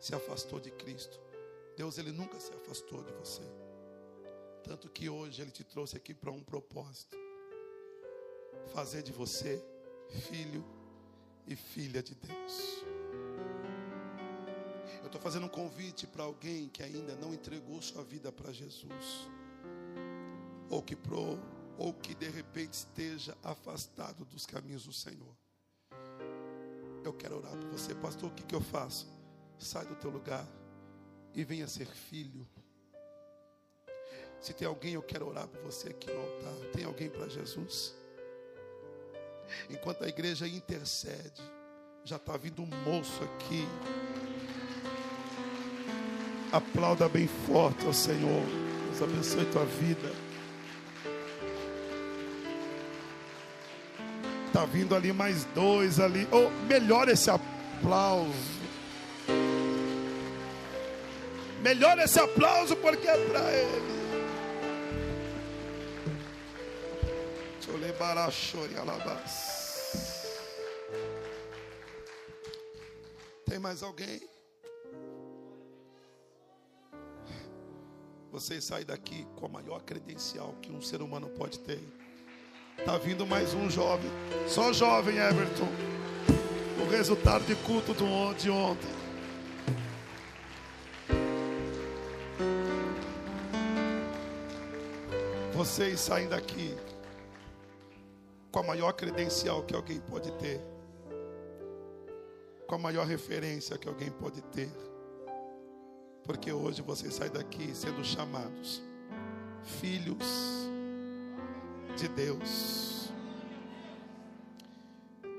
se 0.00 0.14
afastou 0.14 0.58
de 0.58 0.72
Cristo. 0.72 1.18
Deus, 1.76 1.96
Ele 1.96 2.10
nunca 2.10 2.38
se 2.40 2.52
afastou 2.52 3.04
de 3.04 3.12
você. 3.12 3.42
Tanto 4.64 4.90
que 4.90 5.08
hoje 5.08 5.40
Ele 5.40 5.52
te 5.52 5.62
trouxe 5.62 5.96
aqui 5.96 6.12
para 6.12 6.32
um 6.32 6.42
propósito: 6.42 7.16
fazer 8.72 9.02
de 9.02 9.12
você 9.12 9.64
filho 10.28 10.64
e 11.46 11.54
filha 11.54 12.02
de 12.02 12.16
Deus. 12.16 12.84
Eu 15.00 15.06
estou 15.06 15.20
fazendo 15.20 15.46
um 15.46 15.50
convite 15.50 16.06
para 16.08 16.24
alguém 16.24 16.68
que 16.68 16.82
ainda 16.82 17.14
não 17.14 17.32
entregou 17.32 17.80
sua 17.80 18.02
vida 18.02 18.32
para 18.32 18.52
Jesus, 18.52 19.28
ou 20.68 20.82
que 20.82 20.96
pro, 20.96 21.38
ou 21.78 21.92
que 21.94 22.14
de 22.14 22.28
repente 22.28 22.72
esteja 22.72 23.36
afastado 23.42 24.24
dos 24.24 24.44
caminhos 24.46 24.84
do 24.84 24.92
Senhor. 24.92 25.43
Eu 27.04 27.12
quero 27.12 27.36
orar 27.36 27.52
por 27.52 27.68
você, 27.68 27.94
pastor. 27.94 28.30
O 28.30 28.32
que, 28.32 28.42
que 28.42 28.54
eu 28.54 28.62
faço? 28.62 29.06
Sai 29.58 29.84
do 29.84 29.94
teu 29.94 30.10
lugar 30.10 30.46
e 31.34 31.44
venha 31.44 31.68
ser 31.68 31.86
filho. 31.86 32.46
Se 34.40 34.54
tem 34.54 34.66
alguém, 34.66 34.94
eu 34.94 35.02
quero 35.02 35.28
orar 35.28 35.46
por 35.46 35.60
você 35.60 35.88
aqui 35.88 36.10
no 36.10 36.20
altar. 36.20 36.70
Tem 36.72 36.84
alguém 36.84 37.10
para 37.10 37.28
Jesus? 37.28 37.94
Enquanto 39.68 40.02
a 40.02 40.08
igreja 40.08 40.48
intercede, 40.48 41.42
já 42.04 42.16
está 42.16 42.36
vindo 42.36 42.62
um 42.62 42.66
moço 42.66 43.22
aqui. 43.22 43.66
Aplauda 46.52 47.08
bem 47.08 47.28
forte 47.46 47.84
ao 47.86 47.92
Senhor. 47.92 48.42
Deus 48.88 49.02
abençoe 49.02 49.44
tua 49.46 49.64
vida. 49.66 50.33
Está 54.54 54.66
vindo 54.66 54.94
ali 54.94 55.12
mais 55.12 55.44
dois 55.46 55.98
ali. 55.98 56.28
Oh, 56.30 56.48
melhor 56.68 57.08
esse 57.08 57.28
aplauso. 57.28 58.30
Melhor 61.60 61.98
esse 61.98 62.20
aplauso 62.20 62.76
porque 62.76 63.08
é 63.08 63.16
para 63.30 63.52
ele. 63.52 63.82
Tem 73.44 73.58
mais 73.58 73.82
alguém? 73.82 74.22
Você 78.30 78.60
sai 78.60 78.84
daqui 78.84 79.26
com 79.34 79.46
a 79.46 79.48
maior 79.48 79.82
credencial 79.82 80.54
que 80.62 80.70
um 80.70 80.80
ser 80.80 81.02
humano 81.02 81.28
pode 81.30 81.58
ter. 81.58 82.03
Tá 82.82 82.98
vindo 82.98 83.26
mais 83.26 83.54
um 83.54 83.70
jovem. 83.70 84.10
Só 84.48 84.72
jovem, 84.72 85.16
Everton. 85.16 85.68
O 86.82 86.90
resultado 86.90 87.44
de 87.44 87.54
culto 87.56 87.94
de 88.36 88.50
ontem. 88.50 88.88
Vocês 95.52 96.00
saem 96.00 96.28
daqui 96.28 96.76
com 98.50 98.58
a 98.58 98.62
maior 98.62 98.92
credencial 98.92 99.62
que 99.62 99.74
alguém 99.74 100.00
pode 100.00 100.30
ter. 100.32 100.60
Com 102.66 102.74
a 102.74 102.78
maior 102.78 103.06
referência 103.06 103.78
que 103.78 103.88
alguém 103.88 104.10
pode 104.10 104.42
ter. 104.42 104.70
Porque 106.24 106.52
hoje 106.52 106.82
vocês 106.82 107.14
saem 107.14 107.30
daqui 107.30 107.74
sendo 107.74 108.04
chamados 108.04 108.82
filhos 109.62 110.64
de 111.96 112.08
Deus. 112.08 113.12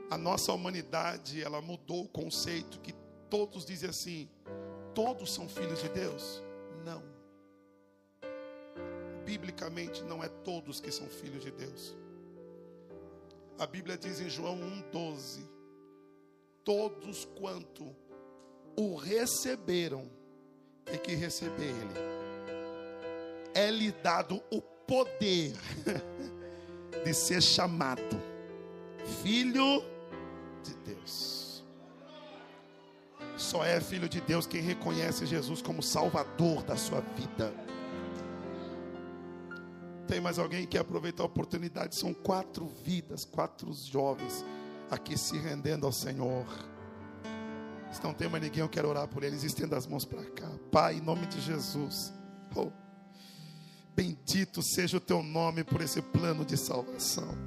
A 0.10 0.18
nossa 0.18 0.54
humanidade, 0.54 1.44
ela 1.44 1.62
mudou 1.62 2.04
o 2.04 2.08
conceito 2.08 2.80
que 2.80 2.94
todos 3.30 3.66
dizem 3.66 3.90
assim: 3.90 4.30
todos 4.94 5.34
são 5.34 5.50
filhos 5.50 5.82
de 5.82 5.90
Deus. 5.90 6.42
Não. 6.84 7.04
Biblicamente, 9.26 10.04
não 10.04 10.24
é 10.24 10.30
todos 10.30 10.80
que 10.80 10.92
são 10.92 11.08
filhos 11.08 11.44
de 11.44 11.52
Deus. 11.52 11.96
A 13.58 13.66
Bíblia 13.66 13.98
diz 13.98 14.20
em 14.20 14.30
João 14.30 14.58
1,12: 14.92 15.42
Todos 16.64 17.26
quanto 17.38 17.96
o 18.78 18.96
receberam, 18.96 20.10
tem 20.86 21.00
que 21.00 21.16
receber 21.16 21.70
Ele. 21.70 22.16
É-lhe 23.54 23.92
dado 23.92 24.44
o 24.52 24.62
poder 24.62 25.54
de 27.06 27.14
ser 27.14 27.42
chamado 27.42 28.20
filho 29.22 29.84
de 30.64 30.74
Deus. 30.84 31.64
Só 33.38 33.64
é 33.64 33.80
filho 33.80 34.10
de 34.10 34.20
Deus 34.20 34.48
quem 34.48 34.60
reconhece 34.60 35.26
Jesus 35.28 35.62
como 35.62 35.84
Salvador 35.84 36.64
da 36.64 36.76
sua 36.76 37.02
vida. 37.02 37.54
Tem 40.08 40.20
mais 40.20 40.40
alguém 40.40 40.66
que 40.66 40.80
aproveitar 40.80 41.22
a 41.22 41.28
oportunidade? 41.28 41.96
São 41.96 42.12
quatro 42.12 42.68
vidas, 42.84 43.24
quatro 43.24 43.72
jovens 43.72 44.44
aqui 44.90 45.16
se 45.16 45.38
rendendo 45.38 45.86
ao 45.86 45.92
Senhor. 45.92 46.46
Se 47.92 48.04
não 48.04 48.14
tem 48.14 48.28
mais 48.28 48.44
ninguém, 48.44 48.62
eu 48.62 48.70
quero 48.70 48.90
orar 48.90 49.08
por 49.08 49.24
eles. 49.24 49.44
Estenda 49.44 49.78
as 49.78 49.86
mãos 49.86 50.06
para 50.06 50.24
cá. 50.32 50.50
Pai, 50.72 50.96
em 50.96 51.02
nome 51.02 51.28
de 51.28 51.40
Jesus. 51.40 52.12
Oh, 52.56 52.72
bendito 53.96 54.62
seja 54.62 54.98
o 54.98 55.00
teu 55.00 55.24
nome 55.24 55.64
por 55.64 55.82
esse 55.82 56.02
plano 56.02 56.44
de 56.44 56.58
salvação. 56.58 57.38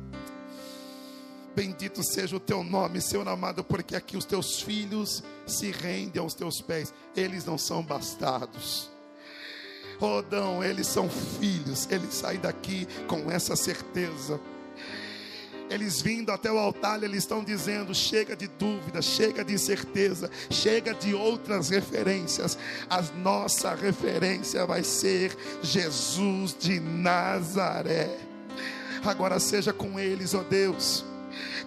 Bendito 1.55 2.03
seja 2.05 2.37
o 2.37 2.41
teu 2.41 2.63
nome, 2.63 3.01
Senhor 3.01 3.27
amado, 3.29 3.65
porque 3.65 3.97
aqui 3.97 4.17
os 4.17 4.25
teus 4.25 4.63
filhos 4.63 5.25
se 5.47 5.71
rendem 5.71 6.23
aos 6.23 6.33
teus 6.33 6.61
pés. 6.61 6.95
Eles 7.17 7.45
não 7.45 7.59
são 7.59 7.83
bastados. 7.83 8.89
Rodão, 9.99 10.63
eles 10.63 10.87
são 10.87 11.09
filhos. 11.11 11.89
Eles 11.91 12.15
saem 12.15 12.39
daqui 12.39 12.87
com 13.09 13.31
essa 13.31 13.57
certeza. 13.57 14.41
Eles 15.71 16.01
vindo 16.01 16.33
até 16.33 16.51
o 16.51 16.59
altar, 16.59 17.03
eles 17.03 17.19
estão 17.19 17.45
dizendo: 17.45 17.95
chega 17.95 18.35
de 18.35 18.49
dúvida, 18.49 19.03
chega 19.03 19.45
de 19.45 19.55
incerteza, 19.55 20.31
chega 20.51 20.95
de 20.95 21.15
outras 21.15 21.69
referências. 21.69 22.59
A 22.89 23.03
nossa 23.19 23.75
referência 23.75 24.65
vai 24.67 24.83
ser 24.83 25.37
Jesus 25.63 26.57
de 26.59 26.81
Nazaré. 26.81 28.17
Agora 29.05 29.39
seja 29.39 29.73
com 29.73 29.99
eles, 29.99 30.35
ó 30.35 30.43
Deus 30.43 31.05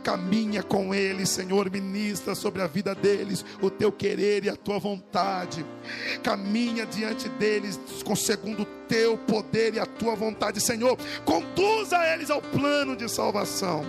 caminha 0.04 0.64
com 0.64 0.94
eles, 0.94 1.30
Senhor, 1.30 1.70
ministra 1.70 2.36
sobre 2.36 2.62
a 2.62 2.68
vida 2.68 2.94
deles 2.94 3.46
o 3.62 3.70
teu 3.70 3.92
querer 3.92 4.46
e 4.46 4.50
a 4.50 4.56
tua 4.56 4.80
vontade, 4.80 5.66
caminha 6.24 6.86
diante 6.86 7.30
deles 7.30 7.80
com 8.04 8.16
segundo 8.16 8.64
o 8.64 8.66
teu 8.88 9.18
poder 9.18 9.76
e 9.76 9.80
a 9.80 9.86
tua 9.86 10.16
vontade, 10.16 10.60
Senhor, 10.60 10.98
conduza 11.26 11.98
eles 12.14 12.30
ao 12.30 12.42
plano 12.42 12.96
de 12.96 13.10
salvação. 13.10 13.86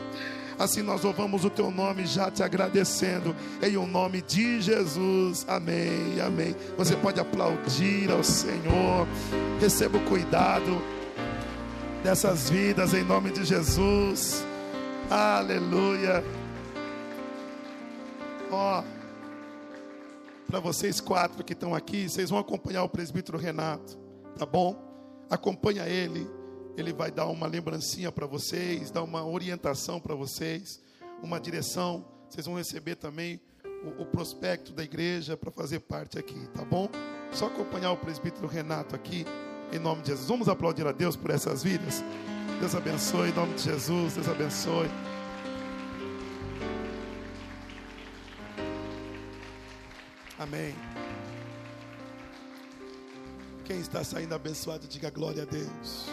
Assim 0.59 0.83
nós 0.83 1.03
louvamos 1.03 1.45
o 1.45 1.51
teu 1.51 1.71
nome, 1.71 2.07
já 2.07 2.31
te 2.31 2.43
agradecendo, 2.43 3.35
em 3.63 3.77
o 3.77 3.87
nome 3.87 4.23
de 4.23 4.61
Jesus. 4.61 5.45
Amém, 5.49 6.21
amém. 6.25 6.55
Você 6.77 6.95
pode 6.95 7.19
aplaudir 7.19 8.11
ao 8.11 8.23
Senhor, 8.23 9.09
receba 9.61 9.99
o 9.99 10.05
cuidado 10.05 10.81
dessas 12.05 12.51
vidas, 12.51 12.95
em 12.95 13.03
nome 13.03 13.31
de 13.31 13.45
Jesus. 13.45 14.45
Aleluia. 15.15 16.25
Ó, 18.51 18.83
para 20.47 20.59
vocês 20.59 21.03
quatro 21.03 21.45
que 21.45 21.53
estão 21.53 21.75
aqui, 21.75 22.09
vocês 22.09 22.31
vão 22.31 22.39
acompanhar 22.39 22.83
o 22.83 22.89
presbítero 22.89 23.37
Renato, 23.37 23.99
tá 24.39 24.47
bom? 24.47 24.75
Acompanha 25.29 25.87
ele. 25.87 26.27
Ele 26.79 26.95
vai 26.95 27.11
dar 27.11 27.27
uma 27.27 27.47
lembrancinha 27.47 28.11
para 28.11 28.27
vocês, 28.27 28.91
dar 28.91 29.03
uma 29.03 29.23
orientação 29.23 30.01
para 30.01 30.15
vocês, 30.15 30.81
uma 31.23 31.39
direção. 31.39 32.07
Vocês 32.31 32.47
vão 32.47 32.55
receber 32.55 32.95
também 32.95 33.39
o, 33.85 34.05
o 34.05 34.07
prospecto 34.07 34.73
da 34.73 34.83
igreja 34.83 35.37
para 35.37 35.51
fazer 35.51 35.81
parte 35.81 36.19
aqui, 36.19 36.49
tá 36.55 36.65
bom? 36.65 36.89
Só 37.33 37.49
acompanhar 37.49 37.93
o 37.93 37.99
presbítero 37.99 38.47
Renato 38.47 38.97
aqui, 38.97 39.27
em 39.75 39.79
nome 39.79 40.01
de 40.01 40.09
Jesus. 40.09 40.27
Vamos 40.27 40.49
aplaudir 40.49 40.87
a 40.87 40.93
Deus 40.93 41.17
por 41.17 41.29
essas 41.29 41.63
vidas. 41.63 42.03
Deus 42.63 42.77
abençoe, 42.77 43.31
em 43.31 43.33
nome 43.33 43.55
de 43.55 43.63
Jesus, 43.63 44.15
Deus 44.15 44.29
abençoe. 44.29 44.89
Amém. 50.39 50.73
Quem 53.65 53.81
está 53.81 54.05
saindo 54.05 54.33
abençoado, 54.33 54.87
diga 54.87 55.11
glória 55.11 55.43
a 55.43 55.45
Deus. 55.45 56.07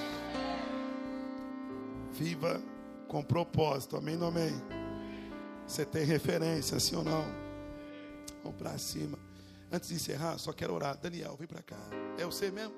Viva 2.14 2.60
com 3.08 3.22
propósito, 3.22 3.96
amém 3.96 4.20
ou 4.20 4.30
amém? 4.30 4.60
Você 5.68 5.86
tem 5.86 6.04
referência, 6.04 6.80
sim 6.80 6.96
ou 6.96 7.04
não? 7.04 7.26
Vamos 8.44 8.58
para 8.58 8.76
cima. 8.80 9.20
Antes 9.72 9.90
de 9.90 9.96
encerrar, 9.98 10.40
só 10.40 10.52
quero 10.52 10.74
orar. 10.74 10.98
Daniel, 10.98 11.36
vem 11.38 11.48
para 11.48 11.62
cá. 11.62 11.78
É 12.18 12.26
você 12.26 12.50
mesmo? 12.50 12.74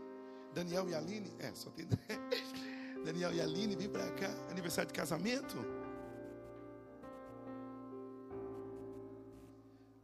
Daniel 0.53 0.89
e 0.89 0.93
Aline? 0.93 1.31
É, 1.39 1.53
só 1.53 1.69
tem. 1.69 1.87
Daniel 3.03 3.33
e 3.33 3.41
Aline, 3.41 3.75
vem 3.75 3.89
para 3.89 4.09
cá. 4.11 4.29
Aniversário 4.49 4.87
de 4.87 4.93
casamento? 4.93 5.57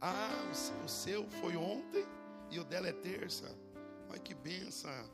Ah, 0.00 0.30
o 0.84 0.88
seu 0.88 1.28
foi 1.40 1.56
ontem 1.56 2.06
e 2.50 2.58
o 2.58 2.64
dela 2.64 2.88
é 2.88 2.92
terça. 2.92 3.54
Olha 4.08 4.18
que 4.18 4.34
benção. 4.34 5.10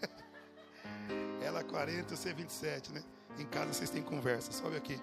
Ela 1.42 1.62
40 1.62 2.12
e 2.12 2.16
você 2.16 2.32
27, 2.32 2.92
né? 2.92 3.02
Em 3.38 3.46
casa 3.46 3.72
vocês 3.72 3.90
têm 3.90 4.02
conversa. 4.02 4.52
Sobe 4.52 4.76
aqui. 4.76 5.00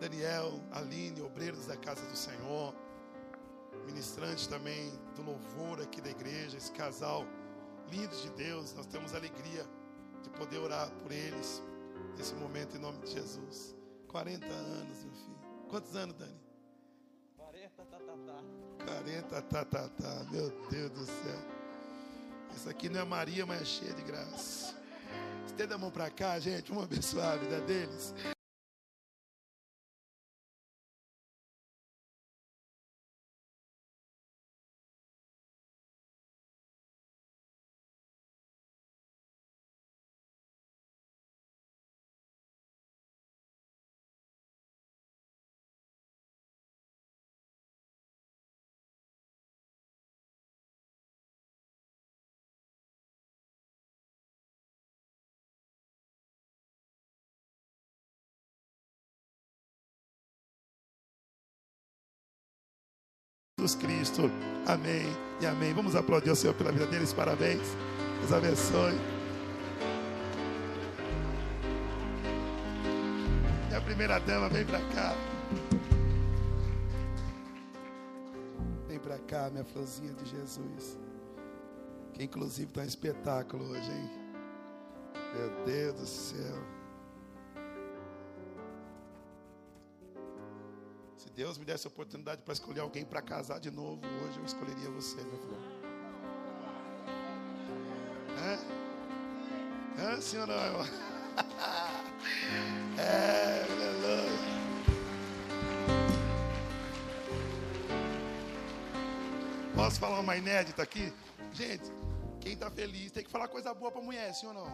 Daniel, 0.00 0.60
Aline, 0.72 1.22
obreiros 1.22 1.66
da 1.66 1.76
casa 1.76 2.04
do 2.06 2.16
Senhor, 2.16 2.74
ministrantes 3.86 4.46
também 4.46 4.90
do 5.14 5.22
louvor 5.22 5.80
aqui 5.80 6.00
da 6.00 6.10
igreja, 6.10 6.56
esse 6.56 6.72
casal 6.72 7.24
lindo 7.90 8.16
de 8.16 8.30
Deus, 8.30 8.74
nós 8.74 8.86
temos 8.86 9.14
alegria 9.14 9.66
de 10.22 10.30
poder 10.30 10.58
orar 10.58 10.90
por 11.02 11.12
eles 11.12 11.62
nesse 12.16 12.34
momento 12.34 12.76
em 12.76 12.80
nome 12.80 12.98
de 12.98 13.12
Jesus. 13.12 13.74
40 14.08 14.46
anos, 14.46 15.04
meu 15.04 15.14
filho. 15.14 15.38
Quantos 15.68 15.96
anos, 15.96 16.14
Dani? 16.16 16.40
40, 17.36 17.84
tá, 17.84 17.98
tá, 17.98 18.12
tá. 18.26 18.84
40, 18.86 19.42
tá, 19.42 19.64
tá, 19.64 19.88
tá. 19.88 20.26
Meu 20.30 20.50
Deus 20.68 20.90
do 20.90 21.04
céu. 21.04 21.54
Isso 22.54 22.68
aqui 22.68 22.88
não 22.88 23.00
é 23.00 23.04
Maria, 23.04 23.44
mas 23.44 23.62
é 23.62 23.64
cheia 23.64 23.92
de 23.92 24.02
graça. 24.02 24.74
Estenda 25.46 25.74
a 25.74 25.78
mão 25.78 25.90
para 25.90 26.10
cá, 26.10 26.38
gente. 26.38 26.70
Vamos 26.70 26.84
abençoar 26.84 27.32
a 27.32 27.36
vida 27.36 27.60
deles. 27.62 28.14
Jesus 63.64 63.74
Cristo. 63.76 64.30
Amém 64.66 65.06
e 65.40 65.46
amém. 65.46 65.72
Vamos 65.72 65.96
aplaudir 65.96 66.30
o 66.30 66.36
Senhor 66.36 66.52
pela 66.54 66.70
vida 66.70 66.86
deles. 66.86 67.14
Parabéns. 67.14 67.62
Deus 68.20 68.32
abençoe. 68.32 68.92
E 73.70 73.74
a 73.74 73.80
primeira 73.80 74.18
dama, 74.20 74.50
vem 74.50 74.66
para 74.66 74.80
cá. 74.80 75.16
Vem 78.86 78.98
para 78.98 79.18
cá, 79.20 79.48
minha 79.50 79.64
florzinha 79.64 80.12
de 80.12 80.28
Jesus. 80.28 80.98
Que 82.12 82.24
inclusive 82.24 82.68
está 82.68 82.82
um 82.82 82.84
espetáculo 82.84 83.64
hoje, 83.70 83.90
hein? 83.90 84.10
Meu 85.34 85.64
Deus 85.64 85.94
do 85.94 86.06
céu. 86.06 86.83
Deus 91.34 91.58
me 91.58 91.64
desse 91.64 91.86
a 91.86 91.90
oportunidade 91.90 92.42
para 92.42 92.52
escolher 92.52 92.80
alguém 92.80 93.04
para 93.04 93.20
casar 93.20 93.58
de 93.58 93.70
novo, 93.70 94.00
hoje 94.24 94.38
eu 94.38 94.44
escolheria 94.44 94.88
você, 94.90 95.16
meu 95.16 95.38
filho. 95.38 95.74
É, 99.98 100.20
sim 100.20 100.38
ou 100.38 100.46
não? 100.46 100.54
É, 102.96 103.66
aleluia. 103.68 104.54
Posso 109.74 109.98
falar 109.98 110.20
uma 110.20 110.36
inédita 110.36 110.82
aqui? 110.82 111.12
Gente, 111.52 111.90
quem 112.40 112.52
está 112.52 112.70
feliz 112.70 113.10
tem 113.10 113.24
que 113.24 113.30
falar 113.30 113.48
coisa 113.48 113.74
boa 113.74 113.90
para 113.90 114.00
a 114.00 114.04
mulher, 114.04 114.32
ou 114.44 114.54
não? 114.54 114.68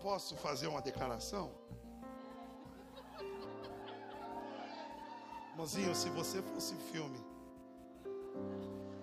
Posso 0.00 0.36
fazer 0.36 0.68
uma 0.68 0.80
declaração? 0.80 1.50
Irmãozinho, 5.58 5.92
se 5.92 6.08
você 6.10 6.40
fosse 6.40 6.72
filme, 6.92 7.18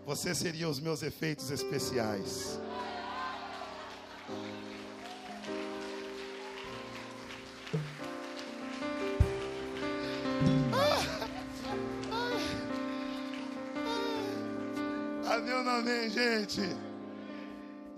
você 0.06 0.34
seria 0.34 0.70
os 0.70 0.80
meus 0.80 1.04
efeitos 1.04 1.52
especiais. 1.52 2.62
Amém 15.28 15.54
ou 15.56 15.62
não 15.62 15.72
amém, 15.74 16.10
gente? 16.10 16.62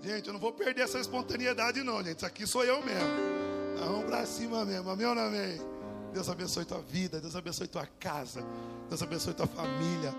Gente, 0.02 0.26
eu 0.26 0.32
não 0.32 0.40
vou 0.40 0.52
perder 0.52 0.80
essa 0.80 0.98
espontaneidade, 0.98 1.84
não, 1.84 2.02
gente. 2.02 2.16
Isso 2.16 2.26
aqui 2.26 2.44
sou 2.44 2.64
eu 2.64 2.84
mesmo. 2.84 3.08
Vamos 3.78 4.06
pra 4.06 4.26
cima 4.26 4.64
mesmo. 4.64 4.90
Amém 4.90 5.06
ou 5.06 5.14
não 5.14 5.26
amém? 5.26 5.77
Deus 6.18 6.28
abençoe 6.28 6.64
tua 6.64 6.82
vida, 6.82 7.20
Deus 7.20 7.36
abençoe 7.36 7.68
tua 7.68 7.86
casa, 7.86 8.44
Deus 8.88 9.00
abençoe 9.00 9.34
tua 9.34 9.46
família. 9.46 10.12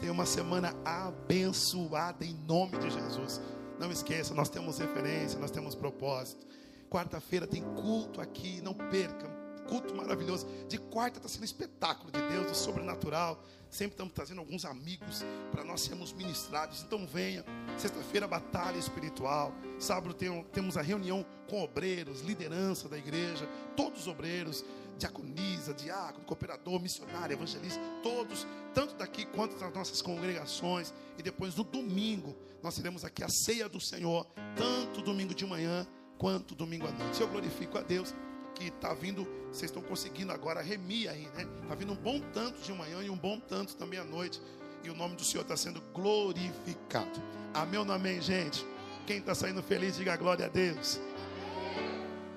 Tenha 0.00 0.10
uma 0.10 0.26
semana 0.26 0.74
abençoada 0.84 2.24
em 2.24 2.34
nome 2.34 2.76
de 2.78 2.90
Jesus. 2.90 3.40
Não 3.78 3.88
esqueça, 3.92 4.34
nós 4.34 4.48
temos 4.48 4.78
referência, 4.78 5.38
nós 5.38 5.52
temos 5.52 5.76
propósito. 5.76 6.44
Quarta-feira 6.90 7.46
tem 7.46 7.62
culto 7.62 8.20
aqui, 8.20 8.60
não 8.62 8.74
perca. 8.74 9.28
Culto 9.68 9.94
maravilhoso. 9.94 10.44
De 10.68 10.76
quarta 10.76 11.18
está 11.20 11.28
sendo 11.28 11.44
espetáculo 11.44 12.10
de 12.10 12.20
Deus, 12.28 12.48
do 12.48 12.56
sobrenatural. 12.56 13.40
Sempre 13.70 13.94
estamos 13.94 14.12
trazendo 14.12 14.40
alguns 14.40 14.64
amigos 14.64 15.24
para 15.52 15.62
nós 15.62 15.82
sermos 15.82 16.12
ministrados. 16.12 16.82
Então 16.82 17.06
venha. 17.06 17.44
Sexta-feira, 17.78 18.26
batalha 18.26 18.76
espiritual. 18.76 19.52
Sábado 19.78 20.14
tem, 20.14 20.42
temos 20.52 20.76
a 20.76 20.82
reunião 20.82 21.24
com 21.48 21.62
obreiros, 21.62 22.22
liderança 22.22 22.88
da 22.88 22.98
igreja, 22.98 23.48
todos 23.76 24.02
os 24.02 24.08
obreiros 24.08 24.64
diaconisa, 24.98 25.74
diácono, 25.74 26.24
cooperador, 26.24 26.80
missionário, 26.80 27.34
evangelista, 27.34 27.80
todos, 28.02 28.46
tanto 28.72 28.94
daqui 28.94 29.24
quanto 29.26 29.56
das 29.56 29.72
nossas 29.72 30.00
congregações. 30.00 30.92
E 31.18 31.22
depois 31.22 31.54
no 31.56 31.64
domingo, 31.64 32.34
nós 32.62 32.76
teremos 32.76 33.04
aqui 33.04 33.22
a 33.22 33.28
ceia 33.28 33.68
do 33.68 33.80
Senhor, 33.80 34.26
tanto 34.56 35.02
domingo 35.02 35.34
de 35.34 35.46
manhã 35.46 35.86
quanto 36.18 36.54
domingo 36.54 36.86
à 36.86 36.92
noite. 36.92 37.20
Eu 37.20 37.28
glorifico 37.28 37.78
a 37.78 37.82
Deus 37.82 38.14
que 38.54 38.68
está 38.68 38.94
vindo, 38.94 39.26
vocês 39.48 39.70
estão 39.70 39.82
conseguindo 39.82 40.32
agora 40.32 40.62
remir 40.62 41.10
aí, 41.10 41.28
né? 41.34 41.46
Está 41.62 41.74
vindo 41.74 41.92
um 41.92 41.96
bom 41.96 42.20
tanto 42.32 42.60
de 42.60 42.72
manhã 42.72 43.02
e 43.02 43.10
um 43.10 43.16
bom 43.16 43.38
tanto 43.40 43.74
também 43.76 43.98
à 43.98 44.04
noite. 44.04 44.40
E 44.82 44.90
o 44.90 44.94
nome 44.94 45.16
do 45.16 45.24
Senhor 45.24 45.42
está 45.42 45.56
sendo 45.56 45.80
glorificado. 45.92 47.20
Amém 47.52 47.78
ou 47.78 47.84
não 47.84 47.94
amém, 47.94 48.20
gente? 48.20 48.64
Quem 49.06 49.18
está 49.18 49.34
saindo 49.34 49.62
feliz, 49.62 49.96
diga 49.96 50.16
glória 50.16 50.46
a 50.46 50.48
Deus. 50.48 51.00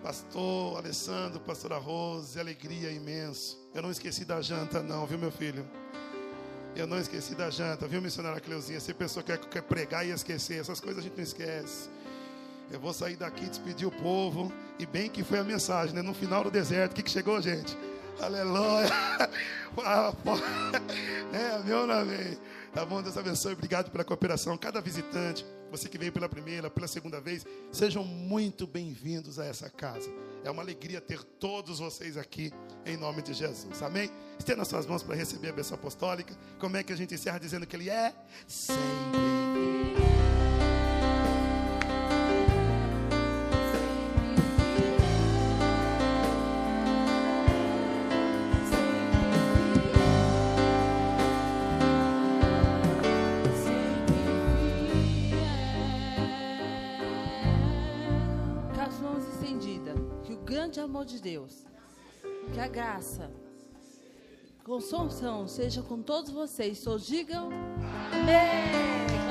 Pastor 0.04 0.78
Alessandro, 0.78 1.40
pastora 1.40 1.78
Rose, 1.78 2.40
alegria 2.40 2.92
imenso. 2.92 3.58
Eu 3.74 3.82
não 3.82 3.92
esqueci 3.92 4.24
da 4.24 4.42
janta, 4.42 4.82
não, 4.82 5.06
viu, 5.06 5.18
meu 5.18 5.32
filho? 5.32 5.66
Eu 6.76 6.86
não 6.86 7.00
esqueci 7.00 7.36
da 7.36 7.50
janta, 7.50 7.88
viu, 7.88 8.02
missionária 8.02 8.40
Cleuzinha? 8.40 8.80
Você 8.80 8.94
pensou 8.94 9.24
que 9.24 9.36
quer 9.38 9.64
pregar 9.64 10.06
e 10.06 10.12
esquecer, 10.12 10.60
essas 10.60 10.80
coisas 10.80 11.00
a 11.00 11.02
gente 11.02 11.18
não 11.18 11.24
esquece. 11.24 11.90
Eu 12.70 12.80
vou 12.80 12.94
sair 12.94 13.16
daqui, 13.16 13.46
despedir 13.46 13.88
o 13.88 13.92
povo. 13.92 14.52
E 14.78 14.86
bem 14.86 15.10
que 15.10 15.24
foi 15.24 15.40
a 15.40 15.44
mensagem, 15.44 15.96
né? 15.96 16.02
No 16.02 16.14
final 16.14 16.44
do 16.44 16.52
deserto, 16.52 16.92
o 16.92 16.96
que, 16.96 17.04
que 17.04 17.10
chegou, 17.10 17.42
gente? 17.42 17.76
Aleluia! 18.20 18.90
é, 21.34 21.64
meu 21.64 21.88
nome. 21.88 22.38
Tá 22.74 22.86
bom? 22.86 23.02
Deus 23.02 23.18
abençoe. 23.18 23.54
Obrigado 23.54 23.90
pela 23.90 24.04
cooperação. 24.04 24.58
Cada 24.58 24.82
visitante 24.82 25.46
você 25.70 25.90
que 25.90 25.98
veio 25.98 26.12
pela 26.12 26.30
primeira, 26.30 26.70
pela 26.70 26.88
segunda 26.88 27.20
vez, 27.20 27.46
sejam 27.72 28.04
muito 28.04 28.66
bem-vindos 28.66 29.40
a 29.40 29.46
essa 29.46 29.70
casa. 29.70 30.10
É 30.44 30.50
uma 30.52 30.62
alegria 30.62 31.02
ter 31.02 31.24
todos 31.24 31.80
vocês 31.80 32.18
aqui, 32.18 32.52
em 32.86 32.96
nome 32.96 33.22
de 33.22 33.34
Jesus. 33.34 33.82
Amém? 33.82 34.10
Estenda 34.40 34.64
suas 34.64 34.86
mãos 34.86 35.04
para 35.04 35.16
receber 35.16 35.50
a 35.50 35.54
bênção 35.54 35.76
apostólica. 35.76 36.38
Como 36.60 36.78
é 36.78 36.84
que 36.84 36.94
a 36.94 36.96
gente 36.96 37.14
encerra 37.14 37.40
dizendo 37.40 37.68
que 37.68 37.76
Ele 37.76 37.90
é? 37.90 38.14
Sempre. 38.48 40.07
De 61.08 61.22
Deus, 61.22 61.66
que 62.54 62.60
a 62.60 62.68
graça, 62.68 63.32
consolação 64.64 65.48
seja 65.48 65.82
com 65.82 66.02
todos 66.02 66.30
vocês. 66.30 66.82
Todos 66.82 67.08
digam 67.08 67.50
amém. 68.14 69.27